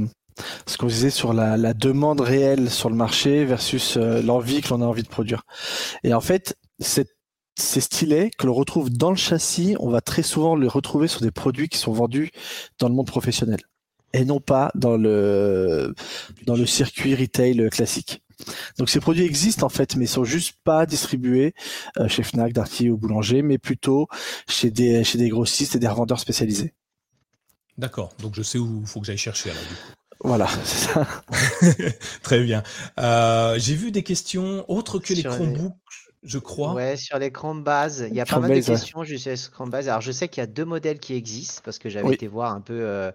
ce 0.67 0.77
qu'on 0.77 0.87
disait 0.87 1.11
sur 1.11 1.33
la, 1.33 1.75
demande 1.75 2.21
réelle 2.21 2.71
sur 2.71 2.91
le 2.91 2.97
marché 2.97 3.45
versus 3.45 3.97
euh, 3.97 4.23
l'envie 4.23 4.61
que 4.61 4.69
l'on 4.69 4.83
a 4.83 4.87
envie 4.87 5.03
de 5.03 5.09
produire. 5.09 5.43
Et 6.05 6.15
en 6.15 6.21
fait, 6.21 6.57
ces 6.81 7.07
stylets 7.57 8.31
que 8.39 8.47
l'on 8.47 8.55
retrouve 8.55 8.91
dans 8.91 9.11
le 9.11 9.17
châssis, 9.17 9.77
on 9.81 9.91
va 9.91 10.01
très 10.01 10.23
souvent 10.23 10.57
les 10.57 10.69
retrouver 10.69 11.09
sur 11.09 11.21
des 11.21 11.31
produits 11.31 11.69
qui 11.69 11.79
sont 11.79 11.93
vendus 11.93 12.31
dans 12.79 12.89
le 12.89 12.95
monde 12.95 13.07
professionnel 13.07 13.61
et 14.13 14.25
non 14.25 14.41
pas 14.41 14.71
dans 14.75 14.97
le 14.97 15.95
dans 16.47 16.57
le 16.57 16.67
circuit 16.67 17.15
retail 17.15 17.69
classique. 17.71 18.23
Donc 18.79 18.91
ces 18.91 19.01
produits 19.01 19.25
existent 19.25 19.67
en 19.67 19.69
fait, 19.69 19.97
mais 19.97 20.05
ils 20.07 20.09
sont 20.09 20.25
juste 20.25 20.55
pas 20.65 20.87
distribués 20.87 21.55
euh, 21.99 22.09
chez 22.09 22.23
Fnac, 22.23 22.53
Darty 22.53 22.91
ou 22.91 22.97
Boulanger, 22.97 23.43
mais 23.43 23.59
plutôt 23.59 24.09
chez 24.49 24.71
des 24.71 25.05
chez 25.05 25.19
des 25.19 25.29
grossistes 25.29 25.77
et 25.77 25.79
des 25.79 25.89
revendeurs 25.89 26.21
spécialisés. 26.21 26.75
D'accord. 27.79 28.13
Donc 28.19 28.35
je 28.35 28.43
sais 28.43 28.59
où 28.59 28.81
il 28.81 28.87
faut 28.87 29.01
que 29.01 29.07
j'aille 29.07 29.17
chercher. 29.17 29.51
Voilà, 30.25 30.47
c'est 30.65 30.89
ça. 30.89 31.07
Très 32.23 32.43
bien. 32.43 32.63
Euh, 32.99 33.57
j'ai 33.59 33.75
vu 33.75 33.91
des 33.91 34.03
questions 34.03 34.65
autres 34.69 34.99
que 34.99 35.13
les 35.13 35.23
Chromebooks, 35.23 35.75
je 36.23 36.39
crois. 36.39 36.75
Ouais, 36.75 36.97
sur 36.97 37.19
l'écran 37.19 37.55
de 37.55 37.63
base. 37.63 38.07
Il 38.09 38.17
y 38.17 38.21
a 38.21 38.25
pas 38.25 38.39
mal 38.39 38.51
de 38.51 38.61
questions 38.61 39.03
juste 39.05 39.25
sur 39.25 39.33
l'écran 39.33 39.67
de 39.67 39.71
base. 39.71 39.89
Alors, 39.89 40.01
je 40.01 40.13
sais 40.13 40.29
qu'il 40.29 40.41
y 40.41 40.45
a 40.45 40.47
deux 40.47 40.65
modèles 40.65 40.99
qui 40.99 41.15
existent 41.15 41.63
parce 41.65 41.79
que 41.79 41.89
j'avais 41.89 42.15
été 42.15 42.29
voir 42.29 42.55
un 42.55 42.61
peu. 42.61 42.81
Euh, 42.81 43.11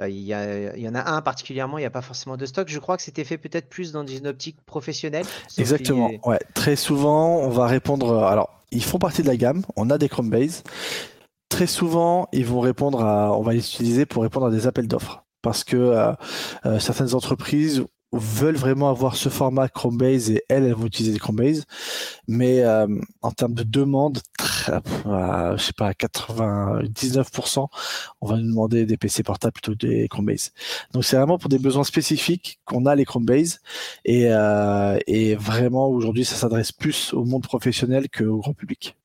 euh, 0.00 0.08
il, 0.08 0.16
y 0.16 0.32
il, 0.32 0.82
y 0.82 0.88
en 0.88 0.94
a 0.94 1.10
un 1.10 1.22
particulièrement, 1.22 1.78
il 1.78 1.82
n'y 1.82 1.86
a 1.86 1.90
pas 1.90 2.02
forcément 2.02 2.36
de 2.36 2.46
stock. 2.46 2.68
Je 2.68 2.78
crois 2.78 2.96
que 2.96 3.02
c'était 3.02 3.24
fait 3.24 3.38
peut-être 3.38 3.68
plus 3.68 3.92
dans 3.92 4.06
une 4.06 4.26
optique 4.26 4.60
professionnelle. 4.64 5.26
Exactement. 5.58 6.10
Ouais. 6.24 6.38
Très 6.54 6.76
souvent, 6.76 7.38
on 7.38 7.48
va 7.48 7.66
répondre. 7.66 8.24
Alors, 8.24 8.60
ils 8.70 8.84
font 8.84 8.98
partie 8.98 9.22
de 9.22 9.28
la 9.28 9.36
gamme. 9.36 9.62
On 9.76 9.90
a 9.90 9.98
des 9.98 10.08
Chromebase. 10.08 10.62
Très 11.48 11.66
souvent, 11.66 12.28
ils 12.32 12.44
vont 12.44 12.60
répondre 12.60 13.02
à. 13.02 13.36
On 13.36 13.42
va 13.42 13.52
les 13.52 13.60
utiliser 13.60 14.06
pour 14.06 14.22
répondre 14.22 14.46
à 14.46 14.50
des 14.50 14.66
appels 14.66 14.88
d'offres 14.88 15.24
parce 15.48 15.64
que 15.64 15.78
euh, 15.78 16.12
euh, 16.66 16.78
certaines 16.78 17.14
entreprises 17.14 17.82
veulent 18.12 18.56
vraiment 18.56 18.90
avoir 18.90 19.16
ce 19.16 19.30
format 19.30 19.70
Chromebase 19.70 20.30
et 20.30 20.42
elles, 20.50 20.64
elles 20.64 20.74
vont 20.74 20.84
utiliser 20.84 21.18
Chromebase. 21.18 21.64
Mais 22.26 22.60
euh, 22.64 22.86
en 23.22 23.30
termes 23.30 23.54
de 23.54 23.62
demande, 23.62 24.18
je 24.66 25.56
sais 25.56 25.72
pas, 25.72 25.92
99%, 25.92 27.66
on 28.20 28.26
va 28.26 28.36
nous 28.36 28.46
demander 28.46 28.84
des 28.84 28.98
PC 28.98 29.22
portables 29.22 29.54
plutôt 29.54 29.72
que 29.72 29.78
des 29.86 30.06
Chromebase. 30.08 30.52
Donc 30.92 31.04
c'est 31.04 31.16
vraiment 31.16 31.38
pour 31.38 31.48
des 31.48 31.58
besoins 31.58 31.84
spécifiques 31.84 32.60
qu'on 32.66 32.84
a 32.84 32.94
les 32.94 33.06
Chromebase 33.06 33.60
et, 34.04 34.28
et 35.06 35.34
vraiment 35.34 35.88
aujourd'hui 35.88 36.26
ça 36.26 36.34
s'adresse 36.34 36.72
plus 36.72 37.14
au 37.14 37.24
monde 37.24 37.44
professionnel 37.44 38.10
qu'au 38.10 38.36
grand 38.36 38.52
public. 38.52 38.98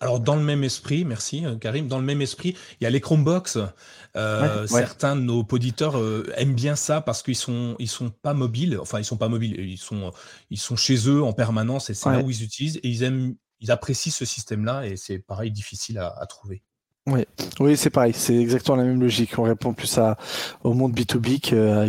Alors, 0.00 0.20
dans 0.20 0.36
le 0.36 0.42
même 0.42 0.62
esprit, 0.62 1.04
merci 1.04 1.46
euh, 1.46 1.56
Karim, 1.56 1.88
dans 1.88 1.98
le 1.98 2.04
même 2.04 2.20
esprit, 2.20 2.54
il 2.80 2.84
y 2.84 2.86
a 2.86 2.90
les 2.90 3.00
Chromebox. 3.00 3.58
Euh, 4.16 4.66
certains 4.66 5.16
de 5.16 5.22
nos 5.22 5.46
auditeurs 5.50 5.98
euh, 5.98 6.30
aiment 6.36 6.54
bien 6.54 6.76
ça 6.76 7.00
parce 7.00 7.22
qu'ils 7.22 7.36
sont, 7.36 7.76
ils 7.78 7.88
sont 7.88 8.10
pas 8.10 8.34
mobiles. 8.34 8.78
Enfin, 8.78 8.98
ils 8.98 9.04
sont 9.04 9.16
pas 9.16 9.28
mobiles. 9.28 9.58
Ils 9.58 9.78
sont, 9.78 10.12
ils 10.50 10.58
sont 10.58 10.76
chez 10.76 11.08
eux 11.08 11.22
en 11.22 11.32
permanence 11.32 11.88
et 11.88 11.94
c'est 11.94 12.10
là 12.10 12.20
où 12.20 12.30
ils 12.30 12.42
utilisent 12.42 12.76
et 12.78 12.88
ils 12.88 13.02
aiment, 13.04 13.34
ils 13.60 13.70
apprécient 13.70 14.12
ce 14.12 14.26
système-là 14.26 14.86
et 14.86 14.96
c'est 14.96 15.18
pareil 15.18 15.50
difficile 15.50 15.98
à, 15.98 16.26
trouver. 16.26 16.62
Oui, 17.06 17.24
oui 17.58 17.76
c'est 17.78 17.90
pareil. 17.90 18.12
C'est 18.14 18.36
exactement 18.36 18.76
la 18.76 18.84
même 18.84 19.00
logique. 19.00 19.38
On 19.38 19.44
répond 19.44 19.72
plus 19.72 19.96
à, 19.96 20.18
au 20.62 20.74
monde 20.74 20.92
B2B 20.92 21.40
que, 21.40 21.88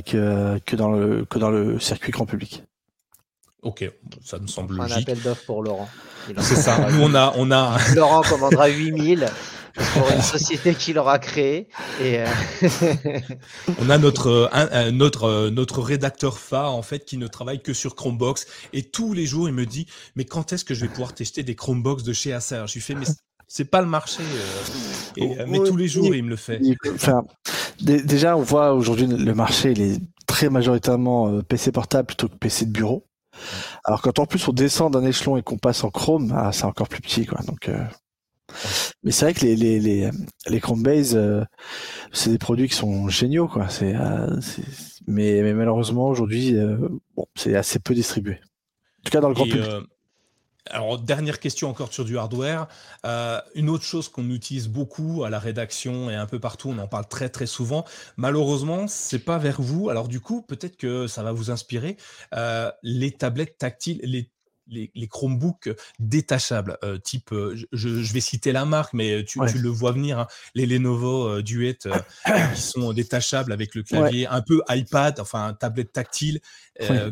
que, 0.60 0.76
dans 0.78 0.92
le, 0.92 1.26
que 1.26 1.40
dans 1.40 1.50
le 1.50 1.78
circuit 1.80 2.14
grand 2.14 2.26
public. 2.26 2.64
Ok, 3.62 3.90
ça 4.24 4.40
me 4.40 4.48
semble 4.48 4.76
logique. 4.76 4.98
Un 4.98 5.02
appel 5.02 5.22
d'offres 5.22 5.46
pour 5.46 5.64
Laurent. 5.64 5.90
C'est 6.40 6.56
ça. 6.56 6.88
on 7.00 7.14
a, 7.14 7.34
on 7.38 7.52
a. 7.52 7.78
Laurent 7.96 8.22
commandera 8.22 8.68
8000 8.68 9.28
pour 9.94 10.10
une 10.12 10.22
société 10.22 10.76
qu'il 10.76 10.98
aura 10.98 11.20
créée. 11.20 11.68
Et 12.02 12.20
euh, 12.20 12.26
on 13.80 13.90
a 13.90 13.98
notre, 13.98 14.50
notre, 14.92 15.50
notre 15.50 15.82
rédacteur 15.82 16.40
phare 16.40 16.74
en 16.74 16.82
fait 16.82 17.06
qui 17.06 17.18
ne 17.18 17.28
travaille 17.28 17.62
que 17.62 17.74
sur 17.74 17.96
Chromebox 17.96 18.48
et 18.74 18.84
tous 18.84 19.14
les 19.14 19.26
jours 19.26 19.48
il 19.48 19.54
me 19.54 19.66
dit 19.66 19.86
mais 20.16 20.26
quand 20.26 20.54
est-ce 20.54 20.66
que 20.66 20.74
je 20.74 20.82
vais 20.82 20.90
pouvoir 20.90 21.14
tester 21.14 21.44
des 21.44 21.56
Chromebox 21.56 22.04
de 22.04 22.14
chez 22.14 22.34
Acer? 22.34 22.64
Je 22.68 22.74
lui 22.74 22.82
fais 22.82 22.96
mais 22.96 23.06
c'est 23.48 23.66
pas 23.66 23.82
le 23.82 23.88
marché. 23.88 24.24
Euh, 25.20 25.24
euh, 25.40 25.46
mais 25.48 25.60
tous 25.60 25.78
les 25.78 25.88
jours 25.88 26.14
il 26.16 26.24
me 26.24 26.30
le 26.30 26.36
fait. 26.36 26.60
Enfin, 26.94 27.24
déjà 27.80 28.38
on 28.38 28.42
voit 28.42 28.74
aujourd'hui 28.74 29.08
le 29.08 29.34
marché 29.36 29.72
il 29.72 29.82
est 29.82 30.00
très 30.26 30.50
majoritairement 30.50 31.42
PC 31.44 31.72
portable 31.72 32.08
plutôt 32.08 32.28
que 32.28 32.36
PC 32.36 32.66
de 32.66 32.72
bureau. 32.72 33.06
Alors 33.84 34.02
quand 34.02 34.20
en 34.20 34.26
plus 34.26 34.48
on 34.48 34.54
descend 34.54 34.94
d'un 34.94 35.06
échelon 35.06 35.38
et 35.38 35.44
qu'on 35.44 35.58
passe 35.58 35.84
en 35.84 35.90
Chrome, 35.90 36.34
ah, 36.36 36.52
c'est 36.52 36.66
encore 36.66 36.88
plus 36.88 37.02
petit 37.02 37.26
quoi. 37.26 37.40
Donc, 37.48 37.70
euh, 37.70 37.84
mais 39.04 39.12
c'est 39.12 39.26
vrai 39.26 39.34
que 39.34 39.46
les 39.46 39.56
les 39.56 39.80
les, 39.80 40.10
les 40.48 40.60
Chromebase, 40.60 41.16
euh, 41.16 41.44
c'est 42.12 42.32
des 42.32 42.38
produits 42.38 42.68
qui 42.68 42.76
sont 42.76 43.08
géniaux 43.08 43.48
quoi. 43.48 43.70
C'est, 43.70 43.96
euh, 43.96 44.40
mais, 45.08 45.42
mais 45.42 45.54
malheureusement 45.54 46.08
aujourd'hui, 46.08 46.56
bon, 47.16 47.26
c'est 47.36 47.56
assez 47.56 47.80
peu 47.80 47.94
distribué. 47.94 48.34
En 48.34 49.04
tout 49.06 49.12
cas 49.12 49.22
dans 49.22 49.30
le 49.30 49.36
grand 49.36 49.46
public. 49.46 49.70
Alors, 50.70 51.00
dernière 51.00 51.40
question 51.40 51.70
encore 51.70 51.92
sur 51.92 52.06
du 52.06 52.18
hardware. 52.18 52.68
Euh, 53.06 53.42
une 53.56 53.70
autre 53.70 53.84
chose 53.84 54.10
qu'on 54.10 54.30
utilise 54.30 54.68
beaucoup 54.68 55.24
à 55.24 55.30
la 55.32 55.40
rédaction 55.40 56.10
et 56.10 56.16
un 56.16 56.28
peu 56.28 56.40
partout, 56.40 56.70
on 56.70 56.78
en 56.78 56.88
parle 56.88 57.08
très 57.08 57.30
très 57.30 57.48
souvent. 57.48 57.84
Malheureusement, 58.16 58.88
c'est 58.88 59.20
pas 59.20 59.40
vers 59.40 59.60
vous. 59.60 59.90
Alors 59.90 60.08
du 60.08 60.20
coup, 60.20 60.44
peut-être 60.44 60.78
que 60.78 61.08
ça 61.08 61.24
va 61.24 61.32
vous 61.32 61.50
inspirer. 61.50 61.98
Euh, 62.36 62.72
les 62.84 63.12
tablettes 63.12 63.58
tactiles, 63.58 64.00
les 64.04 64.30
les, 64.72 65.08
Chromebooks 65.08 65.70
détachables, 66.00 66.78
euh, 66.84 66.98
type, 66.98 67.32
euh, 67.32 67.56
je, 67.72 68.14
vais 68.14 68.22
citer 68.22 68.52
la 68.52 68.66
marque, 68.66 68.94
mais 68.94 69.24
tu, 69.26 69.40
le 69.40 69.70
vois 69.70 69.92
venir, 69.92 70.20
hein, 70.20 70.28
les 70.56 70.66
Lenovo 70.66 71.28
euh, 71.28 71.42
Duet 71.42 71.78
qui 72.56 72.62
sont 72.62 72.94
détachables 72.94 73.52
avec 73.52 73.76
le 73.76 73.84
clavier 73.84 74.28
un 74.28 74.42
peu 74.42 74.62
iPad, 74.70 75.20
enfin 75.20 75.56
tablette 75.60 75.92
tactile, 75.92 76.40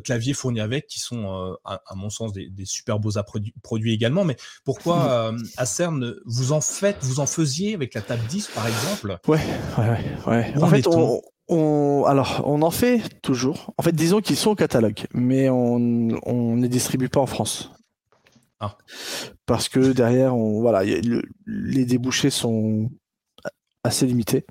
clavier 0.03 0.33
fourni 0.33 0.61
avec, 0.61 0.87
qui 0.87 0.99
sont 0.99 1.57
à, 1.65 1.81
mon 1.95 2.09
sens 2.09 2.33
des, 2.33 2.49
super 2.65 2.99
beaux 2.99 3.11
produits 3.61 3.93
également. 3.93 4.25
Mais 4.25 4.37
pourquoi 4.63 5.33
à 5.57 5.65
CERN 5.65 6.15
vous 6.25 6.51
en 6.51 6.61
faites, 6.61 6.97
vous 7.01 7.19
en 7.19 7.25
faisiez 7.25 7.73
avec 7.73 7.93
la 7.93 8.01
table 8.01 8.25
10 8.27 8.47
par 8.47 8.67
exemple? 8.67 9.17
Ouais, 9.27 9.39
ouais, 9.77 10.05
ouais. 10.27 10.53
En 10.61 10.67
fait, 10.67 10.87
on, 10.87 11.21
on, 11.49 12.05
alors, 12.05 12.43
on 12.45 12.61
en 12.61 12.71
fait 12.71 13.21
toujours. 13.21 13.73
En 13.77 13.83
fait, 13.83 13.91
disons 13.91 14.21
qu'ils 14.21 14.37
sont 14.37 14.51
au 14.51 14.55
catalogue, 14.55 15.05
mais 15.13 15.49
on 15.49 15.79
ne 15.79 16.61
les 16.61 16.69
distribue 16.69 17.09
pas 17.09 17.19
en 17.19 17.25
France. 17.25 17.71
Ah. 18.59 18.77
Parce 19.45 19.69
que 19.69 19.93
derrière, 19.93 20.35
on, 20.35 20.61
voilà, 20.61 20.83
les 20.83 21.85
débouchés 21.85 22.29
sont 22.29 22.89
assez 23.83 24.05
limités. 24.05 24.45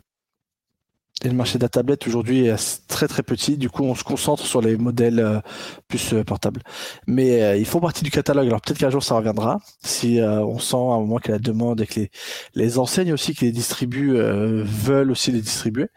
Et 1.24 1.28
le 1.28 1.34
marché 1.34 1.58
de 1.58 1.64
la 1.64 1.68
tablette 1.68 2.06
aujourd'hui 2.06 2.46
est 2.46 2.86
très 2.86 3.08
très 3.08 3.24
petit. 3.24 3.56
Du 3.56 3.68
coup, 3.68 3.82
on 3.82 3.96
se 3.96 4.04
concentre 4.04 4.46
sur 4.46 4.60
les 4.60 4.76
modèles 4.76 5.18
euh, 5.18 5.40
plus 5.88 6.14
euh, 6.14 6.22
portables. 6.22 6.62
Mais 7.08 7.42
euh, 7.42 7.56
ils 7.56 7.66
font 7.66 7.80
partie 7.80 8.04
du 8.04 8.10
catalogue. 8.12 8.46
Alors 8.46 8.60
peut-être 8.60 8.78
qu'un 8.78 8.90
jour 8.90 9.02
ça 9.02 9.16
reviendra. 9.16 9.58
Si 9.82 10.20
on 10.22 10.58
sent 10.60 10.76
à 10.76 10.78
un 10.78 11.00
moment 11.00 11.18
que 11.18 11.32
la 11.32 11.40
demande 11.40 11.80
et 11.80 11.86
que 11.86 12.00
les, 12.00 12.10
les 12.54 12.78
enseignes 12.78 13.12
aussi 13.12 13.34
qui 13.34 13.46
les 13.46 13.52
distribuent 13.52 14.16
veulent 14.62 15.10
aussi 15.10 15.32
les 15.32 15.40
distribuer. 15.40 15.88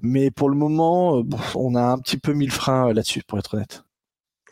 Mais 0.00 0.30
pour 0.30 0.48
le 0.48 0.56
moment, 0.56 1.22
on 1.56 1.74
a 1.74 1.82
un 1.82 1.98
petit 1.98 2.18
peu 2.18 2.32
mis 2.32 2.46
le 2.46 2.52
frein 2.52 2.92
là-dessus, 2.92 3.22
pour 3.26 3.38
être 3.38 3.54
honnête. 3.54 3.82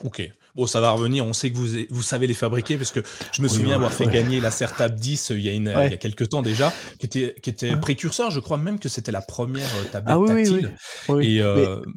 Ok. 0.04 0.22
Bon, 0.56 0.66
ça 0.66 0.80
va 0.80 0.90
revenir. 0.90 1.26
On 1.26 1.34
sait 1.34 1.50
que 1.50 1.56
vous, 1.56 1.68
vous 1.90 2.02
savez 2.02 2.26
les 2.26 2.34
fabriquer 2.34 2.76
parce 2.76 2.90
que 2.90 3.00
je 3.32 3.42
me 3.42 3.48
souviens 3.48 3.74
avoir 3.74 3.92
fait 3.92 4.06
gagner 4.06 4.40
la 4.40 4.50
Tab 4.50 4.94
10 4.94 5.30
il 5.30 5.40
y, 5.40 5.48
a 5.48 5.52
une, 5.52 5.72
il 5.84 5.90
y 5.90 5.94
a 5.94 5.98
quelques 5.98 6.30
temps 6.30 6.40
déjà, 6.40 6.72
qui 6.98 7.06
était, 7.06 7.34
qui 7.42 7.50
était 7.50 7.76
précurseur. 7.76 8.30
Je 8.30 8.40
crois 8.40 8.56
même 8.56 8.78
que 8.78 8.88
c'était 8.88 9.12
la 9.12 9.20
première 9.20 9.68
tablette 9.92 10.14
ah, 10.14 10.18
oui, 10.18 10.44
tactile. 10.44 10.72
Et, 11.20 11.42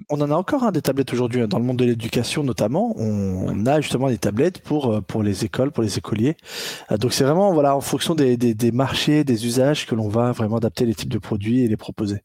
on 0.10 0.22
en 0.22 0.30
a 0.30 0.36
encore 0.36 0.64
un 0.64 0.72
des 0.72 0.82
tablettes 0.82 1.14
aujourd'hui 1.14 1.42
hein, 1.42 1.48
dans 1.48 1.58
le 1.58 1.66
monde 1.66 1.78
de 1.78 1.86
l'éducation 1.86 2.44
notamment. 2.44 2.94
On, 2.98 3.66
a 3.66 3.82
justement 3.82 4.10
des 4.10 4.18
tablettes 4.18 4.60
pour 4.60 5.02
pour 5.04 5.24
les 5.24 5.46
écoles, 5.46 5.72
pour 5.72 5.84
les 5.84 5.98
écoliers. 5.98 6.36
Donc 7.00 7.14
c'est 7.14 7.24
vraiment 7.24 7.54
voilà 7.54 7.76
en 7.76 7.82
fonction 7.82 8.16
des, 8.16 8.38
des, 8.38 8.54
des 8.54 8.72
marchés, 8.72 9.24
des 9.24 9.46
usages 9.46 9.86
que 9.86 9.96
l'on 9.96 10.10
va 10.10 10.32
vraiment 10.32 10.58
adapter 10.58 10.86
les 10.86 10.96
types 10.96 11.12
de 11.12 11.20
produits 11.20 11.62
et 11.62 11.68
les 11.68 11.78
proposer. 11.78 12.24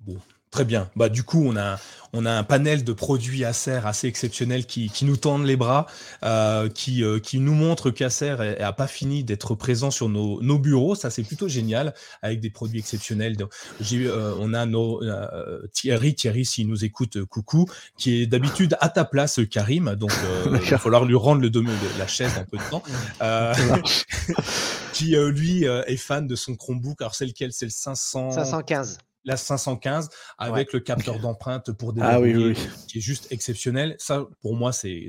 Bon, 0.00 0.16
Très 0.54 0.64
bien. 0.64 0.88
Bah, 0.94 1.08
du 1.08 1.24
coup, 1.24 1.42
on 1.44 1.56
a, 1.56 1.80
on 2.12 2.24
a 2.26 2.30
un 2.30 2.44
panel 2.44 2.84
de 2.84 2.92
produits 2.92 3.44
Acer 3.44 3.80
assez 3.84 4.06
exceptionnels 4.06 4.66
qui, 4.66 4.88
qui 4.88 5.04
nous 5.04 5.16
tendent 5.16 5.44
les 5.44 5.56
bras, 5.56 5.86
euh, 6.22 6.68
qui, 6.68 7.02
euh, 7.02 7.18
qui 7.18 7.40
nous 7.40 7.54
montrent 7.54 7.90
qu'Acer 7.90 8.36
n'a 8.60 8.72
pas 8.72 8.86
fini 8.86 9.24
d'être 9.24 9.56
présent 9.56 9.90
sur 9.90 10.08
nos, 10.08 10.40
nos 10.42 10.60
bureaux. 10.60 10.94
Ça, 10.94 11.10
c'est 11.10 11.24
plutôt 11.24 11.48
génial 11.48 11.92
avec 12.22 12.38
des 12.38 12.50
produits 12.50 12.78
exceptionnels. 12.78 13.36
J'ai, 13.80 14.06
euh, 14.06 14.32
on 14.38 14.54
a 14.54 14.64
nos, 14.64 15.02
euh, 15.02 15.66
Thierry, 15.72 16.14
Thierry, 16.14 16.44
s'il 16.44 16.68
nous 16.68 16.84
écoute, 16.84 17.24
coucou, 17.24 17.66
qui 17.98 18.22
est 18.22 18.26
d'habitude 18.28 18.76
à 18.78 18.90
ta 18.90 19.04
place, 19.04 19.40
Karim. 19.50 19.96
Donc, 19.96 20.12
il 20.46 20.70
va 20.70 20.78
falloir 20.78 21.04
lui 21.04 21.16
rendre 21.16 21.40
le 21.40 21.50
domaine 21.50 21.74
de 21.74 21.98
la 21.98 22.06
chaise 22.06 22.30
un 22.38 22.44
peu 22.44 22.58
de 22.58 22.70
temps. 22.70 22.84
qui, 24.92 25.16
lui, 25.16 25.64
est 25.64 25.96
fan 25.96 26.28
de 26.28 26.36
son 26.36 26.54
Chromebook. 26.54 27.02
Alors, 27.02 27.16
c'est 27.16 27.26
lequel? 27.26 27.52
C'est 27.52 27.66
le 27.66 27.72
500... 27.72 28.30
515 28.30 28.98
la 29.24 29.36
515 29.36 30.10
avec 30.38 30.72
le 30.72 30.80
capteur 30.80 31.18
d'empreinte 31.18 31.72
pour 31.72 31.92
des 31.92 32.02
ah, 32.02 32.20
oui, 32.20 32.54
qui 32.88 32.98
est 32.98 33.00
juste 33.00 33.28
exceptionnel. 33.30 33.96
Ça, 33.98 34.24
pour 34.40 34.56
moi, 34.56 34.72
c'est 34.72 35.08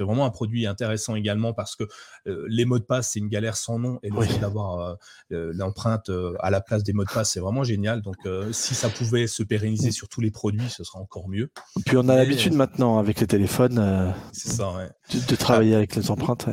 vraiment 0.00 0.26
un 0.26 0.30
produit 0.30 0.66
intéressant 0.66 1.14
également 1.14 1.52
parce 1.52 1.76
que 1.76 1.84
euh, 2.26 2.44
les 2.48 2.64
mots 2.64 2.78
de 2.78 2.84
passe, 2.84 3.12
c'est 3.12 3.18
une 3.18 3.28
galère 3.28 3.56
sans 3.56 3.78
nom 3.78 3.98
et 4.02 4.10
le 4.10 4.20
fait 4.22 4.38
d'avoir 4.38 4.80
euh, 4.80 4.94
euh, 5.32 5.52
l'empreinte 5.54 6.10
à 6.40 6.50
la 6.50 6.60
place 6.60 6.82
des 6.82 6.92
mots 6.92 7.04
de 7.04 7.10
passe, 7.10 7.32
c'est 7.32 7.40
vraiment 7.40 7.64
génial. 7.64 8.02
Donc, 8.02 8.16
si 8.52 8.74
ça 8.74 8.88
pouvait 8.88 9.26
se 9.26 9.42
pérenniser 9.42 9.90
sur 9.90 10.08
tous 10.08 10.20
les 10.20 10.30
produits, 10.30 10.68
ce 10.68 10.84
serait 10.84 10.98
encore 10.98 11.28
mieux. 11.28 11.50
Puis 11.86 11.96
on 11.96 12.08
a 12.08 12.16
l'habitude 12.16 12.54
maintenant 12.54 12.98
avec 12.98 13.20
les 13.20 13.26
téléphones 13.26 14.14
ça, 14.32 14.88
de, 15.12 15.36
travailler 15.36 15.74
avec 15.74 15.96
les 15.96 16.10
empreintes. 16.10 16.48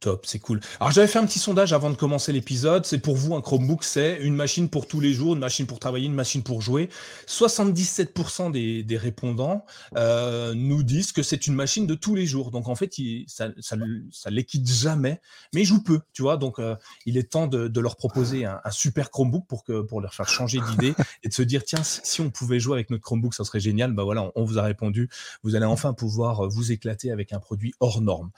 Top, 0.00 0.26
c'est 0.26 0.40
cool. 0.40 0.60
Alors 0.80 0.90
j'avais 0.90 1.06
fait 1.06 1.20
un 1.20 1.26
petit 1.26 1.38
sondage 1.38 1.72
avant 1.72 1.90
de 1.90 1.94
commencer 1.94 2.32
l'épisode. 2.32 2.84
C'est 2.84 2.98
pour 2.98 3.14
vous 3.14 3.36
un 3.36 3.40
Chromebook, 3.40 3.84
c'est 3.84 4.18
une 4.20 4.34
machine 4.34 4.68
pour 4.68 4.88
tous 4.88 4.98
les 4.98 5.12
jours, 5.12 5.34
une 5.34 5.40
machine 5.40 5.64
pour 5.64 5.78
travailler, 5.78 6.06
une 6.06 6.14
machine 6.14 6.42
pour 6.42 6.60
jouer. 6.60 6.88
77% 7.28 8.50
des, 8.50 8.82
des 8.82 8.96
répondants 8.96 9.64
euh, 9.96 10.54
nous 10.54 10.82
disent 10.82 11.12
que 11.12 11.22
c'est 11.22 11.46
une 11.46 11.54
machine 11.54 11.86
de 11.86 11.94
tous 11.94 12.16
les 12.16 12.26
jours. 12.26 12.50
Donc 12.50 12.66
en 12.66 12.74
fait, 12.74 12.92
ça, 13.28 13.50
ça, 13.60 13.76
ça 14.10 14.30
les 14.30 14.42
quitte 14.42 14.68
jamais, 14.68 15.20
mais 15.54 15.62
ils 15.62 15.66
jouent 15.66 15.84
peu, 15.84 16.00
tu 16.12 16.22
vois. 16.22 16.36
Donc 16.36 16.58
euh, 16.58 16.74
il 17.06 17.16
est 17.16 17.30
temps 17.30 17.46
de, 17.46 17.68
de 17.68 17.80
leur 17.80 17.94
proposer 17.94 18.44
un, 18.44 18.60
un, 18.64 18.70
super 18.72 19.12
Chromebook 19.12 19.46
pour 19.46 19.62
que 19.62 19.82
pour 19.82 20.00
leur 20.00 20.14
faire 20.14 20.28
changer 20.28 20.58
d'idée 20.68 20.94
et 21.22 21.28
de 21.28 21.32
se 21.32 21.42
dire 21.42 21.62
tiens 21.62 21.84
si 21.84 22.20
on 22.20 22.30
pouvait 22.30 22.58
jouer 22.58 22.74
avec 22.74 22.90
notre 22.90 23.04
Chromebook, 23.04 23.34
ça 23.34 23.44
serait 23.44 23.60
génial. 23.60 23.92
Bah 23.92 24.02
voilà, 24.02 24.32
on, 24.34 24.44
vous 24.44 24.58
a 24.58 24.62
répondu. 24.62 25.08
Vous 25.44 25.54
allez 25.54 25.64
enfin 25.64 25.92
pouvoir 25.92 26.48
vous 26.48 26.72
éclater 26.72 27.12
avec 27.12 27.32
un 27.32 27.38
produit 27.38 27.72
hors 27.78 28.00
norme. 28.00 28.32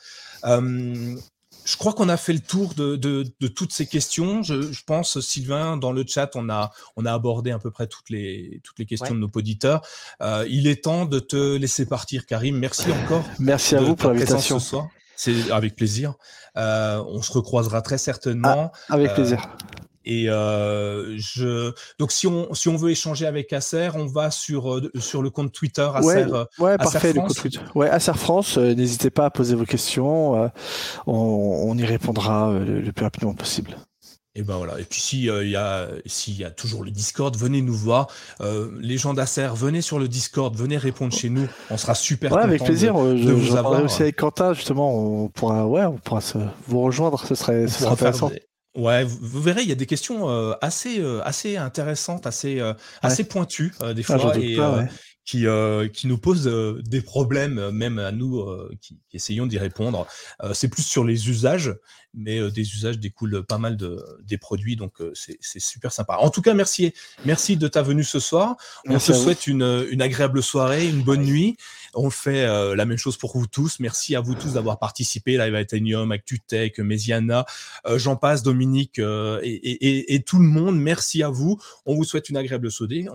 Euh, 0.44 1.16
je 1.64 1.76
crois 1.76 1.92
qu'on 1.92 2.08
a 2.08 2.16
fait 2.16 2.32
le 2.32 2.40
tour 2.40 2.74
de, 2.74 2.96
de, 2.96 3.26
de 3.40 3.48
toutes 3.48 3.72
ces 3.72 3.86
questions. 3.86 4.42
Je, 4.42 4.72
je, 4.72 4.84
pense, 4.84 5.20
Sylvain, 5.20 5.76
dans 5.76 5.92
le 5.92 6.04
chat, 6.06 6.30
on 6.34 6.48
a, 6.48 6.72
on 6.96 7.04
a 7.04 7.12
abordé 7.12 7.50
à 7.50 7.58
peu 7.58 7.70
près 7.70 7.86
toutes 7.86 8.08
les, 8.10 8.60
toutes 8.64 8.78
les 8.78 8.86
questions 8.86 9.14
de 9.14 9.20
nos 9.20 9.30
auditeurs. 9.34 9.82
Euh, 10.22 10.46
il 10.48 10.66
est 10.66 10.84
temps 10.84 11.04
de 11.04 11.18
te 11.18 11.56
laisser 11.56 11.86
partir, 11.86 12.24
Karim. 12.24 12.56
Merci 12.58 12.90
encore. 12.90 13.24
Merci 13.38 13.76
à 13.76 13.80
vous 13.80 13.96
pour 13.96 14.10
l'invitation. 14.10 14.58
ce 14.58 14.68
soir. 14.68 14.88
C'est 15.14 15.50
avec 15.50 15.74
plaisir. 15.74 16.14
Euh, 16.56 17.02
on 17.06 17.20
se 17.22 17.32
recroisera 17.32 17.82
très 17.82 17.98
certainement. 17.98 18.72
Ah, 18.88 18.94
avec 18.94 19.14
plaisir. 19.14 19.40
Euh, 19.42 19.87
et 20.10 20.30
euh, 20.30 21.14
je 21.18 21.74
donc 21.98 22.12
si 22.12 22.26
on 22.26 22.54
si 22.54 22.68
on 22.68 22.76
veut 22.76 22.90
échanger 22.90 23.26
avec 23.26 23.52
Acer, 23.52 23.90
on 23.94 24.06
va 24.06 24.30
sur 24.30 24.72
euh, 24.72 24.90
sur 24.98 25.20
le 25.20 25.28
compte 25.28 25.52
Twitter 25.52 25.86
Acer. 25.94 26.06
Ouais, 26.06 26.32
euh, 26.32 26.44
ouais 26.58 26.78
parfait. 26.78 27.12
Le 27.12 27.20
compte 27.20 27.34
Twitter. 27.34 27.60
Ouais, 27.74 27.90
Acer 27.90 28.14
France. 28.14 28.56
N'hésitez 28.56 29.10
pas 29.10 29.26
à 29.26 29.30
poser 29.30 29.54
vos 29.54 29.66
questions. 29.66 30.50
On, 31.06 31.12
on, 31.12 31.76
y 31.76 31.84
répondra 31.84 32.58
le, 32.58 32.90
plus 32.90 33.04
rapidement 33.04 33.34
possible. 33.34 33.76
Et 34.34 34.42
ben 34.42 34.56
voilà. 34.56 34.80
Et 34.80 34.84
puis 34.84 34.98
s'il 34.98 35.24
y 35.24 35.56
a 35.56 35.88
s'il 36.06 36.38
y 36.38 36.44
a 36.44 36.50
toujours 36.50 36.84
le 36.84 36.90
Discord, 36.90 37.36
venez 37.36 37.60
nous 37.60 37.74
voir. 37.74 38.06
Euh, 38.40 38.70
les 38.80 38.96
gens 38.96 39.12
d'Acer, 39.12 39.50
venez 39.54 39.82
sur 39.82 39.98
le 39.98 40.08
Discord, 40.08 40.56
venez 40.56 40.78
répondre 40.78 41.12
chez 41.12 41.28
nous. 41.28 41.46
On 41.68 41.76
sera 41.76 41.94
super 41.94 42.32
ouais, 42.32 42.42
avec 42.42 42.64
plaisir. 42.64 42.94
De, 42.94 43.14
je, 43.14 43.28
vous 43.28 43.56
avoir. 43.56 43.84
aussi 43.84 44.00
avec 44.00 44.16
Quentin 44.16 44.54
justement. 44.54 44.94
On 44.94 45.28
pourra 45.28 45.66
ouais, 45.66 45.84
on 45.84 45.98
pourra 45.98 46.22
se, 46.22 46.38
vous 46.66 46.80
rejoindre. 46.80 47.22
Ce 47.26 47.34
serait, 47.34 47.68
ce 47.68 47.80
serait 47.80 47.92
intéressant. 47.92 48.30
Ouais, 48.74 49.02
vous, 49.04 49.42
verrez, 49.42 49.62
il 49.62 49.68
y 49.68 49.72
a 49.72 49.76
des 49.76 49.86
questions 49.86 50.28
euh, 50.30 50.52
assez, 50.60 51.00
euh, 51.00 51.20
assez 51.24 51.56
intéressantes, 51.56 52.26
assez, 52.26 52.60
euh, 52.60 52.74
assez 53.02 53.24
pointues 53.24 53.72
des 53.94 54.04
ah, 54.08 54.18
fois, 54.18 54.38
et 54.38 54.56
qui, 55.24 55.46
qui 55.92 56.06
nous 56.06 56.18
posent 56.18 56.50
des 56.84 57.00
problèmes, 57.02 57.70
même 57.70 57.98
à 57.98 58.12
nous 58.12 58.46
qui, 58.80 58.98
qui, 59.08 59.16
essayons 59.16 59.46
d'y 59.46 59.58
répondre. 59.58 60.06
c'est 60.54 60.68
plus 60.68 60.84
sur 60.84 61.04
les 61.04 61.28
usages, 61.28 61.74
mais 62.14 62.50
des 62.50 62.62
usages 62.62 62.98
découlent 62.98 63.44
pas 63.44 63.58
mal 63.58 63.76
de, 63.76 64.02
des 64.22 64.38
produits, 64.38 64.76
donc 64.76 65.02
c'est 65.12 65.38
super 65.42 65.92
sympa. 65.92 66.16
En 66.16 66.30
tout 66.30 66.40
cas, 66.40 66.54
merci, 66.54 66.94
merci 67.26 67.58
de 67.58 67.68
ta 67.68 67.82
venue 67.82 68.04
ce 68.04 68.20
soir. 68.20 68.56
On 68.86 68.98
te 68.98 69.12
souhaite 69.12 69.46
une, 69.46 69.86
une 69.90 70.00
agréable 70.00 70.42
soirée, 70.42 70.88
une 70.88 71.02
bonne 71.02 71.24
nuit. 71.24 71.58
On 71.94 72.10
fait 72.10 72.44
euh, 72.44 72.76
la 72.76 72.84
même 72.84 72.98
chose 72.98 73.16
pour 73.16 73.36
vous 73.36 73.46
tous. 73.46 73.80
Merci 73.80 74.14
à 74.16 74.20
vous 74.20 74.34
tous 74.34 74.54
d'avoir 74.54 74.78
participé. 74.78 75.36
Live 75.38 75.54
Athenium, 75.54 76.12
ActuTech, 76.12 76.78
Mesiana, 76.78 77.46
euh, 77.86 77.98
j'en 77.98 78.16
passe, 78.16 78.42
Dominique 78.42 78.98
euh, 78.98 79.40
et, 79.42 80.22
tout 80.26 80.38
le 80.38 80.46
monde. 80.46 80.78
Merci 80.78 81.22
à 81.22 81.28
vous. 81.28 81.58
On 81.86 81.94
vous 81.94 82.04
souhaite 82.04 82.28
une 82.28 82.36
agréable 82.36 82.70
soirée. 82.70 83.06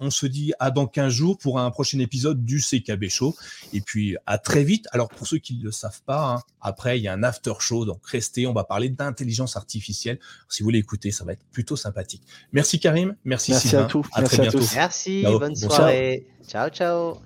On, 0.00 0.10
se 0.10 0.26
dit 0.26 0.52
à 0.60 0.70
dans 0.70 0.86
15 0.86 1.12
jours 1.12 1.38
pour 1.38 1.58
un 1.58 1.70
prochain 1.72 1.98
épisode 1.98 2.44
du 2.44 2.60
CKB 2.60 3.08
Show. 3.08 3.34
Et 3.72 3.80
puis 3.80 4.16
à 4.26 4.38
très 4.38 4.64
vite. 4.64 4.86
Alors 4.92 5.08
pour 5.08 5.26
ceux 5.26 5.38
qui 5.38 5.54
ne 5.54 5.64
le 5.64 5.72
savent 5.72 6.02
pas, 6.06 6.34
hein, 6.34 6.42
après 6.60 6.98
il 6.98 7.02
y 7.02 7.08
a 7.08 7.12
un 7.12 7.22
after 7.22 7.54
show. 7.58 7.84
Donc 7.84 8.06
restez, 8.06 8.46
on 8.46 8.52
va 8.52 8.64
parler 8.64 8.90
d'intelligence 8.90 9.56
artificielle. 9.56 10.18
Si 10.48 10.62
vous 10.62 10.66
voulez 10.66 10.78
écouter, 10.78 11.10
ça 11.10 11.24
va 11.24 11.32
être 11.32 11.44
plutôt 11.50 11.76
sympathique. 11.76 12.22
Merci 12.52 12.78
Karim. 12.78 13.16
Merci, 13.24 13.52
merci 13.52 13.76
À, 13.76 13.84
tous. 13.84 14.06
à 14.12 14.22
très 14.22 14.38
bientôt. 14.38 14.60
Merci. 14.74 15.22
Bonne 15.22 15.56
soirée. 15.56 16.26
Ciao, 16.48 16.70
ciao. 16.70 17.22